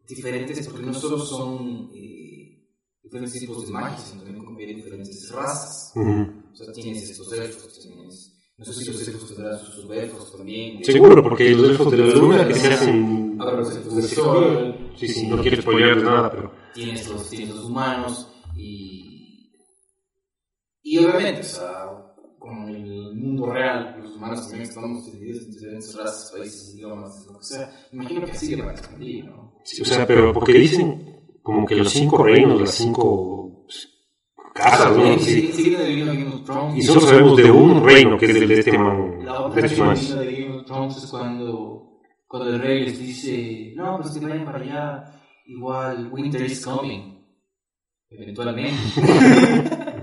diferentes, 0.09 0.66
porque 0.68 0.86
no 0.86 0.94
solo 0.94 1.18
son 1.18 1.90
eh, 1.94 2.68
diferentes 3.02 3.40
tipos 3.40 3.66
de 3.66 3.72
magia, 3.72 3.98
sino 3.98 4.22
también 4.22 4.44
convienen 4.44 4.76
diferentes 4.76 5.30
razas. 5.32 5.92
Ujú. 5.96 6.50
O 6.52 6.57
sea, 6.57 6.72
tienes 6.72 7.11
estos 7.11 7.32
elfos, 7.32 7.80
tienes... 7.80 8.32
No 8.59 8.64
sé 8.64 8.72
si 8.72 8.90
los 8.90 9.07
elfos 9.07 9.34
tendrán 9.34 9.59
sus 9.59 9.74
subelfos 9.82 10.32
también. 10.34 10.82
Seguro, 10.82 11.22
porque 11.22 11.50
los 11.50 11.70
elfos 11.70 11.90
de 11.90 11.98
la 11.98 12.07
luna 12.14 12.48
que 12.48 12.54
se 12.54 12.68
hacen... 12.68 13.36
Ahora 13.38 13.59
los 13.59 13.76
elfos 13.76 13.96
del 13.96 14.04
sol. 14.07 14.92
Sí, 14.96 15.09
sí, 15.09 15.26
no 15.26 15.42
quiero 15.42 15.61
spoiler 15.61 16.02
nada, 16.02 16.30
pero... 16.30 16.52
tienes 16.72 17.07
los, 17.07 17.28
tienes 17.28 17.50
los 17.54 17.64
humanos 17.66 18.28
y, 18.57 19.52
y 20.82 20.96
obviamente, 20.98 21.40
o 21.42 21.44
sea, 21.44 22.05
con 22.47 22.68
el 22.68 23.14
mundo 23.16 23.53
real, 23.53 23.97
los 24.01 24.16
humanos 24.16 24.42
también 24.42 24.62
estamos 24.62 25.12
divididos 25.12 25.44
en 25.47 25.53
diferentes 25.53 25.97
razas, 25.97 26.32
países, 26.36 26.74
idiomas, 26.76 27.26
lo 27.26 27.38
que 27.38 27.44
sea. 27.44 27.70
Imagino 27.92 28.24
que 28.24 28.32
así 28.32 28.55
le 28.55 28.62
van 28.62 28.70
a 28.70 28.78
expandir, 28.78 29.24
¿no? 29.24 29.55
Sí, 29.64 29.82
o 29.82 29.84
sea, 29.84 30.07
pero 30.07 30.32
porque 30.32 30.53
dicen 30.55 31.16
como 31.42 31.66
que 31.66 31.74
los 31.74 31.90
cinco 31.90 32.22
reinos, 32.22 32.61
las 32.61 32.70
cinco 32.70 33.66
casas, 34.55 34.97
¿no? 34.97 35.18
Sí, 35.18 35.53
Sí. 35.53 35.76
Y 36.76 36.82
solo 36.82 37.01
sabemos 37.01 37.36
de 37.36 37.51
un 37.51 37.84
reino, 37.84 38.16
que 38.16 38.26
es 38.26 38.36
el 38.36 38.49
de 38.49 38.61
este 38.61 38.78
man, 38.78 39.24
La 39.24 39.40
otra 39.40 39.66
este 39.66 39.82
película 39.82 40.20
de 40.20 40.32
Game 40.32 40.57
of 40.59 40.64
Thrones 40.66 40.97
es 40.97 41.07
cuando, 41.11 42.01
cuando 42.28 42.51
el 42.51 42.61
rey 42.61 42.84
les 42.84 42.99
dice, 42.99 43.72
no, 43.74 43.99
pues 44.01 44.16
que 44.16 44.24
vayan 44.24 44.44
para 44.44 44.59
allá, 44.59 45.22
igual 45.47 46.09
Winter 46.12 46.42
is 46.42 46.64
coming. 46.64 47.16
eventualmente. 48.09 48.72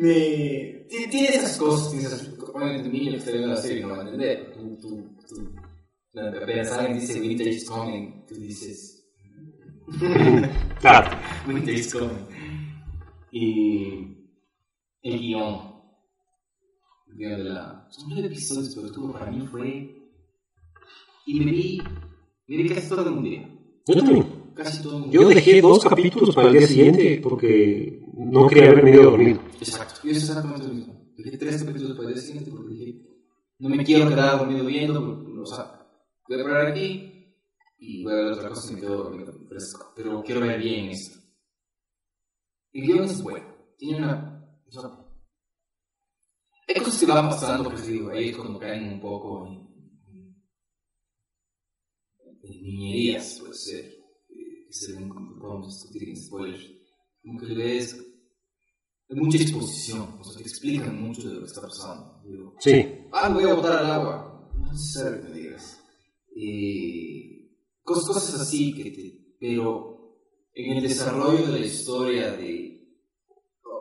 me, 0.00 0.86
ti- 0.88 1.10
tiene 1.10 1.28
esas 1.28 1.56
cosas, 1.56 1.90
tiene 1.90 2.06
esas 2.06 2.28
Obviamente, 2.54 2.88
un 2.88 2.92
niño 2.94 3.10
que 3.12 3.16
está 3.18 3.30
viendo 3.30 3.48
la 3.48 3.56
serie 3.56 3.82
no 3.82 3.88
va 3.90 3.98
a 3.98 4.02
entender. 4.02 4.52
Tú, 4.52 4.76
tú, 4.80 5.16
tú, 5.28 5.54
cuando 6.12 6.38
apenas 6.38 6.72
alguien 6.72 6.98
dice 6.98 7.20
Winter 7.20 7.46
is 7.48 7.64
coming, 7.68 8.24
tú 8.26 8.34
dices. 8.36 9.04
Claro. 10.80 11.16
Winter 11.46 11.74
is 11.74 11.92
coming. 11.92 12.26
Y 13.30 14.16
el 15.02 15.18
guion. 15.20 15.72
El 17.10 17.16
guion 17.16 17.38
de 17.38 17.44
la. 17.44 17.86
Son 17.90 18.08
nueve 18.08 18.26
episodios, 18.28 18.74
pero 18.74 18.90
todo 18.92 19.12
para 19.12 19.30
mí 19.30 19.46
fue. 19.46 19.94
Y 21.26 21.40
me 21.40 21.50
vi. 21.52 21.82
Me 22.46 22.56
vi 22.56 22.68
casi 22.70 22.88
todo 22.88 23.06
en 23.08 23.18
un 23.18 23.24
día. 23.24 23.48
Yo 23.86 23.94
también. 23.96 24.26
Casi 24.54 24.82
todo 24.82 24.96
en 24.96 25.02
un 25.04 25.10
día. 25.10 25.20
Yo 25.20 25.28
dejé 25.28 25.60
dos 25.60 25.84
capítulos 25.84 26.34
para 26.34 26.48
el 26.48 26.58
día 26.58 26.66
siguiente 26.66 27.20
porque 27.22 28.02
no 28.18 28.48
quería 28.48 28.70
haberme 28.70 28.90
ido 28.90 29.10
dormido. 29.10 29.40
Exacto. 29.60 30.00
Yo 30.04 30.10
hice 30.10 30.20
exactamente 30.20 30.66
lo 30.66 30.74
mismo. 30.74 31.12
Dejé 31.16 31.38
tres 31.38 31.64
capítulos 31.64 31.96
para 31.96 32.08
el 32.08 32.14
día 32.14 32.22
siguiente 32.22 32.50
porque 32.50 32.74
dije. 32.74 33.04
No 33.60 33.68
me 33.70 33.84
quiero 33.84 34.08
quedar 34.08 34.38
dormido 34.38 34.66
viendo. 34.66 35.04
porque, 35.04 35.40
O 35.40 35.46
sea, 35.46 35.86
voy 36.28 36.40
a 36.40 36.44
parar 36.44 36.66
aquí. 36.66 37.14
Y 37.78 38.02
voy 38.04 38.12
a 38.12 38.16
ver 38.16 38.32
otra 38.32 38.48
cosa 38.50 38.70
y 38.70 38.74
me 38.74 38.80
quedo 38.80 39.04
dormido 39.04 39.32
fresco. 39.48 39.92
Pero 39.96 40.22
quiero 40.22 40.40
ver 40.40 40.60
bien 40.60 40.90
esto. 40.90 41.18
El 42.72 42.82
guion 42.82 43.04
es 43.04 43.22
bueno. 43.22 43.46
Tiene 43.76 43.98
una. 43.98 44.34
O 44.66 44.70
sea, 44.70 44.90
hay 46.68 46.82
cosas 46.82 47.00
que 47.00 47.06
van 47.06 47.30
pasando, 47.30 47.70
pues 47.70 47.86
digo, 47.86 48.10
ahí 48.10 48.28
es 48.28 48.36
cuando 48.36 48.58
caen 48.58 48.92
un 48.92 49.00
poco 49.00 49.46
en, 49.46 50.36
en 52.42 52.62
niñerías, 52.62 53.38
puede 53.40 53.54
ser, 53.54 53.84
eh, 53.86 54.66
que 54.66 54.72
se 54.72 54.92
ven 54.92 55.08
como 55.08 55.38
podemos 55.38 55.66
discutir 55.66 56.10
en 56.10 56.16
spoilers. 56.16 56.77
Como 57.28 57.40
que 57.40 57.54
ves 57.54 57.94
mucha 59.10 59.36
exposición, 59.36 60.16
o 60.18 60.24
sea, 60.24 60.36
te 60.36 60.48
explican 60.48 60.98
mucho 60.98 61.28
de 61.28 61.34
lo 61.34 61.40
que 61.40 61.46
está 61.46 61.60
pasando. 61.60 62.22
Digo, 62.24 62.54
Sí. 62.58 63.06
ah, 63.12 63.28
voy 63.28 63.44
a 63.44 63.52
botar 63.54 63.78
al 63.84 63.90
agua. 63.90 64.50
No 64.56 64.66
es 64.66 64.72
necesario 64.72 65.22
que 65.22 65.28
me 65.28 65.34
digas. 65.34 65.78
Eh, 66.34 67.50
cosas, 67.82 68.06
cosas 68.06 68.40
así, 68.40 68.72
que 68.74 68.90
te, 68.90 69.36
pero 69.38 70.16
en 70.54 70.78
el 70.78 70.82
desarrollo 70.82 71.48
de 71.52 71.60
la 71.60 71.66
historia 71.66 72.32
de, 72.32 72.96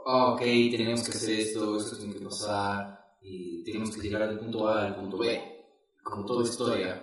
ah, 0.06 0.34
ok, 0.34 0.42
tenemos 0.42 1.04
que 1.04 1.12
hacer 1.12 1.40
esto, 1.40 1.78
esto 1.78 1.98
tiene 1.98 2.16
que 2.16 2.26
pasar, 2.26 3.00
y 3.22 3.64
tenemos 3.64 3.96
que 3.96 4.02
llegar 4.02 4.28
del 4.28 4.40
punto 4.40 4.68
A 4.68 4.88
al 4.88 4.96
punto 4.96 5.20
B, 5.20 5.42
como 6.04 6.26
toda 6.26 6.44
historia 6.44 7.02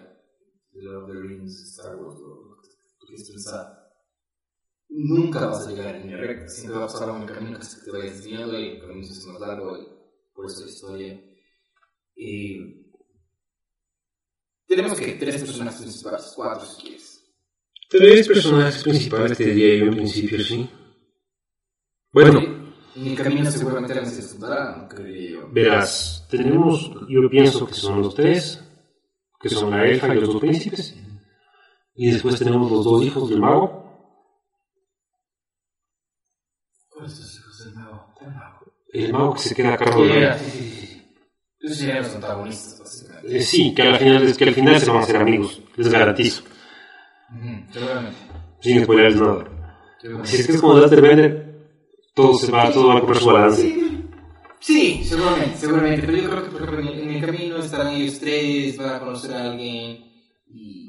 de 0.72 0.82
Lord 0.82 1.04
of 1.04 1.10
the 1.10 1.20
Rings, 1.20 1.54
Star 1.70 1.96
Wars, 1.96 2.18
lo 2.20 2.60
que 2.60 2.68
tú 3.00 3.06
quieres 3.06 3.30
pensar. 3.30 3.83
Nunca 4.88 5.46
vas 5.46 5.66
a 5.66 5.70
llegar 5.70 5.96
en 5.96 6.02
línea 6.02 6.18
recta, 6.18 6.48
siempre 6.48 6.78
va 6.78 6.84
a 6.84 6.88
pasar 6.88 7.10
un 7.10 7.26
camino 7.26 7.58
que 7.58 7.66
te 7.84 7.90
vayas 7.90 8.16
desviando 8.16 8.58
y 8.58 8.68
el 8.68 8.80
camino 8.80 9.04
se 9.04 9.12
hace 9.12 9.28
más 9.28 9.40
largo 9.40 9.76
y 9.76 9.88
por 10.32 10.46
eso 10.46 10.64
la 10.64 10.70
historia. 10.70 11.20
Eh, 12.16 12.84
tenemos 14.66 14.98
que 14.98 15.12
tres 15.12 15.42
personajes 15.42 15.80
principales, 15.80 16.32
cuatro 16.34 16.66
si 16.66 16.82
quieres. 16.82 17.24
Tres 17.88 18.26
personajes 18.26 18.82
principales 18.82 19.38
te 19.38 19.44
diría 19.44 19.76
yo 19.76 19.84
en 19.86 19.96
principio, 19.96 20.38
sí. 20.42 20.68
Bueno, 22.12 22.40
En 22.96 23.06
el 23.08 23.16
camino 23.16 23.50
seguramente 23.50 24.06
ser 24.06 24.40
no 24.40 24.88
creería 24.88 25.30
yo. 25.32 25.48
verás, 25.50 26.26
tenemos, 26.30 26.90
yo 27.08 27.28
pienso 27.28 27.66
que 27.66 27.74
son 27.74 28.02
los 28.02 28.14
tres, 28.14 28.62
que 29.40 29.48
son 29.48 29.70
la 29.70 29.84
elfa 29.84 30.14
y 30.14 30.20
los 30.20 30.28
dos 30.32 30.40
príncipes, 30.40 30.96
y 31.96 32.10
después 32.10 32.38
tenemos 32.38 32.70
los 32.70 32.84
dos 32.84 33.04
hijos 33.04 33.28
del 33.30 33.40
mago, 33.40 33.83
el 38.94 39.12
mago 39.12 39.34
que 39.34 39.40
se 39.40 39.54
queda 39.54 39.74
a 39.74 39.76
cargo 39.76 40.04
de 40.04 40.20
Yeah, 40.20 40.38
sí, 40.38 40.50
sí, 40.50 40.60
sí. 40.60 41.02
Esos 41.60 41.78
serían 41.78 41.98
los 41.98 42.14
antagonistas, 42.14 42.78
básicamente. 42.80 43.36
Eh, 43.36 43.42
sí, 43.42 43.74
que 43.74 43.82
al 43.82 43.98
final, 43.98 44.22
es 44.22 44.36
que 44.36 44.44
al 44.44 44.54
final 44.54 44.80
se 44.80 44.90
van 44.90 44.98
a 44.98 45.02
hacer 45.02 45.16
amigos, 45.16 45.60
les 45.76 45.88
garantizo, 45.88 46.42
Seguramente. 47.72 48.18
sin 48.60 48.84
spoilerles 48.84 49.20
nada. 49.20 49.44
Si 50.24 50.36
es 50.36 50.46
que 50.46 50.52
es 50.52 50.60
como 50.60 50.78
Daster 50.78 51.00
Bender, 51.00 51.54
todo 52.14 52.34
se 52.34 52.52
va, 52.52 52.70
todo 52.70 52.88
va 52.88 52.96
a 52.96 53.00
comprar 53.00 53.18
su 53.18 53.26
balance. 53.26 53.62
Sí, 53.62 54.04
sí, 54.60 55.04
seguramente, 55.04 55.56
seguramente. 55.56 56.06
Pero 56.06 56.18
yo 56.18 56.30
creo 56.30 56.44
que 56.44 56.50
por 56.50 56.62
ejemplo, 56.62 56.92
en, 56.92 57.10
el, 57.10 57.24
camino 57.24 57.56
estarán 57.56 57.94
ellos 57.94 58.20
tres, 58.20 58.76
van 58.76 58.94
a 58.96 59.00
conocer 59.00 59.34
a 59.34 59.50
alguien 59.50 60.04
y 60.46 60.83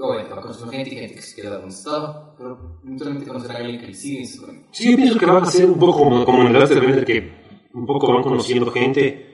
obviamente 0.00 0.30
van 0.30 0.38
a 0.38 0.42
conocer 0.42 0.68
gente 0.70 0.90
y 0.90 0.98
gente 0.98 1.14
que 1.14 1.22
se 1.22 1.42
queda 1.42 1.58
donde 1.58 1.74
estaba, 1.74 2.34
pero 2.36 2.80
eventualmente 2.84 3.26
conocerán 3.26 3.56
a 3.56 3.60
alguien 3.60 3.80
que 3.80 3.86
le 3.88 3.94
sigue 3.94 4.24
seguramente. 4.26 4.68
Sí, 4.72 4.90
yo 4.90 4.96
pienso 4.96 5.18
que 5.18 5.26
van 5.26 5.42
a 5.42 5.46
ser 5.46 5.66
un 5.66 5.78
poco 5.78 5.98
como, 5.98 6.24
como 6.24 6.42
en 6.42 6.54
el 6.56 6.66
Bender, 6.66 7.04
que 7.04 7.32
un 7.74 7.86
poco 7.86 8.12
van 8.12 8.22
conociendo 8.22 8.70
gente 8.70 9.26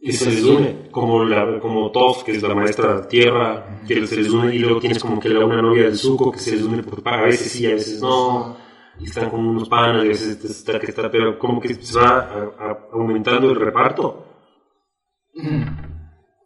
que 0.00 0.12
se 0.12 0.30
les 0.30 0.44
une, 0.44 0.88
como, 0.92 1.24
la, 1.24 1.58
como 1.60 1.90
Toph, 1.90 2.22
que 2.22 2.32
es 2.32 2.42
la 2.42 2.54
maestra 2.54 3.06
tierra, 3.08 3.82
que 3.86 4.06
se 4.06 4.16
les 4.16 4.30
une, 4.30 4.54
y 4.54 4.58
luego 4.60 4.80
tienes 4.80 4.98
como 5.02 5.18
que 5.20 5.28
la, 5.28 5.44
una 5.44 5.60
novia 5.60 5.84
del 5.84 5.96
suco 5.98 6.30
que 6.32 6.38
se 6.38 6.52
les 6.56 6.62
une 6.62 6.82
porque 6.84 7.02
a 7.10 7.22
veces 7.22 7.50
sí, 7.52 7.66
a 7.66 7.70
veces 7.74 8.00
no, 8.00 8.56
y 9.00 9.04
están 9.04 9.28
con 9.28 9.40
unos 9.46 9.68
panas, 9.68 10.04
y 10.04 10.06
a 10.06 10.10
veces 10.10 10.44
está 10.44 10.78
que 10.78 10.86
está, 10.86 11.10
pero 11.10 11.38
como 11.38 11.60
que 11.60 11.74
se 11.74 11.98
va 11.98 12.08
a- 12.20 12.54
a- 12.64 12.88
aumentando 12.92 13.50
el 13.50 13.56
reparto. 13.56 14.24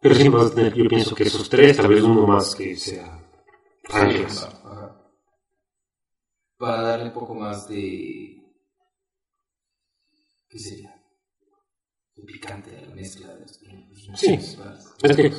Pero 0.01 0.15
sí 0.15 0.27
vas 0.29 0.51
a 0.51 0.55
tener, 0.55 0.73
yo 0.73 0.87
pienso 0.87 1.15
que 1.15 1.23
esos 1.23 1.47
tres, 1.49 1.77
tal 1.77 1.87
vez 1.87 2.01
uno 2.03 2.27
más 2.27 2.53
que 2.55 2.75
sea 2.75 3.19
Ajá. 3.89 4.95
Para 6.57 6.81
darle 6.81 7.05
un 7.05 7.13
poco 7.13 7.35
más 7.35 7.67
de. 7.67 8.37
¿Qué 10.47 10.59
sería? 10.59 10.95
De 12.15 12.23
picante 12.23 12.77
a 12.77 12.81
la 12.81 12.95
mezcla 12.95 13.33
de 13.33 13.39
los 13.41 13.59
Sí. 14.15 14.33
Es 14.33 15.15
que 15.17 15.33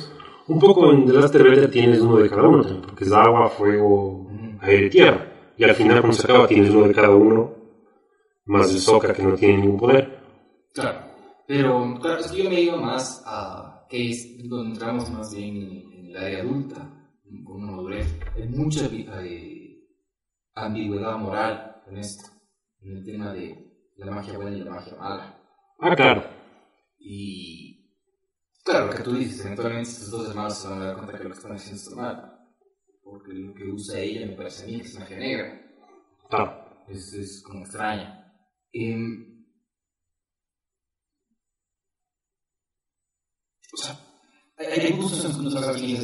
un 0.47 0.59
poco 0.59 0.91
en 0.91 1.05
The 1.05 1.13
Last 1.13 1.35
Airbender 1.35 1.71
tienes 1.71 2.01
uno 2.01 2.17
de 2.17 2.29
cada 2.29 2.47
uno 2.47 2.61
también, 2.61 2.81
porque 2.81 3.05
es 3.05 3.11
agua, 3.11 3.49
fuego, 3.49 4.29
aire 4.61 4.87
y 4.87 4.89
tierra. 4.89 5.31
Y 5.57 5.63
al 5.63 5.75
final 5.75 6.01
cuando 6.01 6.17
se 6.17 6.27
acaba 6.27 6.47
tienes 6.47 6.71
uno 6.71 6.87
de 6.87 6.93
cada 6.93 7.15
uno, 7.15 7.55
más 8.45 8.71
el 8.71 8.79
Sokka 8.79 9.13
que 9.13 9.23
no 9.23 9.35
tiene 9.35 9.57
ningún 9.57 9.77
poder. 9.77 10.19
Claro. 10.73 11.05
Pero, 11.47 11.97
claro, 12.01 12.19
es 12.19 12.31
que 12.31 12.43
yo 12.43 12.49
me 12.49 12.61
iba 12.61 12.77
más 12.77 13.23
a. 13.25 13.85
que 13.89 14.09
es 14.11 14.47
donde 14.49 14.73
entramos 14.73 15.09
más 15.11 15.33
bien 15.33 15.55
en, 15.55 15.93
en 15.93 16.05
el 16.07 16.17
área 16.17 16.41
adulta, 16.41 17.04
con 17.43 17.63
una 17.63 17.71
madurez. 17.71 18.07
Hay 18.35 18.47
mucha 18.47 18.87
eh, 18.91 19.77
ambigüedad 20.53 21.17
moral 21.17 21.83
en 21.87 21.97
esto, 21.97 22.29
en 22.81 22.97
el 22.97 23.05
tema 23.05 23.33
de 23.33 23.65
la 23.97 24.11
magia 24.11 24.37
buena 24.37 24.57
y 24.57 24.61
la 24.61 24.71
magia 24.71 24.95
mala. 24.95 25.41
Ah, 25.79 25.95
claro. 25.95 26.23
Y 26.97 27.91
claro, 28.63 28.87
lo 28.87 28.93
que 28.93 29.03
tú 29.03 29.13
dices, 29.13 29.45
eventualmente 29.45 29.89
estos 29.89 30.11
dos 30.11 30.29
hermanos 30.29 30.57
se 30.57 30.67
van 30.67 30.81
a 30.81 30.85
dar 30.85 30.95
cuenta 30.95 31.17
que 31.17 31.23
lo 31.23 31.29
que 31.29 31.35
están 31.35 31.53
haciendo 31.53 31.81
está 31.81 31.95
mal. 31.95 32.31
Porque 33.03 33.33
lo 33.33 33.53
que 33.53 33.65
usa 33.65 33.99
ella 33.99 34.25
me 34.25 34.33
parece 34.33 34.63
a 34.63 34.67
mí 34.67 34.81
que 34.81 34.87
es 34.87 34.99
magia 34.99 35.17
negra. 35.17 35.61
Claro. 36.29 36.85
Es, 36.87 37.13
es 37.13 37.43
como 37.43 37.61
extraña. 37.61 38.33
Em, 38.71 39.45
o 43.73 43.77
sea, 43.77 44.04
hay, 44.57 44.93
puntos 44.93 45.19
en 45.19 45.27
los 45.27 45.37
que 45.37 45.43
no 45.43 45.51
sabes 45.51 45.81
quién 45.81 45.97
es. 45.97 46.03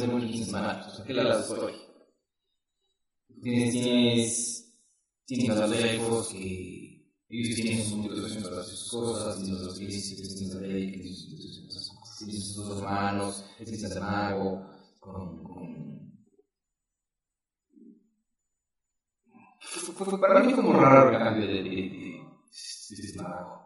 Tienes, 3.42 3.72
tienes, 3.72 4.72
tienes 5.26 5.48
que 6.28 6.92
ellos 7.34 7.56
tienen 7.56 7.82
sus 7.82 7.96
para 8.46 8.62
sus 8.62 8.90
cosas, 8.90 9.42
tienes 9.42 9.60
los 9.60 9.78
tienes 9.78 10.06
a 10.54 10.58
tiene 10.58 11.14
sus 11.14 11.94
motivaciones 11.94 12.18
tienes 12.18 12.52
sus 12.52 12.68
para 20.20 20.40
mí 20.40 20.52
como 20.52 20.74
raro 20.74 21.10
el 21.10 21.18
cambio 21.18 21.46
de, 21.46 21.54
de, 21.54 21.62
de, 21.62 21.70
de 21.70 22.20
este 22.90 23.12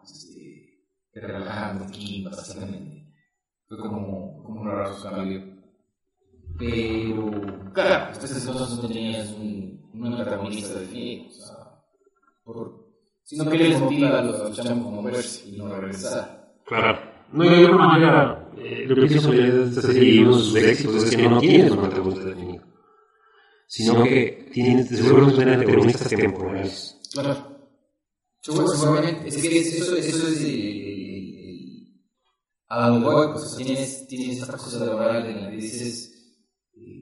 este, 0.03 0.79
relajando 1.13 1.85
aquí, 1.85 2.23
básicamente. 2.23 3.06
Fue 3.67 3.77
como, 3.77 4.43
como 4.43 4.61
un 4.61 4.67
raro 4.67 4.95
cambio. 5.01 5.43
Pero, 6.57 7.31
claro, 7.73 8.11
estas 8.13 8.45
cosas 8.45 8.81
no 8.81 8.87
tenías 8.87 9.31
un, 9.33 9.89
un 9.93 10.13
antagonista 10.13 10.79
definido, 10.79 11.27
o 11.27 11.31
sea, 11.31 11.55
por, 12.43 12.87
sino 13.23 13.49
que 13.49 13.57
les 13.57 13.79
motiva 13.79 14.19
a 14.19 14.23
los, 14.23 14.39
a 14.39 14.43
los 14.45 14.55
chamos 14.57 14.87
a 14.87 14.89
moverse 15.01 15.49
y 15.49 15.57
no 15.57 15.67
a 15.67 15.79
regresar. 15.79 16.55
Claro. 16.65 16.99
No, 17.33 17.43
de 17.43 17.55
alguna 17.57 17.87
manera, 17.87 18.49
eh, 18.57 18.85
lo 18.87 18.95
que 18.95 19.05
pienso 19.07 19.31
de 19.31 19.63
esta 19.65 19.81
serie 19.81 20.13
y 20.15 20.19
uno 20.19 20.37
de 20.37 20.43
sus 20.43 20.55
éxitos 20.55 21.03
es 21.03 21.15
que 21.15 21.27
no 21.29 21.39
tienes 21.39 21.71
un 21.71 21.79
antagonista 21.79 22.23
definido. 22.25 22.63
Sino 23.67 24.03
que 24.03 24.49
tienes, 24.53 24.87
se 24.87 25.11
vuelven 25.11 25.49
antagonistas 25.49 26.07
temporales. 26.09 26.97
Claro. 27.13 27.35
Seguramente. 28.41 29.27
Es 29.27 29.37
que 29.37 29.59
es- 29.59 29.73
eso, 29.81 29.95
eso 29.97 30.27
es 30.29 30.41
el- 30.43 30.86
a 32.69 32.89
donde 32.89 33.05
voy, 33.07 33.27
pues, 33.33 33.55
tienes, 33.55 34.07
tienes 34.07 34.41
esta 34.41 34.57
cosa 34.57 34.79
de 34.79 34.85
la 34.87 34.93
moral 34.93 35.25
en 35.25 35.43
la 35.43 35.49
que 35.49 35.55
dices, 35.55 36.35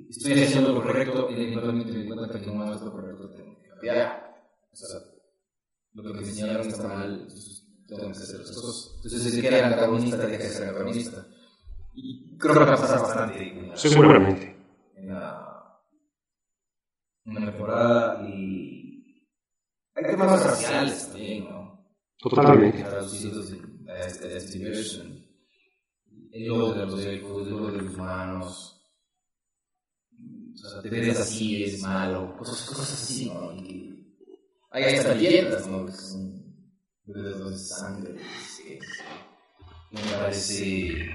estoy 0.09 0.43
haciendo 0.43 0.73
lo 0.73 0.83
correcto 0.83 1.27
y 1.29 1.33
eventualmente 1.33 1.91
me 1.91 2.05
doy 2.05 2.07
cuenta 2.17 2.39
que 2.39 2.51
no 2.51 2.73
es 2.73 2.81
lo 2.81 2.91
correcto, 2.91 3.29
tengo 3.31 3.57
que 3.57 3.69
cambiar. 3.69 4.35
O 4.71 4.75
sea, 4.75 4.99
lo 5.93 6.03
que 6.03 6.13
me 6.13 6.19
enseñaron 6.19 6.67
está 6.67 6.87
mal, 6.87 7.13
entonces 7.13 7.67
tengo 7.87 8.03
que 8.03 8.11
hacer 8.11 8.41
otras 8.41 8.55
cosas. 8.55 8.91
Entonces, 8.97 9.33
si 9.33 9.45
era 9.45 9.67
antagonista, 9.67 10.19
tenía 10.19 10.37
que 10.37 10.49
ser 10.49 10.69
antagonista. 10.69 11.27
Y 11.93 12.37
creo 12.37 12.53
que 12.53 12.59
va 12.59 12.73
a 12.73 12.77
pasar 12.77 12.99
bastante 13.01 13.71
Seguramente. 13.75 14.55
en 14.97 15.07
la, 15.07 15.81
en 17.25 17.33
la 17.35 17.45
temporada 17.45 18.27
y 18.27 19.25
hay 19.95 20.03
temas 20.03 20.43
raciales 20.43 21.07
también, 21.07 21.45
¿no? 21.45 21.87
Totalmente. 22.19 22.83
Traducidos 22.83 23.53
a 23.87 24.05
este, 24.05 24.33
a 24.33 24.37
este. 24.37 25.24
El 26.35 26.47
logo 26.47 26.73
de 26.73 26.85
los 26.85 26.99
elfos, 27.01 27.47
el 27.47 27.53
de 27.77 27.81
los 27.81 27.95
humanos. 27.95 28.81
O 30.53 30.57
sea, 30.57 30.81
te 30.81 30.89
ves 30.89 31.17
así, 31.17 31.63
es 31.63 31.81
malo. 31.81 32.35
Cosas, 32.37 32.61
cosas 32.65 32.91
así, 32.91 33.27
¿no? 33.27 33.53
Y 33.53 34.05
hay 34.69 34.95
hasta 34.95 35.15
leyendas, 35.15 35.65
¿no? 35.65 35.85
Que 35.85 35.93
son 35.93 36.43
de 37.05 37.57
sangre. 37.57 38.15
que 38.57 38.79
Me 39.91 40.01
parece. 40.11 41.07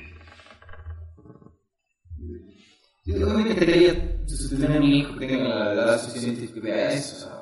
Yo 3.05 3.17
realmente 3.17 3.57
quería 3.57 4.25
tener 4.49 4.81
un 4.81 4.85
hijo 4.85 5.19
que 5.19 5.27
tenga 5.27 5.49
la 5.49 5.73
edad 5.75 6.03
suficiente 6.03 6.51
que 6.51 6.61
vea 6.61 6.95
eso, 6.95 7.17
o 7.17 7.19
sea. 7.19 7.41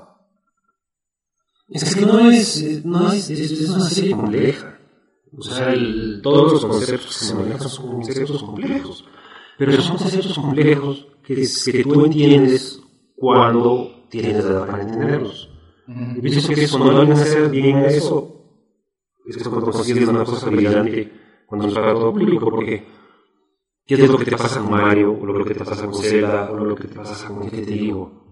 Es 1.69 1.95
que 1.95 2.05
no 2.05 2.29
es, 2.29 2.85
no 2.85 3.13
es, 3.13 3.31
es, 3.31 3.53
es 3.53 3.71
una 3.71 3.89
serie 3.89 4.17
compleja. 4.17 4.78
O 5.37 5.43
sea, 5.43 5.73
el- 5.73 6.21
todos 6.23 6.53
los 6.53 6.65
conceptos 6.65 7.19
que 7.19 7.25
se 7.25 7.35
manejan 7.35 7.69
son 7.69 7.87
conceptos 7.93 8.43
complejos. 8.43 9.05
Pero 9.59 9.73
son 9.83 9.97
conceptos 9.99 10.39
complejos 10.39 11.07
que, 11.25 11.47
que 11.73 11.83
tú 11.85 12.05
entiendes 12.05 12.81
cuando 13.17 14.05
tienes 14.09 14.45
la 14.45 14.51
edad 14.51 14.67
para 14.67 14.83
entenderlos. 14.83 15.51
Y 16.17 16.21
pienso 16.21 16.49
que 16.53 16.69
cuando 16.69 16.99
alguien 16.99 17.19
hace 17.19 17.49
bien 17.49 17.79
eso, 17.79 18.35
es 19.27 19.37
que 19.37 19.45
cuando 19.45 19.71
consigues 19.71 20.09
una 20.09 20.25
cosa 20.25 20.49
brillante, 20.51 21.13
cuando 21.47 21.69
es 21.69 21.75
para 21.75 21.95
todo 21.95 22.13
público, 22.13 22.51
porque 22.51 22.85
¿qué 23.87 23.95
es 23.95 24.09
lo 24.09 24.19
que 24.19 24.25
te 24.27 24.31
pasa 24.37 24.61
con 24.61 24.71
Mario, 24.71 25.19
o 25.21 25.27
lo 25.27 25.45
que 25.45 25.55
te 25.55 25.65
pasa 25.65 25.85
con 25.87 25.95
Zelda, 25.95 26.51
o 26.51 26.57
lo 26.65 26.75
que 26.75 26.89
te 26.89 26.95
pasa 26.95 27.29
con, 27.29 27.51
¿qué 27.51 27.63
te 27.63 27.71
digo? 27.73 28.25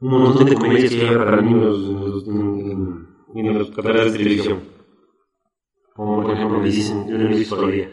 Un 0.00 0.10
montón 0.10 0.46
de 0.46 0.54
comedias 0.54 0.90
que 0.92 1.08
hay 1.08 1.16
para 1.16 1.40
niños 1.42 1.76
en 1.78 2.00
los, 2.00 2.26
en- 2.28 3.06
en- 3.34 3.46
en 3.46 3.58
los 3.58 3.70
canales 3.70 4.12
de 4.12 4.18
televisión. 4.18 4.77
Como 5.98 6.22
por 6.22 6.32
ejemplo 6.32 6.60
me 6.60 6.68
dicen, 6.68 7.08
yo 7.08 7.18
no 7.18 7.28
he 7.28 7.34
visto 7.34 7.56
todavía, 7.56 7.90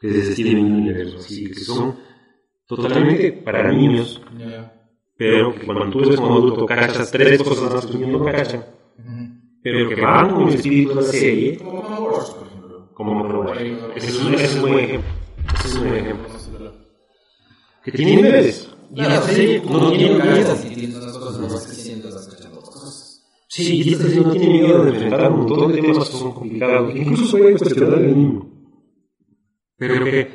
que 0.00 0.08
es 0.08 0.14
de 0.14 0.32
Steven 0.32 0.72
Universe, 0.72 1.16
así 1.18 1.50
que 1.50 1.60
son 1.60 1.98
totalmente 2.66 3.30
para 3.44 3.70
niños, 3.70 4.22
pero 5.18 5.54
que 5.54 5.66
cuando 5.66 5.90
tú 5.90 6.00
eres 6.00 6.16
como 6.16 6.36
adulto 6.36 6.64
cachas 6.64 7.10
tres 7.10 7.42
cosas 7.42 7.74
más 7.74 7.84
que 7.84 7.92
un 7.92 8.00
niño 8.00 8.18
no 8.20 8.24
cacha, 8.24 8.66
pero 9.62 9.86
que 9.86 10.00
van 10.00 10.34
con 10.34 10.48
el 10.48 10.54
espíritu 10.54 10.88
de 10.88 10.94
la 10.94 11.02
serie, 11.02 11.58
Como 11.58 11.82
Wars, 12.06 12.30
por 12.30 12.46
ejemplo. 12.48 12.90
como 12.94 13.52
Ese 13.96 14.06
es 14.06 14.22
un, 14.22 14.32
ese 14.32 14.44
es 14.44 14.54
un 14.54 14.62
buen 14.62 14.84
ejemplo. 14.86 15.10
Ese 15.54 15.68
es 15.68 15.74
un 15.74 15.88
buen 15.88 15.96
ejemplo. 16.06 16.28
Que 17.84 17.92
tiene 17.92 18.16
niveles. 18.16 18.74
Y 18.94 19.02
la 19.02 19.20
serie 19.20 19.62
no 19.68 19.90
tiene 19.90 20.24
miedo. 20.24 20.56
Si 20.56 20.68
tienes 20.70 20.96
unas 20.96 21.18
cosas, 21.18 21.38
no 21.38 21.48
vas 21.48 21.66
creciendo, 21.66 22.10
vas 22.10 22.28
cachando 22.28 22.60
otras 22.60 22.74
cosas. 22.76 23.22
Sí, 23.54 23.82
y 23.82 23.92
esta 23.92 24.04
serie 24.04 24.22
no 24.22 24.30
tiene 24.30 24.48
miedo 24.48 24.82
de 24.82 24.90
enfrentar 24.92 25.30
un 25.30 25.40
montón 25.40 25.72
de 25.72 25.82
temas 25.82 26.08
que 26.08 26.16
son 26.16 26.32
complicados, 26.32 26.96
incluso 26.96 27.36
pueden 27.36 27.58
cuestionar 27.58 28.00
niño. 28.00 28.46
Pero 29.76 30.04
que 30.06 30.30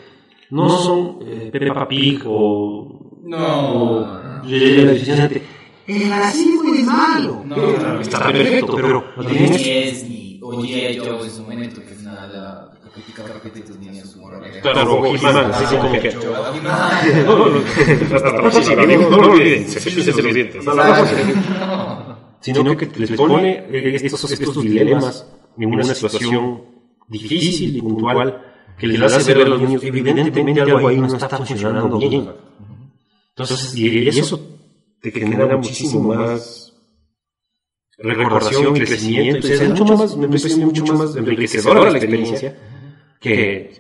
no 0.52 0.70
son 0.70 1.18
eh, 1.24 1.50
Peppa 1.52 1.88
Pig 1.88 2.22
o. 2.28 3.20
No. 3.24 4.42
o 4.42 4.44
Yeye 4.46 4.84
la 4.84 4.92
Deficiente. 4.92 5.42
El 5.88 6.10
racismo 6.12 6.76
es 6.76 6.86
malo. 6.86 7.42
No, 7.44 7.56
Pero 7.56 7.94
no, 7.94 8.02
está 8.02 8.32
perfecto, 8.32 8.76
pero 8.76 9.04
ni 9.18 10.40
o 10.44 10.52
G.I. 10.62 11.00
Joe 11.00 11.24
en 11.24 11.32
su 11.32 11.42
momento, 11.42 11.82
que 11.82 11.94
es 11.94 12.04
nada. 12.04 12.72
Claro, 14.62 14.94
o 14.94 15.06
He-Man, 15.08 15.52
sí, 15.58 15.66
sí, 15.68 15.76
como 15.76 15.92
que. 16.00 16.14
No, 17.26 17.50
no, 17.50 19.10
no, 19.10 19.18
lo 19.18 19.32
olviden, 19.32 19.68
cepíllense 19.68 20.22
los 20.22 20.34
dientes. 20.36 20.64
Sino 22.54 22.78
que 22.78 22.86
les 22.98 23.12
pone 23.12 23.66
eh, 23.70 23.96
estos, 24.02 24.32
estos 24.32 24.62
dilemas 24.62 25.28
en 25.58 25.74
una 25.74 25.84
situación 25.84 26.62
difícil 27.08 27.78
y 27.78 27.82
puntual 27.82 28.44
que 28.78 28.88
les 28.88 29.02
hace 29.02 29.34
ver 29.34 29.48
a 29.48 29.50
los 29.50 29.62
niños 29.62 29.82
que 29.82 29.88
evidentemente 29.88 30.62
algo 30.62 30.88
ahí 30.88 30.98
no 30.98 31.08
está 31.08 31.30
funcionando 31.38 31.98
bien. 31.98 32.30
Entonces, 33.30 33.76
y 33.76 34.08
eso 34.08 34.40
te 35.02 35.12
genera 35.12 35.58
muchísimo 35.58 36.14
más 36.14 36.74
recordación 37.98 38.76
y 38.76 38.80
crecimiento. 38.82 39.48
Y 39.48 39.52
es 39.52 39.70
mucho 39.70 39.86
más, 39.86 40.16
me 40.18 40.28
parece 40.28 40.56
mucho 40.58 40.86
más 40.94 41.16
enriquecedora 41.16 41.90
la 41.92 41.98
experiencia 41.98 42.58
que 43.20 43.74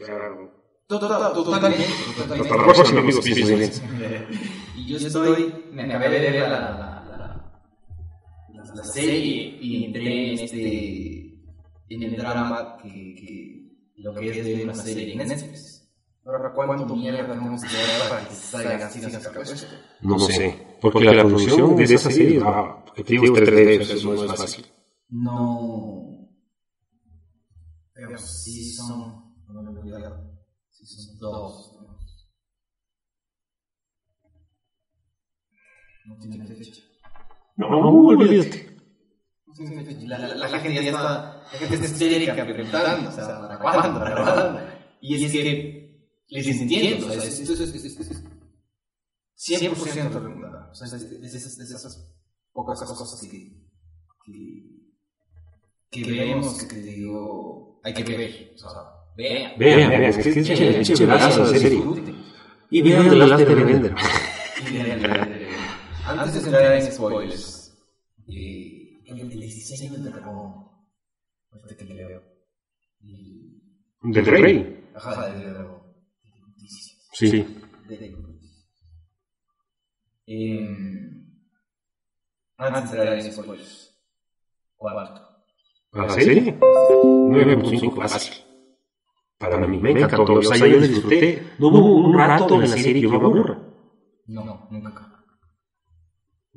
Total- 0.88 1.34
Totalmente. 1.34 1.84
hasta 2.18 2.55
la 2.55 2.63
próxima, 2.63 3.01
amigos. 3.01 3.24
piensen 3.26 3.72
Y 4.78 4.86
yo 4.88 4.97
estoy, 4.97 5.53
me 5.74 5.84
acabé 5.84 6.09
de 6.22 6.32
ver 6.32 6.49
la, 6.49 6.49
la, 6.49 6.86
la, 8.78 8.84
serie 8.84 9.57
y 9.61 9.86
entré 9.86 10.34
en 10.34 10.39
este, 10.39 11.43
en 11.89 12.03
el 12.03 12.15
drama 12.15 12.78
que, 12.82 12.89
que 12.89 13.57
lo 13.97 14.13
que 14.13 14.30
es 14.30 14.45
de 14.45 14.63
una 14.63 14.75
serie 14.75 15.13
en 15.13 15.28
Netflix. 15.28 15.78
Ahora, 16.25 16.51
¿cuánto 16.53 16.95
mierda 16.95 17.25
tenemos 17.25 17.61
que 17.61 17.73
dar 17.73 18.09
para 18.09 18.28
que 18.28 18.36
salga 18.36 18.88
así, 18.88 19.03
así, 19.03 19.15
así? 19.15 19.65
No 20.01 20.19
sé, 20.19 20.78
porque 20.82 21.05
la 21.05 21.23
producción 21.23 21.75
de 21.75 21.84
esa 21.84 22.11
serie, 22.11 22.41
ah, 22.43 22.84
porque 22.86 23.03
te 23.03 23.13
digo, 23.13 23.25
es 23.25 23.32
3D, 23.32 23.82
eso 23.82 24.13
no 24.13 24.23
es 24.25 24.39
fácil. 24.39 24.65
No. 25.09 26.30
Pero 27.93 28.17
sí 28.17 28.73
son. 28.73 28.99
No 29.47 29.63
me 29.63 29.80
olvidar. 29.80 30.21
Sí 30.69 30.86
son 30.86 31.17
dos. 31.17 31.78
No 36.05 36.17
tiene 36.19 36.45
fecha. 36.45 36.82
No, 37.55 37.69
no, 37.69 37.89
olvídate. 37.89 38.66
La, 40.05 40.18
la, 40.20 40.36
la 40.36 40.60
gente 40.60 40.84
ya 40.84 40.89
está. 40.89 41.43
La 41.51 41.60
gente 41.60 41.76
está 41.76 41.88
histérica 41.88 42.45
preguntando. 42.45 43.10
O 43.10 43.12
sea, 43.12 43.39
¿para 43.39 43.60
cuándo? 43.60 43.99
¿Para 43.99 44.16
cuándo? 44.16 44.60
Y 45.01 45.24
es 45.26 45.32
que. 45.32 45.78
Les 46.30 46.47
entiendo. 46.47 47.08
O 47.08 47.12
sea, 47.12 47.24
es, 47.24 47.39
es, 47.39 47.49
es, 47.49 47.60
es, 47.60 47.86
es, 47.86 47.99
es 47.99 49.62
100% 49.62 50.12
recomendable. 50.12 50.72
O 50.72 50.76
sea, 50.76 50.88
es 50.88 51.10
de, 51.22 51.28
esas, 51.28 52.14
pocas 52.51 52.80
cosas 52.84 53.22
que. 53.22 53.30
que 54.26 54.78
que 55.89 56.03
vemos 56.03 56.64
que 56.64 56.76
te 56.76 56.82
digo, 56.82 57.80
hay 57.84 57.93
que 57.93 58.03
ver, 58.03 58.53
o 58.55 58.58
sea, 58.58 58.70
vean. 59.16 59.53
Vean, 59.58 59.89
vean, 59.89 60.03
es 60.03 60.18
que 60.18 60.30
es. 60.30 60.99
Y 62.70 62.82
vean 62.82 63.08
el 63.08 63.22
arte 63.22 63.45
de 63.45 63.55
vender. 63.55 63.95
Y 64.70 64.74
vean, 64.74 65.01
vean, 65.01 65.30
vean. 65.30 65.39
Antes 66.05 66.34
de 66.34 66.39
entrar 66.39 66.74
en 66.74 66.91
spoilers, 66.91 67.78
eh, 68.28 68.57
el, 69.70 69.74
el 69.74 69.80
diseño 69.80 70.03
del 70.03 70.13
dragón, 70.13 70.65
ahorita 71.51 71.76
que 71.78 71.84
le 71.93 72.05
veo. 72.05 72.24
Y- 73.01 73.61
Del 74.03 74.26
rey. 74.26 74.89
Ajá, 74.95 75.30
del 75.30 75.53
dragón. 75.53 75.82
Sí. 77.13 77.32
De- 77.88 78.28
Eh, 80.30 80.59
antes 82.57 82.91
de 82.91 82.97
entrar 82.97 83.18
en 83.18 83.32
spoilers, 83.32 83.97
cuarto. 84.76 85.22
¿La 85.93 86.09
serie? 86.09 86.59
9.5 86.59 87.95
fácil. 87.95 88.34
Para 89.38 89.65
mí 89.65 89.78
me 89.80 89.91
encantó. 89.91 90.34
O 90.34 90.41
sea, 90.43 90.68
yo 90.68 90.80
disfruté. 90.82 91.43
No 91.59 91.68
hubo 91.68 91.95
un 92.07 92.18
rato 92.18 92.55
en 92.55 92.61
la 92.61 92.68
serie 92.68 92.93
que 92.95 93.01
yo 93.01 93.09
me 93.20 93.26
aburra. 93.26 93.57
No, 94.26 94.68
nunca. 94.70 95.16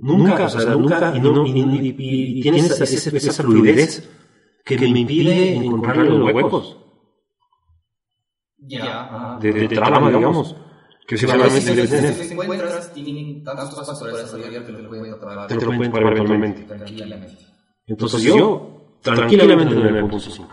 Nunca, 0.03 0.47
o 0.47 0.49
sea, 0.49 0.75
nunca. 0.75 1.13
Y, 1.15 1.21
no, 1.21 1.47
y, 1.47 1.51
y, 1.51 2.43
y, 2.43 2.49
esa, 2.49 2.85
esa, 2.85 3.17
esa 3.17 3.43
fluidez 3.43 4.09
que 4.65 4.79
me 4.79 4.87
impide 5.01 5.57
encontrarle 5.57 6.11
los 6.11 6.33
huecos 6.33 6.77
Ya, 8.59 9.39
de, 9.41 9.53
de, 9.53 9.69
de 9.69 9.77
trama, 9.77 10.11
digamos. 10.11 10.57
Que 11.07 11.17
Si 11.17 11.27
encuentras, 11.27 12.93
tienen 12.95 13.43
tantos 13.43 13.75
pasos 13.75 14.01
para 14.01 14.17
desarrollar 14.19 14.65
que 14.65 14.73
te 14.73 14.83
lo 14.83 14.89
pueden 14.89 15.13
atrapar 15.13 15.47
Te 15.49 15.55
lo 15.57 15.73
pueden 15.75 15.91
parar 15.93 16.13
eventualmente. 16.13 16.63
tranquilamente. 16.63 17.47
Entonces 17.87 18.23
yo, 18.23 18.97
tranquilamente, 19.03 19.75
le 19.75 19.91
doy 19.91 20.03
9.5. 20.03 20.47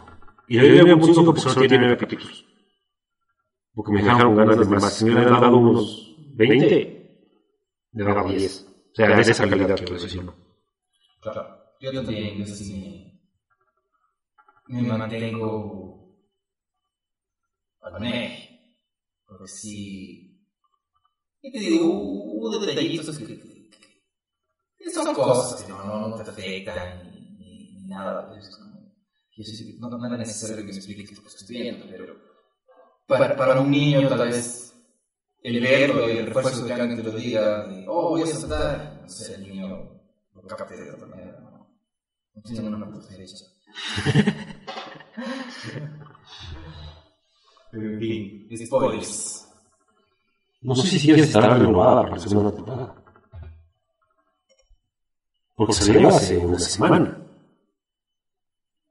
Y 0.48 0.60
le 0.60 0.80
doy 0.80 0.90
9.5 0.96 1.26
porque 1.26 1.42
solo 1.42 1.56
tiene 1.68 1.78
9 1.80 1.98
capítulos. 1.98 2.46
Porque 3.76 3.92
me 3.92 4.02
dejaron 4.02 4.36
ganas 4.36 4.58
de 4.58 4.66
más. 4.66 4.94
Si 4.94 5.06
me 5.06 5.14
hubieran 5.14 5.40
dado 5.40 5.58
unos 5.58 6.16
20, 6.34 7.22
le 7.94 8.04
daba 8.04 8.24
10. 8.24 8.66
O 8.98 9.06
sea, 9.06 9.16
de 9.16 9.22
esa 9.32 9.48
calidad, 9.48 9.76
quiero 9.78 9.94
decirlo. 9.94 10.36
Claro. 11.22 11.58
Yo 11.80 11.92
también, 11.94 12.38
yo 12.40 12.46
sí 12.48 13.22
me, 14.68 14.82
me 14.82 14.98
mantengo 14.98 16.16
al 17.82 18.00
medio. 18.00 18.30
Porque 19.28 19.48
sí. 19.48 20.42
Y 21.42 21.52
te 21.52 21.60
digo, 21.60 21.86
hubo 21.94 22.60
detallitos 22.66 23.18
que, 23.20 23.26
que- 23.28 23.70
que 24.80 24.90
son 24.92 25.14
cosas 25.14 25.62
que 25.64 25.72
no, 25.72 25.84
no, 25.84 26.08
no 26.10 26.16
te 26.24 26.30
afectan 26.32 27.12
ni, 27.12 27.38
ni 27.38 27.72
ni 27.74 27.88
nada. 27.88 28.36
Es 28.38 28.50
como, 28.58 28.94
quiero 29.32 29.52
decir, 29.52 29.76
no, 29.80 29.90
no 29.90 30.14
es 30.14 30.20
necesario 30.20 30.58
que 30.58 30.64
me 30.72 30.78
explique 30.78 31.06
qué 31.06 31.16
cosa 31.22 31.38
estoy 31.38 31.62
viendo, 31.62 31.86
pero 31.90 32.16
para, 33.06 33.36
para 33.36 33.62
un 33.62 33.70
niño 33.70 34.08
tal 34.10 34.28
vez 34.30 34.67
el 35.44 35.62
verlo 35.62 36.10
y 36.10 36.18
el 36.18 36.28
refuerzo 36.28 36.66
que 36.66 36.74
alguien 36.74 36.98
te 36.98 37.04
lo 37.04 37.12
diga, 37.12 37.68
de, 37.68 37.86
oh, 37.88 38.10
voy 38.10 38.22
a 38.24 38.28
saltar, 38.28 39.00
no 39.02 39.10
sé, 39.10 39.36
el 39.36 39.44
niño 39.44 39.68
lo 40.34 40.42
capte 40.48 40.76
de 40.76 40.92
otra 40.92 41.08
manera. 41.08 41.40
No, 41.40 41.68
no 42.36 42.42
tiene 42.42 42.68
una 42.68 42.90
puta 42.90 43.08
derecha. 43.08 43.46
Pero 47.72 47.90
en 47.94 48.00
fin, 48.00 48.58
spoilers. 48.66 49.48
No 50.62 50.76
sé 50.76 51.00
si 51.00 51.12
estará 51.12 51.58
renovada 51.58 52.02
para 52.04 52.16
la 52.16 52.20
segunda 52.20 52.54
temporada. 52.54 52.96
Porque 55.56 55.74
salió 55.74 56.10
hace 56.10 56.38
una 56.38 56.60
semana. 56.60 57.18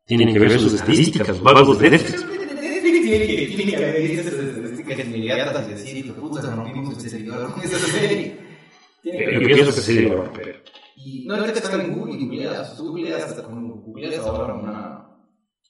Tienen 0.04 0.32
que 0.32 0.38
ver 0.38 0.58
sus 0.58 0.74
estadísticas, 0.74 1.28
los 1.28 1.42
vagos 1.42 1.78
de 1.78 1.90
Netflix. 1.90 2.26
Tiene 2.26 3.26
que, 3.26 3.46
tiene 3.56 4.75
estadísticas 4.90 5.06
inmediatas 5.06 5.66
de 5.68 5.74
decir, 5.74 5.96
hijo 5.96 6.14
de 6.14 6.20
puta, 6.20 6.54
rompimos 6.54 7.02
servidor 7.02 7.52
con 7.52 7.62
esa 7.62 7.78
serie. 7.78 8.38
Tiene 9.02 9.18
que 9.18 9.24
Pero 9.24 9.36
haber- 9.36 9.48
yo 9.48 9.54
pienso 9.54 9.74
que 9.74 9.80
sí 9.80 10.00
lo 10.00 10.08
va 10.16 10.22
a 10.22 10.26
romper. 10.26 10.64
Y 10.96 11.26
no 11.26 11.44
es 11.44 11.52
que 11.52 11.58
están 11.58 11.80
en 11.80 11.94
Google 11.94 12.14
y 12.14 12.24
googleas, 12.24 12.76
tú 12.76 12.88
googleas 12.88 13.22
hasta 13.22 13.42
como 13.42 13.76
googleas 13.82 14.24
ahora 14.24 14.54
una, 14.54 15.18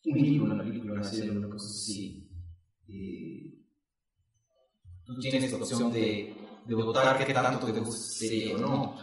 un 0.04 0.18
libro, 0.22 0.44
una 0.54 0.62
película, 0.62 0.92
una 0.94 1.04
serie, 1.04 1.30
una 1.30 1.48
cosa 1.48 1.66
así. 1.66 2.30
Y 2.86 3.64
tú 5.04 5.18
tienes 5.20 5.50
la 5.52 5.58
opción 5.58 5.92
de, 5.92 6.34
de 6.66 6.74
votar 6.74 7.24
qué 7.26 7.32
tanto 7.34 7.66
te 7.66 7.80
gusta 7.80 7.96
esa 8.06 8.14
serie 8.18 8.54
o 8.54 8.58
no. 8.58 8.98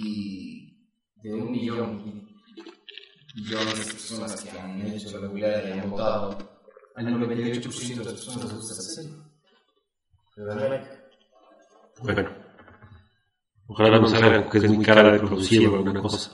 Y 0.00 0.86
de 1.16 1.34
un 1.34 1.50
millón 1.50 2.28
millones 3.34 3.78
de 3.78 3.92
personas 3.92 4.40
que 4.42 4.58
han 4.58 4.80
hecho 4.82 5.20
la 5.20 5.26
googleada 5.28 5.68
y 5.68 5.78
han 5.78 5.90
votado, 5.90 6.38
al 6.96 7.06
98% 7.06 7.88
de 7.98 8.04
las 8.04 8.14
personas 8.14 8.44
les 8.44 8.54
gusta 8.54 8.72
esa 8.74 8.82
serie. 8.82 9.10
Bueno. 12.02 12.30
Ojalá 13.66 13.98
no 13.98 14.06
salgan 14.08 14.48
que 14.48 14.58
es 14.58 14.70
muy 14.70 14.84
cara 14.84 15.12
de 15.12 15.18
producir 15.18 15.68
o 15.68 15.76
alguna 15.76 16.00
cosa. 16.00 16.32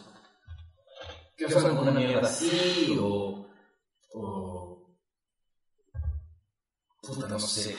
que 1.36 1.50
son 1.50 1.76
una 1.78 1.90
mierda 1.90 2.28
así 2.28 2.96
o. 3.00 3.48
o. 4.14 4.96
puta, 7.02 7.26
no 7.28 7.38
sé. 7.38 7.76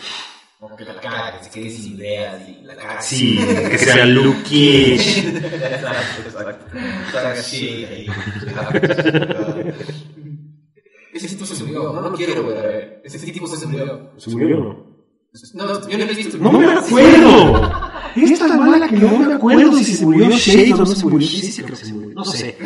O 0.59 0.75
que 0.75 0.85
la 0.85 0.99
caga, 0.99 1.37
que 1.37 1.43
se 1.45 1.51
quede 1.51 1.69
sin 1.69 1.93
ideas 1.95 2.49
y 2.49 2.61
la 2.63 2.75
caga. 2.75 3.01
Sí, 3.01 3.37
que 3.37 3.77
sea 3.77 4.05
Luke 4.05 4.39
Cage. 4.43 5.29
exacto, 5.29 6.21
exacto. 6.25 6.65
Shit 7.41 7.87
ahí. 7.87 8.07
Ese 11.13 11.27
tipo 11.29 11.45
se 11.45 11.63
murió, 11.63 11.93
no 11.93 12.01
lo 12.01 12.11
quiero 12.13 12.45
ver. 12.47 13.01
Ese 13.03 13.31
tipo 13.31 13.47
se 13.47 13.65
murió. 13.65 14.11
¿Se 14.17 14.29
murió 14.29 14.69
o 14.69 14.86
no? 15.53 15.65
No, 15.65 15.89
yo 15.89 15.97
no 15.97 16.03
he 16.03 16.13
visto. 16.13 16.37
¡No 16.37 16.51
me 16.51 16.65
acuerdo! 16.73 17.71
Es 18.17 18.39
tan 18.39 18.57
mala 18.59 18.87
que 18.87 18.95
no 18.95 19.19
me 19.19 19.33
acuerdo 19.35 19.71
si 19.77 19.93
se 19.93 20.03
murió 20.03 20.27
Shade 20.31 20.73
o 20.73 20.77
no 20.77 20.85
se 20.87 21.03
murió 21.05 21.19
Shade. 21.19 21.51
Sí, 21.51 21.61
creo 21.61 21.77
que 21.77 21.85
se 21.85 21.93
murió. 21.93 22.13
No 22.15 22.25
sé. 22.25 22.57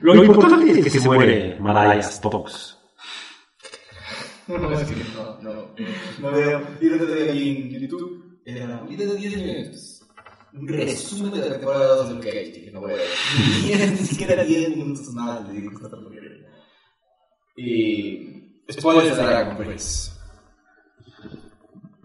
Lo 0.00 0.24
importante 0.24 0.70
es 0.78 0.84
que 0.84 0.90
se 0.90 1.00
muere 1.00 1.58
Mariah 1.60 2.02
Stokes. 2.02 2.76
No, 4.48 4.56
no, 4.58 4.70
es 4.80 4.88
que 4.88 4.96
no, 5.14 5.38
no, 5.42 5.74
no 6.20 6.30
veo. 6.32 6.66
Y 6.80 6.86
lo 6.86 7.04
de 7.04 7.30
ahí 7.30 7.70
en 7.74 7.80
YouTube 7.80 8.40
era 8.46 8.80
un 8.82 8.88
video 8.88 9.12
de 9.12 9.18
10 9.18 9.36
minutos. 9.36 10.02
Un 10.54 10.66
resumen 10.68 11.32
de 11.32 11.38
la 11.40 11.52
temporada 11.58 11.96
2 11.96 12.08
de 12.08 12.14
Luke 12.14 12.26
Cage, 12.28 12.64
que 12.64 12.70
no 12.72 12.80
voy 12.80 12.92
a 12.92 12.96
ver. 12.96 13.06
Ni 13.62 13.72
era- 13.74 13.86
Ni 13.86 13.96
siquiera 13.98 14.42
10 14.44 14.76
minutos 14.76 15.12
nada, 15.14 15.46
está 15.52 15.90
por 15.90 16.10
ver. 16.10 16.46
Y. 17.56 18.62
Spoilers 18.70 19.16
de 19.16 19.22
Dragon 19.22 19.56
Prince. 19.58 20.10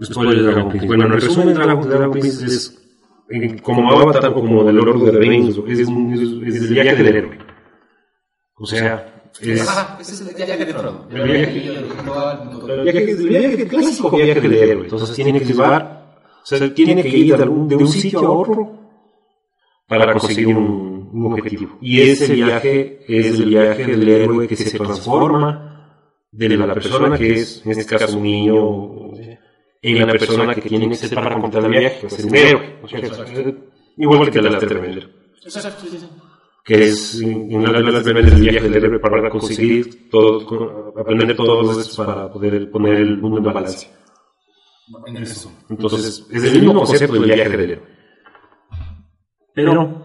Spoiler 0.03 0.35
de 0.37 0.43
Dragon 0.43 0.69
Prince. 0.69 0.87
Bueno, 0.87 1.05
en 1.05 1.11
resumen, 1.13 1.53
Dragon, 1.53 1.89
Dragon 1.89 2.11
Prince 2.11 2.45
es 2.45 2.81
en- 3.29 3.57
como 3.59 3.89
Avatar 3.91 4.29
o 4.29 4.33
como 4.35 4.63
del 4.63 4.75
Lord 4.75 4.97
of 4.97 5.05
the 5.05 5.11
Rings. 5.17 5.57
Es, 5.67 5.79
es, 5.79 5.79
es 5.79 6.61
el 6.61 6.73
viaje 6.73 6.95
del 7.03 7.15
héroe. 7.15 7.37
O 8.57 8.65
sea, 8.65 9.29
es 9.41 9.61
Ajá, 9.67 9.97
ese 9.99 10.13
es 10.13 10.21
el 10.21 10.35
viaje 10.35 10.65
de 10.65 10.73
Frodo. 10.73 11.07
El 11.11 11.23
viaje- 11.23 11.57
Y 11.57 11.67
el 11.67 11.89
ritual, 11.89 12.49
punto. 12.49 12.67
el 12.73 12.83
viaje, 12.83 13.11
el 13.11 13.27
viaje, 13.29 13.61
el 13.61 13.67
clásico 13.67 14.09
viaje 14.11 14.41
del 14.41 14.53
héroe. 14.53 14.83
Entonces 14.83 15.15
tiene 15.15 15.39
que 15.39 15.45
llevar, 15.45 16.15
o 16.41 16.45
sea, 16.45 16.73
tiene 16.73 17.01
que 17.03 17.09
ir 17.17 17.35
de, 17.37 17.43
algún- 17.43 17.67
de 17.67 17.75
un 17.75 17.87
sitio 17.87 18.19
a 18.19 18.29
otro 18.31 18.79
para 19.87 20.13
conseguir 20.13 20.47
un, 20.55 21.09
un 21.13 21.33
objetivo. 21.33 21.77
Y 21.81 22.01
ese 22.01 22.33
viaje 22.33 22.99
es 23.07 23.39
el 23.39 23.45
viaje 23.49 23.85
del 23.85 24.07
héroe 24.09 24.47
que 24.47 24.55
se 24.55 24.77
transforma 24.77 25.71
de 26.31 26.49
la 26.49 26.73
persona 26.73 27.17
que 27.17 27.33
es, 27.33 27.65
en 27.65 27.71
este 27.71 27.97
caso, 27.97 28.17
un 28.17 28.23
niño, 28.23 28.55
en 29.91 30.07
la 30.07 30.13
persona 30.13 30.55
que 30.55 30.61
tiene 30.61 30.89
que 30.89 30.95
ser 30.95 31.13
para 31.13 31.33
completar 31.33 31.65
el 31.65 31.79
viaje, 31.79 32.07
a 32.07 32.09
ser 32.09 32.25
un 32.25 32.36
héroe. 32.36 32.77
¿no 32.81 32.86
es 32.88 32.91
cierto? 32.91 33.55
Igual 33.97 34.31
que 34.31 34.41
la 34.41 34.59
de 34.59 34.67
Terminator 34.67 35.09
Exacto, 35.43 35.86
sí, 35.88 35.97
sí. 35.99 36.09
que 36.63 36.86
es 36.86 37.21
una 37.21 37.71
de 37.71 37.83
las 37.83 38.03
del 38.03 38.41
viaje 38.41 38.67
del 38.67 38.83
héroe 38.83 38.99
para 38.99 39.29
conseguir 39.29 40.09
todo, 40.09 40.93
aprender 40.99 41.36
todo 41.38 41.79
eso 41.79 42.03
para 42.03 42.31
poder 42.31 42.71
poner 42.71 42.95
el 42.95 43.17
mundo 43.17 43.38
en 43.38 43.43
balance. 43.43 43.88
En. 45.05 45.17
Entonces, 45.69 46.25
es 46.31 46.43
el 46.43 46.53
mismo 46.53 46.73
concepto 46.73 47.13
del 47.13 47.25
viaje 47.25 47.57
del 47.57 47.71
héroe. 47.71 47.88
Pero, 49.53 50.03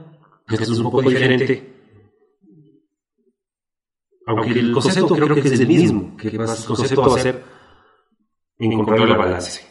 esto 0.48 0.72
es 0.72 0.78
un 0.78 0.84
poco 0.84 1.02
diferente. 1.02 1.74
Aunque 4.26 4.60
el 4.60 4.72
concepto 4.72 5.14
creo 5.14 5.34
que 5.34 5.40
es 5.40 5.60
el 5.60 5.66
mismo, 5.66 6.16
que 6.16 6.28
el 6.28 6.36
concepto 6.36 7.02
va 7.02 7.16
a 7.16 7.20
ser 7.20 7.42
encontrar 8.58 9.00
el 9.00 9.16
balance. 9.16 9.69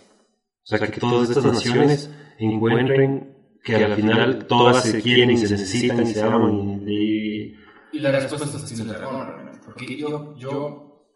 O 0.71 0.77
sea, 0.77 0.87
que 0.87 0.99
todas 0.99 1.29
estas 1.29 1.45
naciones 1.45 2.11
encuentren 2.37 3.35
que 3.63 3.75
al 3.75 3.95
final 3.95 4.45
todas 4.45 4.83
se 4.83 5.01
quieren 5.01 5.31
y 5.31 5.37
se 5.37 5.49
necesitan 5.49 6.03
y 6.03 6.13
se 6.13 6.21
aman 6.21 6.83
y, 6.87 7.55
Y 7.91 7.99
la 7.99 8.11
respuesta 8.11 8.45
es 8.45 8.87
dragón, 8.87 9.25
realmente. 9.25 9.59
Porque 9.65 9.97
yo, 9.97 10.37
yo, 10.37 11.07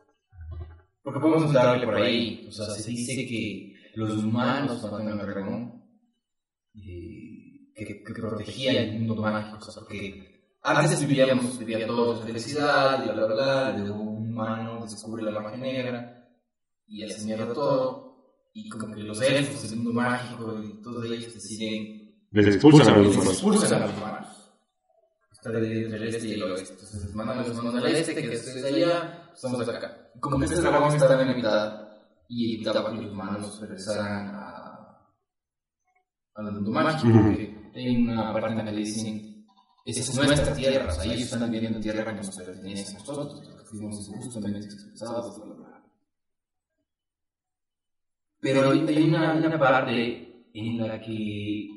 porque 1.03 1.19
podemos 1.19 1.53
darle 1.53 1.85
por 1.85 1.97
ahí, 1.97 2.47
o 2.49 2.51
sea, 2.51 2.65
se 2.65 2.89
dice 2.89 3.27
que 3.27 3.75
los 3.93 4.23
humanos 4.23 4.81
matan 4.81 5.19
al 5.19 5.27
dragón, 5.27 5.83
y 6.73 7.71
que, 7.75 8.01
que 8.01 8.13
protegía 8.13 8.81
el 8.81 9.01
mundo 9.01 9.21
mágico, 9.21 9.59
o 9.59 9.61
sea, 9.61 9.83
porque 9.83 10.49
antes 10.63 11.07
vivíamos, 11.07 11.59
vivía 11.59 11.85
todos 11.85 12.21
en 12.21 12.25
felicidad, 12.27 13.05
y 13.05 13.11
bla, 13.11 13.27
bla, 13.27 13.35
bla, 13.35 13.77
luego 13.77 14.01
un 14.01 14.31
humano 14.31 14.81
descubre 14.81 15.21
la 15.21 15.39
magia 15.39 15.57
negra, 15.57 16.27
y 16.87 17.03
hace 17.03 17.23
mierda 17.23 17.53
todo, 17.53 18.12
y 18.53 18.69
como 18.69 18.93
que 18.93 19.03
los 19.03 19.21
elfos, 19.21 19.71
el 19.71 19.77
mundo 19.77 19.93
mágico, 19.93 20.61
y 20.63 20.81
todos 20.81 21.05
ellos 21.05 21.33
deciden 21.33 22.03
les 22.31 22.47
expulsan 22.47 22.93
a 22.93 22.97
los 22.97 23.07
les 23.07 23.15
humanos. 23.15 23.33
expulsan 23.33 23.81
a 23.81 23.85
los 23.85 23.97
humanos. 23.97 24.27
Está 25.31 25.49
del, 25.51 25.91
del 25.91 26.07
este 26.07 26.27
y 26.27 26.33
el 26.33 26.43
oeste. 26.43 26.73
Entonces 26.73 27.15
mandan 27.15 27.39
a 27.39 27.41
los 27.47 27.57
humanos 27.59 27.75
al 27.75 27.95
este, 27.95 28.15
que 28.15 28.33
es 28.33 28.61
de 28.61 28.67
allá, 28.69 29.29
estamos 29.33 29.65
de 29.65 29.75
acá. 29.77 30.11
Como 30.19 30.39
que 30.39 30.45
este 30.45 30.61
dragón 30.61 30.93
estaba 30.95 31.21
en 31.21 31.27
la 31.27 31.35
mitad 31.35 31.87
y 32.29 32.55
evitaba 32.55 32.89
que 32.91 33.01
los 33.01 33.11
humanos 33.11 33.59
regresaran 33.61 34.29
a, 34.33 34.97
al 36.35 36.51
mundo 36.53 36.71
mágico. 36.71 37.11
Porque 37.13 37.71
hay 37.75 37.95
una 37.97 38.33
parte 38.33 38.49
en 38.49 38.57
la 38.57 38.65
que 38.71 38.77
dicen, 38.77 39.45
esa 39.85 39.99
es 39.99 40.15
nuestra 40.15 40.53
tierra, 40.55 40.91
o 40.91 40.95
sea, 40.95 41.03
ellos 41.03 41.21
están 41.21 41.51
viviendo 41.51 41.77
en 41.77 41.83
tierra 41.83 42.05
que 42.05 42.13
nos 42.13 42.35
pertenece 42.35 42.95
a 42.95 42.99
nosotros, 42.99 43.41
que 43.41 43.65
fuimos 43.65 44.09
injustamente 44.09 44.65
expulsados, 44.65 45.35
bla, 45.45 45.55
bla. 45.55 45.62
Pero 48.43 48.71
hay 48.71 48.85
hay 48.87 49.07
una, 49.07 49.33
una 49.33 49.57
parte 49.57 50.45
en 50.53 50.77
la 50.77 50.99
que 50.99 51.69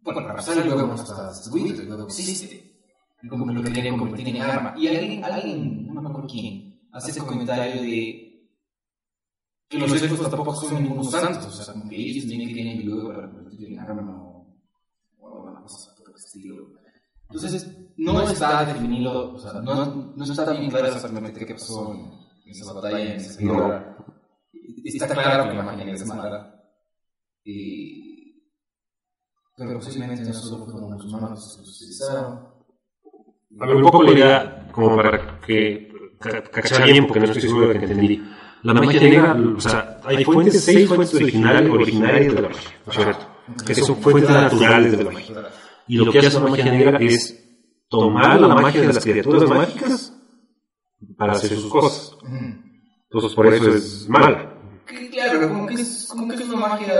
bueno, 0.00 0.22
para 0.22 0.36
pasar 0.36 0.56
el 0.58 0.70
juego 0.70 0.92
hasta 0.92 1.34
Squid, 1.34 1.80
el 1.80 1.86
juego 1.88 2.04
existe. 2.04 2.62
Y 3.22 3.28
como 3.28 3.44
que 3.46 3.52
lo 3.52 3.62
querían 3.62 3.98
convertir 3.98 4.28
en 4.28 4.40
arma. 4.40 4.74
Y 4.78 4.86
alguien, 4.86 5.24
alguien, 5.24 5.86
no 5.92 6.00
me 6.00 6.08
acuerdo 6.08 6.28
quién, 6.28 6.80
hace 6.92 7.10
ese 7.10 7.20
comentario 7.20 7.82
de 7.82 8.48
que 9.68 9.78
los 9.78 10.00
elfos 10.00 10.30
tampoco 10.30 10.54
son 10.54 10.82
ningunos 10.82 11.10
santos. 11.10 11.46
O 11.46 11.62
sea, 11.62 11.74
como 11.74 11.90
que 11.90 11.96
ellos 11.96 12.24
tienen 12.24 12.48
que 12.48 12.54
tener 12.54 12.80
el 12.80 12.88
juego 12.88 13.08
para 13.08 13.30
convertirlo 13.30 13.66
en 13.66 13.78
arma 13.80 14.22
o, 14.22 14.46
o 15.18 15.26
alguna 15.26 15.60
cosa 15.60 15.94
por 15.96 16.10
el 16.10 16.16
estilo. 16.16 16.68
Entonces, 17.28 17.76
no 17.96 18.30
está 18.30 18.64
definido, 18.64 19.34
o 19.34 19.38
sea, 19.38 19.54
no, 19.54 20.14
no 20.14 20.24
está 20.24 20.52
bien 20.52 20.70
claro 20.70 20.86
exactamente 20.86 21.44
qué 21.44 21.54
pasó 21.54 21.92
en 21.92 22.50
esa 22.50 22.72
batalla, 22.72 23.14
en 23.14 23.16
esa 23.16 23.40
guerra. 23.40 23.96
Está 24.84 25.08
claro 25.08 25.50
que 25.50 25.56
la 25.56 25.62
magia 25.62 25.84
negra 25.84 25.94
es 25.94 26.06
mala. 26.06 26.62
Y 27.44 28.04
pero 29.56 29.74
posiblemente 29.78 30.22
no 30.24 30.32
solo 30.34 30.64
fueron 30.66 30.90
los 30.90 31.04
humanos 31.06 31.56
los 31.60 31.76
utilizaron. 31.76 32.38
A 33.58 33.66
ver, 33.66 33.76
un 33.76 33.82
poco 33.82 34.02
la 34.02 34.10
idea, 34.12 34.68
como 34.70 34.96
para 34.96 35.40
que 35.40 35.88
ca- 36.20 36.42
cachar 36.42 36.84
bien, 36.84 37.06
porque 37.06 37.20
no 37.20 37.26
estoy 37.26 37.42
seguro 37.42 37.68
de 37.68 37.78
que 37.78 37.86
entendí. 37.86 38.22
La 38.62 38.74
magia 38.74 39.00
negra, 39.00 39.36
o 39.56 39.60
sea, 39.60 40.00
hay 40.04 40.24
fuentes, 40.24 40.62
seis 40.64 40.88
fuentes 40.88 41.14
originales, 41.14 41.70
originarias 41.72 42.34
de 42.34 42.42
la 42.42 42.48
magia, 42.48 42.70
¿no 42.84 42.92
es 42.92 42.96
cierto? 42.98 43.26
Que 43.66 43.74
son 43.74 43.96
fuentes 43.96 44.30
naturales 44.30 44.98
de 44.98 45.04
la 45.04 45.10
magia. 45.10 45.36
Y 45.88 45.96
lo 45.96 46.12
que 46.12 46.18
hace 46.18 46.40
la 46.40 46.48
magia 46.48 46.64
negra 46.72 46.98
es 46.98 47.42
tomar 47.88 48.40
la 48.40 48.48
magia 48.48 48.80
de 48.80 48.86
las 48.88 49.02
criaturas 49.04 49.48
mágicas 49.48 50.12
para 51.16 51.32
hacer 51.32 51.50
sus 51.50 51.70
cosas. 51.70 52.16
Entonces 53.10 53.34
por 53.34 53.46
eso 53.52 53.68
es 53.74 54.08
mala. 54.08 54.52
Que, 54.86 55.10
claro, 55.10 55.48
como 55.48 55.66
que 55.66 55.74
es, 55.74 56.06
como 56.10 56.28
que 56.28 56.34
es 56.34 56.48
una 56.48 56.56
magia 56.68 56.94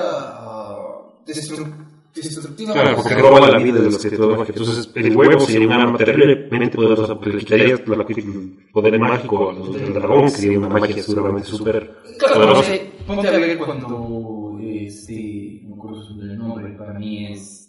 destru- 1.26 1.86
destructiva. 2.14 2.72
Claro, 2.72 2.96
porque 2.96 3.14
roba 3.14 3.48
la 3.50 3.58
vida 3.58 3.80
de 3.80 3.90
las 3.90 3.98
criaturas 3.98 4.38
mágicas. 4.38 4.60
Entonces 4.60 4.90
el 4.94 5.16
huevo 5.16 5.40
sería 5.40 5.66
un 5.66 5.72
arma 5.72 5.98
terriblemente 5.98 6.76
poderosa 6.76 7.14
porque 7.14 7.30
le 7.30 7.38
quitaría 7.38 7.76
la- 7.86 8.06
el 8.08 8.68
poder 8.72 8.98
mágico 8.98 9.50
al 9.50 9.72
del 9.72 9.92
dragón, 9.94 10.24
que 10.24 10.30
sería 10.30 10.58
una 10.58 10.68
magia 10.68 11.02
seguramente 11.02 11.48
súper 11.48 11.96
Claro, 12.18 12.54
ponte, 12.54 12.92
ponte 13.06 13.28
a 13.28 13.30
ver 13.32 13.58
cuando 13.58 14.58
este, 14.62 15.60
no 15.64 15.68
me 15.70 15.74
acuerdo 15.76 16.02
el 16.22 16.38
nombre, 16.38 16.72
para 16.78 16.98
mí 16.98 17.32
es 17.32 17.68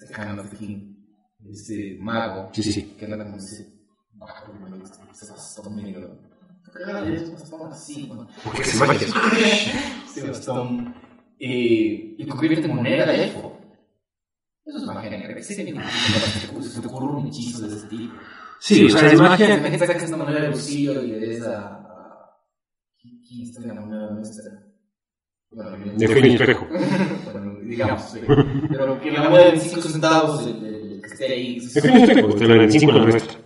King, 0.57 0.93
este 1.49 1.97
mago, 2.01 2.49
Sí, 2.53 2.63
sí, 2.63 2.71
sí. 2.71 2.95
que 2.97 3.05
anda 3.05 3.17
como 3.23 3.37
ese 3.37 3.67
mago, 4.15 4.53
ese 5.11 5.25
así, 7.71 8.05
bueno. 8.07 8.27
Porque 8.43 8.63
y 11.39 12.27
convierte 12.27 12.65
en 12.65 12.75
moneda 12.75 13.05
de 13.05 13.25
elfo. 13.25 13.53
Eso 14.65 14.77
es 14.79 14.83
magia 14.83 15.11
negra, 15.11 15.41
sí, 15.41 15.53
se 15.53 15.63
te 15.63 16.87
ocurre 16.87 17.17
un 17.17 17.27
hechizo 17.27 17.65
de 17.65 17.73
ese 17.75 17.87
tipo. 17.87 18.13
Sí, 18.59 18.85
o 18.85 18.89
sea, 18.89 19.11
es 19.11 19.19
magia. 19.19 19.55
Imagínate 19.55 19.71
que 19.71 19.79
sacas 19.87 20.03
esta 20.03 20.17
moneda 20.17 20.41
del 20.41 20.51
bolsillo 20.51 21.01
y 21.03 21.07
le 21.07 21.19
des 21.19 21.47
a. 21.47 21.83
¿Quién 23.01 23.43
está 23.43 23.61
en 23.61 23.67
la 23.67 23.73
moneda 23.75 24.09
nuestra? 24.11 24.51
Bueno, 25.51 25.77
De 25.95 26.07
Fénix 26.07 26.41
Espejo. 26.41 26.67
bueno, 27.31 27.59
digamos. 27.63 28.17
Pero 28.69 28.99
que 28.99 29.11
la 29.11 29.29
moneda 29.29 29.45
de 29.45 29.51
25 29.51 29.87
centavos, 29.87 30.47
el, 30.47 30.65
el 30.65 31.01
que 31.01 31.07
esté 31.07 31.27
ahí. 31.27 31.59
De 31.59 31.65
Espejo, 31.65 32.27
de 32.35 32.47
la 32.47 32.55
25 32.55 32.91
la 32.91 33.05
nuestra. 33.05 33.39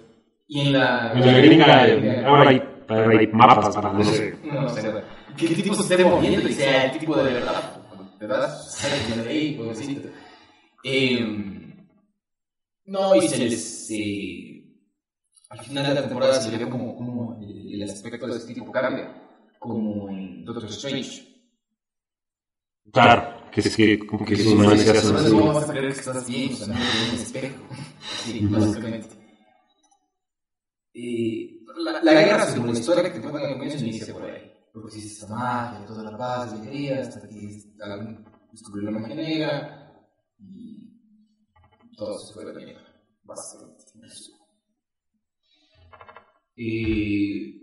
Y 0.48 0.60
en 0.62 0.74
la. 0.74 1.14
En 1.14 1.26
la 1.26 1.38
gringa, 1.38 2.28
ahora 2.28 2.50
hay, 2.50 2.71
hay 2.94 3.28
mapas 3.28 3.76
para, 3.76 3.94
no 3.94 4.04
sé. 4.04 4.38
No, 4.44 4.62
no 4.62 4.70
sé. 4.70 4.92
Que 5.38 5.48
el 5.48 5.64
tipo 5.64 5.76
se 5.76 5.82
esté 5.94 6.06
moviendo 6.06 6.48
y 6.48 6.54
sea 6.54 6.86
el 6.86 7.00
tipo 7.00 7.16
de 7.16 7.34
verdad. 7.34 7.78
¿Verdad? 8.20 8.62
Sale 8.62 9.24
de 9.24 9.30
ahí, 9.30 9.56
pobrecito. 9.56 10.10
Eh, 10.84 11.20
no, 12.86 13.16
y 13.16 13.28
se 13.28 13.38
les. 13.38 13.88
eh, 13.92 14.58
al 15.50 15.60
final 15.60 15.88
de 15.88 15.94
la 15.96 16.08
temporada 16.08 16.40
se 16.40 16.52
le 16.52 16.64
ve 16.64 16.70
como, 16.70 16.96
como 16.96 17.40
el, 17.42 17.74
el 17.74 17.84
aspecto 17.84 18.28
de 18.28 18.38
este 18.38 18.54
tipo 18.54 18.72
cambia. 18.72 19.14
Como 19.60 20.10
en 20.10 20.46
Doctor 20.46 20.70
Strange. 20.70 21.28
Claro, 22.92 23.50
que 23.52 23.62
es 23.62 23.76
que, 23.76 24.00
como 24.00 24.26
que 24.26 24.36
no 24.38 24.66
vas 25.54 25.70
a 25.70 25.74
creer 25.74 25.94
que 25.94 26.00
estás 26.00 26.28
bien, 26.28 26.54
o 26.54 26.56
sea, 26.56 26.68
no 26.68 26.74
en 26.74 27.10
un 27.10 27.16
espejo. 27.16 27.56
Sí, 28.24 28.40
básicamente. 28.46 29.16
Eh, 30.94 31.61
la, 31.84 32.02
la 32.04 32.14
guerra, 32.14 32.46
según 32.46 32.74
la 32.74 32.80
historia 32.80 33.04
que 33.04 33.10
te 33.12 33.22
cuentan 33.22 33.44
en 33.44 33.50
el 33.50 33.58
comienzo, 33.58 33.86
inicia 33.86 34.14
por 34.14 34.24
ahí. 34.24 34.52
Porque 34.74 34.92
si 34.92 35.08
esta 35.08 35.28
magia, 35.28 35.86
toda 35.86 36.10
la 36.10 36.18
paz, 36.18 36.54
la 36.54 36.62
alegría, 36.62 37.02
hasta 37.02 37.28
que 37.28 37.62
alguien 37.82 38.26
descubrió 38.52 38.90
la 38.90 39.00
magia 39.00 39.16
negra 39.16 39.94
y 40.40 40.90
todo 41.98 42.18
se 42.20 42.34
fue 42.34 42.46
de 42.46 42.54
la 42.54 42.60
mierda, 42.60 42.82
básicamente. 43.24 43.84
Eh, 46.56 47.58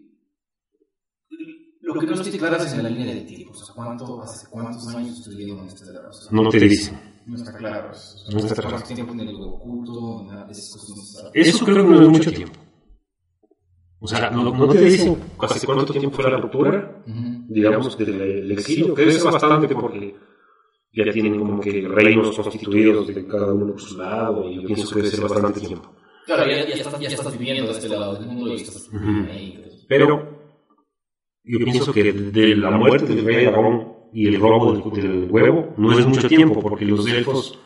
lo 1.81 1.95
que 2.01 2.07
no 2.07 2.15
estoy 2.15 2.39
claro 2.39 2.57
es 2.57 2.73
en 2.73 2.83
la 2.83 2.91
línea 2.91 3.15
del 3.15 3.27
tiempo, 3.27 3.53
o 3.53 3.55
sea, 3.55 3.75
¿cuánto, 3.75 4.23
hace 4.23 4.47
cuántos 4.51 4.87
años 4.95 5.19
estuvieron 5.19 5.61
en 5.61 5.67
esta 5.67 5.91
guerra? 5.91 6.09
O 6.09 6.13
sea, 6.13 6.29
No 6.31 6.49
te 6.51 6.59
dicen. 6.61 7.23
no 7.27 7.37
está 7.37 7.57
claro. 7.57 7.93
eso. 7.93 8.31
No 8.31 8.39
está 8.39 8.55
claro. 8.55 8.71
¿Cuánto 8.77 8.95
tiempo 8.95 9.13
en 9.15 9.21
el 9.21 9.37
oculto? 9.43 10.25
Nada 10.27 10.45
de 10.45 10.53
esas 10.53 10.71
cosas 10.73 11.25
no. 11.25 11.31
Eso 11.33 11.65
creo 11.65 11.87
que 11.87 11.91
no 11.95 12.03
es 12.03 12.09
mucho 12.09 12.33
tiempo. 12.33 12.59
O 14.01 14.07
sea, 14.07 14.31
no, 14.31 14.45
no 14.45 14.69
te 14.69 14.81
dicen 14.81 15.17
hace 15.41 15.67
cuánto 15.67 15.93
tiempo 15.93 16.11
fue 16.11 16.31
la 16.31 16.37
ruptura, 16.37 17.03
digamos, 17.49 17.99
del 17.99 18.19
del 18.19 18.53
exilio, 18.53 18.95
que 18.95 19.09
es 19.09 19.23
bastante 19.25 19.75
porque 19.75 20.15
ya 20.93 21.13
tienen 21.13 21.39
como 21.39 21.61
que 21.61 21.87
reinos 21.89 22.35
constituidos 22.37 23.07
de 23.09 23.27
cada 23.27 23.53
uno 23.53 23.73
por 23.73 23.81
su 23.81 23.99
lado, 23.99 24.49
y 24.49 24.57
yo 24.57 24.67
pienso 24.67 24.95
que 24.95 25.03
debe 25.03 25.11
ser 25.11 25.21
bastante 25.21 25.61
tiempo. 25.61 25.93
Claro, 26.27 26.47
ya, 26.51 26.67
ya, 26.67 26.75
estás, 26.75 27.01
ya 27.01 27.09
estás 27.09 27.39
viviendo 27.39 27.73
de 27.73 27.79
este 27.79 27.89
lado 27.89 28.15
del 28.15 28.27
mundo 28.27 28.53
y 28.53 28.57
estás 28.57 28.89
Ujú. 28.93 29.31
ahí. 29.31 29.65
Pero 29.89 30.39
yo 31.43 31.59
pienso 31.65 31.93
que 31.93 32.13
de 32.13 32.57
la 32.57 32.71
muerte 32.71 33.15
del 33.15 33.25
rey 33.25 33.47
dragón 33.47 33.95
y 34.13 34.29
el 34.29 34.39
robo 34.41 34.75
del, 34.75 35.03
del 35.03 35.31
huevo 35.31 35.75
no 35.77 35.99
es 35.99 36.07
mucho 36.07 36.29
tiempo, 36.29 36.61
porque 36.61 36.85
los 36.85 37.07
elfos 37.09 37.59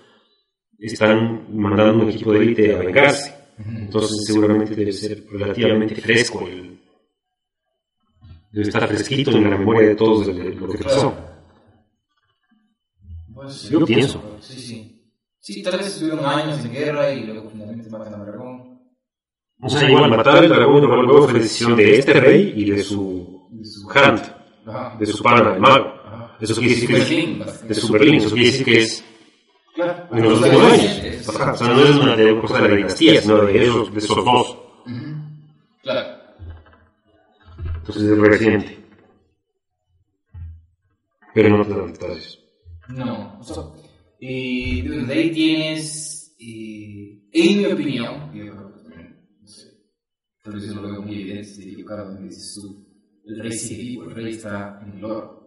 están 0.78 1.47
mandando 1.55 2.05
un 2.05 2.11
equipo 2.11 2.33
de 2.33 2.39
élite 2.39 2.74
a 2.74 2.78
vengarse. 2.78 3.41
Entonces 3.59 4.24
seguramente 4.24 4.74
debe 4.74 4.92
ser 4.92 5.24
relativamente 5.30 5.94
fresco 5.96 6.46
el... 6.48 6.80
Debe 8.50 8.68
estar 8.68 8.86
fresquito 8.86 9.30
en 9.30 9.50
la 9.50 9.57
memoria 9.57 9.88
de 9.88 9.94
todos 9.94 10.26
de 10.26 10.55
lo 10.55 10.68
que 10.68 10.78
pasó. 10.84 11.14
Pues, 13.34 13.70
Yo 13.70 13.84
pienso. 13.84 14.38
Sí, 14.40 14.59
sí. 14.59 14.88
Sí, 15.40 15.62
tal 15.62 15.78
vez 15.78 15.88
estuvieron 15.88 16.24
años 16.24 16.64
en 16.64 16.72
guerra 16.72 17.12
y 17.12 17.24
luego 17.24 17.50
finalmente 17.50 17.90
matan 17.90 18.14
al 18.14 18.26
dragón. 18.26 18.80
O 19.61 19.68
sea, 19.68 19.88
igual 19.90 20.11
matar 20.11 20.36
al 20.38 20.48
dragón 20.48 20.84
huevo 20.84 21.28
fue 21.28 21.40
decisión 21.40 21.76
de 21.76 21.98
este 21.98 22.12
rey 22.14 22.53
y 22.57 22.70
de 22.70 22.82
su 22.82 23.48
Hunt, 23.50 24.22
Ajá. 24.66 24.96
de 24.98 25.07
su 25.07 25.22
pana, 25.22 25.55
el 25.55 25.61
mago. 25.61 25.86
Ajá. 26.05 26.36
Eso 26.40 26.55
quiere 26.57 26.74
decir 26.74 26.88
que 26.88 26.96
es 26.98 27.68
de 27.68 27.74
su 27.74 27.92
Berlín, 27.92 28.14
eso 28.16 28.30
quiere 28.30 28.50
decir 28.50 28.64
que 28.64 28.78
es 28.82 29.05
Claro. 29.83 30.09
en 30.16 30.22
los 30.22 30.41
últimos 30.41 30.72
años. 30.72 31.28
Ajá, 31.28 31.53
O 31.53 31.57
sea, 31.57 31.68
no 31.68 31.83
es 31.83 31.97
una 31.97 32.16
de, 32.16 32.41
cosa 32.41 32.62
de 32.62 32.68
la 32.68 32.76
dinastía, 32.76 33.20
sino 33.20 33.45
de 33.45 33.64
esos, 33.64 33.93
de 33.93 33.99
esos 33.99 34.24
dos. 34.24 34.59
Claro. 35.83 36.22
Entonces 37.76 38.03
es 38.03 38.18
reciente. 38.18 38.78
Pero 41.35 41.57
no 41.57 41.64
te 41.64 41.74
dan 41.74 41.93
detalles. 41.93 42.39
No, 42.89 43.39
o 43.41 43.43
sea, 43.43 43.62
eh, 44.20 44.83
de 45.07 45.12
ahí 45.12 45.30
tienes, 45.33 46.37
eh, 46.39 47.22
en 47.33 47.59
mi 47.59 47.66
opinión, 47.66 48.33
yo 48.35 48.43
creo 48.43 48.74
que 48.74 48.83
también, 48.83 49.28
no 49.41 49.49
sé, 49.49 49.68
tal 50.43 50.55
vez 50.55 50.66
yo 50.66 50.74
lo 50.74 50.83
veo 50.83 51.03
muy 51.03 51.14
evidente, 51.14 51.41
estoy 51.43 51.72
equivocado, 51.72 52.12
me 52.12 52.26
dices 52.28 52.59
tú, 52.61 52.87
el 53.24 53.41
rey 53.41 53.97
el 54.05 54.11
rey 54.11 54.33
está 54.35 54.80
en 54.85 54.99
el 54.99 55.05
oro. 55.05 55.41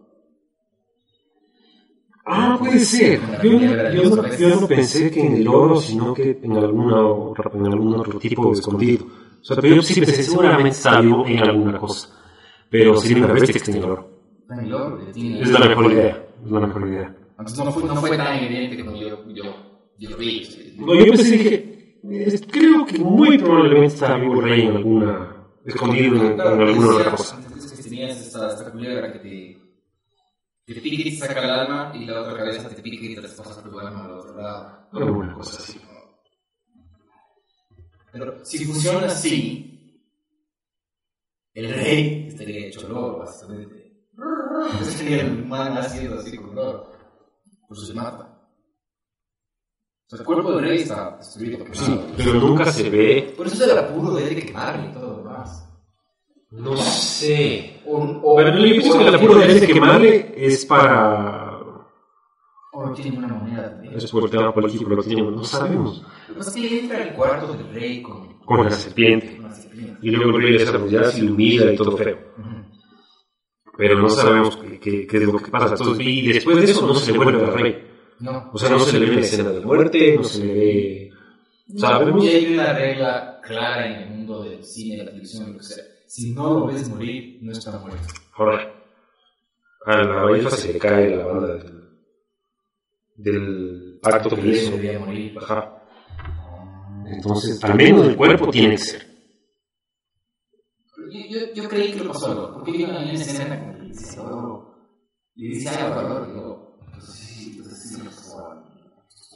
Ah, 2.28 2.56
puede 2.58 2.80
ser. 2.80 3.20
Yo, 3.42 3.52
no- 3.52 3.60
yo, 3.92 4.16
no, 4.16 4.36
yo 4.36 4.60
no 4.60 4.66
pensé 4.66 5.10
que 5.12 5.20
en 5.24 5.36
el 5.36 5.48
oro, 5.48 5.80
sino 5.80 6.12
que 6.12 6.38
en, 6.42 6.56
alguna 6.56 6.96
en 7.54 7.66
algún 7.66 7.94
otro 7.94 8.18
tipo 8.18 8.46
de 8.52 8.58
escondido. 8.58 9.06
O 9.40 9.44
sea, 9.44 9.56
pero 9.56 9.76
yo 9.76 9.82
sí 9.82 10.00
pensé, 10.00 10.22
seguramente 10.24 10.70
está 10.70 11.00
vivo 11.00 11.24
en 11.26 11.38
alguna 11.38 11.78
cosa. 11.78 12.08
Pero 12.68 12.96
sí 12.96 13.14
me 13.14 13.28
parece 13.28 13.52
que 13.52 13.58
está 13.58 13.70
en 13.70 13.76
el 13.78 13.84
oro. 13.84 14.08
Está 14.42 14.54
en 14.54 14.66
el 14.66 14.74
oro, 14.74 15.00
Es 15.14 15.48
la 15.50 15.58
mejor 15.60 15.92
idea. 15.92 16.26
Es 16.44 16.50
la 16.50 16.60
mejor 16.60 16.88
idea. 16.88 17.16
Entonces 17.38 17.64
no 17.64 17.70
fue, 17.72 17.84
no 17.84 17.96
fue 17.96 18.16
tan 18.16 18.38
evidente 18.42 18.84
como 18.84 18.96
yo, 18.96 19.24
yo, 19.28 19.44
yo 19.98 20.16
vi. 20.16 20.48
No, 20.78 20.94
yo 20.94 21.06
pensé, 21.12 21.30
dije, 21.30 21.98
es- 22.10 22.42
creo 22.50 22.84
que 22.86 22.98
muy 22.98 23.38
probablemente 23.38 23.86
está 23.94 24.16
vivo 24.16 24.40
el 24.40 24.48
rey 24.48 24.62
en 24.62 24.76
alguna, 24.76 25.36
escondido 25.64 26.16
en, 26.16 26.32
en 26.32 26.40
alguna 26.40 26.88
otra 26.96 27.10
cosa. 27.12 27.36
Antes 27.36 27.72
que 27.72 27.82
tenías 27.84 28.18
esta, 28.20 28.48
esta 28.48 28.72
culebra 28.72 29.12
que 29.12 29.18
te, 29.20 29.28
que 29.28 29.55
te 30.74 30.80
pica 30.80 31.08
y 31.08 31.16
te 31.16 31.26
saca 31.26 31.44
el 31.44 31.50
alma 31.50 31.92
y 31.94 32.04
la 32.04 32.22
otra 32.22 32.36
cabeza 32.38 32.68
te 32.68 32.82
pica 32.82 33.04
y 33.04 33.14
te 33.14 33.20
traspasa 33.20 33.62
tu 33.62 33.78
alma 33.78 34.04
al 34.04 34.10
otro 34.12 34.36
lado. 34.36 34.88
Alguna 34.92 35.34
cosa 35.34 35.62
así. 35.62 35.80
Pero 38.12 38.44
si 38.44 38.64
funciona 38.64 39.06
así, 39.06 40.02
el 41.54 41.72
rey 41.72 42.26
estaría 42.28 42.66
hecho 42.66 42.86
oro, 42.86 43.18
básicamente. 43.18 44.06
Sería 44.82 45.20
el 45.22 45.46
man 45.46 45.76
haciendo 45.78 46.18
así 46.18 46.36
con 46.36 46.58
oro. 46.58 46.90
Por 47.68 47.76
eso 47.76 47.86
se 47.86 47.94
mata. 47.94 48.36
O 50.06 50.08
sea, 50.08 50.20
el 50.20 50.24
cuerpo 50.24 50.52
del 50.52 50.64
rey 50.68 50.82
está 50.82 51.16
destruido. 51.16 51.64
Sí, 51.72 52.00
pero 52.16 52.34
nunca 52.34 52.72
se 52.72 52.88
ve. 52.88 53.34
Por 53.36 53.46
eso 53.46 53.56
se 53.56 53.64
el 53.64 53.78
apuro 53.78 54.14
de 54.14 54.28
él 54.28 54.46
quemarle 54.46 54.88
y 54.88 54.92
todo 54.92 55.10
lo 55.10 55.16
demás. 55.18 55.68
No 56.50 56.76
sé. 56.76 57.80
O, 57.86 57.96
o, 57.96 58.36
Pero 58.36 58.56
yo 58.56 58.62
pienso 58.62 58.98
que 58.98 59.08
el 59.08 59.14
apuro 59.14 59.40
de 59.40 59.60
de 59.60 59.66
quemarle 59.66 60.34
es 60.36 60.64
para... 60.64 61.58
o 62.72 62.86
no 62.86 62.94
tiene 62.94 63.18
una 63.18 63.28
moneda 63.28 63.68
de 63.68 63.96
Es 63.96 64.10
por 64.10 64.24
el 64.24 64.30
tema 64.30 64.54
político, 64.54 64.88
lo 64.90 65.02
tienen, 65.02 65.34
no 65.34 65.44
sabemos. 65.44 66.02
Lo 66.28 66.34
que 66.34 66.38
pasa 66.38 66.50
es 66.50 66.56
que 66.56 66.66
él 66.66 66.78
entra 66.84 67.02
al 67.02 67.14
cuarto 67.14 67.52
del 67.52 67.68
rey 67.74 68.02
con, 68.02 68.38
Con 68.38 68.64
la 68.64 68.70
serpiente. 68.70 69.36
con 69.36 69.46
una 69.46 69.54
serpiente. 69.54 69.98
Y 70.02 70.10
luego 70.10 70.36
el 70.36 70.42
rey 70.42 70.56
esa 70.56 70.78
pues, 70.78 70.90
ya 70.90 71.04
se 71.04 71.18
ilumina 71.18 71.72
y 71.72 71.76
todo 71.76 71.96
feo. 71.96 72.18
Pero 73.76 73.98
no 73.98 74.08
sabemos 74.08 74.56
qué, 74.80 75.06
es 75.10 75.22
lo 75.22 75.38
que 75.38 75.50
pasa. 75.50 75.74
Entonces, 75.74 76.06
y 76.06 76.32
después 76.32 76.56
de 76.58 76.64
eso 76.64 76.86
no 76.86 76.94
se 76.94 77.12
le 77.12 77.18
vuelve 77.18 77.44
al 77.44 77.52
rey. 77.52 77.86
No. 78.20 78.50
O 78.52 78.58
sea, 78.58 78.70
no 78.70 78.78
se 78.78 78.98
le 78.98 79.06
ve 79.10 79.16
la 79.16 79.20
escena 79.20 79.50
de 79.50 79.60
muerte, 79.60 80.16
no 80.16 80.24
se 80.24 80.44
le 80.44 80.54
ve... 80.54 81.10
Sabemos... 81.76 82.24
Y 82.24 82.28
hay 82.28 82.54
una 82.54 82.72
regla 82.72 83.40
clara 83.42 83.86
en 83.86 84.02
el 84.02 84.10
mundo 84.10 84.44
del 84.44 84.64
cine, 84.64 84.96
de 84.96 85.04
la 85.04 85.10
televisión, 85.10 85.52
lo 85.52 85.58
que 85.58 85.64
sea. 85.64 85.84
Si 86.06 86.32
no 86.32 86.60
lo 86.60 86.66
ves 86.66 86.88
morir, 86.88 87.38
no 87.42 87.52
está 87.52 87.78
muerto. 87.78 88.06
Ahora, 88.34 88.72
a 89.86 89.96
la 89.96 90.36
elfa 90.36 90.50
se 90.50 90.72
le 90.72 90.78
cae 90.78 91.16
la 91.16 91.26
banda 91.26 91.54
del, 91.56 91.98
del 93.16 93.98
pacto 94.02 94.36
que 94.36 94.48
hizo. 94.48 94.72
Debía 94.72 94.98
morir. 94.98 95.36
Ajá. 95.38 95.82
Entonces, 97.06 97.62
al 97.62 97.74
menos 97.76 98.06
el 98.08 98.16
cuerpo 98.16 98.50
tiene 98.50 98.76
que 98.76 98.82
ser. 98.82 99.06
Yo, 101.10 101.20
yo, 101.28 101.54
yo 101.54 101.68
creí 101.68 101.92
que 101.92 102.04
lo 102.04 102.12
pasó 102.12 102.32
algo, 102.32 102.54
porque 102.54 102.78
yo 102.78 102.88
en 102.88 102.96
una 102.96 103.12
escena 103.12 103.76
le 103.78 103.88
dice 103.88 104.18
Valoro, 104.18 104.74
le 105.36 105.48
dice 105.48 105.68
algo 105.68 106.00
a 106.00 106.26
digo, 106.26 106.78
entonces 106.86 107.14
sí, 107.14 107.52
entonces 107.52 107.82
sí 107.82 107.94
se 107.94 108.04
lo 108.04 108.10
pasó 108.10 108.38
a 108.40 108.64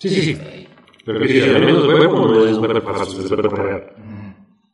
Sí, 0.00 0.08
sí, 0.08 0.22
sí. 0.22 0.68
Pero 1.04 1.20
que 1.20 1.26
dice, 1.26 1.54
al 1.54 1.64
menos 1.64 1.84
el 1.84 1.96
cuerpo 1.96 2.26
no 2.26 2.44
es 2.44 2.50
es 2.50 2.60
ver 2.60 2.82
para 2.82 3.94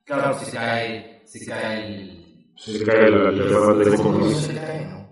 Claro, 0.05 0.39
si 0.39 0.45
se 0.47 0.53
cae, 0.53 1.16
si 1.16 1.16
se 1.27 1.45
cae 1.47 1.87
el... 2.03 2.53
Se 2.57 2.85
cae 2.85 3.07
el 3.07 3.15
el 3.15 3.49
dragón 3.49 3.79
de 3.79 3.91
No 3.91 4.31
se 4.31 4.55
cae, 4.55 4.87
¿no? 4.87 5.07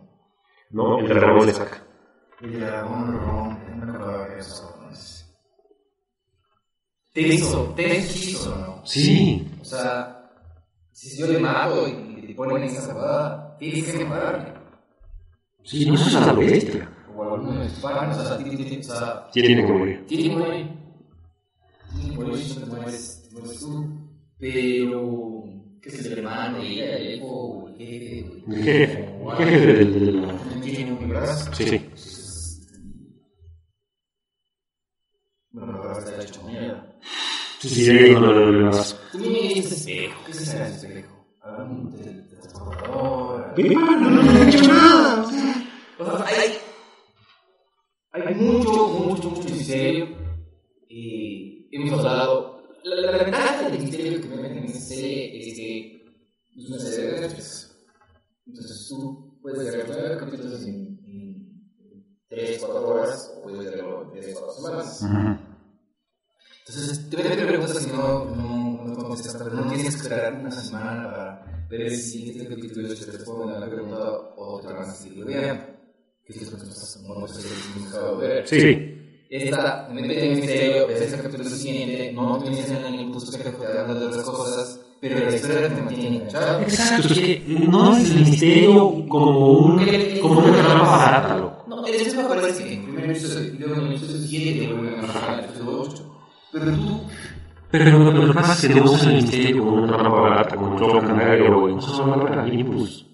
No, 0.71 0.99
el 1.01 1.09
dragón 1.09 1.47
le 1.47 1.53
saca. 1.53 1.83
El 2.41 2.61
dragón 2.61 3.13
rompe, 3.21 3.71
no 3.77 3.87
me 3.87 3.93
acordaba 3.93 4.29
de 4.29 4.39
eso. 4.39 4.77
¿no? 4.81 4.91
Es- 4.91 5.25
Tenso, 7.13 7.73
tenso, 7.77 8.57
¿no? 8.57 8.87
Sí. 8.87 9.49
O 9.61 9.65
sea, 9.65 10.31
si 10.91 11.17
yo 11.19 11.27
le 11.29 11.39
mato 11.39 11.87
y 11.87 12.27
te 12.27 12.35
ponen 12.35 12.65
esa 12.65 12.93
jugada, 12.93 13.57
tienes 13.59 13.85
que 13.93 14.05
matarme. 14.05 14.55
Sí, 15.63 15.87
no 15.87 15.95
es 15.95 16.15
a 16.15 16.33
lo 16.33 16.41
bestia. 16.41 16.91
O 17.17 17.23
alguno 17.23 17.61
de 17.61 17.69
tus 17.69 17.79
panos, 17.79 18.19
o 18.19 18.25
sea, 18.27 18.37
Tiene 19.33 19.65
que 19.65 19.73
morir. 19.73 20.05
tiene 20.07 20.29
que 20.29 20.37
morir. 20.37 20.71
Tiene 21.95 22.11
que 22.11 22.25
morir, 22.25 22.55
te 22.55 22.61
te 22.61 22.67
mueres 22.67 23.31
tú. 23.61 24.01
Pero, 24.39 25.34
¿qué 25.85 25.91
es 25.91 26.07
el 26.07 26.19
hermano, 26.19 26.63
ella, 26.63 26.97
el 26.97 27.07
elfo, 27.09 27.27
o 27.27 27.69
el 27.69 27.77
jefe? 27.77 29.05
El 29.39 30.61
tiene 30.63 30.93
un 30.93 31.09
brazo. 31.09 31.53
Sí, 31.55 31.67
sí. 31.67 31.75
Entonces, 31.77 32.25
Bueno, 35.51 35.79
verdad 35.83 36.09
está 36.09 36.23
hecho 36.23 36.43
mierda. 36.45 36.99
Sí, 37.61 37.69
sí, 37.69 37.93
le 37.93 38.15
duele 38.15 38.45
el 38.45 38.63
brazo. 38.65 38.97
Tú 39.13 39.19
me 39.19 39.27
dices 39.27 39.73
espejo. 39.73 40.21
¿Qué 40.25 40.33
ese 40.33 40.67
espejo? 40.67 41.27
De 43.57 43.63
de. 43.63 43.75
No, 44.01 44.11
no, 44.11 44.43
he 44.43 44.49
hecho 44.49 44.67
nada. 44.67 45.23
O 45.23 45.31
sea, 45.31 46.27
hay, 46.27 46.59
hay 48.13 48.35
mucho, 48.35 48.89
mucho, 48.89 49.31
mucho 49.31 49.49
misterio. 49.55 50.09
Y 50.89 51.69
hemos 51.73 52.05
hablado. 52.05 52.54
La, 52.85 52.97
la, 52.97 53.13
la 53.13 53.25
ventaja 53.25 53.71
del 53.71 53.81
misterio 53.81 54.21
que 54.21 54.29
me 54.29 54.37
meten 54.37 54.59
en 54.59 54.75
serie 54.75 55.39
es 55.39 55.57
que 55.57 56.05
es 56.55 56.69
una 56.69 56.79
serie 56.79 57.13
de 57.13 57.21
Netflix. 57.21 57.77
Entonces 58.47 58.87
tú 58.89 59.39
puedes 59.41 59.59
ver 59.59 59.87
nueve 59.89 60.17
capítulos 60.19 60.63
en, 60.65 61.01
en 61.07 61.71
3, 62.29 62.59
4 62.61 62.89
horas 62.89 63.33
o 63.37 63.43
puedes 63.43 63.71
verlo 63.71 64.13
en 64.15 64.21
3, 64.21 64.37
4 64.39 64.55
semanas. 64.55 65.03
Entonces, 66.67 67.11
te 67.11 67.17
te 67.17 67.47
preguntas 67.47 67.79
si 67.79 67.91
no, 67.91 68.25
no, 68.25 68.85
no 68.85 68.97
contestas, 68.97 69.43
pero 69.43 69.55
no 69.55 69.69
tienes 69.69 69.97
que 69.97 70.03
esperar 70.03 70.35
una 70.35 70.51
semana 70.51 71.11
para 71.11 71.67
ver 71.69 71.81
el 71.83 71.97
siguiente 71.97 72.49
capítulo 72.49 72.93
y 72.93 72.97
te 72.97 73.13
responden 73.13 73.57
a 73.57 73.61
la 73.61 73.71
pregunta 73.71 74.11
o 74.37 74.61
te 74.61 74.67
van 74.73 74.89
a 74.89 74.95
seguir 74.95 75.25
viendo. 75.25 75.65
Que 76.25 76.33
es 76.33 76.51
lo 76.51 76.59
que 76.59 76.65
estás 76.65 77.03
no 77.03 77.29
sé 77.29 77.43
si 77.43 77.87
acabo 77.87 78.21
de 78.21 78.29
ver. 78.29 78.49
Sí. 78.49 79.04
Esta, 79.31 79.89
me 79.93 80.03
mete 80.03 80.33
en 80.33 80.37
misterio, 80.37 80.87
ves 80.87 81.13
el 81.13 81.23
capítulo 81.23 81.45
siguiente, 81.45 82.13
no 82.13 82.39
te 82.39 82.47
inician 82.49 82.85
en 82.85 82.95
el 82.95 83.11
punto 83.11 83.25
espejo, 83.25 83.57
te 83.63 83.79
hablan 83.79 83.99
de 83.99 84.07
otras 84.07 84.25
cosas, 84.25 84.81
pero 85.01 85.19
la 85.19 85.35
historia 85.35 85.69
te 85.69 85.83
mantiene 85.83 86.17
enganchado. 86.17 86.61
Exacto, 86.61 87.09
es 87.09 87.19
que 87.19 87.45
no 87.69 87.97
es 87.97 88.11
el 88.11 88.21
misterio 88.21 89.09
como 89.09 89.49
un, 89.49 90.21
como 90.21 90.41
una 90.41 90.63
trampa 90.63 90.97
barata, 90.97 91.37
loco. 91.37 91.65
No, 91.67 91.87
el 91.87 91.95
espejo 91.95 92.29
parece 92.29 92.65
que 92.65 92.75
en 92.75 92.85
primer 92.85 93.11
episodio, 93.11 93.53
luego 93.59 93.75
en 93.75 93.81
el 93.87 93.97
episodio 93.97 94.27
7 94.29 94.61
te 94.61 94.73
vuelven 94.73 94.99
a 94.99 95.07
bajar 95.07 95.31
al 95.31 95.45
episodio 95.45 95.81
8. 95.81 96.17
Pero 96.53 96.65
tú 96.73 97.01
Pero 97.71 97.91
lo, 97.91 98.13
lo 98.13 98.27
que 98.29 98.35
pasa 98.35 98.53
es 98.53 98.75
que 98.75 98.81
no 98.81 98.85
usan 98.85 99.09
el 99.11 99.23
misterio 99.23 99.65
como 99.65 99.83
una 99.83 99.97
trampa 99.97 100.21
barata, 100.21 100.57
como 100.57 100.73
un 100.73 100.79
show 100.79 101.01
canario 101.01 101.59
o 101.59 101.69
incluso 101.69 102.05
una 102.05 102.17
barata 102.17 102.45
de 102.45 102.55
impulso. 102.55 103.05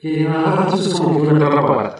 Que 0.00 0.26
a 0.26 0.32
ratos 0.32 0.86
es 0.86 0.94
como 0.94 1.18
una 1.18 1.38
trampa 1.38 1.72
barata. 1.72 1.99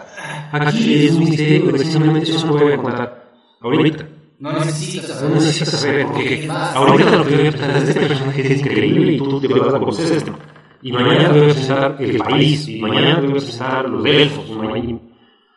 Aquí 0.51 1.05
es 1.05 1.13
un 1.13 1.19
misterio 1.19 1.65
que 1.65 1.71
precisamente 1.73 2.31
eso 2.31 2.47
no 2.47 2.57
puede 2.57 2.77
contar 2.77 3.31
ahorita. 3.61 4.07
no 4.39 4.53
necesitas 4.53 5.21
No 5.21 5.29
necesitas 5.29 5.79
saber, 5.79 6.05
porque 6.07 6.47
ahorita 6.49 7.17
lo 7.17 7.25
que 7.25 7.35
voy 7.35 7.47
a 7.47 7.51
presentar 7.51 7.83
es 7.83 7.89
este 7.89 8.07
personaje 8.07 8.53
es 8.53 8.59
increíble 8.59 9.13
y 9.13 9.17
tú 9.17 9.39
te 9.39 9.47
vas 9.47 9.73
a 9.73 9.79
conocer 9.79 10.17
esto. 10.17 10.37
Y 10.81 10.91
mañana 10.91 11.31
te 11.31 11.39
voy 11.39 11.49
a 11.49 11.53
presentar 11.53 11.97
el 11.99 12.17
país, 12.17 12.67
y 12.67 12.81
mañana 12.81 13.15
te 13.15 13.21
voy 13.21 13.29
a 13.29 13.33
presentar 13.33 13.89
los 13.89 14.05
elfos, 14.05 14.45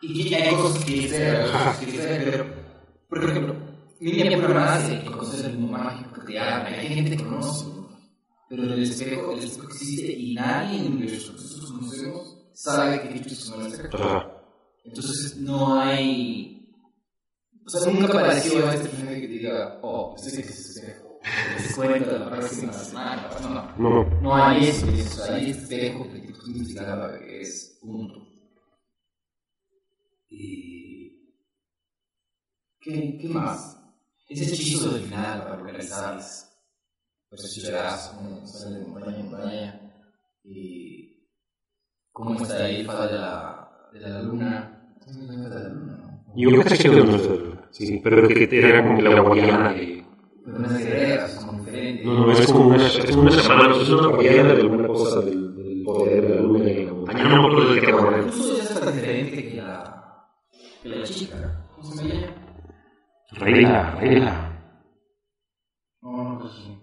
y 0.01 0.29
que 0.29 0.35
hay 0.35 0.55
cosas 0.55 0.83
que 0.83 0.93
que 0.93 0.99
quisiera, 0.99 2.21
pero, 2.25 2.45
por 3.09 3.23
ejemplo, 3.23 3.55
Miriam 3.99 4.41
Pura 4.41 4.65
nace 4.65 5.03
con 5.03 5.17
cosas 5.17 5.43
del 5.43 5.57
mundo 5.57 5.77
mágico 5.77 6.13
que 6.13 6.33
te 6.33 6.39
hablan, 6.39 6.73
hay 6.73 6.87
gente 6.89 7.17
que 7.17 7.23
conoce, 7.23 7.65
pero 8.49 8.63
el 8.63 8.83
espejo, 8.83 9.31
el 9.31 9.39
espejo 9.39 9.67
existe 9.67 10.13
y 10.13 10.35
nadie 10.35 10.79
en 10.79 10.85
el 10.85 10.91
universo 10.93 11.35
que 11.35 11.41
nosotros 11.41 11.71
conocemos 11.71 12.37
sabe 12.53 13.01
que 13.01 13.09
Cristo 13.09 13.33
es 13.33 13.49
un 13.49 13.65
espejo. 13.65 14.34
Entonces 14.85 15.37
no 15.37 15.79
hay. 15.79 16.69
O 17.65 17.69
sea, 17.69 17.91
nunca 17.91 18.05
apareció 18.13 18.69
este 18.71 18.89
personaje 18.89 19.21
que 19.21 19.27
te 19.27 19.33
diga, 19.33 19.79
oh, 19.81 20.15
este 20.17 20.43
que 20.43 20.49
es 20.49 20.77
espejo. 20.77 21.19
Les 21.57 21.75
cuento 21.75 22.19
la 22.19 22.29
próxima 22.29 22.73
semana. 22.73 23.29
No, 23.41 23.49
no. 23.49 23.75
No, 23.77 24.03
no. 24.03 24.21
No 24.21 24.35
hay 24.35 24.67
eso, 24.67 24.85
o 24.87 24.95
sea, 24.95 25.35
hay 25.35 25.49
este 25.49 25.87
espejo 25.87 26.07
que 26.11 26.21
que 26.21 26.75
para 26.75 27.07
ver 27.07 27.25
qué 27.25 27.41
es. 27.41 27.77
Punto. 27.81 28.27
Y. 30.29 31.33
¿Qué, 32.79 33.17
qué 33.19 33.29
más? 33.29 33.81
Ese 34.29 34.53
hechizo 34.53 34.91
del 34.91 35.03
final 35.03 35.43
para 35.43 35.57
localizarles. 35.57 36.51
Pues 37.29 37.45
hechizarás, 37.45 38.09
como 38.09 38.45
sale 38.45 38.79
de 38.79 38.85
montaña 38.85 39.19
en 39.19 39.31
montaña. 39.31 39.95
Y. 40.43 41.27
¿Cómo 42.11 42.39
está 42.39 42.59
la 42.59 42.69
elfa 42.69 43.07
de 43.07 43.13
la, 43.13 43.89
de 43.91 43.99
la 43.99 44.21
luna? 44.21 44.74
Yo 46.35 46.63
caché 46.63 46.89
que 46.89 47.03
no 47.03 47.15
es 47.15 47.29
Sí, 47.71 47.87
sí, 47.87 48.01
pero 48.03 48.27
que 48.27 48.47
era 48.51 48.83
como 48.83 49.01
la 49.01 49.21
guayana 49.21 49.73
de... 49.73 50.05
Pero 50.45 50.59
no. 50.59 50.67
No, 52.03 52.27
no, 52.27 52.31
es 52.31 52.51
como 52.51 52.67
una, 52.67 52.87
es 52.87 53.15
una 53.15 53.31
chamana, 53.31 53.75
es 53.75 53.89
una 53.89 54.07
guayana 54.07 54.53
de 54.53 54.61
alguna 54.61 54.87
cosa 54.87 55.21
del, 55.21 55.55
del 55.55 55.83
poder 55.83 56.21
de 56.21 56.35
la 56.35 56.41
luna 56.41 56.69
y 56.69 56.85
la 56.85 56.93
montaña. 56.93 57.23
No 57.23 57.29
me 57.29 57.35
acuerdo 57.35 57.73
de 57.73 57.81
qué 57.81 57.89
era. 57.89 58.17
Incluso 58.19 58.57
ya 58.57 58.63
es 58.63 58.79
tan 58.79 58.93
diferente 58.93 59.49
que 59.49 59.55
la, 59.57 60.27
que 60.81 60.89
la 60.89 61.03
chica. 61.03 61.67
¿Cómo 61.75 61.91
se 61.91 62.07
llama 62.07 62.45
Reyla. 63.31 64.51
No, 66.01 66.39
no, 66.39 66.49
sí. 66.49 66.77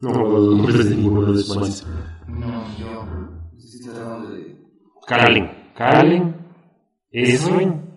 No 0.00 0.12
los 0.12 0.56
nombres 0.56 0.88
de 0.88 0.96
ninguno 0.96 1.32
de. 1.32 1.42
No, 2.28 2.78
yo. 2.78 3.06
Estoy 3.58 3.92
tratando 3.92 4.30
de. 4.30 4.56
Carlin. 5.06 5.50
Carlin, 5.74 6.34
Ezrin 7.10 7.90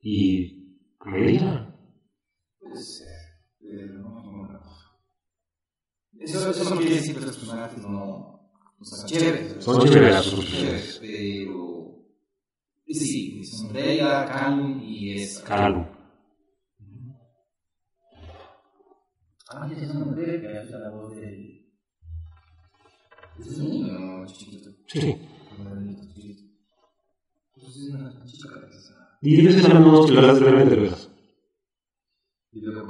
y. 0.00 0.60
Puede 0.98 1.38
ser. 2.76 3.08
Pero 3.60 3.98
no. 3.98 4.60
Eso, 6.18 6.50
eso 6.50 6.74
no 6.74 6.80
quiere 6.80 6.96
decir 6.96 7.14
que 7.14 7.26
los 7.26 7.36
personajes 7.36 7.82
no, 7.82 8.52
no 8.78 8.84
sean 8.84 9.06
chéveres. 9.06 9.64
Son 9.64 9.88
chéveres 9.88 10.24
sus 10.24 10.46
chéveres, 10.46 10.98
pero. 11.00 11.70
Sí, 12.86 13.44
son 13.44 13.72
Reyla, 13.72 14.26
Calum 14.26 14.80
y 14.82 15.12
es. 15.20 15.38
Calum. 15.40 15.86
Ah, 19.52 19.68
ya 19.68 19.76
es 19.76 19.90
una 19.90 20.04
mujer 20.04 20.40
que 20.40 20.58
hace 20.58 20.70
la 20.72 20.90
voz 20.90 21.14
de. 21.16 21.66
Es 23.38 23.58
un 23.58 23.70
niño, 23.70 24.26
chiquito. 24.26 24.70
Sí. 24.86 25.16
Un 25.58 25.86
niño 25.86 26.02
chiquito. 26.14 26.49
Es 27.70 28.26
chica 28.26 28.48
que 30.06 30.12
las 30.12 30.40
realmente 30.40 30.74
veras. 30.74 31.10
Luego 32.52 32.86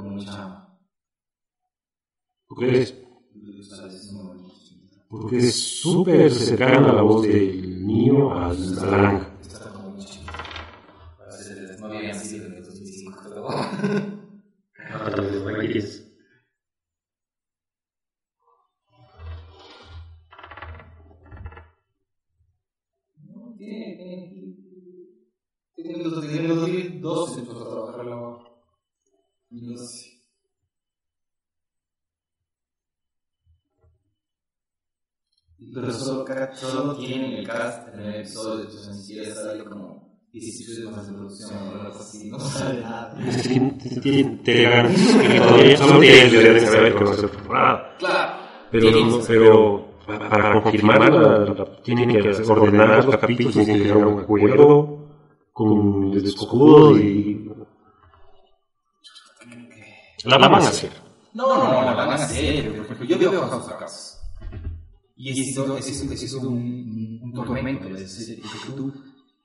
como 4.07 4.23
bonito, 4.23 4.53
chiquito. 4.63 4.97
Porque 5.07 5.37
es 5.37 5.79
súper 5.79 6.31
cercana 6.31 6.89
a 6.89 6.93
la 6.93 7.01
voz 7.03 7.27
del 7.27 7.85
niño 7.85 8.33
a, 8.33 8.53
la 8.53 9.27
no 11.79 11.87
habían 11.87 12.15
sido 12.15 12.47
en 12.47 12.53
el 12.53 12.63
2005, 12.63 13.19
pero. 13.23 13.47
tiene 25.83 26.03
los 26.03 26.13
2012 26.15 27.39
empezó 27.41 27.65
a 27.65 27.69
trabajar 27.69 28.05
la 28.05 28.15
voz. 28.15 28.43
2012. 29.49 30.11
Pero 35.73 35.93
solo, 35.93 36.25
solo 36.53 36.95
tiene 36.97 37.27
en 37.27 37.33
el 37.39 37.47
cast 37.47 37.87
el 37.87 37.93
primer 37.93 38.15
episodio, 38.21 38.65
entonces 38.65 38.95
ni 38.97 39.03
siquiera 39.03 39.35
sale 39.35 39.63
como 39.65 40.19
Y 40.33 40.41
si 40.41 40.65
tú 40.83 40.91
más 40.91 41.07
de 41.07 41.13
producción 41.13 41.59
o 41.67 41.71
algo 41.71 41.99
así, 41.99 42.29
no 42.29 42.39
sabe 42.39 42.81
nada. 42.81 43.17
Es 43.27 43.47
que 43.47 43.59
te, 44.01 44.23
te 44.43 44.63
garantizo 44.63 45.19
que 45.19 45.39
todavía 45.39 45.77
solo 45.77 45.99
saber 46.59 46.95
que 46.95 47.03
va 47.03 47.11
a 47.11 47.15
ser 47.15 47.29
temporada. 47.29 47.95
Claro. 47.99 48.41
Pero, 48.71 49.21
pero 49.27 49.85
para, 50.05 50.29
para 50.29 50.61
confirmar, 50.61 51.13
la, 51.13 51.39
la- 51.39 51.81
tienen 51.83 52.09
que 52.09 52.29
ordenar 52.51 53.05
los 53.05 53.17
capítulos, 53.17 53.53
tienen 53.53 53.77
que 53.77 53.83
llegar 53.83 54.03
a 54.03 54.07
un 54.07 54.19
acuerdo 54.21 55.00
con 55.51 56.11
el 56.13 56.25
escudo 56.25 56.97
y... 56.97 57.49
La 60.23 60.37
van 60.37 60.53
a 60.53 60.57
hacer. 60.57 60.91
No, 61.33 61.47
no, 61.47 61.63
no, 61.63 61.81
la 61.83 61.93
van 61.93 62.09
a 62.11 62.15
hacer. 62.15 62.75
Por 62.75 62.85
ejemplo, 62.85 63.05
yo 63.05 63.19
veo 63.19 63.41
House 63.47 63.67
of 63.67 63.79
Cards. 63.79 64.19
Y 65.15 65.29
he 65.29 65.33
sido 65.45 66.49
un, 66.49 67.19
un 67.23 67.33
tormento. 67.33 67.87
Es 67.89 68.17
decir, 68.17 68.41
que 68.41 68.71
tú, 68.75 68.93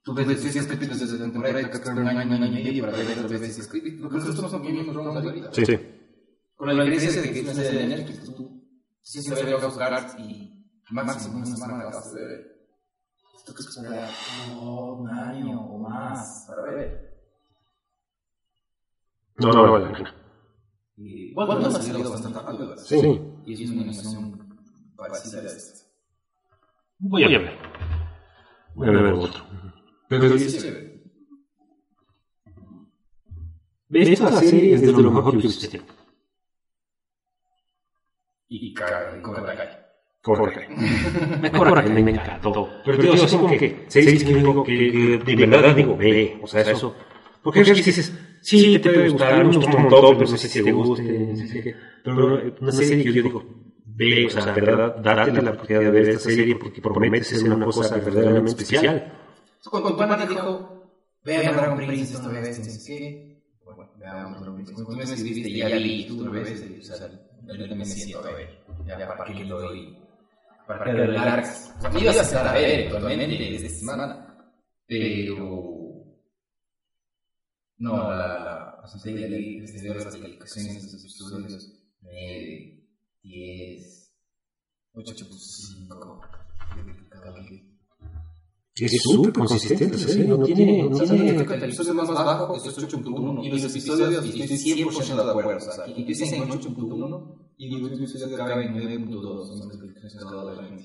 tú 0.02 0.14
ves 0.14 0.40
seis 0.40 0.66
capítulos 0.66 0.98
de 1.00 1.18
la 1.18 1.32
temporada 1.32 1.60
y 1.60 1.64
te 1.64 1.80
quedas 1.80 1.96
un 1.96 2.08
año, 2.08 2.36
un 2.36 2.42
año 2.42 2.58
y 2.58 2.64
medio 2.64 2.84
para 2.84 2.96
ver 2.98 3.18
otras 3.18 3.40
veces 3.40 3.66
capítulos. 3.66 4.00
Porque 4.02 4.16
nosotros 4.18 4.50
somos 4.50 4.66
bien 4.66 4.86
mismos 4.86 5.14
de 5.14 5.24
la 5.24 5.32
vida. 5.32 5.50
Sí, 5.52 5.64
sí. 5.64 5.78
Con 6.56 6.76
la 6.76 6.84
diferencia 6.84 7.22
de 7.22 7.32
que 7.32 7.86
Netflix, 7.86 8.34
tú 8.34 8.62
siempre 9.02 9.44
ves 9.44 9.60
House 9.60 9.78
y 10.18 10.66
máximo 10.90 11.36
una 11.38 11.46
semana 11.46 11.78
acabas 11.78 12.14
de 12.14 12.24
ver. 12.24 12.55
Esto 13.46 13.54
que 13.54 13.62
esperar 13.62 14.10
oh, 14.56 14.94
un 14.94 15.08
año 15.08 15.60
o 15.60 15.78
más 15.78 16.46
para 16.48 16.62
ver. 16.72 17.16
No, 19.36 19.52
no, 19.52 19.70
vale 19.70 19.84
la 19.84 19.92
pena. 19.92 20.14
Y 20.96 21.32
bueno, 21.32 21.66
ha 21.66 21.70
salido 21.70 22.10
bastante 22.10 22.40
rápido. 22.40 22.70
¿verdad? 22.70 22.82
Sí. 22.82 23.22
Y 23.44 23.52
es 23.64 23.70
una 23.70 23.82
animación 23.82 24.58
parecida 24.96 25.42
a 25.42 25.44
esta. 25.44 25.86
Voy 26.98 27.22
a 27.22 27.28
ver. 27.28 27.58
Voy 28.74 28.88
a 28.88 28.90
ver 28.90 29.12
otro. 29.12 29.44
Pero 30.08 30.38
Sí, 30.38 30.58
chévere. 30.58 31.04
esta 33.90 34.40
serie 34.40 34.74
es 34.74 34.80
de 34.82 34.90
lo 34.90 35.12
mejor 35.12 35.40
que 35.40 35.46
existe. 35.46 35.82
Y 38.48 38.74
caga, 38.74 39.16
y 39.16 39.22
Cobra 39.22 39.54
Kai. 39.54 39.85
Kai. 40.34 40.66
Me 41.40 41.50
Cobra 41.50 41.82
Kai 41.82 42.02
me 42.02 42.10
encantó. 42.10 42.68
Pero 42.84 42.98
digo 42.98 43.14
así 43.14 43.36
como 43.36 43.56
que, 43.56 43.84
series 43.88 44.24
que 44.24 44.34
digo 44.34 44.64
que, 44.64 45.22
que 45.24 45.36
de 45.36 45.46
verdad 45.46 45.74
digo, 45.74 45.96
ve, 45.96 46.38
o 46.42 46.46
sea, 46.46 46.62
eso. 46.62 46.94
Porque 47.42 47.60
a 47.60 47.62
veces 47.62 47.84
dices, 47.84 48.12
sí, 48.42 48.78
te 48.78 48.90
puede 48.90 49.08
gustar, 49.08 49.44
me 49.44 49.56
gustó 49.56 49.76
un 49.76 49.82
montón, 49.82 50.18
pero 50.18 50.30
no 50.30 50.36
sé 50.36 50.48
si 50.48 50.64
te 50.64 50.72
guste, 50.72 51.02
no 51.02 51.36
sé 51.36 51.62
qué. 51.62 51.76
Pero 52.02 52.42
una 52.60 52.72
serie 52.72 53.04
que 53.04 53.12
yo 53.12 53.22
digo, 53.22 53.44
ve, 53.84 54.26
o 54.26 54.30
sea, 54.30 54.52
de 54.52 54.60
verdad, 54.60 54.96
date 54.96 55.42
la 55.42 55.50
oportunidad 55.52 55.84
de 55.84 55.90
ver 55.90 56.08
esta 56.08 56.30
serie 56.30 56.56
porque 56.56 56.80
promete 56.80 57.24
ser 57.24 57.52
una 57.52 57.64
cosa 57.64 57.96
verdaderamente 57.96 58.62
especial. 58.62 59.12
Cuando 59.70 59.96
Pana 59.96 60.26
dijo, 60.26 60.90
vean 61.24 61.56
Dragon 61.56 61.86
Prince 61.86 62.14
esta 62.14 62.28
vez, 62.28 62.84
qué. 62.86 63.42
Bueno, 63.64 63.90
veamos 63.98 64.40
Dragon 64.40 64.54
Prince. 64.56 64.72
Cuando 64.74 64.90
tú 64.90 64.96
me 64.96 65.04
escribiste, 65.04 65.52
ya 65.52 65.68
vi, 65.68 66.04
tú 66.06 66.24
lo 66.24 66.30
ves, 66.30 66.64
o 66.80 66.82
sea, 66.82 67.08
yo 67.46 67.76
me 67.76 67.84
siento 67.84 68.26
a 68.26 68.32
ver. 68.32 68.58
Ya, 68.86 69.08
¿para 69.08 69.24
qué 69.24 69.44
lo 69.44 69.60
doy? 69.60 69.96
¿Para 70.66 71.92
me 71.92 72.00
ibas 72.00 72.18
a 72.18 72.22
estar 72.22 72.48
a 72.48 72.52
ver 72.52 72.90
esta 72.90 73.80
semana. 73.80 74.52
Pero... 74.86 75.74
No, 77.78 78.10
la, 78.10 78.16
la, 78.16 78.80
o 78.82 78.88
sea, 78.88 78.98
de 79.12 79.28
leí 79.28 79.60
desde 79.60 79.94
las 79.94 80.16
calificaciones 80.16 80.86
de 80.86 80.92
los 80.92 81.04
episodios, 81.04 81.72
9, 82.00 82.88
10, 83.22 84.12
8.5. 84.94 87.75
Es 88.78 89.02
súper 89.02 89.32
consistente 89.32 89.96
serie, 89.96 90.26
no 90.26 90.38
tiene, 90.42 90.82
no 90.82 90.98
tiene... 90.98 91.30
El 91.30 91.62
episodio 91.62 91.94
más 91.94 92.08
bajo 92.08 92.56
es 92.56 92.62
8.1 92.64 93.44
y 93.44 93.48
los 93.48 93.64
episodios, 93.64 94.26
y 94.26 94.42
estoy 94.42 94.84
100% 94.84 95.24
de 95.24 95.30
acuerdo, 95.30 95.56
o 95.56 95.60
sea, 95.60 95.84
que 95.86 96.00
empiecen 96.00 96.42
en 96.42 96.50
8.1 96.50 97.34
y 97.56 97.78
los 97.78 97.92
episodios 97.92 98.34
acaban 98.34 98.64
en 98.64 98.74
9.2, 98.74 99.46
son 99.46 99.68
las 99.68 99.78
calificaciones 99.78 100.56
la 100.56 100.64
gente. 100.64 100.84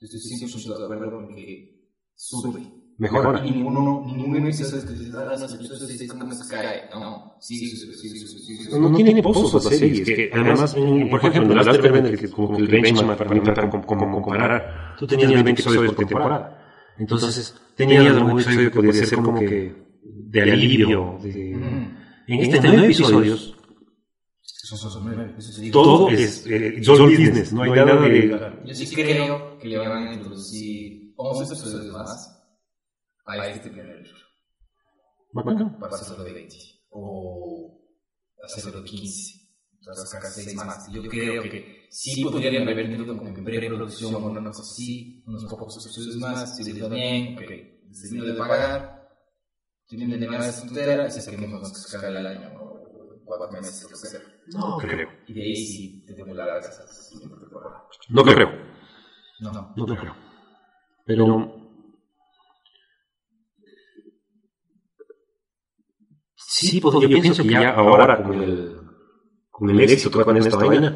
Estoy 0.00 0.20
100% 0.48 0.78
de 0.78 0.84
acuerdo 0.84 1.10
con 1.10 1.34
que 1.34 1.90
sube. 2.14 2.72
Mejora. 2.98 3.46
Y 3.46 3.50
ninguno, 3.50 4.04
ningún 4.06 4.36
episodio 4.38 4.78
es 4.78 4.84
que 4.86 4.96
se 4.96 5.10
da 5.10 5.26
las 5.26 5.52
episodios 5.52 6.00
y 6.00 6.08
como 6.08 6.32
se 6.32 6.48
cae, 6.48 6.88
no, 6.94 7.34
sí, 7.38 7.58
sí, 7.58 7.76
sí, 7.76 7.92
sí, 7.92 8.08
sí, 8.08 8.26
sí, 8.26 8.56
sí. 8.56 8.80
No 8.80 8.96
tiene 8.96 9.22
pozos 9.22 9.62
la 9.62 9.70
serie, 9.70 10.00
es 10.00 10.08
que 10.08 10.30
además, 10.32 10.74
por 10.74 11.20
ejemplo, 11.20 11.52
en 11.52 11.58
el 11.58 11.66
Last 11.66 11.84
Airbender, 11.84 12.18
que 12.18 12.24
es 12.24 12.32
como 12.32 12.56
que 12.56 12.62
el 12.62 12.68
benchmark 12.68 13.18
para 13.18 13.70
comparar, 13.70 14.96
tú 14.98 15.06
tenías 15.06 15.30
20 15.30 15.50
episodios 15.50 15.92
por 15.92 16.06
temporada. 16.06 16.55
Entonces, 16.98 17.54
tenías 17.76 18.06
algún 18.06 18.32
episodio 18.40 18.70
que 18.70 18.76
podía 18.76 18.92
ser 18.92 19.18
como 19.18 19.38
que 19.40 19.74
de 20.04 20.42
alivio. 20.42 21.18
de- 21.22 21.52
En 22.28 22.40
este 22.40 22.60
nueve 22.60 22.84
episodios, 22.86 23.52
Son, 24.40 24.78
son, 24.78 24.90
son 24.90 25.04
nueve, 25.04 25.34
sí. 25.40 25.70
todo 25.70 26.08
es 26.08 26.44
eh, 26.46 26.74
it's 26.78 26.88
all 26.88 27.06
business, 27.08 27.52
no 27.52 27.62
hay 27.62 27.70
nada 27.70 28.00
de... 28.00 28.60
Yo 28.64 28.74
sí 28.74 28.92
creo 28.92 29.58
que 29.58 29.68
le 29.68 29.78
van 29.78 30.08
a 30.08 30.14
introducir 30.14 31.12
11 31.16 31.44
episodios 31.54 31.92
más 31.92 32.32
a 33.26 33.48
este 33.48 33.70
primer 33.70 33.96
libro. 34.02 34.18
Bacán. 35.32 35.78
para 35.78 35.94
hacerlo 35.94 36.24
de 36.24 36.32
20 36.32 36.56
o 36.90 37.78
hacerlo 38.42 38.80
de 38.80 38.88
15 38.88 39.45
sacar 39.94 40.30
6 40.30 40.54
más 40.56 40.90
yo 40.90 41.02
creo 41.02 41.42
que 41.42 41.86
sí 41.90 42.24
podrían 42.24 42.68
haber 42.68 42.90
tenido 42.90 43.16
como 43.16 43.32
que 43.32 43.42
preproducción 43.42 44.14
o 44.14 44.18
una 44.18 44.42
cosa 44.44 44.62
así 44.62 45.22
unos 45.26 45.44
pocos 45.44 45.84
episodios 45.84 46.16
más 46.16 46.56
si 46.56 46.64
les 46.64 46.82
va 46.82 46.88
bien 46.88 47.34
ok 47.38 47.50
termino 48.00 48.24
de 48.24 48.34
pagar 48.34 49.08
tienen 49.86 50.10
de 50.10 50.18
terminar 50.18 50.48
esta 50.48 50.66
tontera 50.66 51.06
y 51.06 51.10
se 51.10 51.30
que 51.30 51.36
vamos 51.36 51.70
a 51.70 51.74
sacar 51.74 52.14
el 52.14 52.26
año 52.26 52.50
o 52.60 53.20
cuatro 53.24 53.50
meses 53.52 53.82
lo 53.82 53.88
que 53.90 53.96
sea 53.96 54.20
No 54.48 54.78
creo. 54.78 55.08
y 55.26 55.34
de 55.34 55.42
ahí 55.42 55.56
sí 55.56 56.04
largas 56.34 56.80
hasta 56.80 57.14
la 57.24 57.38
temporada 57.38 57.84
No 58.08 58.22
creo. 58.24 58.50
no 59.40 59.52
no 59.52 59.74
No 59.76 59.86
creo. 59.86 60.16
Pero... 61.06 61.52
Sí, 66.34 66.80
pues, 66.80 66.94
yo 67.00 67.08
pienso 67.08 67.42
que 67.42 67.50
ya 67.50 67.74
ahora 67.74 68.22
con 68.22 68.42
el, 68.42 68.85
con 69.56 69.70
el 69.70 69.80
éxito 69.80 70.30
en 70.30 70.36
esta 70.36 70.56
vaina, 70.68 70.88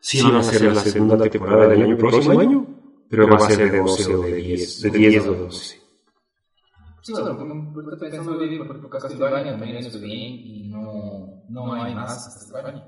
sí 0.00 0.22
van 0.22 0.36
a 0.36 0.42
ser 0.42 0.62
la 0.74 0.80
segunda 0.92 1.16
temporada 1.30 1.68
del 1.68 1.82
año 1.82 1.96
próximo 1.96 2.40
año, 2.40 2.66
pero 3.08 3.28
va 3.28 3.36
a 3.36 3.40
ser 3.40 3.72
de 3.72 3.78
12 3.78 4.14
o 4.14 4.22
de 4.22 4.32
10, 4.34 4.82
de 4.82 4.90
10 4.90 5.26
o 5.26 5.32
de 5.32 5.38
12. 5.38 5.78
Sí, 7.02 7.12
bueno, 7.12 7.70
porque 7.72 7.96
pensando 7.96 8.38
bien, 8.38 8.66
porque 8.66 8.88
casi 8.98 9.14
dos 9.16 9.32
años 9.32 9.58
también 9.58 9.76
estoy 9.78 10.00
bien 10.02 10.32
y 10.34 10.68
no, 10.68 11.42
no 11.48 11.72
hay 11.74 11.94
más 11.94 12.26
hasta 12.26 12.44
este 12.44 12.68
año. 12.68 12.84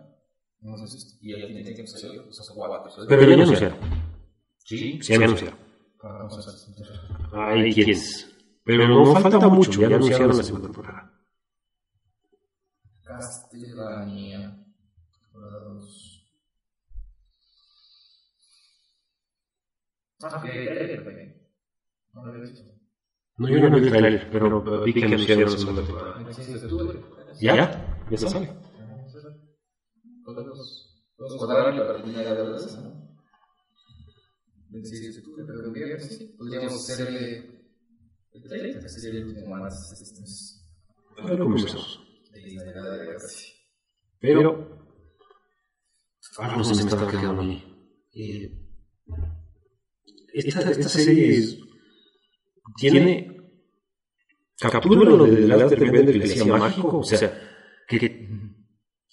No 0.60 0.76
sé 0.76 0.86
si- 0.98 1.16
Y 1.22 1.30
ya 1.40 1.46
tiene 1.46 1.74
que 1.74 1.86
ser. 1.86 2.10
Pero 3.08 3.22
ya 3.22 3.34
anunciaron, 3.34 3.78
Sí, 4.58 4.98
sí 5.00 5.14
anunciaron. 5.14 5.58
Hay 7.32 7.72
quienes. 7.72 8.26
Pero 8.62 8.86
no 8.88 9.14
falta 9.22 9.48
mucho, 9.48 9.80
ya 9.80 9.86
anunciaron 9.86 10.28
la 10.36 10.42
segunda 10.42 10.66
temporada. 10.68 11.12
Castlevania. 13.02 14.59
Ah, 20.22 20.40
trailer. 20.42 21.02
No 22.12 22.26
lo 22.26 22.34
he 22.34 22.40
visto. 22.40 22.62
No, 23.38 23.48
yo 23.48 23.70
no 23.70 23.80
vi 23.80 23.86
el 23.86 23.90
trailer, 23.90 24.30
pero 24.30 24.82
vi 24.84 24.92
que 24.92 25.04
anunciaron 25.04 25.44
la 25.44 25.58
segunda 25.58 25.82
temporada. 25.82 26.14
26 26.24 26.60
de 26.60 26.66
octubre. 26.66 27.00
¿Ya? 27.40 27.56
¿Ya? 27.56 28.06
¿Ya 28.10 28.18
se 28.18 28.28
sale? 28.28 28.52
Podemos 30.24 31.04
podemos 31.16 31.38
cuadrar 31.38 31.74
la 31.74 31.86
partida 31.86 32.18
de 32.18 32.44
la 32.44 32.50
vez, 32.50 32.78
¿no? 32.78 33.16
26 34.68 35.14
de 35.14 35.20
octubre, 35.20 35.44
pero 35.46 35.64
el 35.64 35.72
viernes 35.72 36.18
sí. 36.18 36.34
Podríamos 36.36 36.74
hacerle 36.74 37.60
el 38.32 38.42
30, 38.48 38.80
que 38.80 38.88
sería 38.88 39.20
el 39.20 39.26
último 39.26 39.56
más. 39.56 39.92
este. 39.92 40.20
Pero 44.20 44.86
algo 46.38 46.64
se 46.64 46.74
me 46.74 46.80
estaba 46.82 47.10
quedando 47.10 47.42
a 47.42 47.44
mí. 47.44 47.64
Esta, 50.34 50.70
esta 50.70 50.88
serie 50.88 51.36
es- 51.38 51.58
tiene 52.76 53.36
captura 54.58 55.10
lo 55.10 55.26
de 55.26 55.40
la 55.48 55.56
Last 55.56 55.72
Airbender 55.72 56.20
que 56.20 56.26
decía 56.28 56.44
mágico, 56.44 56.98
o 56.98 57.04
sea, 57.04 57.18
que, 57.88 57.98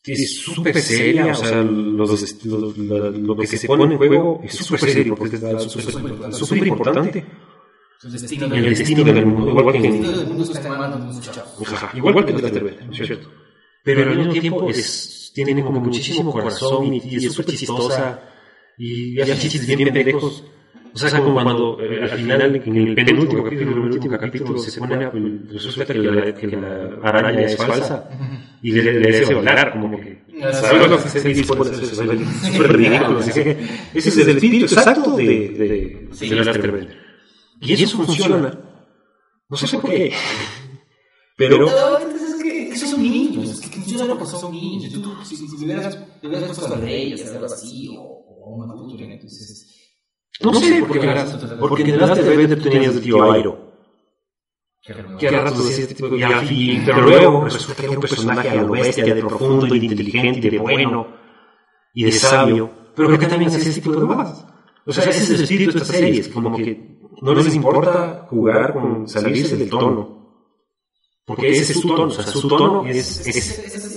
que 0.03 0.14
es 0.14 0.38
súper 0.41 0.80
seria, 0.80 1.31
o 1.31 1.35
sea, 1.35 1.64
los, 1.64 2.45
los- 2.45 2.77
lo, 2.77 3.11
lo 3.11 3.35
que 3.38 3.48
se 3.48 3.65
pone 3.68 3.85
en 3.85 3.98
juego 3.98 4.41
es 4.44 4.53
súper 4.56 4.89
serio, 4.89 5.15
porque 5.15 5.35
es 5.38 5.41
súper- 5.72 6.68
importante. 6.68 7.26
El 8.03 8.11
destino 8.11 8.45
El 8.53 8.69
destino 8.69 9.03
del 9.03 9.26
mundo, 9.26 9.49
igual 9.60 9.72
que 9.73 9.80
El 9.80 9.85
en, 9.85 9.91
destino 10.02 10.18
del 10.18 10.27
mundo 10.27 10.44
está 10.53 10.68
en 10.68 10.77
manos 10.77 10.99
de 10.99 11.06
unos 11.10 11.31
chavos. 11.31 11.73
Ajá, 11.73 11.98
igual 11.98 12.26
que 12.26 12.31
el 12.31 12.41
de 12.41 12.52
Terber, 12.52 12.89
¿cierto? 12.94 13.31
Pero 13.84 14.02
al 14.03 14.18
mismo 14.18 14.34
tiempo 14.34 14.69
es, 14.69 15.31
tiene 15.34 15.64
como 15.64 15.80
muchísimo 15.80 16.31
corazón 16.31 16.94
y, 16.94 17.02
y 17.03 17.15
es 17.26 17.34
súper 17.34 17.56
chistosa 17.56 18.22
y 18.77 19.19
hace 19.19 19.35
chistes 19.49 19.65
bien 19.65 19.91
pendejos. 19.91 20.44
O 20.93 20.97
sea, 20.97 21.19
como 21.22 21.34
cuando 21.34 21.77
eh, 21.80 22.03
al 22.03 22.09
final, 22.09 22.55
en 22.55 22.76
el 22.77 22.95
penúltimo 22.95 23.43
capítulo, 23.43 23.72
en 23.72 23.77
el 23.77 23.91
último 23.93 24.18
capítulo, 24.18 24.57
se 24.59 24.80
pone 24.80 25.05
a, 25.05 25.11
resulta 25.51 25.85
que 25.85 25.99
la, 25.99 26.34
que 26.34 26.47
la 26.47 26.97
araña 27.03 27.41
es 27.41 27.55
falsa 27.57 28.09
y 28.64 28.72
le, 28.72 28.93
le 28.99 29.11
desea 29.11 29.35
volar, 29.35 29.72
como 29.73 29.99
que. 29.99 30.23
¿Sabes 30.53 30.89
lo 30.89 31.01
que 31.01 31.09
se 31.09 31.27
dice? 31.30 31.41
Es 31.41 31.47
súper 31.47 32.77
ridículo. 32.77 33.19
Ese 33.19 33.55
es 33.93 34.18
el 34.18 34.30
espíritu 34.30 34.65
exacto 34.65 35.15
de, 35.15 35.23
de, 35.26 36.09
de, 36.19 36.30
de 36.30 36.35
las 36.35 36.57
Y 37.61 37.73
eso 37.73 37.97
funciona. 37.97 38.59
No 39.49 39.57
sé 39.57 39.77
por 39.77 39.89
qué. 39.89 40.14
Pero. 41.38 41.59
No, 41.59 41.97
es 41.99 42.43
que, 42.43 42.69
que 42.69 42.76
son 42.76 43.01
niños, 43.01 43.49
es 43.51 43.59
que 43.61 43.68
funcionan 43.77 44.18
porque 44.18 44.26
son 44.26 44.51
niños. 44.51 44.91
Tú, 44.91 45.15
si, 45.23 45.35
si, 45.35 45.47
si 45.47 45.65
hubieras, 45.65 45.97
te 46.19 46.27
hubieras 46.27 46.47
puesto 46.47 46.73
a 46.73 46.77
reyes, 46.80 47.26
algo 47.31 47.45
así, 47.45 47.88
o, 47.95 48.01
o 48.01 48.55
una 48.55 48.73
cultura, 48.73 49.05
entonces. 49.05 49.73
No 50.41 50.53
sé, 50.53 50.84
porque, 50.88 50.99
porque 51.59 51.84
en 51.84 51.89
el 51.89 51.99
de 51.99 52.15
repente 52.15 52.55
tenías 52.57 52.95
el 52.95 53.01
tío 53.01 53.31
Airo. 53.31 53.68
Que 55.19 55.27
a 55.27 55.41
ratos 55.41 55.68
decía 55.68 55.84
este 55.84 55.95
tipo 55.95 56.07
de 56.07 56.18
y, 56.49 56.81
pero 56.85 57.01
luego 57.01 57.43
resulta 57.43 57.81
que 57.81 57.88
era 57.88 57.95
un 57.95 58.01
personaje 58.01 58.49
a 58.49 58.55
lo 58.55 58.69
bestia, 58.69 59.14
de 59.14 59.22
profundo, 59.22 59.65
de 59.65 59.77
inteligente, 59.77 60.49
de 60.49 60.57
bueno 60.59 61.07
y 61.93 62.05
de 62.05 62.11
sabio, 62.11 62.72
pero 62.95 63.09
que 63.09 63.15
acá 63.15 63.27
también 63.27 63.49
hacía 63.49 63.69
ese 63.69 63.81
tipo 63.81 63.91
de 63.91 64.07
cosas. 64.07 64.45
O 64.85 64.93
sea, 64.93 65.03
ese 65.05 65.23
es 65.23 65.30
el 65.31 65.41
espíritu 65.41 65.72
de 65.73 65.77
estas 65.80 65.97
series, 65.97 66.27
como 66.30 66.55
que 66.55 66.99
no 67.22 67.34
les 67.34 67.53
importa 67.55 68.27
jugar 68.30 68.73
con 68.73 69.07
salirse 69.09 69.57
del 69.57 69.69
tono. 69.69 70.15
Porque 71.26 71.49
ese 71.49 71.73
es 71.73 71.81
su 71.81 71.88
tono, 71.89 72.03
o 72.03 72.09
sea, 72.11 72.23
su 72.23 72.47
tono 72.47 72.85
es 72.85 73.27
ese. 73.27 73.91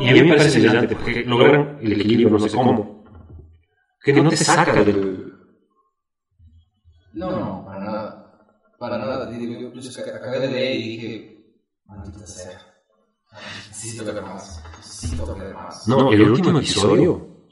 Y 0.00 0.08
a 0.08 0.12
mí 0.12 0.22
me 0.22 0.36
parece 0.36 0.58
brillante, 0.58 0.96
porque 0.96 1.24
logran 1.24 1.78
el 1.80 1.92
equilibrio, 1.92 2.28
no 2.28 2.40
sé 2.40 2.54
cómo 2.54 3.01
que 4.02 4.12
no 4.12 4.28
te 4.28 4.36
saca 4.36 4.72
del... 4.82 5.32
No, 7.14 7.30
no, 7.30 7.64
para 7.64 7.84
nada. 7.84 8.76
Para 8.78 8.98
nada. 8.98 9.30
Digo, 9.30 9.70
yo, 9.74 9.80
yo 9.80 10.14
acabé 10.14 10.40
de 10.40 10.48
leer 10.48 10.76
y 10.76 10.88
dije, 10.88 11.56
maldita 11.84 12.26
sea. 12.26 12.58
Necesito 13.68 14.04
ver 14.04 14.22
más. 14.22 14.62
Necesito 14.78 15.36
ver 15.36 15.54
más. 15.54 15.88
No, 15.88 16.12
el 16.12 16.30
último 16.30 16.58
episodio 16.58 17.46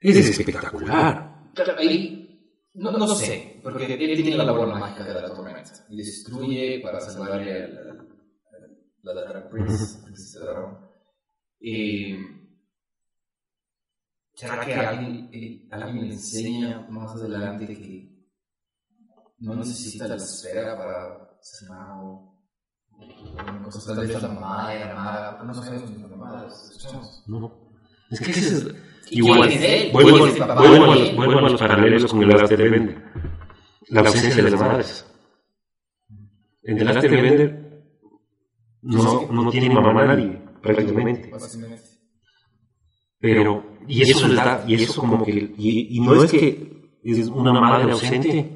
es 0.00 0.16
espectacular. 0.16 1.50
Ahí, 1.78 2.24
no, 2.74 2.90
no 2.90 3.06
sé, 3.14 3.60
porque 3.62 3.84
él 3.84 4.22
tiene 4.22 4.36
la 4.36 4.52
bola 4.52 4.76
mágica 4.76 5.04
de 5.04 5.14
la 5.14 5.32
tormenta. 5.32 5.70
Y 5.88 5.98
destruye 5.98 6.80
para 6.82 7.00
salvarle 7.00 7.64
a 7.64 7.68
la, 7.68 9.14
la, 9.14 9.20
Dragon 9.20 9.50
Prince, 9.50 10.02
Princesa 10.04 10.44
Dragón. 10.44 10.78
Y 11.60 12.14
¿Será 14.34 14.64
que 14.66 14.74
alguien, 14.74 15.30
eh, 15.32 15.68
alguien 15.70 16.08
le 16.08 16.14
enseña 16.14 16.86
más 16.88 17.14
adelante 17.14 17.66
que 17.66 18.10
no 19.38 19.54
necesita 19.54 20.08
la 20.08 20.16
esfera 20.16 20.76
para 20.76 21.38
ser 21.40 21.68
mago? 21.68 22.34
Cosas 23.64 23.86
tal 23.86 24.06
vez 24.06 24.22
la 24.22 24.28
mamá 24.28 24.74
y 24.74 24.78
la 24.80 24.94
mamá, 24.94 25.42
no 25.44 25.54
sabemos 25.54 25.90
ni 25.90 26.02
la 26.02 26.08
mamá, 26.08 26.46
No. 27.26 27.64
Es 28.10 28.20
que 28.20 28.30
es, 28.30 28.66
igual, 29.10 29.50
vuelvo, 29.92 30.24
a 31.38 31.40
los 31.40 31.60
paralelos 31.60 32.10
con 32.10 32.22
el 32.22 32.32
arte 32.32 32.56
de 32.56 32.68
Bender. 32.68 33.02
La 33.88 34.00
ausencia 34.00 34.42
de 34.42 34.50
las 34.50 34.60
madres. 34.60 35.06
En 36.62 36.78
el 36.78 36.88
arte 36.88 37.08
de 37.08 37.22
Bender 37.22 37.84
no, 38.82 39.26
no 39.30 39.50
tiene 39.50 39.74
mamá 39.74 40.06
nadie, 40.06 40.40
prácticamente. 40.60 41.30
Pero 43.24 43.64
y 43.88 44.02
eso 44.02 44.28
les 44.28 44.36
da, 44.36 44.62
y 44.66 44.74
eso 44.74 45.00
como 45.00 45.24
que, 45.24 45.32
y, 45.56 45.96
y 45.96 46.00
no 46.00 46.22
es 46.22 46.30
que 46.30 46.98
es 47.02 47.26
una 47.28 47.58
madre 47.58 47.90
ausente, 47.90 48.52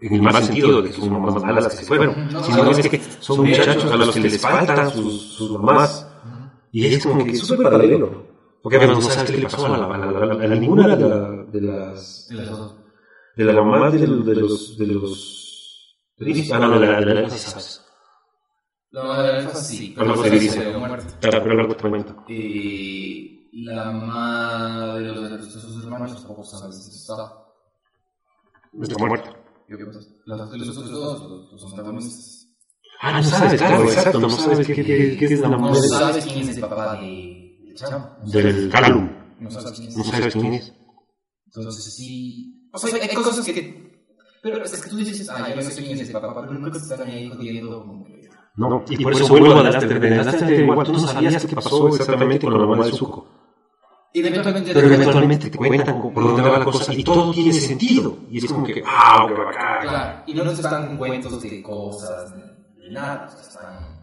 en 0.00 0.14
el 0.14 0.22
mal 0.22 0.44
sentido 0.44 0.80
de 0.80 0.90
que 0.90 0.94
son 0.94 1.10
mamás 1.10 1.42
malas 1.42 1.66
que 1.70 1.76
se 1.78 1.86
fueron, 1.86 2.30
sino 2.44 2.70
es 2.70 2.88
que 2.88 3.00
son 3.18 3.44
muchachos 3.44 3.90
a 3.90 3.96
los 3.96 4.14
que 4.14 4.20
les 4.20 4.40
faltan 4.40 4.92
sus, 4.92 5.34
sus 5.34 5.50
mamás, 5.58 6.06
y 6.70 6.86
es 6.86 7.04
como 7.04 7.24
que 7.24 7.32
es 7.32 7.40
súper 7.40 7.64
paralelo, 7.64 8.28
porque 8.62 8.76
además 8.76 8.98
no 8.98 9.02
sabes 9.10 9.28
qué 9.28 9.38
le 9.38 9.42
pasó 9.42 9.66
a, 9.66 9.76
la, 9.76 9.86
a, 9.86 9.98
la, 9.98 10.34
a, 10.34 10.46
la, 10.46 10.54
ninguna 10.54 10.94
de, 10.94 11.08
la, 11.08 11.30
de 11.50 11.60
las, 11.60 12.28
de 13.36 13.44
la 13.44 13.60
mamá 13.60 13.90
de, 13.90 14.06
los, 14.06 14.24
de 14.24 14.34
los, 14.36 14.78
de 14.78 14.86
los, 14.86 15.96
ah, 16.52 16.58
no, 16.60 16.78
de 16.78 16.86
la, 16.86 17.00
de 17.00 17.14
la, 17.22 17.28
sabes. 17.28 17.84
La 18.92 19.02
mamá 19.02 19.22
de 19.24 19.42
la 19.42 19.54
sí, 19.56 19.94
pero 19.96 20.06
luego 20.06 20.22
se 20.22 20.30
dice, 20.30 20.74
pero 21.20 21.54
luego 21.54 21.74
te 21.74 21.82
comento. 21.82 22.24
Y 22.28 23.39
la 23.52 23.90
madre 23.90 25.02
de 25.02 25.14
los 25.14 25.54
de 25.54 25.60
sus 25.60 25.84
hermanos 25.84 26.14
tampoco 26.14 26.44
sabe 26.44 26.72
si 26.72 26.90
está. 26.90 27.14
Está 28.80 29.06
muerta. 29.06 29.36
Los, 29.68 30.50
los 30.56 30.68
otros 30.76 30.90
dos, 30.90 31.52
los 31.52 31.64
antagonistas. 31.72 32.48
Ah, 33.02 33.12
no 33.12 33.22
sabes, 33.22 33.60
claro, 33.60 33.84
exacto, 33.84 34.20
no 34.20 34.28
sabes 34.28 34.66
qué, 34.66 34.74
qué, 34.74 35.16
qué 35.16 35.24
es 35.24 35.40
la 35.40 35.48
madre. 35.48 35.80
No 35.80 35.98
sabes 35.98 36.26
quién 36.26 36.48
es 36.48 36.56
el 36.56 36.60
papá 36.60 37.00
de 37.00 37.72
Cham. 37.74 38.04
Del 38.26 38.68
Calum. 38.70 39.10
No 39.40 39.50
sabes 39.50 39.72
quién 39.72 39.88
es. 39.88 39.96
No 39.96 40.04
sabes 40.04 40.34
quién 40.34 40.54
es. 40.54 40.74
Entonces 41.46 41.94
sí. 41.94 42.68
O 42.72 42.78
sea, 42.78 43.00
hay 43.00 43.14
cosas 43.14 43.44
que. 43.46 43.90
Pero 44.42 44.64
es 44.64 44.80
que 44.80 44.90
tú 44.90 44.96
dices, 44.96 45.28
ah, 45.30 45.48
yo 45.48 45.56
no 45.56 45.62
sé 45.62 45.82
quién 45.82 45.98
es 45.98 46.08
el 46.08 46.12
papá, 46.12 46.40
pero 46.40 46.52
nunca 46.52 46.72
te 46.72 46.78
están 46.78 47.02
ahí 47.02 47.30
jodiendo 47.30 47.84
como 47.84 48.04
que. 48.04 48.28
No, 48.56 48.84
y 48.88 49.02
por 49.02 49.12
eso 49.12 49.28
vuelvo 49.28 49.54
a 49.54 49.62
darte, 49.70 49.86
de 49.86 50.62
igual, 50.62 50.86
tú 50.86 50.92
no 50.92 50.98
sabías 50.98 51.46
qué 51.46 51.54
pasó 51.54 51.88
exactamente 51.88 52.40
con 52.40 52.52
la 52.58 52.66
mamá 52.66 52.86
de 52.86 52.92
Zuko. 52.92 53.39
Y 54.12 54.20
eventualmente, 54.20 54.74
pero 54.74 54.86
eventualmente 54.88 55.50
te 55.50 55.56
cuentan 55.56 56.00
por 56.00 56.14
dónde 56.14 56.42
va 56.42 56.58
la 56.58 56.64
cosa 56.64 56.92
y 56.92 57.04
todo 57.04 57.32
tiene 57.32 57.52
sentido. 57.52 58.18
Y 58.28 58.38
es 58.38 58.52
como 58.52 58.66
que, 58.66 58.82
¡ah, 58.84 59.24
qué 59.28 59.34
bacán! 59.34 59.82
Claro, 59.82 60.22
y 60.26 60.34
no 60.34 60.44
nos 60.44 60.58
están 60.58 60.96
cuentos 60.96 61.40
de 61.40 61.62
cosas, 61.62 62.34
ni 62.76 62.90
nada, 62.92 63.26
están... 63.40 64.00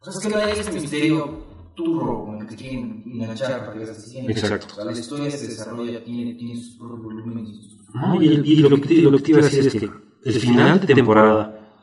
O 0.00 0.04
sea, 0.04 0.12
es 0.12 0.18
que 0.18 0.28
no 0.30 0.36
hay 0.38 0.58
este 0.58 0.72
misterio 0.72 1.46
turro 1.74 2.24
con 2.24 2.40
el 2.40 2.46
que 2.46 2.56
quieren 2.56 3.02
enganchar 3.06 3.66
para 3.66 3.78
que 3.78 3.90
así. 3.90 4.18
Exacto. 4.20 4.66
O 4.72 4.74
sea, 4.76 4.84
la 4.86 4.92
historia 4.92 5.30
se 5.30 5.48
desarrolla, 5.48 6.02
tiene, 6.02 6.34
tiene 6.34 6.56
sus 6.56 6.78
propios 6.78 7.02
volúmenes. 7.02 7.50
No, 7.92 8.22
y, 8.22 8.28
y 8.28 8.56
lo, 8.56 8.80
que 8.80 8.88
te, 8.88 8.94
lo 8.94 9.12
que 9.18 9.22
te 9.22 9.30
iba 9.30 9.40
a 9.40 9.44
decir 9.44 9.66
es 9.66 9.72
que 9.74 9.90
el 10.24 10.40
final 10.40 10.80
de 10.80 10.94
temporada 10.94 11.74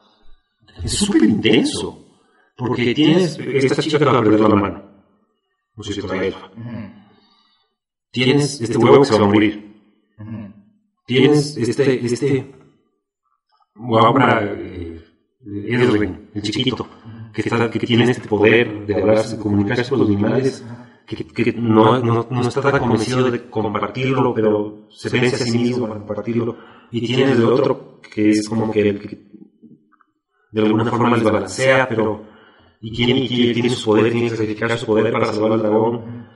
es 0.83 0.93
súper 0.93 1.23
intenso. 1.23 1.97
Porque 2.57 2.93
tienes 2.93 3.39
esta 3.39 3.81
chica 3.81 3.97
que 3.97 4.05
va 4.05 4.19
a 4.19 4.23
perder 4.23 4.39
la 4.39 4.49
mano 4.49 4.90
no 5.75 5.83
sé 5.83 5.93
si 5.93 6.01
Tienes 8.11 8.59
este 8.61 8.77
huevo 8.77 8.99
que 8.99 9.05
se 9.05 9.17
va 9.17 9.25
a 9.25 9.29
morir. 9.29 9.71
Tienes 11.05 11.57
este, 11.57 12.05
este 12.05 12.55
ahora 13.75 14.43
eh, 14.43 15.01
Edwin, 15.43 16.29
el 16.33 16.41
chiquito, 16.41 16.87
que, 17.33 17.41
está, 17.41 17.69
que 17.69 17.79
tiene 17.79 18.11
este 18.11 18.27
poder 18.27 18.85
de 18.85 18.95
hablar, 18.95 19.25
de 19.25 19.37
comunicarse 19.37 19.89
con 19.89 19.99
los 19.99 20.09
animales, 20.09 20.65
que, 21.07 21.25
que 21.25 21.53
no, 21.53 21.99
no, 21.99 22.27
no, 22.29 22.41
está 22.41 22.61
tan 22.61 22.79
convencido 22.79 23.29
de 23.29 23.49
compartirlo, 23.49 24.33
pero 24.33 24.87
se 24.89 25.09
vence 25.09 25.35
a 25.35 25.39
sí 25.39 25.57
mismo 25.57 25.87
para 25.87 25.99
compartirlo. 25.99 26.57
Y 26.91 27.05
tienes 27.07 27.37
el 27.37 27.45
otro 27.45 27.99
que 28.01 28.29
es 28.29 28.47
como 28.47 28.71
que, 28.71 28.99
que 28.99 29.31
de 30.51 30.61
alguna 30.61 30.85
forma 30.85 31.11
les 31.11 31.23
balancea, 31.23 31.87
pero 31.87 32.30
y 32.81 32.91
tiene, 32.91 33.27
tiene, 33.27 33.53
tiene 33.53 33.69
su 33.69 33.85
poder, 33.85 34.11
tiene 34.11 34.29
que 34.29 34.35
sacrificar 34.35 34.77
su 34.77 34.87
poder 34.87 35.11
para 35.11 35.31
salvar 35.31 35.51
al 35.51 35.59
dragón. 35.59 36.27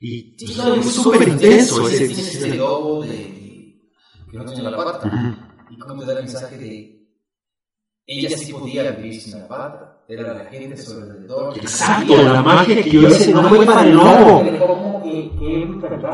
Y 0.00 0.36
es 0.38 0.94
súper 0.94 1.28
intenso 1.28 1.88
ese. 1.88 2.06
Tienes 2.06 2.34
ese 2.36 2.54
lobo 2.54 3.02
de, 3.02 3.90
que 4.30 4.36
no 4.36 4.44
tiene 4.44 4.70
la 4.70 4.76
pata. 4.76 5.66
Y 5.68 5.76
cómo 5.78 6.02
te 6.02 6.06
da 6.06 6.18
el 6.20 6.24
mensaje 6.24 6.56
de 6.56 6.96
ella 8.06 8.38
sí 8.38 8.52
podía 8.52 8.92
vivir 8.92 9.20
sin 9.20 9.40
la 9.40 9.48
pata. 9.48 9.85
Era 10.08 10.34
la 10.34 10.44
gente 10.44 10.76
sobre 10.76 11.04
el 11.04 11.10
alrededor. 11.10 11.58
Exacto, 11.58 12.22
la 12.22 12.40
magia 12.40 12.80
que 12.80 12.90
yo 12.90 13.08
hice 13.08 13.32
no 13.32 13.48
fue 13.48 13.66
para 13.66 13.82
el 13.82 13.94
lobo. 13.94 14.44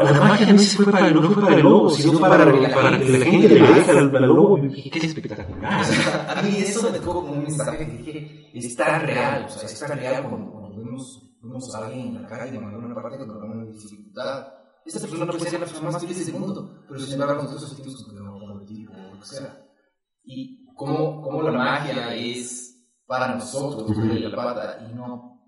La 0.02 0.12
magia 0.12 0.50
no 0.50 0.58
fue 0.58 0.86
para 0.86 1.08
el, 1.08 1.14
no 1.14 1.30
fue 1.30 1.42
para 1.42 1.56
el 1.56 1.62
lobo, 1.62 1.90
sino 1.90 2.18
para, 2.18 2.44
para 2.46 2.98
que 2.98 3.18
la 3.18 3.24
gente 3.26 3.48
le 3.48 3.60
deje 3.60 3.90
al, 3.90 4.10
lobo. 4.10 4.58
Qué 4.72 5.06
espectacular. 5.06 5.84
A 6.26 6.42
mí 6.42 6.56
eso 6.56 6.90
me 6.90 6.98
tocó 6.98 7.14
como 7.16 7.32
un 7.32 7.42
mensaje 7.42 7.78
que 7.78 7.84
dije, 7.84 8.50
es 8.54 8.74
tan 8.76 9.02
real, 9.02 9.44
o 9.44 9.50
sea, 9.50 9.68
es 9.68 9.78
tan 9.78 9.98
real 9.98 10.26
cuando, 10.26 10.74
vemos, 10.74 11.30
vemos 11.42 11.74
a 11.74 11.84
alguien 11.84 12.16
en 12.16 12.22
la 12.22 12.28
calle, 12.28 12.56
en 12.56 12.64
alguna 12.64 12.94
parte 12.94 13.18
con 13.18 13.30
alguna 13.30 13.66
dificultad. 13.66 14.46
Esta 14.86 15.00
persona 15.00 15.26
puede 15.26 15.40
ser 15.40 15.60
la 15.60 15.66
persona 15.66 15.90
más 15.90 16.00
feliz 16.00 16.26
del 16.26 16.40
mundo, 16.40 16.82
pero 16.88 16.98
sin 16.98 17.12
embargo 17.12 17.42
nosotros 17.42 17.68
sentimos 17.68 18.06
que 18.06 18.14
no, 18.14 18.36
o 18.36 18.46
lo 18.48 19.20
que 19.20 19.26
sea. 19.26 19.66
Y 20.24 20.64
cómo, 20.74 21.20
cómo 21.20 21.42
la 21.42 21.52
magia 21.52 22.14
es 22.14 22.71
para 23.06 23.34
nosotros 23.34 23.96
darle 23.96 24.28
la 24.28 24.36
pata 24.36 24.86
y 24.88 24.94
no 24.94 25.42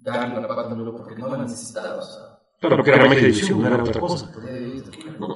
darle 0.00 0.40
la 0.40 0.48
pata 0.48 0.74
luego 0.74 0.98
porque 0.98 1.16
no 1.16 1.28
la 1.28 1.38
necesitaba. 1.38 2.02
Claro, 2.60 2.76
porque 2.76 2.90
era 2.90 3.06
magia 3.06 3.22
de 3.22 3.28
edición, 3.28 3.60
no 3.60 3.66
era 3.66 3.82
otra 3.82 4.00
cosa. 4.00 4.32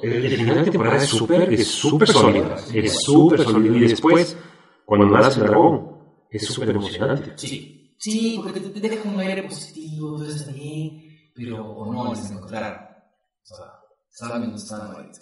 el 0.01 0.37
final 0.37 0.65
de 0.65 0.71
temporada 0.71 0.97
es 0.97 1.09
súper 1.09 1.53
es 1.53 1.67
súper 1.67 2.07
sólido, 2.07 2.55
es 2.73 3.03
súper 3.03 3.43
sólido. 3.43 3.75
Y 3.75 3.79
después, 3.81 4.37
cuando 4.85 5.07
nace 5.07 5.41
el 5.41 5.47
dragón, 5.47 5.97
es 6.29 6.45
súper 6.47 6.69
emocionante. 6.69 7.33
Sí, 7.35 7.95
sí, 7.97 8.39
porque 8.41 8.59
te, 8.59 8.69
te 8.69 8.79
deja 8.79 9.09
un 9.09 9.19
aire 9.19 9.43
positivo, 9.43 10.17
todo 10.17 10.29
está 10.29 10.51
bien, 10.51 11.31
pero 11.33 11.65
o 11.65 11.91
no 11.91 12.13
es 12.13 12.31
encontrar. 12.31 13.11
O 13.43 13.45
sea, 13.45 13.73
saben 14.09 14.43
dónde 14.43 14.57
están 14.57 14.81
ahorita. 14.91 15.19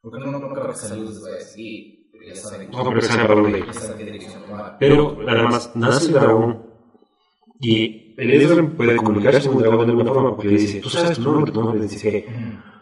Porque 0.00 0.20
no, 0.20 0.38
no 0.38 0.48
creo 0.52 0.68
que 0.68 0.76
saludos 0.76 1.20
vaya 1.22 1.36
a 1.36 1.40
saben 2.34 2.70
para 2.70 2.90
dirección 2.90 3.26
tomar. 3.28 4.76
Pero, 4.78 5.18
además, 5.26 5.70
nace 5.74 6.06
el 6.06 6.12
dragón 6.14 6.62
y 7.60 8.14
el 8.18 8.30
Ezra 8.42 8.66
puede 8.76 8.96
comunicarse 8.96 9.48
con 9.48 9.58
el 9.58 9.62
dragón 9.64 9.86
de 9.86 9.92
alguna 9.92 10.12
forma 10.12 10.36
porque 10.36 10.48
le 10.48 10.58
dice, 10.58 10.80
tú 10.80 10.88
sabes 10.90 11.18
tu 11.18 11.24
nombre, 11.32 11.52
tu 11.52 11.60
nombre, 11.60 11.80
le 11.80 11.86
dice, 11.86 12.26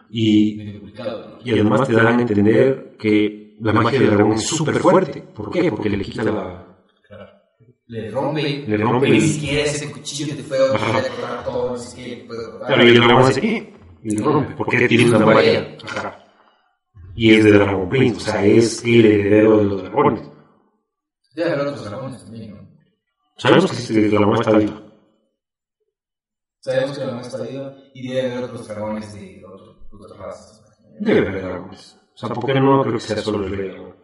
y, 0.09 0.83
y 1.43 1.51
además 1.51 1.87
te 1.87 1.93
dan 1.93 2.07
a 2.07 2.21
entender 2.21 2.95
que 2.99 3.55
la 3.61 3.73
magia 3.73 3.99
del 3.99 4.11
dragón 4.11 4.33
es 4.33 4.47
súper 4.47 4.75
fuerte. 4.79 5.21
¿Por 5.21 5.49
qué? 5.51 5.69
Porque 5.69 5.89
le 5.89 6.03
quita 6.03 6.23
la... 6.23 6.61
Le 7.87 8.09
rompe. 8.09 8.65
Le 8.67 8.77
rompe 8.77 9.09
Ni 9.09 9.21
siquiera 9.21 9.63
ese 9.63 9.91
cuchillo 9.91 10.35
que 10.35 10.41
te 10.41 10.43
fue 10.43 10.57
a 10.57 10.73
Ajá. 10.75 11.01
cortar 11.03 11.43
todo, 11.43 11.73
ni 11.77 11.79
siquiera 11.83 12.23
puede 12.27 12.45
cortar. 12.51 12.67
Claro, 12.67 12.83
y 12.83 12.87
el 12.89 12.95
dragón 12.99 13.23
hace, 13.23 13.47
"Eh", 13.47 13.73
y 14.03 14.15
le 14.15 14.23
rompe, 14.23 14.53
porque 14.55 14.87
tiene 14.87 15.15
una 15.15 15.25
magia. 15.25 15.77
Ajá. 15.83 16.24
Y 17.15 17.33
es 17.33 17.43
de 17.45 17.51
Dragon 17.53 17.87
Prince, 17.89 18.17
o 18.17 18.19
sea, 18.19 18.45
es 18.45 18.83
el 18.83 19.05
heredero 19.05 19.57
de 19.59 19.63
los 19.65 19.81
dragones. 19.83 20.29
Debe 21.33 21.51
haber 21.51 21.67
otros 21.67 21.85
dragones 21.85 22.23
también, 22.23 22.55
¿no? 22.55 22.69
Sabemos 23.37 23.71
que 23.71 23.93
el 23.93 24.11
dragón 24.11 24.35
está 24.35 24.57
vivo. 24.57 24.81
Sabemos 26.59 26.91
que 26.97 27.01
el 27.03 27.07
dragón 27.07 27.25
está 27.25 27.41
vivo 27.43 27.71
y 27.93 28.07
debe 28.07 28.31
haber 28.31 28.43
otros 28.45 28.67
dragones 28.67 29.13
de 29.13 29.43
otras 29.45 30.17
razas. 30.17 30.61
Debe 30.99 31.27
haber 31.27 31.41
dragones. 31.43 31.99
O 32.13 32.17
sea, 32.17 32.29
porque 32.29 32.53
no 32.59 32.81
creo 32.81 32.93
que 32.93 32.99
sea 32.99 33.17
solo 33.17 33.45
el 33.45 33.57
rey 33.57 33.69
dragón. 33.69 33.95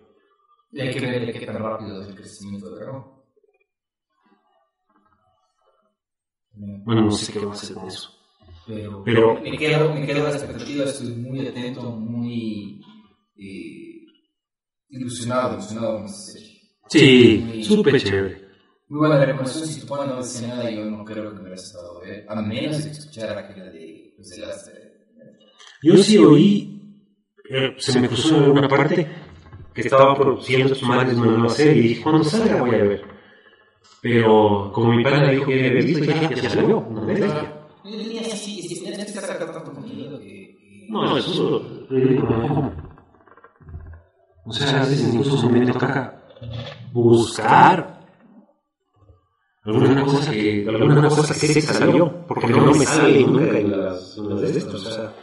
Y 0.74 0.82
hay 0.82 0.94
que 0.94 1.00
ver 1.02 1.34
qué 1.34 1.46
tan 1.46 1.58
rápido 1.58 2.02
es 2.02 2.08
el 2.08 2.16
crecimiento 2.16 2.70
del 2.70 2.80
dragón. 2.80 3.22
Bueno, 6.54 7.02
no 7.04 7.12
sé 7.12 7.32
qué 7.32 7.40
va 7.46 7.52
a 7.52 7.56
hacer 7.56 7.76
con 7.76 7.88
eso. 7.88 8.10
Pero, 8.68 9.04
Pero- 9.04 9.42
me, 9.42 9.58
quedo, 9.58 9.94
me 9.94 10.06
quedo 10.06 10.28
a 10.28 10.30
la 10.30 10.36
expectativa, 10.38 10.86
estoy 10.86 11.10
muy 11.16 11.48
atento, 11.48 11.82
muy 11.92 12.82
eh, 13.42 14.06
ilusionado, 14.90 15.56
ilusionado 15.56 15.98
con 15.98 16.06
esta 16.06 16.32
serie. 16.34 16.62
Sí, 16.90 17.64
súper 17.64 18.02
chévere. 18.02 18.52
Muy 18.90 19.00
buena 19.00 19.18
la 19.20 19.26
recomendación, 19.26 19.66
si 19.66 19.82
tu 19.82 19.88
pana 19.88 20.06
no 20.06 20.18
dice 20.22 20.48
nada, 20.48 20.70
yo 20.70 20.84
no 20.84 21.06
creo 21.06 21.30
que 21.30 21.36
me 21.36 21.42
hubiera 21.42 21.56
estado 21.56 22.02
a 22.02 22.04
ver, 22.04 22.26
a 22.28 22.42
menos 22.42 22.84
de 22.84 22.92
escuchar 22.92 23.38
aquella 23.38 23.72
de 23.72 24.14
pues, 24.18 24.30
de 24.30 24.38
las 24.40 24.72
Yo 25.82 25.98
sí 25.98 26.18
oí, 26.18 27.08
eh, 27.50 27.76
se 27.78 28.00
me 28.02 28.08
cruzó 28.10 28.36
en 28.38 28.44
alguna 28.44 28.68
parte 28.68 29.08
que 29.74 29.82
estaba 29.82 30.16
produciendo 30.18 30.74
estos 30.74 30.88
manes 30.88 31.16
una 31.16 31.32
nueva 31.32 31.50
serie 31.50 31.82
y 31.82 31.88
dije, 31.88 32.04
cuando 32.04 32.24
salga 32.26 32.62
voy 32.62 32.76
a 32.76 32.84
ver. 32.84 33.02
Pero 34.02 34.72
como 34.74 34.94
mi 34.94 35.04
padre 35.04 35.32
dijo 35.32 35.46
que 35.46 35.60
ya 35.62 35.68
había 35.68 35.82
visto, 35.84 36.12
"Ah, 36.14 36.30
ya 36.36 36.50
salió, 36.50 36.88
no 36.90 37.02
me 37.02 37.14
dejes". 37.14 37.34
Netflix 41.90 42.81
O 44.46 44.54
sea, 44.54 44.82
a 44.82 44.86
veces 44.86 45.14
incluso 45.14 45.50
me 45.50 45.66
toca 45.72 46.24
buscar 46.92 48.02
alguna 49.64 50.04
cosa 50.04 50.32
que, 50.32 50.66
alguna 50.68 51.10
cosa 51.10 51.34
que 51.40 51.54
que 51.54 51.62
salió, 51.62 52.26
porque 52.28 52.48
no 52.48 52.74
me 52.74 52.86
sale 52.86 53.20
nunca 53.26 53.60
en 53.60 53.72
las, 53.72 54.16
de 54.16 54.58
estos, 54.58 54.86
o 54.88 54.92
sea, 54.92 55.14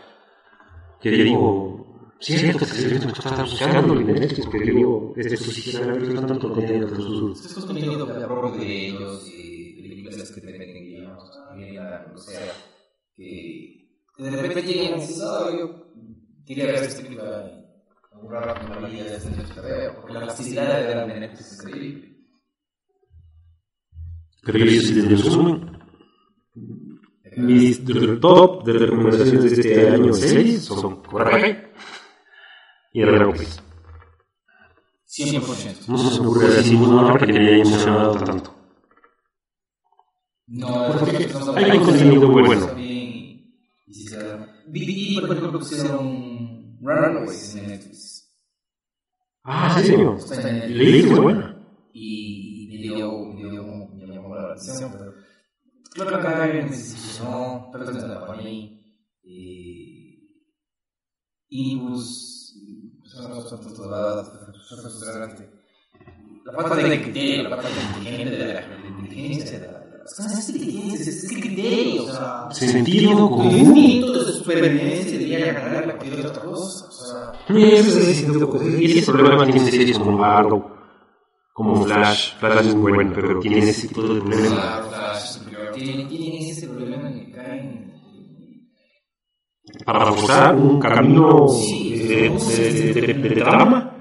que 1.00 1.10
digo, 1.10 2.12
sí 2.20 2.34
es 2.34 2.40
cierto 2.42 2.60
que 2.60 2.66
se 2.66 2.88
me 2.88 2.94
está 3.12 3.42
buscando 3.42 3.94
en 3.94 4.06
Netflix, 4.06 4.46
porque 4.46 4.70
digo, 4.70 5.14
se 5.16 5.36
sabe 5.72 5.98
ver 5.98 6.14
tanto 6.14 6.38
contenido 6.52 6.86
de. 6.86 7.32
Este 7.32 7.46
es 7.48 7.54
contenido 7.64 8.06
que 8.06 8.12
propio 8.12 8.60
de 8.60 8.86
ellos 8.86 9.28
y 9.28 9.82
películas 9.82 10.30
que 10.30 10.40
te 10.40 10.52
venden, 10.52 10.84
digamos, 10.84 11.24
o 12.14 12.18
sea, 12.18 12.52
que 13.16 13.88
de 14.18 14.30
repente 14.30 14.62
lleguen 14.62 14.98
y 14.98 15.00
dices, 15.00 15.22
"Ah, 15.22 15.48
yo 15.58 15.86
quería 16.46 16.66
ver 16.66 16.74
esta 16.76 17.02
película 17.02 17.67
la 18.30 18.54
está 19.16 19.28
en 19.28 19.40
el 19.40 19.46
veo", 19.62 19.94
porque 20.00 20.12
la 20.14 20.20
de 20.78 20.86
ver 20.86 21.06
de 21.06 21.20
Netflix 21.20 21.52
es 21.52 21.64
increíble. 21.64 22.14
Pero 24.44 24.58
yo 24.58 24.80
sí, 24.80 25.00
en 25.00 25.10
resumen, 25.10 25.78
mis 27.36 27.84
top 28.20 28.64
de 28.64 28.72
recomendaciones 28.72 29.56
de 29.56 29.60
este 29.60 29.88
año 29.88 30.12
son 30.60 31.02
Cobra 31.02 31.30
Kai 31.30 31.72
y 32.92 33.00
Dragon 33.02 33.32
Quest. 33.32 33.60
100%. 35.06 35.88
No 35.88 35.98
se 35.98 36.20
me 36.20 36.26
ocurre 36.28 36.46
así 36.58 36.70
ninguna 36.70 37.12
otra 37.14 37.26
que 37.26 37.32
me 37.32 37.38
haya 37.48 37.62
emocionado 37.62 38.14
tanto. 38.24 38.54
No, 40.46 40.94
es 40.94 41.02
que 41.16 41.24
estamos 41.24 41.48
Hay 41.56 41.64
hablando 41.64 41.84
contenido 41.86 42.20
de- 42.20 42.26
bueno. 42.26 42.66
y 44.72 45.20
por 45.20 45.36
ejemplo, 45.36 45.58
pusieron 45.58 46.78
Runaways 46.80 47.54
en 47.56 47.66
Netflix. 47.68 47.97
Ah, 49.50 49.74
¿en 49.78 49.84
serio? 49.86 50.16
Está 50.16 50.50
en 50.50 50.56
el- 50.56 50.76
Leí 50.78 51.02
que 51.04 51.10
es 51.12 51.18
buena. 51.18 51.56
y 51.94 52.68
me 52.70 52.76
dio, 52.82 53.24
me 53.24 53.50
dio, 53.50 53.64
me 53.94 54.06
llamó 54.14 54.34
la 54.36 54.52
atención, 54.52 54.92
pero 54.92 55.14
claro 55.94 56.16
acá 56.16 56.46
necesitación, 56.46 57.70
pero 57.72 57.84
la 58.08 58.26
son 63.48 63.74
todas 63.74 64.28
la 66.44 66.52
falta 66.52 66.76
de 66.76 67.02
criterio, 67.02 67.42
la 67.48 67.56
falta 67.56 67.68
de 67.68 67.74
inteligencia 69.02 69.58
de 69.60 69.72
la 69.72 69.77
de 70.16 70.24
inteligencia 70.24 70.32
de 70.32 70.32
la 70.32 70.32
las 70.32 70.32
cosas 70.32 70.38
es 70.38 70.48
inteligencia, 70.54 71.12
es 71.12 71.28
criterio, 71.42 72.04
o 72.04 72.12
sea, 72.12 72.48
Sentido 72.50 73.10
un 73.26 73.28
común. 73.30 73.76
instinto 73.76 74.24
de 74.24 74.32
supervivencia 74.32 75.12
debería 75.18 75.52
ganar 75.52 75.86
la 75.86 75.96
cualquier 75.96 76.26
otra 76.26 76.42
cosa, 76.42 76.86
o 76.88 76.92
sea, 76.92 77.56
Y 77.56 77.62
ese 77.64 77.88
es 77.88 78.08
el 78.08 78.14
sentido 78.14 78.48
común. 78.48 78.76
Y 78.80 78.98
ese 78.98 79.12
problema 79.12 79.44
tiene 79.44 79.70
series 79.70 79.98
como 79.98 80.24
Arrow, 80.24 80.64
como 81.52 81.84
Flash. 81.84 82.34
Flash 82.38 82.66
es 82.66 82.74
muy 82.74 82.92
bueno, 82.92 83.12
pero 83.14 83.38
tiene 83.40 83.58
ese 83.58 83.88
tipo 83.88 84.02
de 84.02 84.20
problemas. 84.20 85.42
Claro, 85.48 85.72
tienen, 85.74 86.08
tienen 86.08 86.42
ese 86.48 86.66
problema 86.68 87.10
en 87.10 87.18
el 87.18 87.26
que 87.26 87.32
caen. 87.32 87.88
Para 89.84 90.12
forzar 90.12 90.56
un 90.56 90.80
camino 90.80 91.46
de, 91.46 92.30
de, 92.30 92.92
de, 92.94 93.14
de, 93.14 93.30
trama, 93.36 93.96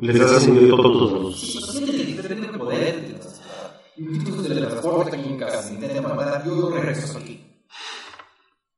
les 0.00 0.18
los... 0.18 1.40
Si 1.40 1.60
sienten 1.62 1.94
el 2.00 2.06
diferente 2.06 2.58
poder 2.58 3.00
de 3.06 3.12
las- 3.14 3.40
y 3.96 4.18
de 4.18 4.48
teletransporte 4.48 5.16
aquí 5.16 5.28
en 5.28 5.38
casa, 5.38 5.72
intentan 5.72 6.16
matar, 6.16 6.44
yo 6.44 6.70
regreso 6.70 7.18
aquí. 7.18 7.42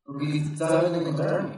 Porque 0.05 0.43
saben 0.57 0.95
encontrarme. 0.95 1.51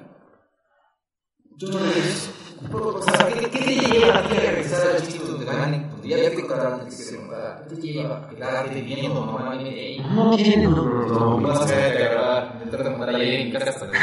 Yo 1.57 1.69
no 1.69 1.79
regreso. 1.79 2.31
O 2.73 3.03
sea, 3.03 3.27
¿qué, 3.29 3.51
qué 3.51 3.59
te 3.59 3.75
lleva 3.75 4.19
a 4.19 4.29
ti 4.29 4.37
a 4.37 4.41
regresar 4.41 4.87
al 4.89 5.03
sitio 5.03 5.23
donde 5.27 5.45
ganen? 5.47 5.91
Donde 5.91 6.09
ya 6.09 6.17
te 6.17 6.35
encontraron 6.35 6.85
que 6.85 6.91
se 6.91 7.15
encontrar. 7.15 7.67
¿Qué 7.69 7.77
te 7.77 7.83
lleva 7.87 8.19
a 8.19 8.29
quedarte 8.29 8.81
viendo 8.83 9.25
normalmente? 9.27 9.99
No 10.11 10.37
tiene, 10.37 10.65
no, 10.65 10.71
no, 10.71 11.07
No 11.07 11.41
no. 11.41 11.49
vas 11.49 11.61
a 11.61 11.75
ver 11.77 11.97
que 11.97 12.05
agarrar, 12.05 12.53
intentar 12.55 12.85
de 12.85 12.91
matar 12.91 13.09
a 13.11 13.17
alguien 13.17 13.41
en 13.41 13.53
casa 13.53 13.71
hasta 13.71 13.91
que 13.91 13.99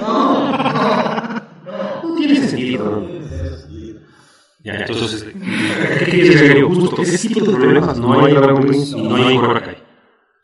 No, 0.00 0.58
No 2.02 2.14
tiene 2.16 2.48
sentido. 2.48 3.02
Ya, 4.64 4.74
entonces, 4.74 5.24
¿qué 5.98 6.04
quieres 6.04 6.40
decir 6.40 6.58
yo? 6.58 6.68
Justo, 6.68 7.02
ese 7.02 7.28
tipo 7.28 7.44
de 7.46 7.56
problemas 7.56 7.98
no 7.98 8.24
hay 8.24 8.34
en 8.34 8.40
Dragon 8.40 8.62
Prince 8.62 8.96
y 8.96 9.02
no 9.02 9.16
hay 9.16 9.34
en 9.34 9.40
Cobra 9.40 9.62
Kai. 9.62 9.76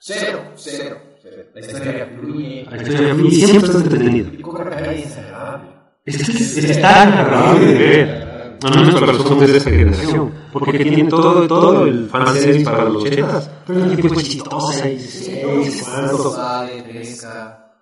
Cero, 0.01 0.41
cero, 0.57 0.97
cero. 1.23 1.43
La 1.55 1.61
historia 1.61 2.09
fluye. 2.19 2.67
La 2.69 2.77
historia 2.77 3.15
fluye 3.15 3.37
y 3.37 3.41
siempre 3.41 3.67
está 3.71 3.79
entretenida. 3.79 4.29
Y 4.33 4.43
Cobra 4.43 4.71
Kai 4.71 5.03
es 5.03 5.17
agradable. 5.19 5.69
Es, 6.05 6.29
es, 6.29 6.57
es 6.65 6.81
tan 6.81 7.13
agradable 7.13 7.67
de 7.67 7.79
ver. 7.79 8.29
No, 8.63 8.71
no 8.71 8.89
es 8.89 8.95
para 8.97 9.13
los 9.13 9.31
hombres 9.31 9.53
de 9.53 9.59
esta 9.59 9.71
generación. 9.71 10.33
Porque 10.53 10.79
tiene 10.79 11.05
todo, 11.09 11.47
todo 11.47 11.87
el 11.87 12.09
fanservice 12.09 12.65
para 12.65 12.85
los 12.85 13.05
chetas. 13.05 13.51
Pero 13.67 13.85
el 13.85 13.97
tipo 13.97 14.15
es 14.15 14.29
chistosa 14.29 14.89
y 14.89 14.97
dice, 14.97 15.43
cuánto. 15.85 16.33
Sale, 16.33 16.83
pesca. 16.83 17.73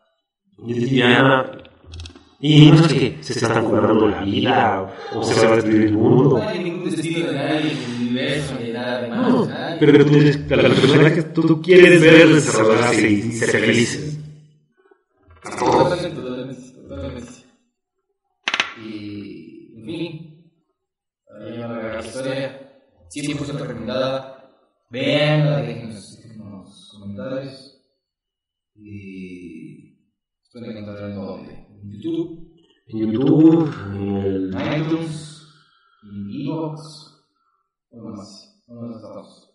Y 0.66 0.74
lesbiana. 0.74 1.50
Y 2.38 2.70
no 2.70 2.84
es 2.84 2.92
que 2.92 3.18
se 3.22 3.32
están 3.32 3.64
cobrando 3.64 4.08
la 4.08 4.22
vida 4.22 4.94
o 5.14 5.22
se 5.22 5.46
va 5.46 5.52
a 5.52 5.56
destruir 5.56 5.82
el 5.84 5.92
No 5.94 5.98
mundo. 5.98 6.42
hay 6.42 6.58
ningún 6.64 6.90
destino 6.90 7.26
de 7.28 7.34
nadie 7.34 7.72
el 7.72 8.02
universo 8.02 8.54
ni 8.60 8.72
nada 8.72 9.00
de 9.02 9.08
más. 9.08 9.48
nadie. 9.48 9.76
Pero 9.80 10.04
tú, 10.06 10.14
a 10.14 10.56
los 10.68 10.80
personajes 10.80 11.32
tú, 11.32 11.42
tú 11.42 11.62
quieres 11.62 12.00
ver 12.00 12.28
desarrollarse 12.28 13.10
y 13.10 13.32
ser 13.32 13.48
felices. 13.50 14.18
Totalmente, 15.58 16.20
totalmente, 16.20 16.72
totalmente. 16.72 17.32
Y, 18.84 19.72
en 19.78 19.86
fin, 19.86 20.52
la 21.30 22.00
historia. 22.04 22.62
100% 23.08 23.58
recomendada. 23.60 24.50
Veanla, 24.90 25.62
déjenos 25.62 26.18
unos 26.38 26.90
comentarios. 27.00 27.80
Y 28.74 29.96
espero 30.42 30.70
encontrar 30.70 31.10
en 31.10 31.16
donde. 31.16 31.65
En 31.86 32.00
YouTube, 32.00 32.52
En 32.88 33.12
YouTube, 33.12 33.74
en 33.94 34.16
el... 34.16 34.54
en 34.54 34.82
iTunes, 34.82 35.46
en 36.02 36.30
Evox. 36.30 36.80
¿Dónde 37.90 38.16
más? 38.16 38.64
¿Dónde 38.66 38.96
estamos? 38.96 39.52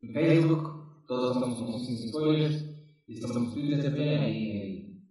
En 0.00 0.12
Facebook, 0.12 1.06
todos 1.06 1.36
estamos 1.36 1.58
como 1.58 1.78
sin 1.78 2.08
spoilers. 2.08 2.64
Y 3.06 3.14
estamos 3.14 3.36
en 3.36 3.54
Twitter 3.54 3.84
también, 3.84 4.20
ahí. 4.20 5.04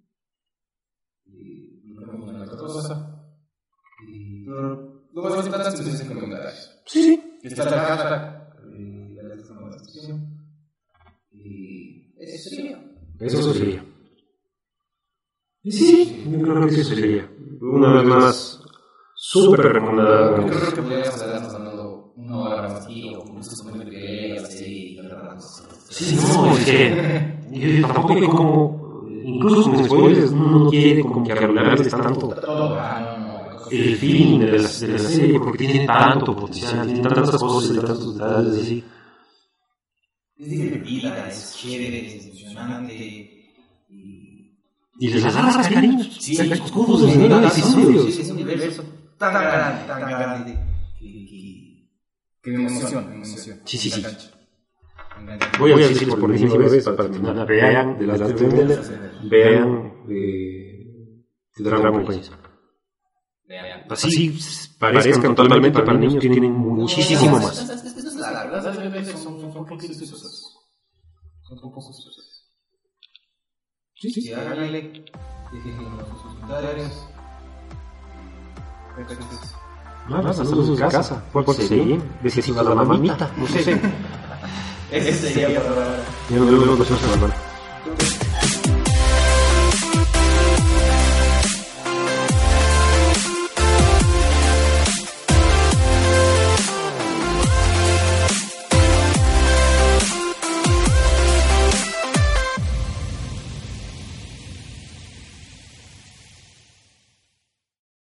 Y 1.25 1.93
no 1.93 2.01
creo 2.01 2.25
que 2.25 2.41
otra 2.41 2.57
cosa. 2.57 3.25
Y, 4.07 4.45
pero 4.45 5.05
Lo 5.13 5.21
más 5.23 5.45
importante 5.45 5.81
es 5.81 6.01
en 6.01 6.07
comentarios. 6.07 6.81
Sí, 6.85 7.03
sí. 7.03 7.37
Que 7.41 7.47
está 7.47 7.65
la 7.65 7.71
cara. 7.71 8.53
Y 8.77 9.13
la 9.13 9.23
letra 9.23 9.55
de 9.55 9.61
la 9.61 9.69
descripción. 9.69 10.37
Y 11.31 12.13
eso 12.19 12.49
sería. 13.53 13.85
Sí, 15.69 16.21
yo 16.25 16.41
creo 16.41 16.67
que 16.67 16.75
eso 16.75 16.95
sería. 16.95 17.31
Una 17.61 17.93
vez 17.93 18.03
más, 18.05 18.61
súper 19.15 19.59
recomendada. 19.73 20.35
Yo 20.37 20.45
creo 20.45 20.73
que 20.73 20.81
podríamos 20.81 21.21
estarnos 21.21 21.53
hablando 21.53 22.13
una 22.15 22.49
hora 22.49 22.63
más 22.63 22.87
aquí 22.87 23.13
o 23.15 23.23
con 23.23 23.39
estos 23.39 23.63
momentos 23.63 23.95
de 24.01 24.19
que 24.27 24.39
la 24.41 24.49
serie 24.49 24.79
y 24.93 24.97
hablar 24.97 25.19
de 25.19 25.33
cosas. 25.35 25.85
Sí, 25.89 26.15
no, 26.15 26.57
es 26.57 26.65
que 26.65 26.97
yo 27.53 27.87
tampoco 27.87 28.13
hay 28.13 28.27
como, 28.27 29.19
incluso 29.23 29.63
con 29.71 29.83
spoilers, 29.85 30.31
uno 30.31 30.59
no 30.59 30.69
quiere 30.69 31.01
como 31.01 31.23
que 31.23 31.31
hablarles 31.33 31.89
tanto 31.89 32.35
el 33.69 33.95
feeling 33.97 34.39
de 34.39 34.59
la, 34.59 34.69
de 34.69 34.87
la 34.87 35.09
serie, 35.09 35.39
porque 35.39 35.57
tiene 35.65 35.85
tanto 35.85 36.35
potencial, 36.35 36.91
tiene 36.93 37.09
tantas 37.09 37.37
cosas 37.37 37.77
y 37.77 37.79
tantos 37.79 38.17
detalles 38.17 38.57
así. 38.57 38.83
Es 40.37 40.49
divertida, 40.49 41.27
es 41.29 41.55
chévere, 41.55 42.05
es 42.05 42.15
emocionante. 42.17 43.20
Y 44.99 45.09
les 45.09 45.25
agarras 45.25 45.67
cariño. 45.67 46.03
Sí, 46.03 46.35
sí, 46.35 46.35
sí, 46.35 46.49
de 46.49 46.55
sí, 46.55 47.29
cada 47.29 47.49
sí, 47.49 47.61
episodio. 47.61 48.03
sí, 48.03 48.11
sí, 48.11 48.21
es 48.21 48.29
un 48.29 48.37
universo 48.37 48.83
tan 49.17 49.33
grande, 49.33 49.87
tan 49.87 50.01
grande, 50.01 50.59
que, 52.41 52.51
me 52.51 52.67
emociona, 52.67 53.07
me 53.07 53.15
emociona. 53.15 53.61
Sí, 53.65 53.77
sí, 53.77 53.89
sí. 53.89 54.03
Voy 55.59 55.71
a 55.71 55.77
decirles 55.77 56.15
por 56.15 56.31
vez 56.31 56.83
para 56.83 57.09
terminar. 57.09 57.47
Vean 57.47 57.97
de 57.97 58.07
las 58.07 58.19
Bender, 58.19 58.79
vean 59.23 59.93
eh, 60.09 61.23
de 61.55 61.63
Dragon 61.63 62.05
Quest. 62.05 62.33
Vean. 63.47 63.85
Así 63.89 64.39
parezcan 64.79 65.35
totalmente 65.35 65.81
para 65.81 65.97
niños, 65.97 66.19
tienen 66.19 66.53
muchísimo 66.53 67.39
más. 67.39 67.59
Que 67.59 67.87
eso 67.87 68.07
es 68.07 68.15
la 68.15 68.43
verdad, 68.43 68.63
las 68.63 68.77
bebés 68.77 69.09
son 69.09 69.39
son 69.39 69.53
pocos 69.53 69.87
cosas. 69.87 70.43
Son 71.43 71.61
pocos 71.61 71.85
cosas. 71.85 72.31
Sí, 74.01 74.11
sí. 74.11 74.21
Sí, 74.21 74.33
háganle, 74.33 75.03
dejen 75.51 75.77
sus 76.11 76.33
comentarios. 76.33 77.07
Nada, 80.09 80.33
saludos 80.33 80.75
de 80.75 80.87
casa. 80.87 81.23
Pórtense 81.31 81.75
bien. 81.75 82.03
Besitos 82.23 82.57
a 82.57 82.63
la 82.63 82.83
mamita. 82.83 83.29
No 83.37 83.45
sé. 83.45 83.79
Ese 84.91 85.13
sería 85.13 85.61
para 85.63 86.03
Ya 86.31 86.37
nos 86.37 86.51
vemos 86.51 86.67
la 86.79 86.85
próxima 86.85 87.13
semana. 87.13 87.33